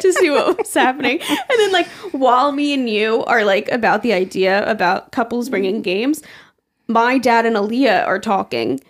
to 0.00 0.12
see 0.12 0.30
what 0.30 0.58
was 0.58 0.72
happening. 0.74 1.20
And 1.28 1.58
then, 1.58 1.72
like, 1.72 1.86
while 2.12 2.52
me 2.52 2.72
and 2.74 2.88
you 2.88 3.24
are 3.24 3.44
like 3.44 3.68
about 3.70 4.02
the 4.02 4.12
idea 4.12 4.68
about 4.70 5.12
couples 5.12 5.48
bringing 5.48 5.82
games, 5.82 6.22
my 6.88 7.18
dad 7.18 7.46
and 7.46 7.56
Aaliyah 7.56 8.06
are 8.06 8.18
talking, 8.18 8.80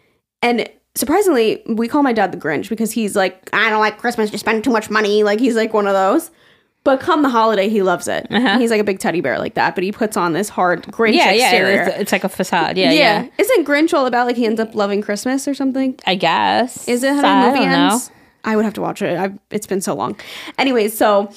and 0.42 0.68
surprisingly, 0.94 1.62
we 1.66 1.88
call 1.88 2.02
my 2.02 2.12
dad 2.12 2.32
the 2.32 2.38
Grinch 2.38 2.68
because 2.68 2.92
he's 2.92 3.16
like, 3.16 3.48
I 3.52 3.70
don't 3.70 3.80
like 3.80 3.98
Christmas. 3.98 4.32
You 4.32 4.38
spend 4.38 4.64
too 4.64 4.70
much 4.70 4.90
money. 4.90 5.22
Like, 5.22 5.40
he's 5.40 5.56
like 5.56 5.72
one 5.72 5.86
of 5.86 5.94
those. 5.94 6.30
But 6.84 7.00
come 7.00 7.22
the 7.22 7.28
holiday, 7.28 7.68
he 7.68 7.82
loves 7.82 8.06
it. 8.06 8.28
He's 8.30 8.70
like 8.70 8.80
a 8.80 8.84
big 8.84 9.00
teddy 9.00 9.20
bear 9.20 9.40
like 9.40 9.54
that, 9.54 9.74
but 9.74 9.82
he 9.82 9.90
puts 9.90 10.16
on 10.16 10.34
this 10.34 10.48
hard 10.48 10.84
Grinch 10.84 11.16
Uh-huh. 11.18 11.30
yeah, 11.30 11.32
yeah. 11.32 11.44
exterior. 11.50 11.82
It's, 11.82 11.98
it's 12.02 12.12
like 12.12 12.22
a 12.22 12.28
facade. 12.28 12.78
Yeah, 12.78 12.92
yeah. 12.92 13.22
yeah. 13.24 13.28
Isn't 13.38 13.66
Grinch 13.66 13.92
all 13.92 14.06
about 14.06 14.28
like 14.28 14.36
he 14.36 14.46
ends 14.46 14.60
up 14.60 14.72
loving 14.76 15.02
Christmas 15.02 15.48
or 15.48 15.54
something? 15.54 15.98
I 16.06 16.14
guess. 16.14 16.86
Is 16.86 17.02
it 17.02 17.12
how 17.14 17.22
So, 17.22 17.22
the 17.22 17.46
movie 17.48 17.64
don't 17.68 17.72
know. 17.88 18.00
I 18.46 18.56
would 18.56 18.64
have 18.64 18.74
to 18.74 18.80
watch 18.80 19.02
it. 19.02 19.18
I've, 19.18 19.38
it's 19.50 19.66
been 19.66 19.80
so 19.82 19.94
long. 19.94 20.18
Anyways, 20.56 20.96
so 20.96 21.30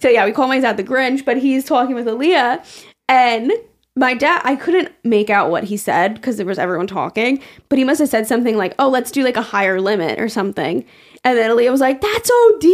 so 0.00 0.08
yeah, 0.08 0.24
we 0.24 0.32
call 0.32 0.46
my 0.46 0.60
dad 0.60 0.76
the 0.76 0.84
Grinch, 0.84 1.24
but 1.24 1.36
he's 1.38 1.64
talking 1.64 1.94
with 1.94 2.06
Aaliyah, 2.06 2.64
and 3.08 3.52
my 3.96 4.14
dad. 4.14 4.42
I 4.44 4.54
couldn't 4.56 4.92
make 5.02 5.30
out 5.30 5.50
what 5.50 5.64
he 5.64 5.76
said 5.76 6.14
because 6.14 6.36
there 6.36 6.46
was 6.46 6.58
everyone 6.58 6.86
talking, 6.86 7.42
but 7.68 7.78
he 7.78 7.84
must 7.84 7.98
have 7.98 8.08
said 8.08 8.26
something 8.26 8.56
like, 8.56 8.74
"Oh, 8.78 8.88
let's 8.88 9.10
do 9.10 9.24
like 9.24 9.36
a 9.36 9.42
higher 9.42 9.80
limit 9.80 10.20
or 10.20 10.28
something." 10.28 10.84
And 11.24 11.36
then 11.36 11.50
Aaliyah 11.50 11.70
was 11.70 11.80
like, 11.80 12.00
"That's 12.00 12.30
OD," 12.30 12.64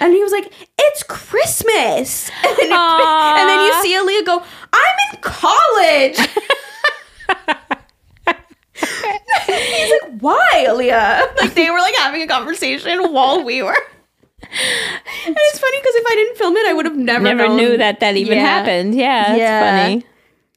and 0.00 0.12
he 0.14 0.22
was 0.22 0.32
like, 0.32 0.52
"It's 0.78 1.02
Christmas." 1.02 2.30
And 2.44 2.56
then, 2.58 2.72
Aw. 2.72 3.36
and 3.38 3.48
then 3.48 3.66
you 3.66 3.82
see 3.82 3.94
Aaliyah 3.96 4.26
go, 4.26 4.42
"I'm 4.72 4.96
in 5.12 5.20
college." 5.20 6.18
He's 8.74 9.92
like, 10.02 10.18
why, 10.20 10.64
Aaliyah? 10.68 11.36
Like 11.36 11.54
they 11.54 11.70
were 11.70 11.78
like 11.78 11.94
having 11.96 12.22
a 12.22 12.26
conversation 12.26 13.12
while 13.12 13.44
we 13.44 13.62
were. 13.62 13.76
And 14.42 15.36
it's 15.36 15.58
funny 15.58 15.78
because 15.78 15.94
if 15.94 16.06
I 16.06 16.14
didn't 16.14 16.36
film 16.38 16.56
it, 16.56 16.66
I 16.66 16.72
would 16.72 16.84
have 16.84 16.96
never 16.96 17.24
Never 17.24 17.46
known. 17.48 17.56
knew 17.56 17.76
that 17.76 18.00
that 18.00 18.16
even 18.16 18.38
Yeah. 18.38 18.44
happened. 18.44 18.94
Yeah, 18.94 19.24
that's 19.28 19.38
Yeah. 19.38 19.86
funny. 19.86 20.04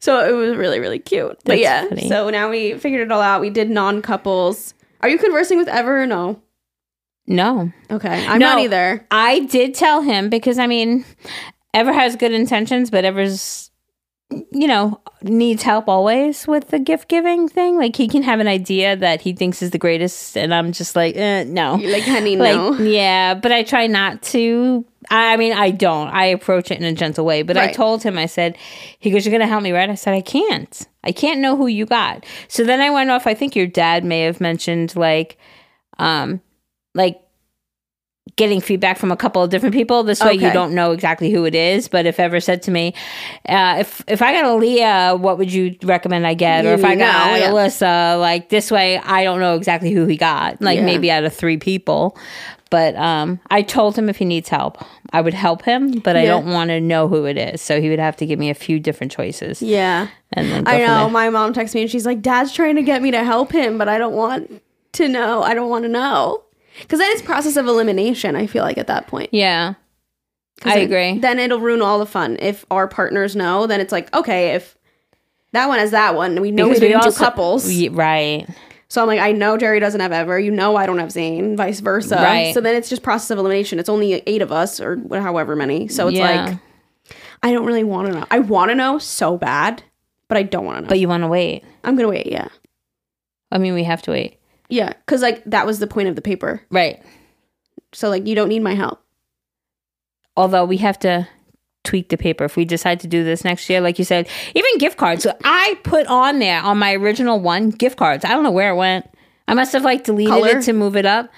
So 0.00 0.26
it 0.28 0.32
was 0.32 0.56
really, 0.56 0.78
really 0.80 0.98
cute. 0.98 1.28
But 1.44 1.52
That's 1.52 1.60
yeah, 1.60 1.84
funny. 1.88 2.08
so 2.08 2.28
now 2.30 2.50
we 2.50 2.74
figured 2.74 3.02
it 3.02 3.12
all 3.12 3.20
out. 3.22 3.40
We 3.40 3.50
did 3.50 3.70
non 3.70 4.02
couples. 4.02 4.74
Are 5.02 5.08
you 5.08 5.18
conversing 5.18 5.58
with 5.58 5.68
Ever 5.68 6.02
or 6.02 6.06
no? 6.06 6.40
No, 7.28 7.72
Okay, 7.90 8.24
I'm 8.26 8.38
No. 8.38 8.50
not 8.50 8.58
either. 8.60 9.04
I 9.10 9.40
did 9.40 9.74
tell 9.74 10.02
him 10.02 10.28
because 10.30 10.58
I 10.58 10.66
mean, 10.66 11.04
Ever 11.74 11.92
has 11.92 12.14
good 12.16 12.32
intentions, 12.32 12.90
but 12.90 13.04
Ever's, 13.04 13.65
you 14.30 14.66
know, 14.66 15.00
needs 15.22 15.62
help 15.62 15.88
always 15.88 16.46
with 16.46 16.68
the 16.68 16.78
gift 16.78 17.08
giving 17.08 17.48
thing. 17.48 17.76
Like 17.78 17.94
he 17.94 18.08
can 18.08 18.22
have 18.22 18.40
an 18.40 18.48
idea 18.48 18.96
that 18.96 19.20
he 19.20 19.32
thinks 19.32 19.62
is 19.62 19.70
the 19.70 19.78
greatest, 19.78 20.36
and 20.36 20.52
I'm 20.52 20.72
just 20.72 20.96
like, 20.96 21.16
eh, 21.16 21.44
no. 21.44 21.76
You're 21.76 21.92
like, 21.92 22.02
honey, 22.02 22.36
Like, 22.36 22.56
no. 22.56 22.72
yeah, 22.78 23.34
but 23.34 23.52
I 23.52 23.62
try 23.62 23.86
not 23.86 24.22
to. 24.24 24.84
I 25.08 25.36
mean, 25.36 25.52
I 25.52 25.70
don't. 25.70 26.08
I 26.08 26.26
approach 26.26 26.72
it 26.72 26.78
in 26.78 26.84
a 26.84 26.92
gentle 26.92 27.24
way. 27.24 27.42
But 27.42 27.56
I 27.56 27.70
told 27.70 28.02
him, 28.02 28.18
I 28.18 28.26
said, 28.26 28.58
he 28.98 29.10
goes, 29.12 29.24
You're 29.24 29.30
going 29.30 29.40
to 29.40 29.46
help 29.46 29.62
me, 29.62 29.70
right? 29.70 29.88
I 29.88 29.94
said, 29.94 30.14
I 30.14 30.20
can't. 30.20 30.86
I 31.04 31.12
can't 31.12 31.40
know 31.40 31.56
who 31.56 31.68
you 31.68 31.86
got. 31.86 32.26
So 32.48 32.64
then 32.64 32.80
I 32.80 32.90
went 32.90 33.10
off. 33.10 33.28
I 33.28 33.34
think 33.34 33.54
your 33.54 33.68
dad 33.68 34.04
may 34.04 34.22
have 34.22 34.40
mentioned, 34.40 34.96
like, 34.96 35.38
um, 35.98 36.40
like, 36.94 37.20
getting 38.34 38.60
feedback 38.60 38.98
from 38.98 39.12
a 39.12 39.16
couple 39.16 39.40
of 39.42 39.50
different 39.50 39.72
people 39.72 40.02
this 40.02 40.20
way 40.20 40.34
you 40.34 40.52
don't 40.52 40.74
know 40.74 40.90
exactly 40.90 41.30
who 41.30 41.44
it 41.44 41.54
is 41.54 41.86
but 41.86 42.06
if 42.06 42.18
ever 42.18 42.40
said 42.40 42.60
to 42.60 42.70
me 42.72 42.92
uh, 43.48 43.76
if 43.78 44.02
if 44.08 44.20
i 44.20 44.32
got 44.32 44.44
Aaliyah 44.44 45.18
what 45.20 45.38
would 45.38 45.52
you 45.52 45.76
recommend 45.84 46.26
i 46.26 46.34
get 46.34 46.66
or 46.66 46.74
if 46.74 46.84
i 46.84 46.96
got 46.96 47.30
know, 47.30 47.36
yeah. 47.36 47.50
Alyssa 47.50 48.20
like 48.20 48.48
this 48.48 48.70
way 48.70 48.98
i 48.98 49.22
don't 49.22 49.38
know 49.40 49.54
exactly 49.54 49.92
who 49.92 50.06
he 50.06 50.16
got 50.16 50.60
like 50.60 50.76
Yeah. 50.78 50.84
maybe 50.84 51.10
out 51.10 51.22
of 51.24 51.32
three 51.32 51.56
people 51.56 52.18
but 52.68 52.96
um 52.96 53.38
i 53.48 53.62
told 53.62 53.96
him 53.96 54.08
if 54.08 54.16
he 54.16 54.24
needs 54.24 54.48
help 54.48 54.84
i 55.12 55.20
would 55.20 55.32
help 55.32 55.62
him 55.62 56.00
but 56.00 56.16
i 56.16 56.24
don't 56.26 56.46
want 56.46 56.68
to 56.70 56.80
know 56.80 57.06
who 57.06 57.24
it 57.26 57.38
is 57.38 57.62
so 57.62 57.80
he 57.80 57.88
would 57.88 58.00
have 58.00 58.16
to 58.16 58.26
give 58.26 58.38
me 58.40 58.50
a 58.50 58.54
few 58.54 58.80
different 58.80 59.12
choices 59.12 59.62
Yeah. 59.62 60.08
and 60.32 60.50
then 60.50 60.66
I 60.66 60.78
know. 60.78 61.08
My 61.08 61.30
mom 61.30 61.52
texts 61.52 61.74
me 61.76 61.82
and 61.82 61.90
she's 61.90 62.04
like, 62.04 62.20
Dad's 62.22 62.52
trying 62.52 62.74
to 62.74 62.82
get 62.82 63.00
me 63.02 63.12
to 63.12 63.22
help 63.22 63.52
him, 63.52 63.78
but 63.78 63.88
I 63.88 63.96
don't 63.98 64.14
want 64.14 64.60
to 64.94 65.08
know. 65.08 65.42
I 65.42 65.54
don't 65.54 65.70
want 65.70 65.84
to 65.84 65.88
know. 65.88 66.42
Because 66.80 66.98
then 66.98 67.10
it's 67.12 67.22
process 67.22 67.56
of 67.56 67.66
elimination, 67.66 68.36
I 68.36 68.46
feel 68.46 68.62
like, 68.62 68.78
at 68.78 68.86
that 68.86 69.06
point. 69.06 69.30
Yeah. 69.32 69.74
i 70.64 70.74
then- 70.74 70.84
agree 70.84 71.18
Then 71.18 71.38
it'll 71.38 71.60
ruin 71.60 71.82
all 71.82 71.98
the 71.98 72.06
fun. 72.06 72.36
If 72.40 72.64
our 72.70 72.88
partners 72.88 73.34
know, 73.36 73.66
then 73.66 73.80
it's 73.80 73.92
like, 73.92 74.14
okay, 74.14 74.54
if 74.54 74.76
that 75.52 75.68
one 75.68 75.78
has 75.78 75.90
that 75.92 76.14
one, 76.14 76.40
we 76.40 76.50
know 76.50 76.68
we 76.68 76.78
didn't 76.78 77.02
do 77.02 77.12
couples. 77.12 77.66
we- 77.66 77.88
right 77.88 78.46
so 78.88 79.02
I'm 79.02 79.08
like, 79.08 79.20
I 79.20 79.32
know 79.32 79.56
Geri 79.56 79.80
doesn't 79.80 80.00
have 80.00 80.12
Ever. 80.12 80.38
You 80.38 80.50
know 80.52 80.76
I 80.76 80.86
don't 80.86 80.98
have 80.98 81.10
Zane, 81.10 81.56
vice 81.56 81.80
versa. 81.80 82.16
Right. 82.16 82.54
So 82.54 82.60
then 82.60 82.76
it's 82.76 82.88
just 82.88 83.02
process 83.02 83.30
of 83.32 83.38
elimination. 83.38 83.78
It's 83.80 83.88
only 83.88 84.22
eight 84.26 84.42
of 84.42 84.52
us 84.52 84.80
or 84.80 84.96
however 85.10 85.56
many. 85.56 85.88
So 85.88 86.06
it's 86.08 86.16
Yeah. 86.18 86.44
like, 86.44 86.58
I 87.42 87.52
don't 87.52 87.66
really 87.66 87.84
want 87.84 88.08
to 88.08 88.14
know. 88.20 88.26
I 88.30 88.38
want 88.38 88.70
to 88.70 88.74
know 88.74 88.98
so 88.98 89.36
bad, 89.36 89.82
but 90.28 90.38
I 90.38 90.42
don't 90.44 90.64
want 90.64 90.76
to 90.78 90.82
know. 90.82 90.88
but 90.88 91.00
you 91.00 91.08
want 91.08 91.22
to 91.22 91.28
wait 91.28 91.64
I'm 91.84 91.96
going 91.96 92.04
to 92.04 92.08
wait, 92.10 92.26
yeah. 92.26 92.48
i 93.52 93.58
mean 93.58 93.74
we 93.74 93.84
have 93.84 94.02
to 94.02 94.10
wait 94.12 94.38
Yeah, 94.68 94.92
because 94.92 95.22
like 95.22 95.42
that 95.44 95.66
was 95.66 95.78
the 95.78 95.86
point 95.86 96.08
of 96.08 96.16
the 96.16 96.22
paper. 96.22 96.60
right 96.70 97.02
So 97.92 98.08
like 98.08 98.26
you 98.26 98.34
don't 98.34 98.48
need 98.48 98.62
my 98.62 98.74
help. 98.74 99.00
although 100.36 100.64
we 100.64 100.78
have 100.78 100.98
to 101.00 101.26
tweak 101.84 102.08
the 102.08 102.16
paper 102.16 102.44
if 102.44 102.56
we 102.56 102.64
decide 102.64 102.98
to 103.00 103.06
do 103.06 103.22
this 103.22 103.44
next 103.44 103.70
year 103.70 103.80
like 103.80 103.96
you 103.96 104.04
said 104.04 104.28
even 104.56 104.76
gift 104.78 104.96
cards 104.98 105.22
so 105.22 105.32
i 105.44 105.78
put 105.84 106.04
on 106.08 106.40
there 106.40 106.60
on 106.60 106.76
my 106.78 106.92
original 106.94 107.38
one 107.38 107.70
gift 107.70 107.96
cards 107.96 108.24
i 108.24 108.28
don't 108.30 108.42
know 108.42 108.50
where 108.50 108.72
it 108.72 108.74
went 108.76 109.08
i 109.46 109.54
must 109.54 109.72
have 109.72 109.84
like 109.84 110.02
deleted 110.02 110.32
Color? 110.32 110.58
it 110.58 110.62
to 110.64 110.72
move 110.72 110.96
it 110.96 111.06
up 111.06 111.30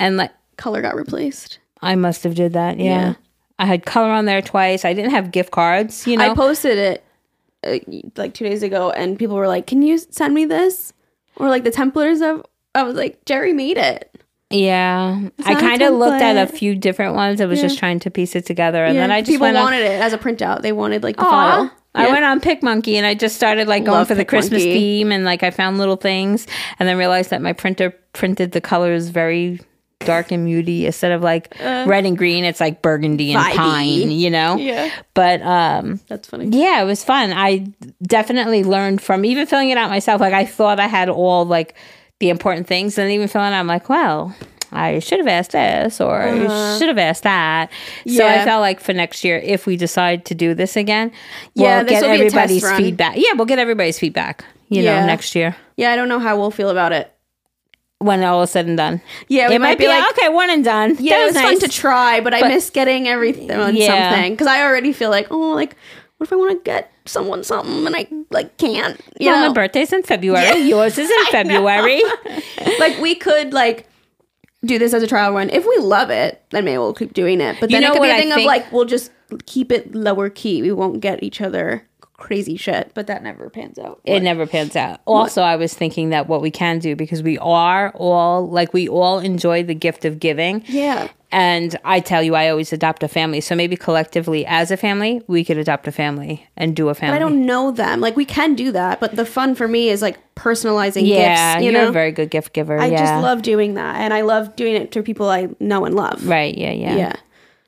and 0.00 0.16
like 0.16 0.32
Color 0.56 0.82
got 0.82 0.96
replaced. 0.96 1.60
i 1.82 1.94
must 1.94 2.24
have 2.24 2.34
did 2.34 2.52
that 2.54 2.80
yeah, 2.80 2.84
Yeah. 3.10 3.14
i 3.60 3.66
had 3.66 3.86
color 3.86 4.10
on 4.10 4.24
there 4.24 4.42
twice 4.42 4.84
i 4.84 4.92
didn't 4.92 5.12
have 5.12 5.30
gift 5.30 5.52
cards 5.52 6.04
you 6.04 6.16
know 6.16 6.32
I 6.32 6.34
posted 6.34 6.76
it 6.78 7.04
uh, 7.64 7.78
like 8.16 8.34
two 8.34 8.44
days 8.44 8.64
ago, 8.64 8.90
and 8.90 9.16
people 9.16 9.36
were 9.36 9.46
like, 9.46 9.68
"Can 9.68 9.82
you 9.82 9.96
send 9.98 10.34
me 10.34 10.44
this?" 10.46 10.92
Or 11.36 11.48
like 11.48 11.62
the 11.62 11.70
templates 11.70 12.20
of. 12.20 12.44
I 12.74 12.82
was 12.84 12.96
like, 12.96 13.24
Geri 13.24 13.52
made 13.52 13.76
it. 13.78 14.08
yeah 14.50 15.18
i 15.46 15.54
kind 15.54 15.80
of 15.80 15.94
looked 15.94 16.20
at 16.20 16.36
a 16.36 16.46
few 16.50 16.74
different 16.76 17.14
ones 17.14 17.40
i 17.40 17.46
was 17.46 17.58
just 17.58 17.78
trying 17.78 17.98
to 17.98 18.10
piece 18.10 18.36
it 18.36 18.44
together 18.44 18.84
and 18.84 18.94
Yeah, 18.94 19.00
then 19.02 19.10
i 19.10 19.20
just 19.22 19.30
people 19.30 19.46
went 19.46 19.56
on- 19.56 19.64
wanted 19.64 19.80
it 19.82 20.00
as 20.00 20.12
a 20.12 20.18
printout. 20.18 20.60
They 20.62 20.72
wanted 20.72 21.02
like 21.02 21.16
the 21.16 21.22
file. 21.22 21.70
I 21.94 22.08
went 22.10 22.24
on 22.24 22.40
PicMonkey 22.40 22.94
and 22.94 23.04
I 23.04 23.12
just 23.14 23.36
started 23.36 23.68
like 23.68 23.84
going 23.84 23.98
Love 23.98 24.08
for 24.08 24.14
the 24.14 24.24
Christmas 24.24 24.62
PicMonkey. 24.62 24.72
theme 24.74 25.12
and 25.12 25.24
like 25.24 25.42
I 25.42 25.50
found 25.50 25.76
little 25.78 25.96
things 25.96 26.46
and 26.78 26.88
then 26.88 26.96
realized 26.98 27.28
that 27.30 27.42
my 27.42 27.52
printer 27.54 27.90
printed 28.14 28.52
the 28.52 28.60
colors 28.62 29.08
very 29.08 29.60
dark 30.00 30.32
and 30.32 30.46
muty 30.48 30.84
instead 30.84 31.12
of 31.12 31.22
like 31.22 31.54
red 31.60 32.04
and 32.06 32.16
green. 32.18 32.44
It's 32.44 32.60
like 32.60 32.80
burgundy 32.82 33.32
and 33.34 33.40
Uh. 33.42 33.50
Vibey. 33.50 33.56
pine, 33.56 34.10
you 34.10 34.30
know. 34.30 34.56
Yeah, 34.56 34.90
But 35.14 35.42
um, 35.42 36.00
that's 36.08 36.28
funny. 36.28 36.46
yeah, 36.50 36.80
it 36.82 36.86
was 36.86 37.04
fun. 37.04 37.32
I 37.34 37.66
definitely 38.02 38.64
learned 38.64 39.00
from 39.02 39.24
even 39.26 39.46
filling 39.46 39.68
it 39.70 39.76
out 39.78 39.90
myself. 39.90 40.20
Like 40.20 40.34
I 40.34 40.44
thought 40.46 40.80
I 40.80 40.86
had 40.88 41.08
all 41.10 41.44
like 41.44 41.74
the 42.22 42.30
important 42.30 42.66
things, 42.68 42.96
and 42.98 43.10
even 43.10 43.28
feeling 43.28 43.52
I'm 43.52 43.66
like, 43.66 43.88
well. 43.88 44.34
I 44.74 45.00
should 45.00 45.18
have 45.18 45.28
asked 45.28 45.50
this 45.50 46.00
or 46.00 46.22
I 46.22 46.78
should 46.78 46.88
have 46.88 46.96
asked 46.96 47.24
that. 47.24 47.70
So 48.06 48.24
I 48.24 48.36
Uh-huh. 48.36 48.44
Felt 48.46 48.60
like 48.62 48.80
for 48.80 48.94
next 48.94 49.22
year, 49.22 49.36
if 49.36 49.66
we 49.66 49.76
decide 49.76 50.24
to 50.24 50.34
do 50.34 50.54
this 50.54 50.78
again, 50.78 51.12
Yeah, 51.52 51.76
we'll 51.80 51.84
this 51.84 52.00
get 52.00 52.02
will 52.08 52.08
be 52.08 52.14
a 52.14 52.30
test 52.30 52.36
everybody's 52.36 52.72
feedback. 52.78 53.14
Yeah, 53.18 53.32
we'll 53.36 53.44
get 53.44 53.58
everybody's 53.58 53.98
feedback, 53.98 54.46
you 54.70 54.82
know, 54.82 55.04
next 55.04 55.34
year 55.34 55.54
Yeah, 55.76 55.92
I 55.92 55.96
don't 55.96 56.08
know 56.08 56.18
how 56.20 56.38
we'll 56.38 56.50
feel 56.50 56.70
about 56.70 56.92
it. 56.92 57.12
when 57.98 58.24
all 58.24 58.42
is 58.44 58.50
said 58.50 58.64
and 58.66 58.78
done. 58.78 59.02
Yeah, 59.28 59.50
we 59.50 59.56
it 59.56 59.58
might 59.60 59.72
might 59.72 59.78
be 59.78 59.84
be 59.84 59.88
like- 59.88 60.10
okay, 60.12 60.30
one 60.30 60.48
and 60.48 60.64
done. 60.64 60.96
Yeah, 60.98 61.16
That 61.18 61.22
it 61.22 61.26
was 61.26 61.34
was 61.34 61.42
fun 61.42 61.58
to 61.60 61.68
try, 61.68 62.20
but 62.20 62.32
I 62.32 62.48
miss 62.48 62.70
getting 62.70 63.06
everything 63.08 63.50
on 63.50 63.76
Yeah. 63.76 63.88
something 64.14 64.32
because 64.32 64.46
I 64.46 64.62
already 64.62 64.94
feel 64.94 65.10
like, 65.10 65.26
oh, 65.30 65.52
like 65.52 65.76
what 66.22 66.28
if 66.28 66.32
I 66.32 66.36
want 66.36 66.52
to 66.52 66.64
get 66.64 66.92
someone 67.04 67.42
something 67.42 67.84
and 67.84 67.96
I 67.96 68.06
like 68.30 68.56
can't? 68.56 69.00
You 69.18 69.30
Well, 69.30 69.40
know, 69.42 69.48
my 69.48 69.54
birthday's 69.54 69.92
in 69.92 70.04
February. 70.04 70.60
Yours 70.60 70.96
is 70.96 71.10
in 71.10 71.24
February. 71.32 72.00
like 72.78 72.98
we 73.00 73.16
could 73.16 73.52
like 73.52 73.88
do 74.64 74.78
this 74.78 74.94
as 74.94 75.02
a 75.02 75.08
trial 75.08 75.32
run. 75.32 75.50
If 75.50 75.66
we 75.66 75.76
love 75.78 76.10
it, 76.10 76.40
then 76.50 76.64
maybe 76.64 76.78
we'll 76.78 76.94
keep 76.94 77.12
doing 77.12 77.40
it. 77.40 77.56
But 77.58 77.70
You 77.70 77.80
then 77.80 77.84
it 77.84 77.86
could 77.92 77.94
be 77.94 77.98
what 78.00 78.10
a 78.10 78.14
I 78.14 78.20
thing 78.20 78.30
of 78.32 78.42
like 78.44 78.70
we'll 78.70 78.84
just 78.84 79.10
keep 79.46 79.72
it 79.72 79.94
lower 79.96 80.30
key. 80.30 80.62
We 80.62 80.70
won't 80.70 81.00
get 81.00 81.24
each 81.24 81.40
other 81.40 81.88
crazy 82.12 82.56
shit, 82.56 82.92
but 82.94 83.08
that 83.08 83.24
never 83.24 83.50
pans 83.50 83.80
out. 83.80 84.00
It 84.04 84.20
never 84.22 84.46
pans 84.46 84.76
out. 84.76 85.00
Also, 85.06 85.42
I 85.42 85.56
was 85.56 85.74
thinking 85.74 86.10
that 86.10 86.28
what 86.28 86.40
we 86.40 86.52
can 86.52 86.78
do 86.78 86.94
because 86.94 87.20
we 87.20 87.36
are 87.38 87.90
all 87.96 88.48
like 88.48 88.72
we 88.72 88.88
all 88.88 89.18
enjoy 89.18 89.64
the 89.64 89.74
gift 89.74 90.04
of 90.04 90.20
giving. 90.20 90.62
Yeah. 90.68 91.08
And 91.32 91.74
I 91.82 92.00
tell 92.00 92.22
you, 92.22 92.34
I 92.34 92.50
always 92.50 92.72
adopt 92.72 93.02
a 93.02 93.08
family. 93.08 93.40
So 93.40 93.56
maybe 93.56 93.74
collectively 93.74 94.44
as 94.44 94.70
a 94.70 94.76
family, 94.76 95.22
we 95.26 95.44
could 95.44 95.56
adopt 95.56 95.88
a 95.88 95.92
family 95.92 96.46
and 96.58 96.76
do 96.76 96.88
a 96.88 96.90
But 96.90 96.98
family. 96.98 97.16
I 97.16 97.18
don't 97.18 97.46
know 97.46 97.70
them. 97.70 98.00
Like 98.00 98.16
we 98.16 98.26
can 98.26 98.54
do 98.54 98.70
that, 98.72 99.00
but 99.00 99.16
the 99.16 99.24
fun 99.24 99.54
for 99.54 99.66
me 99.66 99.88
is 99.88 100.02
like 100.02 100.18
personalizing 100.34 101.06
yeah, 101.06 101.54
gifts. 101.54 101.64
You 101.64 101.72
you're 101.72 101.82
know, 101.82 101.88
a 101.88 101.92
very 101.92 102.12
good 102.12 102.30
gift 102.30 102.52
giver. 102.52 102.78
I 102.78 102.86
yeah. 102.86 102.98
just 102.98 103.22
love 103.22 103.40
doing 103.40 103.74
that, 103.74 103.96
and 103.96 104.12
I 104.12 104.20
love 104.20 104.54
doing 104.56 104.74
it 104.74 104.92
to 104.92 105.02
people 105.02 105.30
I 105.30 105.48
know 105.58 105.86
and 105.86 105.94
love. 105.96 106.26
Right. 106.26 106.56
Yeah. 106.56 106.72
Yeah. 106.72 106.96
Yeah. 106.96 107.16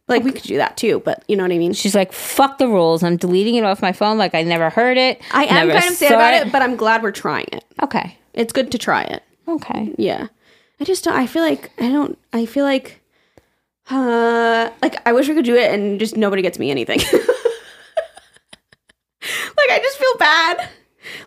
Like 0.07 0.23
we 0.23 0.33
could 0.33 0.43
do 0.43 0.59
that 0.59 0.77
too, 0.77 1.01
but 1.03 1.25
you 1.29 1.37
know 1.37 1.45
what 1.45 1.53
I 1.53 1.57
mean. 1.57 1.73
She's 1.73 1.95
like, 1.95 2.12
fuck 2.12 2.59
the 2.59 2.69
rules. 2.69 3.03
I'm 3.03 3.17
deleting 3.17 3.55
it 3.55 3.65
off 3.65 3.81
my 3.81 3.93
phone. 3.93 4.19
Like 4.19 4.35
I 4.35 4.43
never 4.43 4.69
heard 4.69 4.99
it. 4.99 5.23
I 5.33 5.45
am 5.47 5.71
kind 5.71 5.85
of 5.85 5.95
sad 5.95 6.12
about 6.12 6.35
it, 6.35 6.53
but 6.53 6.61
I'm 6.61 6.77
glad 6.77 7.03
we're 7.03 7.11
trying 7.11 7.47
it. 7.53 7.65
okay. 7.83 8.19
It's 8.35 8.53
good 8.53 8.71
to 8.73 8.79
try 8.79 9.05
it. 9.05 9.23
Okay. 9.49 9.95
Yeah. 9.97 10.29
I 10.81 10.85
just 10.85 11.05
don't, 11.05 11.15
I 11.15 11.27
feel 11.27 11.43
like 11.43 11.71
I 11.79 11.89
don't 11.89 12.19
I 12.33 12.47
feel 12.47 12.65
like 12.65 13.01
uh 13.91 14.70
like 14.82 14.97
I 15.07 15.12
wish 15.12 15.28
we 15.28 15.35
could 15.35 15.45
do 15.45 15.55
it 15.57 15.70
and 15.72 16.01
just 16.01 16.16
nobody 16.16 16.43
gets 16.43 16.59
me 16.59 16.70
anything. 16.70 16.99
like 19.22 19.70
I 19.70 19.78
just 19.82 19.99
feel 19.99 20.16
bad. 20.18 20.68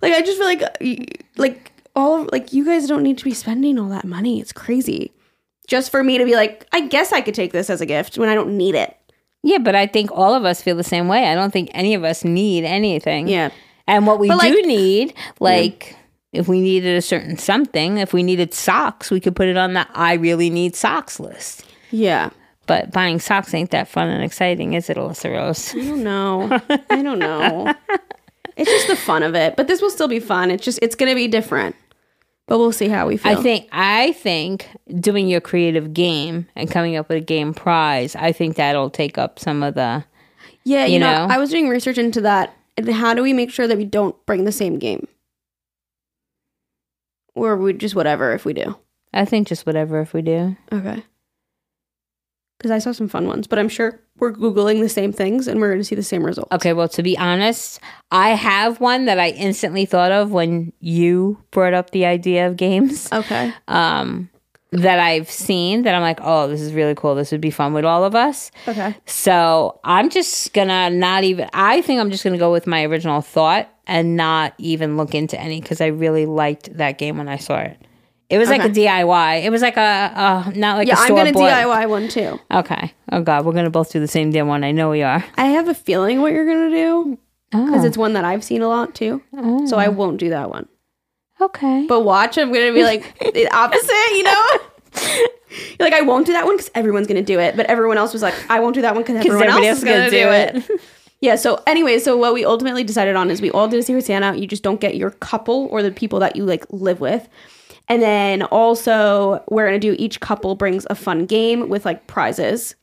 Like 0.02 0.14
I 0.14 0.22
just 0.22 0.38
feel 0.38 0.48
like 0.48 1.24
like 1.38 1.72
all 1.96 2.22
of, 2.22 2.30
like 2.32 2.54
you 2.54 2.66
guys 2.66 2.88
don't 2.88 3.04
need 3.04 3.18
to 3.18 3.24
be 3.24 3.34
spending 3.34 3.80
all 3.80 3.90
that 3.90 4.06
money. 4.06 4.40
It's 4.40 4.52
crazy. 4.54 5.12
Just 5.68 5.92
for 5.92 6.04
me 6.04 6.18
to 6.18 6.26
be 6.26 6.36
like, 6.36 6.66
I 6.72 6.82
guess 6.88 7.12
I 7.12 7.22
could 7.22 7.34
take 7.36 7.52
this 7.52 7.70
as 7.70 7.82
a 7.82 7.86
gift 7.86 8.18
when 8.18 8.30
I 8.30 8.36
don't 8.36 8.56
need 8.58 8.76
it. 8.76 8.96
Yeah, 9.44 9.58
but 9.58 9.76
I 9.76 9.86
think 9.86 10.10
all 10.12 10.34
of 10.34 10.46
us 10.46 10.62
feel 10.62 10.76
the 10.76 10.84
same 10.84 11.08
way. 11.08 11.26
I 11.28 11.36
don't 11.36 11.52
think 11.52 11.70
any 11.74 11.94
of 11.94 12.04
us 12.04 12.24
need 12.24 12.64
anything. 12.64 13.28
Yeah. 13.28 13.50
And 13.88 14.08
what 14.08 14.20
we 14.20 14.28
But, 14.30 14.42
do 14.42 14.48
like- 14.50 14.66
need, 14.66 15.14
like 15.40 15.96
if 16.34 16.48
we 16.48 16.62
needed 16.62 16.96
a 16.96 17.02
certain 17.02 17.38
something, 17.38 17.98
if 17.98 18.14
we 18.14 18.24
needed 18.24 18.54
socks, 18.54 19.12
we 19.12 19.20
could 19.20 19.36
put 19.36 19.48
it 19.48 19.58
on 19.58 19.74
the 19.74 19.86
I 19.94 20.14
really 20.14 20.50
need 20.50 20.76
socks 20.76 21.20
list. 21.20 21.66
Yeah. 21.92 22.30
But 22.68 22.92
buying 22.92 23.20
socks 23.20 23.54
ain't 23.54 23.72
that 23.72 23.88
fun 23.88 24.10
and 24.10 24.24
exciting, 24.24 24.74
is 24.74 24.90
it, 24.90 24.98
Alyssa 24.98 25.32
Rose? 25.32 25.74
I 25.74 25.86
don't 25.86 26.04
know. 26.04 26.62
I 26.90 27.02
don't 27.02 27.20
know. 27.20 27.74
It's 28.58 28.70
just 28.70 28.88
the 28.88 28.96
fun 28.96 29.24
of 29.24 29.36
it. 29.36 29.56
But 29.56 29.68
this 29.68 29.82
will 29.82 29.90
still 29.90 30.08
be 30.08 30.20
fun. 30.20 30.52
It's 30.52 30.64
just 30.64 30.80
it's 30.82 30.96
gonna 30.96 31.16
be 31.16 31.28
different. 31.28 31.76
But 32.48 32.60
we'll 32.60 32.72
see 32.72 32.88
how 32.88 33.08
we 33.08 33.18
feel. 33.18 33.38
I 33.38 33.42
think 33.42 33.70
I 33.72 34.12
think 34.14 34.68
doing 35.00 35.28
your 35.28 35.42
creative 35.42 35.94
game 35.94 36.48
and 36.56 36.70
coming 36.70 36.96
up 36.96 37.10
with 37.10 37.18
a 37.18 37.26
game 37.26 37.54
prize, 37.54 38.16
I 38.16 38.32
think 38.32 38.56
that'll 38.56 38.90
take 38.90 39.18
up 39.18 39.40
some 39.40 39.64
of 39.64 39.76
the 39.76 40.04
Yeah, 40.64 40.86
you, 40.86 40.94
you 40.94 41.00
know, 41.00 41.28
know? 41.28 41.34
I 41.34 41.38
was 41.38 41.50
doing 41.50 41.70
research 41.70 41.98
into 41.98 42.22
that. 42.22 42.54
How 42.92 43.14
do 43.14 43.24
we 43.24 43.34
make 43.34 43.52
sure 43.52 43.68
that 43.68 43.78
we 43.78 43.86
don't 43.86 44.16
bring 44.26 44.46
the 44.46 44.52
same 44.52 44.78
game? 44.78 45.08
Or 47.36 47.56
we 47.56 47.74
just 47.74 47.96
whatever 47.96 48.34
if 48.34 48.46
we 48.46 48.54
do. 48.54 48.76
I 49.14 49.26
think 49.26 49.48
just 49.48 49.66
whatever 49.66 50.02
if 50.02 50.14
we 50.14 50.22
do. 50.22 50.58
Okay. 50.72 51.04
Because 52.58 52.72
I 52.72 52.80
saw 52.80 52.92
some 52.92 53.08
fun 53.08 53.28
ones, 53.28 53.46
but 53.46 53.60
I'm 53.60 53.70
sure 53.70 54.00
we're 54.18 54.34
Googling 54.34 54.82
the 54.82 54.90
same 54.90 55.14
things 55.14 55.48
and 55.48 55.62
we're 55.62 55.68
going 55.70 55.80
to 55.80 55.84
see 55.84 55.94
the 55.94 56.02
same 56.02 56.26
results. 56.26 56.52
Okay, 56.52 56.74
well, 56.74 56.90
to 56.90 57.04
be 57.04 57.16
honest, 57.18 57.80
I 58.12 58.30
have 58.30 58.80
one 58.80 59.06
that 59.06 59.20
I 59.20 59.30
instantly 59.30 59.86
thought 59.86 60.12
of 60.12 60.32
when 60.32 60.74
you 60.80 61.38
brought 61.52 61.76
up 61.76 61.92
the 61.92 62.06
idea 62.06 62.48
of 62.48 62.58
games 62.58 63.08
Okay. 63.14 63.54
um, 63.68 64.30
that 64.72 64.98
I've 65.00 65.30
seen 65.30 65.84
that 65.84 65.94
I'm 65.94 66.02
like, 66.02 66.20
oh, 66.24 66.48
this 66.48 66.62
is 66.62 66.74
really 66.74 66.96
cool. 66.96 67.14
This 67.14 67.32
would 67.32 67.42
be 67.42 67.52
fun 67.52 67.74
with 67.74 67.86
all 67.86 68.04
of 68.04 68.16
us. 68.16 68.50
Okay. 68.68 68.96
So 69.06 69.80
I'm 69.84 70.10
just 70.10 70.52
gonna 70.54 70.90
not 70.90 71.24
even, 71.24 71.48
I 71.54 71.82
think 71.82 72.02
I'm 72.02 72.10
just 72.10 72.24
gonna 72.24 72.40
go 72.40 72.52
with 72.52 72.66
my 72.66 72.84
original 72.86 73.22
thought 73.22 73.70
and 73.86 74.18
not 74.18 74.54
even 74.58 74.98
look 74.98 75.14
into 75.14 75.40
any 75.40 75.62
because 75.62 75.80
I 75.80 75.88
really 75.88 76.26
liked 76.26 76.76
that 76.76 76.98
game 76.98 77.18
when 77.20 77.30
I 77.30 77.38
saw 77.38 77.60
it. 77.60 77.78
It 78.30 78.38
was 78.38 78.50
like 78.50 78.62
a 78.62 78.70
DIY. 78.70 79.44
It 79.44 79.50
was 79.52 79.62
like 79.62 79.78
a, 79.78 79.82
a 80.50 80.52
not 80.58 80.78
like 80.78 80.88
Yeah, 80.88 80.96
a 81.00 81.04
I'm 81.04 81.10
going 81.10 81.28
to 81.28 81.34
bought. 81.34 81.50
DIY 81.52 81.90
one 81.90 82.08
too. 82.10 82.40
Okay. 82.52 82.94
Oh 83.12 83.22
God, 83.22 83.46
we're 83.46 83.54
gonna 83.54 83.70
both 83.70 83.92
do 83.92 84.02
the 84.02 84.08
same 84.08 84.32
damn 84.32 84.48
one. 84.48 84.66
I 84.66 84.72
know 84.72 84.90
we 84.90 85.02
are. 85.02 85.24
I 85.38 85.46
have 85.46 85.70
a 85.70 85.74
feeling 85.74 86.22
what 86.22 86.34
you're 86.34 86.46
going 86.46 86.70
to 86.70 86.76
do 86.76 87.18
because 87.52 87.84
Oh. 87.84 87.88
it's 87.88 87.98
one 87.98 88.14
that 88.14 88.26
I've 88.26 88.44
seen 88.44 88.62
a 88.62 88.68
lot 88.68 88.94
too. 88.94 89.22
So 89.68 89.78
I 89.78 89.88
oh. 89.88 89.92
won't 89.92 90.18
do 90.20 90.30
that 90.30 90.50
one. 90.50 90.68
Okay. 91.40 91.86
But 91.88 92.02
watch, 92.02 92.38
I'm 92.38 92.52
going 92.52 92.68
to 92.68 92.74
be 92.74 92.84
like 92.84 93.18
the 93.34 93.48
opposite, 93.50 94.12
you 94.12 94.24
know? 94.24 94.46
You're 95.80 95.80
like, 95.80 95.94
I 95.94 96.02
won't 96.02 96.26
do 96.26 96.34
that 96.34 96.46
one 96.46 96.58
because 96.58 96.72
everyone's 96.76 97.08
going 97.08 97.24
to 97.24 97.26
do 97.34 97.40
it. 97.40 97.56
But 97.56 97.68
everyone 97.68 97.98
else 97.98 98.12
was 98.12 98.22
like, 98.22 98.34
I 98.50 98.60
won't 98.60 98.76
do 98.76 98.82
that 98.82 98.94
one 98.96 99.04
because 99.04 99.18
everyone 99.18 99.44
everybody 99.44 99.68
else 99.68 99.78
is 99.78 99.84
going 99.84 100.04
to 100.04 100.10
do 100.10 100.28
it. 100.30 100.68
gonna 100.68 100.80
Yeah. 101.22 101.36
So 101.36 101.62
anyway, 101.66 102.00
so 102.00 102.18
what 102.18 102.34
we 102.34 102.44
ultimately 102.46 102.84
decided 102.84 103.16
on 103.16 103.32
is 103.32 103.42
we 103.42 103.52
all 103.52 103.68
did 103.68 103.80
a 103.80 103.84
Secret 103.84 104.06
Santa. 104.06 104.36
You 104.38 104.46
just 104.48 104.62
don't 104.64 104.80
get 104.82 104.98
your 104.98 105.12
couple 105.12 105.68
or 105.72 105.82
the 105.82 105.92
people 105.92 106.20
that 106.20 106.36
you 106.36 106.44
like 106.46 106.66
live 106.70 107.00
with. 107.00 107.28
And 107.90 108.02
then 108.02 108.44
also 108.44 109.44
we're 109.50 109.66
gonna 109.66 109.80
do 109.80 109.96
each 109.98 110.20
couple 110.20 110.56
brings 110.56 110.86
a 110.90 110.96
fun 110.96 111.26
game 111.26 111.70
with 111.70 111.86
like 111.86 112.08
prizes. 112.08 112.76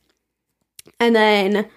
And 0.99 1.15
then 1.15 1.67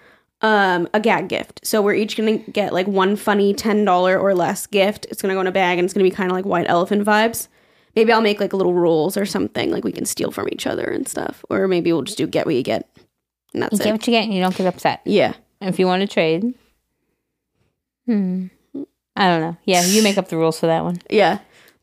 um 0.41 0.87
a 0.93 0.99
gag 0.99 1.27
gift. 1.27 1.59
So 1.63 1.81
we're 1.81 1.93
each 1.93 2.17
gonna 2.17 2.37
get 2.37 2.73
like 2.73 2.87
one 2.87 3.15
funny 3.15 3.53
ten 3.53 3.85
dollar 3.85 4.17
or 4.17 4.33
less 4.33 4.65
gift. 4.65 5.05
It's 5.09 5.21
gonna 5.21 5.33
go 5.33 5.41
in 5.41 5.47
a 5.47 5.51
bag 5.51 5.77
and 5.77 5.85
it's 5.85 5.93
gonna 5.93 6.03
be 6.03 6.11
kind 6.11 6.31
of 6.31 6.35
like 6.35 6.45
white 6.45 6.67
elephant 6.69 7.05
vibes. 7.05 7.47
Maybe 7.95 8.13
I'll 8.13 8.21
make 8.21 8.39
like 8.39 8.53
little 8.53 8.73
rules 8.73 9.17
or 9.17 9.25
something 9.25 9.71
like 9.71 9.83
we 9.83 9.91
can 9.91 10.05
steal 10.05 10.31
from 10.31 10.47
each 10.51 10.65
other 10.65 10.85
and 10.85 11.07
stuff. 11.07 11.43
Or 11.49 11.67
maybe 11.67 11.91
we'll 11.91 12.03
just 12.03 12.17
do 12.17 12.27
get 12.27 12.45
what 12.45 12.55
you 12.55 12.63
get. 12.63 12.89
And 13.53 13.63
that's 13.63 13.73
You 13.73 13.83
get 13.83 13.91
what 13.91 14.07
you 14.07 14.11
get 14.11 14.23
and 14.23 14.33
you 14.33 14.41
don't 14.41 14.55
get 14.55 14.67
upset. 14.67 15.01
Yeah. 15.05 15.33
If 15.59 15.79
you 15.79 15.87
want 15.87 16.01
to 16.01 16.07
trade. 16.07 16.53
Hmm. 18.05 18.47
I 19.15 19.27
don't 19.27 19.41
know. 19.41 19.57
Yeah, 19.65 19.83
you 19.83 20.01
make 20.01 20.17
up 20.17 20.29
the 20.29 20.37
rules 20.37 20.59
for 20.59 20.67
that 20.67 20.83
one. 20.83 21.01
Yeah. 21.09 21.39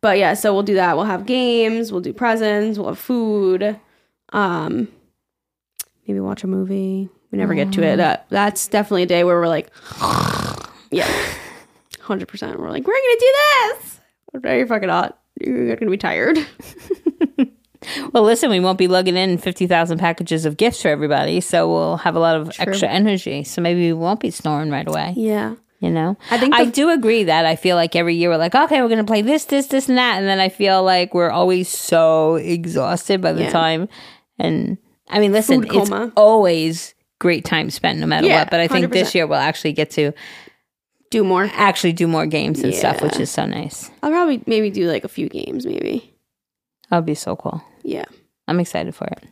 But 0.06 0.18
yeah, 0.18 0.34
so 0.34 0.54
we'll 0.54 0.62
do 0.62 0.74
that. 0.74 0.96
We'll 0.96 1.06
have 1.06 1.26
games, 1.26 1.90
we'll 1.90 2.00
do 2.00 2.12
presents, 2.12 2.78
we'll 2.78 2.86
have 2.90 2.98
food. 2.98 3.76
Um 4.32 4.86
maybe 6.06 6.20
watch 6.20 6.44
a 6.44 6.46
movie. 6.46 7.08
We 7.32 7.38
never 7.38 7.54
get 7.56 7.72
to 7.72 7.82
it. 7.82 7.96
That 7.96 8.26
that's 8.30 8.68
definitely 8.68 9.02
a 9.02 9.06
day 9.06 9.24
where 9.24 9.34
we're 9.34 9.48
like 9.48 9.72
Yeah. 10.92 11.10
100%. 12.04 12.56
We're 12.56 12.70
like, 12.70 12.86
we're 12.86 12.92
going 12.92 13.16
to 13.18 13.18
do 13.18 13.34
this. 13.74 14.00
No, 14.44 14.52
you're 14.54 14.68
fucking 14.68 14.86
not. 14.86 15.18
You're 15.40 15.74
going 15.74 15.78
to 15.78 15.90
be 15.90 15.96
tired. 15.96 16.38
Well, 18.12 18.24
listen, 18.24 18.50
we 18.50 18.58
won't 18.58 18.78
be 18.78 18.88
lugging 18.88 19.16
in 19.16 19.38
50,000 19.38 19.98
packages 19.98 20.44
of 20.44 20.56
gifts 20.56 20.82
for 20.82 20.88
everybody, 20.88 21.40
so 21.40 21.70
we'll 21.70 21.96
have 21.98 22.16
a 22.16 22.18
lot 22.18 22.34
of 22.36 22.48
extra 22.58 22.88
energy. 22.88 23.44
So 23.44 23.60
maybe 23.62 23.82
we 23.82 23.92
won't 23.92 24.18
be 24.18 24.30
snoring 24.30 24.70
right 24.70 24.88
away. 24.88 25.14
Yeah. 25.16 25.54
You 25.78 25.90
know, 25.90 26.16
I 26.30 26.38
think 26.38 26.54
I 26.54 26.64
do 26.64 26.88
agree 26.88 27.24
that 27.24 27.44
I 27.44 27.54
feel 27.54 27.76
like 27.76 27.94
every 27.94 28.14
year 28.14 28.30
we're 28.30 28.38
like, 28.38 28.54
okay, 28.54 28.80
we're 28.80 28.88
gonna 28.88 29.04
play 29.04 29.20
this, 29.20 29.44
this, 29.44 29.66
this, 29.66 29.88
and 29.90 29.98
that, 29.98 30.16
and 30.18 30.26
then 30.26 30.40
I 30.40 30.48
feel 30.48 30.82
like 30.82 31.12
we're 31.12 31.30
always 31.30 31.68
so 31.68 32.36
exhausted 32.36 33.20
by 33.20 33.32
the 33.34 33.42
Yeah. 33.42 33.50
time. 33.50 33.88
And 34.38 34.78
I 35.10 35.18
mean, 35.20 35.32
listen, 35.32 35.62
Food 35.62 35.76
it's 35.76 35.90
coma. 35.90 36.12
always 36.16 36.94
great 37.18 37.44
time 37.44 37.68
spent, 37.70 37.98
no 37.98 38.06
matter 38.06 38.26
Yeah, 38.26 38.40
what. 38.40 38.50
But 38.50 38.60
I 38.60 38.68
think 38.68 38.90
this 38.90 39.10
100%. 39.10 39.14
year 39.14 39.26
we'll 39.26 39.38
actually 39.38 39.74
get 39.74 39.90
to 39.92 40.12
Do 41.10 41.22
more. 41.24 41.50
actually 41.54 41.92
do 41.92 42.06
more 42.08 42.24
games 42.26 42.60
and 42.64 42.74
stuff, 42.74 43.02
which 43.02 43.20
is 43.20 43.30
so 43.30 43.44
nice. 43.46 43.90
I'll 44.02 44.10
probably 44.10 44.42
maybe 44.46 44.70
do 44.70 44.90
like 44.90 45.04
a 45.04 45.08
few 45.08 45.28
games, 45.28 45.66
maybe. 45.66 46.12
That'll 46.90 47.04
be 47.04 47.14
so 47.14 47.36
cool. 47.36 47.62
Yeah. 47.82 48.04
I'm 48.48 48.60
excited 48.60 48.94
for 48.94 49.06
it. 49.08 49.24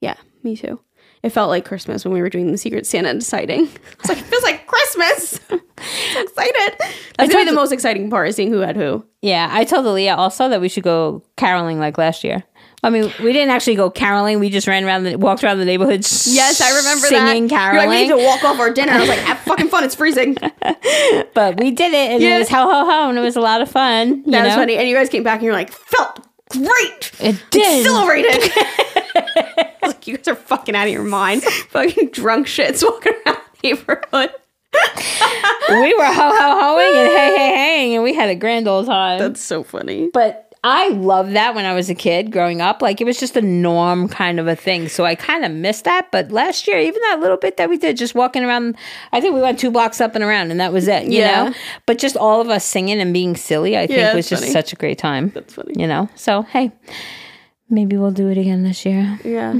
Yeah, 0.00 0.16
me 0.42 0.56
too. 0.56 0.80
It 1.22 1.30
felt 1.30 1.50
like 1.50 1.64
Christmas 1.66 2.04
when 2.04 2.14
we 2.14 2.20
were 2.22 2.30
doing 2.30 2.50
the 2.50 2.56
Secret 2.58 2.86
Santa 2.86 3.12
deciding. 3.14 3.68
It's 4.00 4.08
like, 4.08 4.18
it 4.18 4.24
feels 4.24 4.42
like 4.42 4.66
Christmas. 4.66 5.40
so 5.48 6.20
excited. 6.22 6.74
That's 7.18 7.30
gonna 7.32 7.44
be 7.44 7.50
the 7.50 7.54
most 7.54 7.72
exciting 7.72 8.08
part 8.08 8.28
is 8.28 8.36
seeing 8.36 8.50
who 8.50 8.60
had 8.60 8.76
who. 8.76 9.04
Yeah, 9.20 9.48
I 9.50 9.64
told 9.64 9.84
Aaliyah 9.84 10.16
also 10.16 10.48
that 10.48 10.60
we 10.62 10.68
should 10.70 10.84
go 10.84 11.22
caroling 11.36 11.78
like 11.78 11.98
last 11.98 12.24
year. 12.24 12.44
I 12.82 12.88
mean, 12.88 13.12
we 13.22 13.34
didn't 13.34 13.50
actually 13.50 13.74
go 13.76 13.90
caroling. 13.90 14.40
We 14.40 14.48
just 14.48 14.66
ran 14.66 14.84
around 14.84 15.04
the 15.04 15.16
walked 15.16 15.44
around 15.44 15.58
the 15.58 15.66
neighborhood. 15.66 16.00
Yes, 16.00 16.62
I 16.62 16.70
remember 16.78 17.06
singing 17.08 17.48
that. 17.48 17.54
caroling. 17.54 17.74
You're 17.82 17.86
like, 17.90 18.08
we 18.10 18.16
need 18.16 18.22
to 18.22 18.26
walk 18.26 18.42
off 18.44 18.58
our 18.58 18.72
dinner. 18.72 18.92
I 18.92 19.00
was 19.00 19.08
like, 19.10 19.18
have 19.18 19.38
fucking 19.40 19.68
fun. 19.68 19.84
It's 19.84 19.94
freezing. 19.94 20.36
But 21.34 21.60
we 21.60 21.70
did 21.70 21.92
it, 21.92 22.10
and 22.12 22.22
Yeah. 22.22 22.36
it 22.36 22.38
was 22.40 22.48
ho 22.48 22.56
ho 22.64 22.84
ho, 22.84 23.08
and 23.10 23.18
it 23.18 23.20
was 23.20 23.36
a 23.36 23.40
lot 23.40 23.60
of 23.60 23.70
fun. 23.70 24.08
You 24.08 24.22
was 24.24 24.32
know? 24.32 24.54
funny. 24.54 24.76
And 24.76 24.88
you 24.88 24.94
guys 24.96 25.08
came 25.08 25.22
back 25.22 25.36
and 25.36 25.44
you're 25.44 25.52
like, 25.52 25.70
felt 25.72 26.26
great. 26.50 27.12
It 27.20 27.42
did. 27.50 27.86
Was 27.86 27.96
like, 29.82 30.06
you 30.06 30.16
guys 30.16 30.28
are 30.28 30.34
fucking 30.34 30.74
out 30.74 30.86
of 30.86 30.92
your 30.92 31.04
mind. 31.04 31.42
fucking 31.42 32.10
drunk 32.10 32.46
shits 32.46 32.82
walking 32.82 33.12
around 33.26 33.38
the 33.62 33.68
neighborhood. 33.68 34.30
we 35.70 35.94
were 35.94 36.04
ho 36.04 36.30
ho 36.32 36.60
hoing 36.60 36.96
and 36.96 37.08
hey 37.08 37.36
hey 37.36 37.54
hey, 37.54 37.94
and 37.94 38.04
we 38.04 38.14
had 38.14 38.28
a 38.28 38.34
grand 38.36 38.68
old 38.68 38.86
time. 38.86 39.18
That's 39.18 39.42
so 39.42 39.62
funny. 39.62 40.08
but 40.12 40.49
I 40.62 40.88
love 40.90 41.30
that 41.32 41.54
when 41.54 41.64
I 41.64 41.72
was 41.72 41.88
a 41.88 41.94
kid 41.94 42.30
growing 42.30 42.60
up. 42.60 42.82
Like 42.82 43.00
it 43.00 43.04
was 43.04 43.18
just 43.18 43.34
a 43.36 43.40
norm 43.40 44.08
kind 44.08 44.38
of 44.38 44.46
a 44.46 44.54
thing. 44.54 44.88
So 44.88 45.04
I 45.06 45.14
kind 45.14 45.44
of 45.44 45.50
missed 45.52 45.84
that. 45.84 46.08
But 46.12 46.30
last 46.30 46.68
year, 46.68 46.78
even 46.78 47.00
that 47.08 47.18
little 47.20 47.38
bit 47.38 47.56
that 47.56 47.70
we 47.70 47.78
did, 47.78 47.96
just 47.96 48.14
walking 48.14 48.44
around, 48.44 48.76
I 49.12 49.22
think 49.22 49.34
we 49.34 49.40
went 49.40 49.58
two 49.58 49.70
blocks 49.70 50.02
up 50.02 50.14
and 50.14 50.22
around, 50.22 50.50
and 50.50 50.60
that 50.60 50.72
was 50.72 50.86
it. 50.86 51.04
You 51.04 51.20
Yeah. 51.20 51.44
know. 51.44 51.54
But 51.86 51.98
just 51.98 52.16
all 52.16 52.42
of 52.42 52.48
us 52.50 52.64
singing 52.64 53.00
and 53.00 53.14
being 53.14 53.36
silly, 53.36 53.78
I 53.78 53.86
think 53.86 53.98
Yeah, 54.00 54.14
was 54.14 54.28
just 54.28 54.42
funny. 54.42 54.52
such 54.52 54.72
a 54.72 54.76
great 54.76 54.98
time. 54.98 55.30
That's 55.34 55.54
funny. 55.54 55.72
You 55.78 55.86
know. 55.86 56.08
So 56.14 56.42
hey, 56.42 56.72
maybe 57.70 57.96
we'll 57.96 58.10
do 58.10 58.28
it 58.28 58.36
again 58.36 58.62
this 58.62 58.84
year. 58.84 59.18
Yeah. 59.24 59.54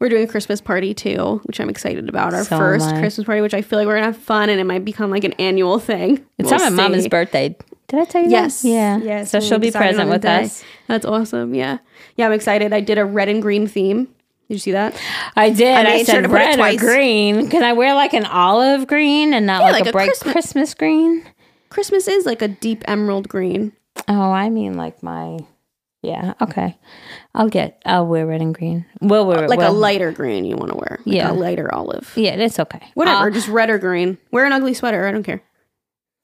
We're 0.00 0.08
doing 0.08 0.24
a 0.24 0.26
Christmas 0.26 0.60
party 0.60 0.92
too, 0.92 1.40
which 1.44 1.60
I'm 1.60 1.70
excited 1.70 2.08
about. 2.08 2.34
Our 2.34 2.42
So 2.44 2.58
first. 2.58 2.90
Christmas 2.96 3.24
party, 3.24 3.40
which 3.40 3.54
I 3.54 3.62
feel 3.62 3.78
like 3.78 3.86
we're 3.86 3.94
gonna 3.94 4.06
have 4.06 4.16
fun 4.16 4.50
and 4.50 4.60
it 4.60 4.64
might 4.64 4.84
become 4.84 5.10
like 5.10 5.22
an 5.24 5.32
annual 5.34 5.78
thing. 5.78 6.24
It's 6.38 6.50
We'll 6.50 6.60
on 6.62 6.74
my 6.74 6.82
mama's 6.82 7.06
birthday. 7.08 7.56
Did 7.88 8.00
I 8.00 8.04
tell 8.04 8.22
you 8.22 8.30
Yes. 8.30 8.62
that? 8.62 8.68
Yeah. 8.68 8.96
Yes. 8.98 9.30
So 9.30 9.40
she'll 9.40 9.58
be 9.58 9.70
present 9.70 10.08
with 10.10 10.22
day. 10.22 10.44
us. 10.44 10.64
That's 10.88 11.04
awesome. 11.04 11.54
Yeah. 11.54 11.78
Yeah, 12.16 12.26
I'm 12.26 12.32
excited. 12.32 12.72
I 12.72 12.80
did 12.80 12.98
a 12.98 13.04
red 13.04 13.28
and 13.28 13.42
green 13.42 13.66
theme. 13.66 14.04
Did 14.48 14.54
you 14.54 14.58
see 14.58 14.72
that? 14.72 14.94
I 15.36 15.50
did. 15.50 15.74
I, 15.86 15.96
sure 15.98 16.04
said 16.06 16.30
red 16.30 16.58
or 16.60 16.78
green. 16.78 17.48
Can 17.50 17.62
I 17.62 17.72
wear 17.72 17.94
like 17.94 18.12
an 18.14 18.26
olive 18.26 18.86
green 18.86 19.32
and 19.34 19.46
not 19.46 19.60
Yeah, 19.60 19.70
like, 19.70 19.72
like 19.72 19.86
a 19.86 19.88
a 19.88 19.92
bright 19.92 20.08
Christmas- 20.08 20.32
Christmas 20.32 20.74
green? 20.74 21.24
Christmas 21.70 22.06
is 22.08 22.24
like 22.26 22.40
a 22.42 22.48
deep 22.48 22.84
emerald 22.86 23.28
green. 23.28 23.72
Oh, 24.08 24.30
I 24.30 24.50
mean 24.50 24.74
like 24.74 25.02
my 25.02 25.38
yeah, 26.02 26.34
okay. 26.42 26.76
I'll 27.34 27.48
get 27.48 27.80
I'll 27.86 28.06
wear 28.06 28.26
red 28.26 28.42
and 28.42 28.54
green. 28.54 28.84
We'll 29.00 29.26
wear. 29.26 29.48
Like 29.48 29.58
a 29.60 29.62
we'll- 29.72 29.74
lighter 29.74 30.12
green 30.12 30.44
you 30.44 30.56
want 30.56 30.70
to 30.72 30.76
wear. 30.76 30.98
Like 31.04 31.14
Yeah. 31.16 31.30
A 31.30 31.32
lighter 31.32 31.72
olive. 31.74 32.12
Yeah, 32.14 32.32
it's 32.34 32.58
okay. 32.60 32.82
Whatever, 32.94 33.30
just 33.30 33.48
red 33.48 33.70
or 33.70 33.78
green. 33.78 34.18
Wear 34.30 34.44
an 34.44 34.52
ugly 34.52 34.74
sweater. 34.74 35.06
I 35.06 35.10
don't 35.12 35.22
care. 35.22 35.42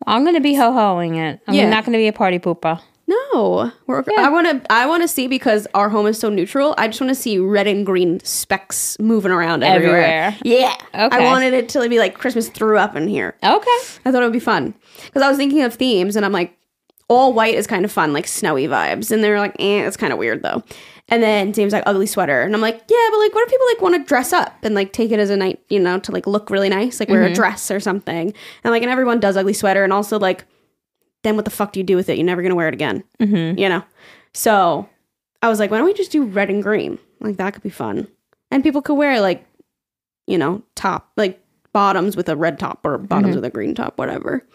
I'm 0.07 0.24
gonna 0.24 0.40
be 0.40 0.55
ho 0.55 0.72
hoing 0.72 1.16
it. 1.16 1.40
I'm 1.46 1.55
Yeah. 1.55 1.68
not 1.70 1.84
gonna 1.84 1.98
be 1.98 2.09
a 2.09 2.12
party 2.12 2.38
pooper. 2.38 2.80
No, 3.07 3.72
we're, 3.88 4.05
I 4.18 4.28
want 4.28 4.46
to. 4.64 4.72
I 4.72 4.86
want 4.86 5.03
to 5.03 5.09
see 5.09 5.26
because 5.26 5.66
our 5.74 5.88
home 5.88 6.07
is 6.07 6.16
so 6.16 6.28
neutral. 6.30 6.76
I 6.78 6.86
just 6.86 7.01
want 7.01 7.09
to 7.09 7.20
see 7.20 7.38
red 7.40 7.66
and 7.66 7.84
green 7.84 8.20
specks 8.20 8.96
moving 9.01 9.32
around 9.32 9.64
everywhere. 9.64 10.05
Everywhere. 10.05 10.36
Yeah, 10.44 10.76
Okay. 10.94 11.16
I 11.16 11.24
wanted 11.24 11.53
it 11.53 11.68
to 11.70 11.88
be 11.88 11.98
like 11.98 12.14
Christmas 12.14 12.48
threw 12.48 12.78
up 12.78 12.94
in 12.94 13.09
here. 13.09 13.34
Okay. 13.42 13.66
I 14.05 14.12
thought 14.12 14.22
it 14.22 14.26
would 14.26 14.32
be 14.32 14.38
fun 14.38 14.74
because 15.07 15.22
I 15.22 15.28
was 15.28 15.36
thinking 15.38 15.62
of 15.62 15.74
themes, 15.74 16.14
and 16.14 16.24
I'm 16.24 16.30
like, 16.30 16.57
All 17.09 17.32
white 17.32 17.55
is 17.57 17.66
kind 17.66 17.84
of 17.84 17.90
fun, 17.90 18.12
like 18.12 18.28
snowy 18.28 18.68
vibes. 18.68 19.11
And 19.11 19.24
they're 19.24 19.40
like, 19.40 19.57
eh, 19.59 19.84
it's 19.84 19.96
kind 19.96 20.12
of 20.12 20.18
weird 20.20 20.44
though. 20.44 20.62
And 21.11 21.22
then 21.22 21.52
James 21.52 21.72
like 21.72 21.82
ugly 21.86 22.06
sweater, 22.06 22.42
and 22.42 22.54
I'm 22.54 22.61
like, 22.61 22.82
yeah, 22.88 23.08
but 23.11 23.18
like, 23.18 23.34
what 23.34 23.42
if 23.42 23.50
people 23.50 23.66
like 23.66 23.82
want 23.82 23.94
to 23.96 24.08
dress 24.08 24.32
up 24.32 24.56
and 24.62 24.76
like 24.76 24.92
take 24.92 25.11
it 25.11 25.18
as 25.18 25.28
a 25.28 25.36
night, 25.36 25.61
you 25.68 25.80
know, 25.80 25.98
to 25.98 26.12
like 26.12 26.26
look 26.26 26.50
really 26.50 26.68
nice, 26.68 27.00
like 27.00 27.08
wear 27.08 27.24
a 27.24 27.34
dress 27.34 27.68
or 27.70 27.80
something, 27.80 28.32
and 28.62 28.72
like, 28.72 28.82
and 28.82 28.90
everyone 28.90 29.18
does 29.18 29.36
ugly 29.36 29.52
sweater, 29.52 29.82
and 29.82 29.92
also 29.92 30.20
like, 30.20 30.44
then 31.24 31.34
what 31.34 31.44
the 31.44 31.50
fuck 31.50 31.72
do 31.72 31.80
you 31.80 31.84
do 31.84 31.96
with 31.96 32.08
it? 32.08 32.16
You're 32.16 32.26
never 32.26 32.42
gonna 32.42 32.54
wear 32.54 32.68
it 32.68 32.74
again, 32.74 33.02
mm-hmm. 33.18 33.58
you 33.58 33.68
know. 33.68 33.82
So 34.34 34.88
I 35.42 35.48
was 35.48 35.58
like, 35.58 35.72
why 35.72 35.78
don't 35.78 35.86
we 35.86 35.94
just 35.94 36.12
do 36.12 36.24
red 36.24 36.48
and 36.48 36.62
green? 36.62 36.96
Like 37.18 37.38
that 37.38 37.54
could 37.54 37.64
be 37.64 37.70
fun, 37.70 38.06
and 38.52 38.62
people 38.62 38.80
could 38.80 38.94
wear 38.94 39.20
like, 39.20 39.44
you 40.28 40.38
know, 40.38 40.62
top 40.76 41.11
like 41.16 41.42
bottoms 41.72 42.16
with 42.16 42.28
a 42.28 42.36
red 42.36 42.58
top 42.61 42.86
or 42.86 42.98
bottoms 42.98 43.34
with 43.34 43.44
a 43.44 43.50
green 43.50 43.74
top, 43.74 43.98
whatever. 43.98 44.46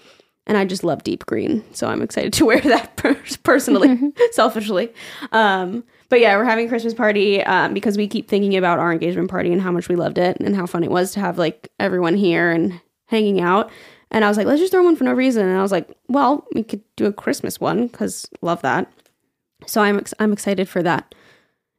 And 0.48 0.58
I 0.58 0.66
just 0.66 0.84
love 0.84 1.04
deep 1.04 1.26
green, 1.26 1.66
so 1.74 1.88
I'm 1.88 2.02
excited 2.02 2.32
to 2.34 2.46
wear 2.46 2.62
that 2.62 2.96
per- 2.96 3.20
personally, 3.44 4.14
selfishly. 4.32 4.94
Um, 5.34 5.84
but 6.10 6.20
yeah, 6.20 6.36
we're 6.38 6.46
having 6.46 6.66
a 6.66 6.70
Christmas 6.70 6.94
party 6.94 7.42
um, 7.44 7.74
because 7.74 7.98
we 7.98 8.08
keep 8.08 8.28
thinking 8.28 8.56
about 8.56 8.80
our 8.80 8.92
engagement 8.92 9.30
party 9.30 9.52
and 9.52 9.62
how 9.62 9.72
much 9.72 9.90
we 9.90 9.96
loved 9.96 10.18
it 10.18 10.38
and 10.40 10.56
how 10.56 10.66
fun 10.66 10.84
it 10.84 10.92
was 10.92 11.12
to 11.14 11.20
have 11.20 11.38
like 11.38 11.72
everyone 11.80 12.16
here 12.16 12.52
and 12.52 12.80
hanging 13.08 13.42
out. 13.42 13.72
And 14.12 14.24
I 14.24 14.28
was 14.28 14.38
like, 14.38 14.48
let's 14.48 14.62
just 14.62 14.72
throw 14.72 14.84
one 14.84 14.96
for 14.96 15.04
no 15.04 15.14
reason. 15.14 15.48
And 15.48 15.58
I 15.58 15.62
was 15.62 15.72
like, 15.72 15.90
well, 16.08 16.46
we 16.54 16.64
could 16.64 16.82
do 16.96 17.06
a 17.06 17.14
Christmas 17.14 17.60
one 17.60 17.88
because 17.88 18.30
love 18.42 18.62
that. 18.62 18.92
So 19.66 19.82
I'm 19.82 19.98
ex- 19.98 20.14
I'm 20.20 20.32
excited 20.32 20.70
for 20.70 20.84
that. 20.84 21.16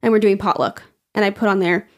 And 0.03 0.13
we're 0.13 0.19
doing 0.19 0.39
potluck. 0.39 0.83
And 1.15 1.25
I 1.25 1.31
put 1.31 1.49
on 1.49 1.61
there, 1.61 1.89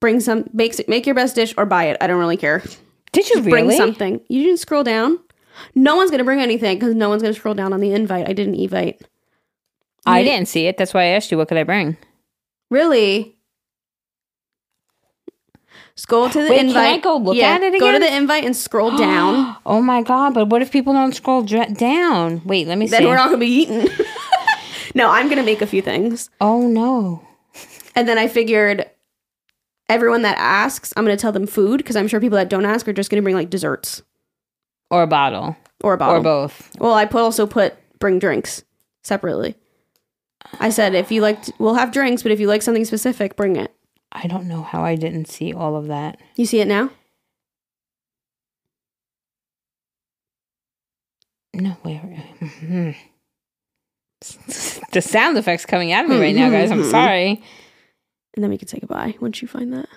bring 0.00 0.20
some, 0.20 0.48
make 0.52 0.88
make 0.88 1.06
your 1.06 1.14
best 1.14 1.34
dish 1.34 1.54
or 1.56 1.66
buy 1.66 1.84
it. 1.84 1.96
I 2.00 2.06
don't 2.06 2.18
really 2.18 2.36
care. 2.36 2.62
Did 3.12 3.28
you 3.28 3.36
Just 3.36 3.48
bring 3.48 3.66
really? 3.66 3.76
something. 3.76 4.20
You 4.28 4.42
didn't 4.42 4.58
scroll 4.58 4.82
down. 4.82 5.18
No 5.74 5.96
one's 5.96 6.10
gonna 6.10 6.24
bring 6.24 6.40
anything 6.40 6.78
because 6.78 6.94
no 6.94 7.08
one's 7.10 7.22
gonna 7.22 7.34
scroll 7.34 7.54
down 7.54 7.72
on 7.72 7.80
the 7.80 7.92
invite. 7.92 8.28
I 8.28 8.32
didn't 8.32 8.54
evite. 8.54 9.00
I 10.06 10.22
didn't 10.22 10.48
see 10.48 10.66
it. 10.66 10.76
That's 10.76 10.92
why 10.92 11.02
I 11.02 11.06
asked 11.06 11.30
you 11.30 11.38
what 11.38 11.48
could 11.48 11.58
I 11.58 11.64
bring. 11.64 11.96
Really? 12.70 13.36
Scroll 15.94 16.30
to 16.30 16.42
the 16.42 16.48
Wait, 16.48 16.56
can 16.56 16.68
invite. 16.68 16.88
I 16.88 16.98
go 16.98 17.16
look 17.18 17.36
yeah, 17.36 17.50
at 17.50 17.62
it 17.62 17.68
again? 17.74 17.80
Go 17.80 17.92
to 17.92 17.98
the 17.98 18.16
invite 18.16 18.44
and 18.44 18.56
scroll 18.56 18.96
down. 18.96 19.56
Oh 19.66 19.80
my 19.80 20.02
god! 20.02 20.34
But 20.34 20.48
what 20.48 20.62
if 20.62 20.72
people 20.72 20.92
don't 20.92 21.14
scroll 21.14 21.42
dra- 21.42 21.72
down? 21.72 22.42
Wait, 22.44 22.66
let 22.66 22.78
me 22.78 22.86
then 22.86 23.02
see. 23.02 23.06
we're 23.06 23.14
not 23.14 23.26
gonna 23.26 23.38
be 23.38 23.46
eaten. 23.46 23.88
no, 24.94 25.08
I'm 25.10 25.28
gonna 25.28 25.42
make 25.42 25.62
a 25.62 25.66
few 25.66 25.82
things, 25.82 26.30
oh 26.40 26.66
no! 26.66 27.22
and 27.94 28.08
then 28.08 28.18
I 28.18 28.26
figured 28.26 28.90
everyone 29.88 30.22
that 30.22 30.36
asks, 30.38 30.92
I'm 30.96 31.04
gonna 31.04 31.16
tell 31.16 31.32
them 31.32 31.46
food 31.46 31.76
because 31.78 31.94
I'm 31.94 32.08
sure 32.08 32.20
people 32.20 32.38
that 32.38 32.48
don't 32.48 32.64
ask 32.64 32.88
are 32.88 32.92
just 32.92 33.10
gonna 33.10 33.22
bring 33.22 33.36
like 33.36 33.50
desserts 33.50 34.02
Or 34.90 35.02
a 35.02 35.06
bottle, 35.06 35.56
or 35.84 35.92
a 35.94 35.98
bottle 35.98 36.16
or 36.16 36.22
both. 36.22 36.70
Well, 36.78 36.94
I 36.94 37.04
put 37.04 37.20
also 37.20 37.46
put 37.46 37.76
bring 37.98 38.18
drinks 38.18 38.64
separately. 39.04 39.56
I 40.60 40.70
said 40.70 40.94
if 40.94 41.10
you 41.10 41.20
like, 41.22 41.38
we'll 41.58 41.74
have 41.74 41.92
drinks, 41.92 42.22
but 42.22 42.32
if 42.32 42.40
you 42.40 42.46
like 42.46 42.62
something 42.62 42.84
specific, 42.84 43.36
bring 43.36 43.56
it. 43.56 43.74
I 44.12 44.26
don't 44.26 44.46
know 44.46 44.62
how 44.62 44.82
I 44.84 44.94
didn't 44.94 45.26
see 45.28 45.52
all 45.52 45.74
of 45.76 45.86
that. 45.88 46.20
You 46.36 46.44
see 46.46 46.60
it 46.60 46.68
now? 46.68 46.90
No, 51.54 51.70
where? 51.82 52.00
mhm. 52.40 52.96
the 54.92 55.02
sound 55.02 55.36
effects 55.36 55.66
coming 55.66 55.92
out 55.92 56.04
of 56.04 56.10
me 56.10 56.20
right 56.20 56.34
now, 56.34 56.48
guys. 56.50 56.70
I'm 56.70 56.84
sorry. 56.84 57.42
And 58.34 58.42
then 58.42 58.50
we 58.50 58.58
can 58.58 58.68
say 58.68 58.78
goodbye 58.78 59.16
once 59.20 59.42
you 59.42 59.48
find 59.48 59.72
that. 59.72 59.88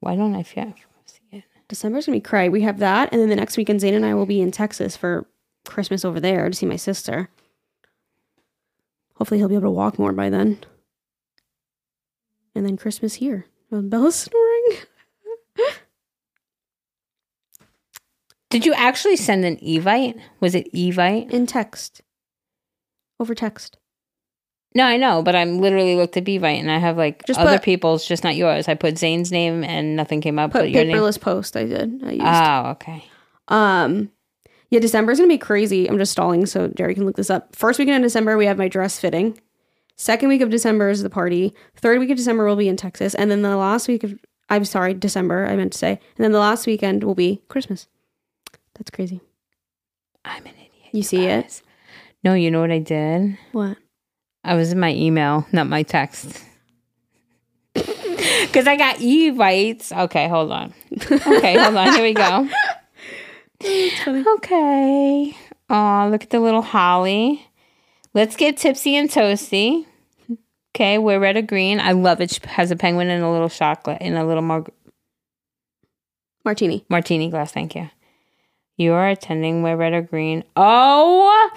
Why 0.00 0.16
don't 0.16 0.34
I 0.34 0.42
feel? 0.42 0.74
See 1.06 1.20
it? 1.32 1.44
December's 1.68 2.06
gonna 2.06 2.16
be 2.16 2.20
cray. 2.20 2.48
We 2.48 2.62
have 2.62 2.78
that, 2.78 3.12
and 3.12 3.20
then 3.20 3.28
the 3.28 3.36
next 3.36 3.56
weekend, 3.56 3.80
Zane 3.80 3.94
and 3.94 4.04
I 4.06 4.14
will 4.14 4.26
be 4.26 4.40
in 4.40 4.50
Texas 4.50 4.96
for 4.96 5.26
Christmas 5.64 6.04
over 6.04 6.18
there 6.20 6.48
to 6.48 6.56
see 6.56 6.66
my 6.66 6.76
sister. 6.76 7.28
Hopefully, 9.16 9.38
he'll 9.38 9.48
be 9.48 9.54
able 9.54 9.64
to 9.66 9.70
walk 9.70 9.98
more 9.98 10.12
by 10.12 10.30
then. 10.30 10.58
And 12.54 12.64
then 12.64 12.76
Christmas 12.76 13.14
here. 13.14 13.46
Oh, 13.72 13.82
Bella's 13.82 14.14
snoring. 14.30 14.78
Did 18.50 18.64
you 18.64 18.72
actually 18.74 19.16
send 19.16 19.44
an 19.44 19.56
evite? 19.56 20.18
Was 20.40 20.54
it 20.54 20.72
evite? 20.72 21.30
In 21.30 21.46
text. 21.46 22.00
Over 23.18 23.34
text. 23.34 23.76
No, 24.74 24.84
I 24.84 24.96
know, 24.98 25.22
but 25.22 25.34
I'm 25.34 25.58
literally 25.58 25.96
looked 25.96 26.16
at 26.18 26.24
Bevite 26.24 26.60
and 26.60 26.70
I 26.70 26.76
have 26.78 26.98
like 26.98 27.24
Just 27.26 27.40
other 27.40 27.56
put- 27.56 27.62
people's, 27.64 28.06
just 28.06 28.22
not 28.22 28.36
yours. 28.36 28.68
I 28.68 28.74
put 28.74 28.98
Zane's 28.98 29.32
name 29.32 29.64
and 29.64 29.96
nothing 29.96 30.20
came 30.20 30.38
up. 30.38 30.52
Put 30.52 30.60
but 30.62 30.70
your 30.70 30.84
name. 30.84 30.96
paperless 30.96 31.18
post. 31.20 31.56
I 31.56 31.64
did. 31.64 32.02
I 32.04 32.10
used. 32.12 32.24
Oh, 32.24 32.70
okay. 32.72 33.04
Um, 33.48 34.10
yeah, 34.70 34.80
December 34.80 35.12
is 35.12 35.18
gonna 35.18 35.28
be 35.28 35.38
crazy. 35.38 35.88
I'm 35.88 35.98
just 35.98 36.12
stalling 36.12 36.46
so 36.46 36.68
Geri 36.68 36.94
can 36.94 37.06
look 37.06 37.16
this 37.16 37.30
up. 37.30 37.54
First 37.54 37.78
weekend 37.78 37.96
in 37.96 38.02
December, 38.02 38.36
we 38.36 38.46
have 38.46 38.58
my 38.58 38.68
dress 38.68 38.98
fitting. 38.98 39.38
Second 39.96 40.28
week 40.28 40.42
of 40.42 40.50
December 40.50 40.90
is 40.90 41.02
the 41.02 41.10
party. 41.10 41.54
Third 41.76 42.00
week 42.00 42.10
of 42.10 42.16
December 42.16 42.44
will 42.46 42.56
be 42.56 42.68
in 42.68 42.76
Texas, 42.76 43.14
and 43.14 43.30
then 43.30 43.42
the 43.42 43.56
last 43.56 43.88
week 43.88 44.04
of 44.04 44.18
I'm 44.48 44.64
sorry, 44.64 44.94
December. 44.94 45.46
I 45.46 45.56
meant 45.56 45.72
to 45.72 45.78
say, 45.78 45.90
and 45.90 46.24
then 46.24 46.32
the 46.32 46.38
last 46.38 46.66
weekend 46.66 47.02
will 47.02 47.14
be 47.14 47.42
Christmas. 47.48 47.88
That's 48.74 48.90
crazy. 48.90 49.20
I'm 50.24 50.44
an 50.44 50.52
idiot. 50.54 50.92
You 50.92 51.02
see 51.02 51.26
it? 51.26 51.62
No, 52.22 52.34
you 52.34 52.50
know 52.50 52.60
what 52.60 52.70
I 52.70 52.78
did? 52.78 53.38
What? 53.52 53.76
I 54.44 54.54
was 54.54 54.72
in 54.72 54.78
my 54.78 54.92
email, 54.92 55.46
not 55.52 55.66
my 55.68 55.82
text. 55.82 56.42
Because 58.42 58.66
I 58.66 58.76
got 58.76 58.96
evites. 58.96 59.92
Okay, 59.92 60.28
hold 60.28 60.50
on. 60.50 60.72
Okay, 60.94 61.62
hold 61.62 61.76
on. 61.76 61.92
Here 61.92 62.02
we 62.02 62.14
go. 62.14 62.48
Okay. 63.64 65.36
Oh, 65.68 66.08
look 66.10 66.22
at 66.22 66.30
the 66.30 66.40
little 66.40 66.62
holly. 66.62 67.46
Let's 68.14 68.36
get 68.36 68.56
tipsy 68.56 68.96
and 68.96 69.08
toasty. 69.10 69.86
Okay, 70.74 70.98
we're 70.98 71.18
red 71.18 71.36
or 71.36 71.42
green. 71.42 71.80
I 71.80 71.92
love 71.92 72.20
it. 72.20 72.30
She 72.32 72.40
has 72.44 72.70
a 72.70 72.76
penguin 72.76 73.08
and 73.08 73.24
a 73.24 73.30
little 73.30 73.48
chocolate 73.48 74.00
in 74.02 74.14
a 74.14 74.26
little 74.26 74.42
mar- 74.42 74.66
Martini. 76.44 76.84
martini 76.88 77.30
glass. 77.30 77.50
Thank 77.52 77.74
you. 77.74 77.90
You 78.76 78.92
are 78.92 79.08
attending 79.08 79.62
we're 79.62 79.76
red 79.76 79.94
or 79.94 80.02
green. 80.02 80.44
Oh 80.54 81.50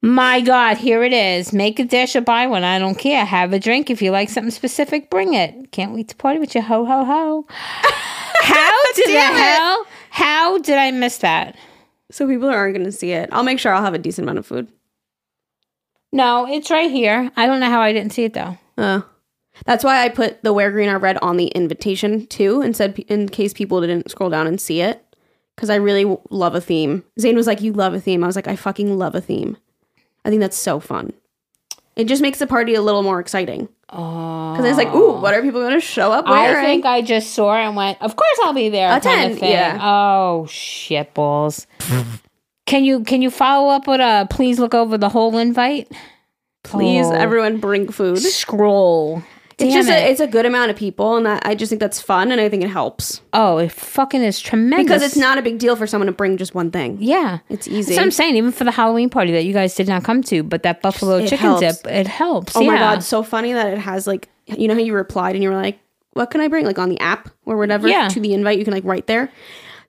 my 0.00 0.40
God, 0.40 0.76
here 0.76 1.02
it 1.02 1.12
is. 1.12 1.52
Make 1.52 1.78
a 1.80 1.84
dish 1.84 2.14
or 2.14 2.20
buy 2.20 2.46
one. 2.46 2.62
I 2.62 2.78
don't 2.78 2.94
care. 2.94 3.24
Have 3.24 3.52
a 3.52 3.58
drink. 3.58 3.90
If 3.90 4.00
you 4.02 4.10
like 4.12 4.30
something 4.30 4.52
specific, 4.52 5.10
bring 5.10 5.34
it. 5.34 5.72
Can't 5.72 5.92
wait 5.92 6.08
to 6.08 6.16
party 6.16 6.38
with 6.38 6.54
you. 6.54 6.62
Ho, 6.62 6.84
ho, 6.84 7.04
ho. 7.04 7.46
How 7.50 8.92
did 8.94 9.06
the 9.06 9.12
it. 9.12 9.34
hell? 9.36 9.86
How 10.14 10.58
did 10.58 10.78
I 10.78 10.92
miss 10.92 11.18
that? 11.18 11.56
So 12.12 12.28
people 12.28 12.48
aren't 12.48 12.76
gonna 12.76 12.92
see 12.92 13.10
it. 13.10 13.28
I'll 13.32 13.42
make 13.42 13.58
sure 13.58 13.74
I'll 13.74 13.82
have 13.82 13.94
a 13.94 13.98
decent 13.98 14.24
amount 14.24 14.38
of 14.38 14.46
food. 14.46 14.68
No, 16.12 16.46
it's 16.48 16.70
right 16.70 16.88
here. 16.88 17.32
I 17.36 17.46
don't 17.46 17.58
know 17.58 17.68
how 17.68 17.80
I 17.80 17.92
didn't 17.92 18.12
see 18.12 18.22
it 18.22 18.32
though. 18.32 18.56
Uh, 18.78 19.00
that's 19.66 19.82
why 19.82 20.04
I 20.04 20.08
put 20.10 20.40
the 20.44 20.52
wear 20.52 20.70
green 20.70 20.88
or 20.88 21.00
red 21.00 21.18
on 21.20 21.36
the 21.36 21.48
invitation 21.48 22.28
too, 22.28 22.62
and 22.62 22.76
said 22.76 22.96
in 23.08 23.28
case 23.28 23.52
people 23.52 23.80
didn't 23.80 24.08
scroll 24.08 24.30
down 24.30 24.46
and 24.46 24.60
see 24.60 24.82
it, 24.82 25.04
because 25.56 25.68
I 25.68 25.74
really 25.74 26.04
w- 26.04 26.20
love 26.30 26.54
a 26.54 26.60
theme. 26.60 27.02
Zane 27.18 27.34
was 27.34 27.48
like, 27.48 27.60
"You 27.60 27.72
love 27.72 27.92
a 27.92 28.00
theme." 28.00 28.22
I 28.22 28.28
was 28.28 28.36
like, 28.36 28.46
"I 28.46 28.54
fucking 28.54 28.96
love 28.96 29.16
a 29.16 29.20
theme." 29.20 29.56
I 30.24 30.30
think 30.30 30.40
that's 30.40 30.56
so 30.56 30.78
fun. 30.78 31.12
It 31.96 32.04
just 32.04 32.22
makes 32.22 32.38
the 32.38 32.46
party 32.46 32.74
a 32.74 32.82
little 32.82 33.02
more 33.02 33.20
exciting. 33.20 33.68
Oh. 33.88 34.52
Because 34.52 34.66
it's 34.68 34.78
like, 34.78 34.92
ooh, 34.92 35.20
what 35.20 35.34
are 35.34 35.42
people 35.42 35.60
going 35.60 35.74
to 35.74 35.80
show 35.80 36.10
up 36.10 36.24
I 36.26 36.54
think 36.64 36.84
I 36.84 37.02
just 37.02 37.32
saw 37.32 37.54
and 37.54 37.76
went, 37.76 38.00
of 38.02 38.16
course 38.16 38.38
I'll 38.42 38.52
be 38.54 38.68
there. 38.68 38.96
A 38.96 39.00
10, 39.00 39.38
yeah. 39.38 39.78
Oh 39.80 40.46
shit 40.46 41.14
balls. 41.14 41.66
can 42.66 42.84
you 42.84 43.04
can 43.04 43.22
you 43.22 43.30
follow 43.30 43.68
up 43.70 43.86
with 43.86 44.00
a 44.00 44.26
please 44.30 44.58
look 44.58 44.74
over 44.74 44.98
the 44.98 45.08
whole 45.08 45.36
invite? 45.38 45.92
Please, 46.64 47.06
Oh. 47.06 47.12
everyone, 47.12 47.58
bring 47.58 47.88
food. 47.92 48.18
Scroll. 48.18 49.22
It's 49.58 49.72
just 49.74 49.88
it. 49.88 49.92
a, 49.92 50.10
it's 50.10 50.20
a 50.20 50.26
good 50.26 50.46
amount 50.46 50.70
of 50.70 50.76
people, 50.76 51.16
and 51.16 51.26
I 51.28 51.54
just 51.54 51.70
think 51.70 51.80
that's 51.80 52.00
fun, 52.00 52.32
and 52.32 52.40
I 52.40 52.48
think 52.48 52.62
it 52.64 52.70
helps 52.70 53.20
oh, 53.32 53.58
it 53.58 53.70
fucking 53.72 54.22
is 54.22 54.40
tremendous. 54.40 54.84
because 54.86 55.02
it's 55.02 55.16
not 55.16 55.38
a 55.38 55.42
big 55.42 55.58
deal 55.58 55.76
for 55.76 55.86
someone 55.86 56.06
to 56.06 56.12
bring 56.12 56.36
just 56.36 56.54
one 56.54 56.70
thing. 56.70 56.96
Yeah. 57.00 57.38
It's 57.48 57.66
That's 57.66 57.68
easy. 57.68 57.94
what 57.94 58.02
I'm 58.02 58.10
saying. 58.10 58.36
Even 58.36 58.52
for 58.52 58.64
the 58.64 58.70
Halloween 58.72 59.10
party 59.10 59.32
that 59.32 59.44
you 59.44 59.52
guys 59.52 59.74
did 59.74 59.88
not 59.88 60.02
come 60.04 60.22
to, 60.24 60.42
but 60.42 60.62
that 60.64 60.82
buffalo 60.82 61.16
It 61.18 61.28
chicken 61.28 61.38
helps. 61.38 61.60
dip, 61.82 61.86
it 61.92 62.06
helps. 62.06 62.56
Oh 62.56 62.64
my 62.64 62.78
god, 62.78 63.02
so 63.02 63.22
funny 63.22 63.52
that 63.52 63.72
it 63.72 63.78
has 63.78 64.06
like 64.06 64.28
you 64.46 64.68
know 64.68 64.74
how 64.74 64.80
you 64.80 64.94
replied 64.94 65.34
and 65.34 65.42
you 65.42 65.48
were 65.50 65.56
like, 65.56 65.78
"What 66.12 66.30
can 66.30 66.40
I 66.40 66.48
bring?" 66.48 66.66
Like 66.66 66.78
on 66.78 66.88
the 66.88 67.00
app 67.00 67.28
or 67.46 67.56
whatever 67.56 67.88
Yeah. 67.88 68.08
to 68.08 68.20
the 68.20 68.34
invite, 68.34 68.58
you 68.58 68.64
can 68.64 68.74
like 68.74 68.84
write 68.84 69.06
there. 69.06 69.30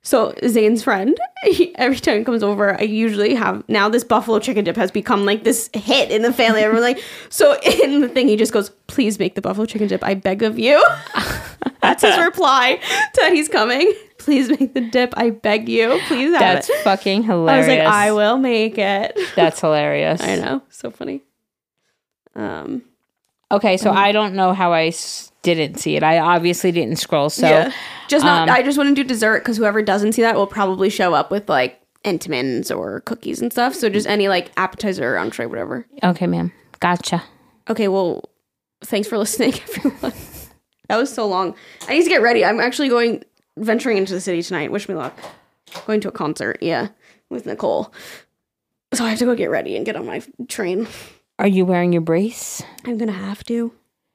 So 0.06 0.32
Zane's 0.46 0.84
friend, 0.84 1.18
he, 1.42 1.74
every 1.74 1.98
time 1.98 2.18
he 2.18 2.24
comes 2.24 2.44
over, 2.44 2.78
I 2.78 2.84
usually 2.84 3.34
have 3.34 3.68
now 3.68 3.88
this 3.88 4.04
buffalo 4.04 4.38
chicken 4.38 4.64
dip 4.64 4.76
has 4.76 4.92
become 4.92 5.24
like 5.26 5.42
this 5.42 5.68
hit 5.74 6.12
in 6.12 6.22
the 6.22 6.32
family. 6.32 6.62
Everyone 6.62 6.84
like 6.84 7.02
so 7.28 7.58
in 7.82 8.02
the 8.02 8.08
thing 8.08 8.28
he 8.28 8.36
just 8.36 8.52
goes, 8.52 8.70
"Please 8.86 9.18
make 9.18 9.34
the 9.34 9.40
buffalo 9.40 9.66
chicken 9.66 9.88
dip, 9.88 10.04
I 10.04 10.14
beg 10.14 10.44
of 10.44 10.60
you." 10.60 10.80
That's 11.82 12.04
his 12.04 12.16
reply 12.18 12.78
to 13.14 13.30
he's 13.30 13.48
coming. 13.48 13.92
Please 14.18 14.48
make 14.48 14.74
the 14.74 14.80
dip, 14.80 15.12
I 15.16 15.30
beg 15.30 15.68
you. 15.68 16.00
Please 16.06 16.30
have 16.30 16.40
That's 16.40 16.70
it. 16.70 16.84
fucking 16.84 17.24
hilarious. 17.24 17.66
I 17.66 17.72
was 17.72 17.78
like, 17.78 17.88
I 17.88 18.12
will 18.12 18.38
make 18.38 18.78
it. 18.78 19.18
That's 19.34 19.60
hilarious. 19.60 20.20
I 20.20 20.36
know, 20.36 20.62
so 20.68 20.92
funny. 20.92 21.24
Um, 22.36 22.82
Okay, 23.50 23.76
so 23.76 23.92
I 23.92 24.10
don't 24.12 24.34
know 24.34 24.52
how 24.52 24.72
I 24.72 24.86
s- 24.86 25.30
didn't 25.42 25.76
see 25.78 25.94
it. 25.96 26.02
I 26.02 26.18
obviously 26.18 26.72
didn't 26.72 26.96
scroll. 26.96 27.30
So 27.30 27.48
yeah. 27.48 27.72
just 28.08 28.24
not. 28.24 28.48
um, 28.48 28.54
I 28.54 28.62
just 28.62 28.76
wouldn't 28.76 28.96
do 28.96 29.04
dessert 29.04 29.40
because 29.40 29.56
whoever 29.56 29.82
doesn't 29.82 30.12
see 30.14 30.22
that 30.22 30.34
will 30.34 30.48
probably 30.48 30.90
show 30.90 31.14
up 31.14 31.30
with 31.30 31.48
like 31.48 31.80
Entenmann's 32.04 32.70
or 32.72 33.00
cookies 33.02 33.40
and 33.40 33.52
stuff. 33.52 33.74
So 33.74 33.88
just 33.88 34.08
any 34.08 34.28
like 34.28 34.50
appetizer 34.56 35.14
or 35.14 35.18
entree, 35.18 35.46
whatever. 35.46 35.86
Okay, 36.02 36.26
ma'am. 36.26 36.52
Gotcha. 36.80 37.22
Okay, 37.70 37.86
well, 37.88 38.28
thanks 38.82 39.06
for 39.08 39.16
listening, 39.18 39.54
everyone. 39.54 40.12
that 40.88 40.96
was 40.96 41.12
so 41.14 41.26
long. 41.28 41.54
I 41.88 41.94
need 41.94 42.02
to 42.04 42.08
get 42.08 42.22
ready. 42.22 42.44
I'm 42.44 42.60
actually 42.60 42.88
going 42.88 43.22
venturing 43.56 43.96
into 43.96 44.12
the 44.12 44.20
city 44.20 44.42
tonight. 44.42 44.72
Wish 44.72 44.88
me 44.88 44.96
luck. 44.96 45.16
Going 45.86 46.00
to 46.00 46.08
a 46.08 46.12
concert, 46.12 46.58
yeah, 46.62 46.88
with 47.30 47.46
Nicole. 47.46 47.92
So 48.94 49.04
I 49.04 49.10
have 49.10 49.18
to 49.20 49.24
go 49.24 49.34
get 49.34 49.50
ready 49.50 49.76
and 49.76 49.84
get 49.86 49.96
on 49.96 50.06
my 50.06 50.22
train. 50.48 50.86
Are 51.38 51.46
you 51.48 51.64
wearing 51.64 51.92
your 51.92 52.02
brace? 52.02 52.62
I'm 52.84 52.98
gonna 52.98 53.12
have 53.12 53.44
to. 53.44 53.72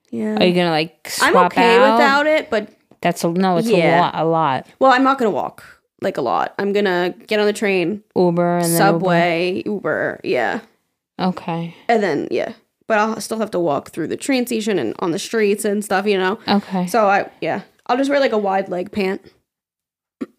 Yeah. 0.09 0.35
Are 0.37 0.43
you 0.45 0.53
gonna 0.53 0.71
like 0.71 1.07
swap 1.09 1.29
I'm 1.35 1.45
okay 1.47 1.77
out? 1.77 1.93
without 1.93 2.27
it, 2.27 2.49
but 2.49 2.69
That's 3.01 3.23
a, 3.23 3.29
no, 3.29 3.57
it's 3.57 3.67
Yeah. 3.69 3.99
a 3.99 4.01
lot. 4.01 4.15
A 4.15 4.25
lot. 4.25 4.67
well, 4.79 4.91
I'm 4.91 5.03
not 5.03 5.17
gonna 5.17 5.31
walk 5.31 5.63
like 6.01 6.17
a 6.17 6.21
lot. 6.21 6.53
I'm 6.59 6.73
gonna 6.73 7.13
get 7.27 7.39
on 7.39 7.45
the 7.45 7.53
train, 7.53 8.03
Uber 8.15 8.57
and 8.57 8.65
then 8.65 8.77
subway, 8.77 9.61
Uber. 9.65 10.19
yeah, 10.23 10.61
Okay. 11.19 11.75
and 11.87 12.01
then 12.03 12.27
yeah. 12.31 12.53
But 12.87 12.97
I'll 12.99 13.21
still 13.21 13.37
have 13.39 13.51
to 13.51 13.59
walk 13.59 13.91
through 13.91 14.07
the 14.07 14.17
train 14.17 14.45
station 14.45 14.77
and 14.77 14.95
on 14.99 15.11
the 15.11 15.19
streets 15.19 15.63
and 15.63 15.85
stuff, 15.85 16.05
you 16.07 16.17
know. 16.17 16.39
Okay. 16.47 16.87
So 16.87 17.07
I 17.07 17.29
yeah, 17.39 17.61
I'll 17.87 17.97
just 17.97 18.09
wear 18.09 18.19
like 18.19 18.33
a 18.33 18.37
wide 18.37 18.67
leg 18.69 18.91
pant 18.91 19.21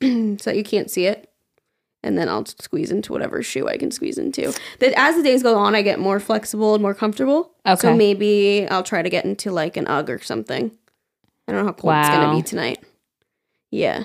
so 0.03 0.51
you 0.51 0.65
can't 0.65 0.91
see 0.91 1.07
it. 1.07 1.31
And 2.05 2.19
then 2.19 2.29
I'll 2.29 2.45
squeeze 2.47 2.91
into 2.91 3.13
whatever 3.13 3.43
shoe 3.43 3.69
I 3.69 3.77
can 3.77 3.91
squeeze 3.93 4.19
into. 4.19 4.53
That 4.81 4.93
as 4.99 5.15
the 5.17 5.23
days 5.23 5.43
go 5.43 5.57
on, 5.57 5.75
I 5.77 5.83
get 5.83 6.01
more 6.01 6.19
flexible 6.19 6.75
and 6.75 6.83
more 6.83 6.95
comfortable. 6.95 7.53
Okay. 7.65 7.81
So 7.81 7.97
maybe 7.97 8.67
I'll 8.69 8.83
try 8.83 9.03
to 9.03 9.09
get 9.11 9.25
into 9.25 9.53
like 9.53 9.77
an 9.77 9.87
UGG 9.87 10.11
or 10.11 10.19
something. 10.21 10.73
I 11.47 11.53
don't 11.53 11.61
know 11.61 11.67
how 11.67 11.73
cold 11.73 11.95
it's 11.95 12.09
gonna 12.09 12.37
be 12.37 12.43
tonight. 12.43 12.83
Yeah. 13.71 14.05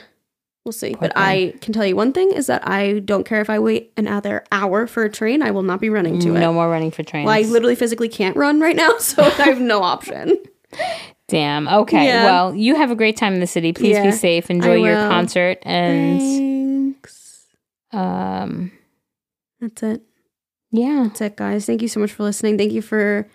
We'll 0.64 0.74
see. 0.74 0.92
Poor 0.92 1.00
but 1.02 1.14
I 1.16 1.54
can 1.62 1.74
tell 1.74 1.86
you 1.86 1.96
one 1.96 2.12
thing 2.14 2.32
is 2.34 2.48
that 2.48 2.68
I 2.68 3.00
don't 3.00 3.26
care 3.26 3.40
if 3.40 3.50
I 3.50 3.58
wait 3.58 3.94
another 3.96 4.44
hour 4.52 4.86
for 4.86 5.04
a 5.06 5.10
train. 5.10 5.42
I 5.42 5.52
will 5.52 5.64
not 5.64 5.80
be 5.80 5.90
running 5.90 6.20
to 6.20 6.36
it. 6.36 6.40
no 6.40 6.52
more 6.52 6.70
running 6.70 6.92
for 6.92 7.04
trains. 7.04 7.26
Well, 7.26 7.36
I 7.36 7.42
literally 7.44 7.76
physically 7.76 8.10
can't 8.10 8.36
run 8.36 8.60
right 8.60 8.76
now, 8.76 8.98
so 9.00 9.24
I 9.24 9.30
have 9.30 9.62
no 9.62 9.82
option. 9.82 10.38
Damn. 11.30 11.68
Okay. 11.68 12.06
Yeah. 12.06 12.26
Well, 12.26 12.54
you 12.54 12.76
have 12.76 12.92
a 12.92 12.96
great 12.96 13.16
time 13.18 13.34
in 13.34 13.40
the 13.40 13.48
city. 13.48 13.72
Please 13.74 13.96
Yeah, 13.96 14.04
be 14.04 14.12
safe. 14.12 14.50
Enjoy 14.50 14.76
your 14.76 14.96
concert 14.96 15.60
and 15.64 16.20
Thanks. 16.20 16.67
Um 17.92 18.72
That's 19.60 19.84
it. 19.84 20.02
yeah. 20.72 21.04
That's 21.08 21.22
it, 21.22 21.36
guys. 21.38 21.66
Thank 21.66 21.82
you 21.82 21.88
so 21.88 22.00
much 22.00 22.12
for 22.14 22.24
listening. 22.24 22.58
Thank 22.58 22.72
you 22.72 22.82
for. 22.82 23.28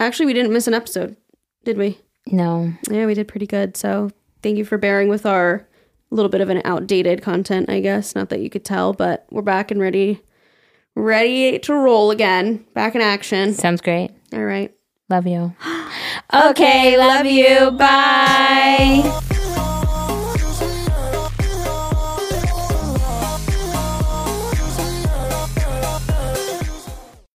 Actually, 0.00 0.26
we 0.26 0.32
didn't 0.34 0.52
miss 0.52 0.66
an 0.66 0.74
episode, 0.74 1.16
did 1.64 1.78
we? 1.78 1.98
No. 2.26 2.72
Yeah, 2.90 3.06
we 3.06 3.14
did 3.14 3.28
pretty 3.28 3.46
good. 3.46 3.76
So 3.76 4.10
thank 4.42 4.56
you 4.58 4.64
for 4.64 4.76
bearing 4.78 5.08
with 5.08 5.24
our 5.26 5.66
little 6.10 6.28
bit 6.30 6.40
of 6.40 6.48
an 6.48 6.62
outdated 6.64 7.22
content, 7.22 7.68
I 7.70 7.80
guess. 7.80 8.14
Not 8.14 8.28
that 8.30 8.40
you 8.40 8.50
could 8.50 8.64
tell, 8.64 8.92
but 8.92 9.26
we're 9.30 9.42
back 9.42 9.70
and 9.70 9.80
ready, 9.80 10.20
ready 10.96 11.58
to 11.60 11.74
roll 11.74 12.10
again. 12.10 12.64
Back 12.74 12.94
in 12.94 13.00
action. 13.00 13.52
Sounds 13.54 13.80
great. 13.80 14.10
All 14.32 14.44
right. 14.44 14.72
Love 15.10 15.26
you. 15.26 15.54
okay, 16.34 16.96
love 16.98 17.26
you. 17.26 17.70
Bye. 17.72 19.20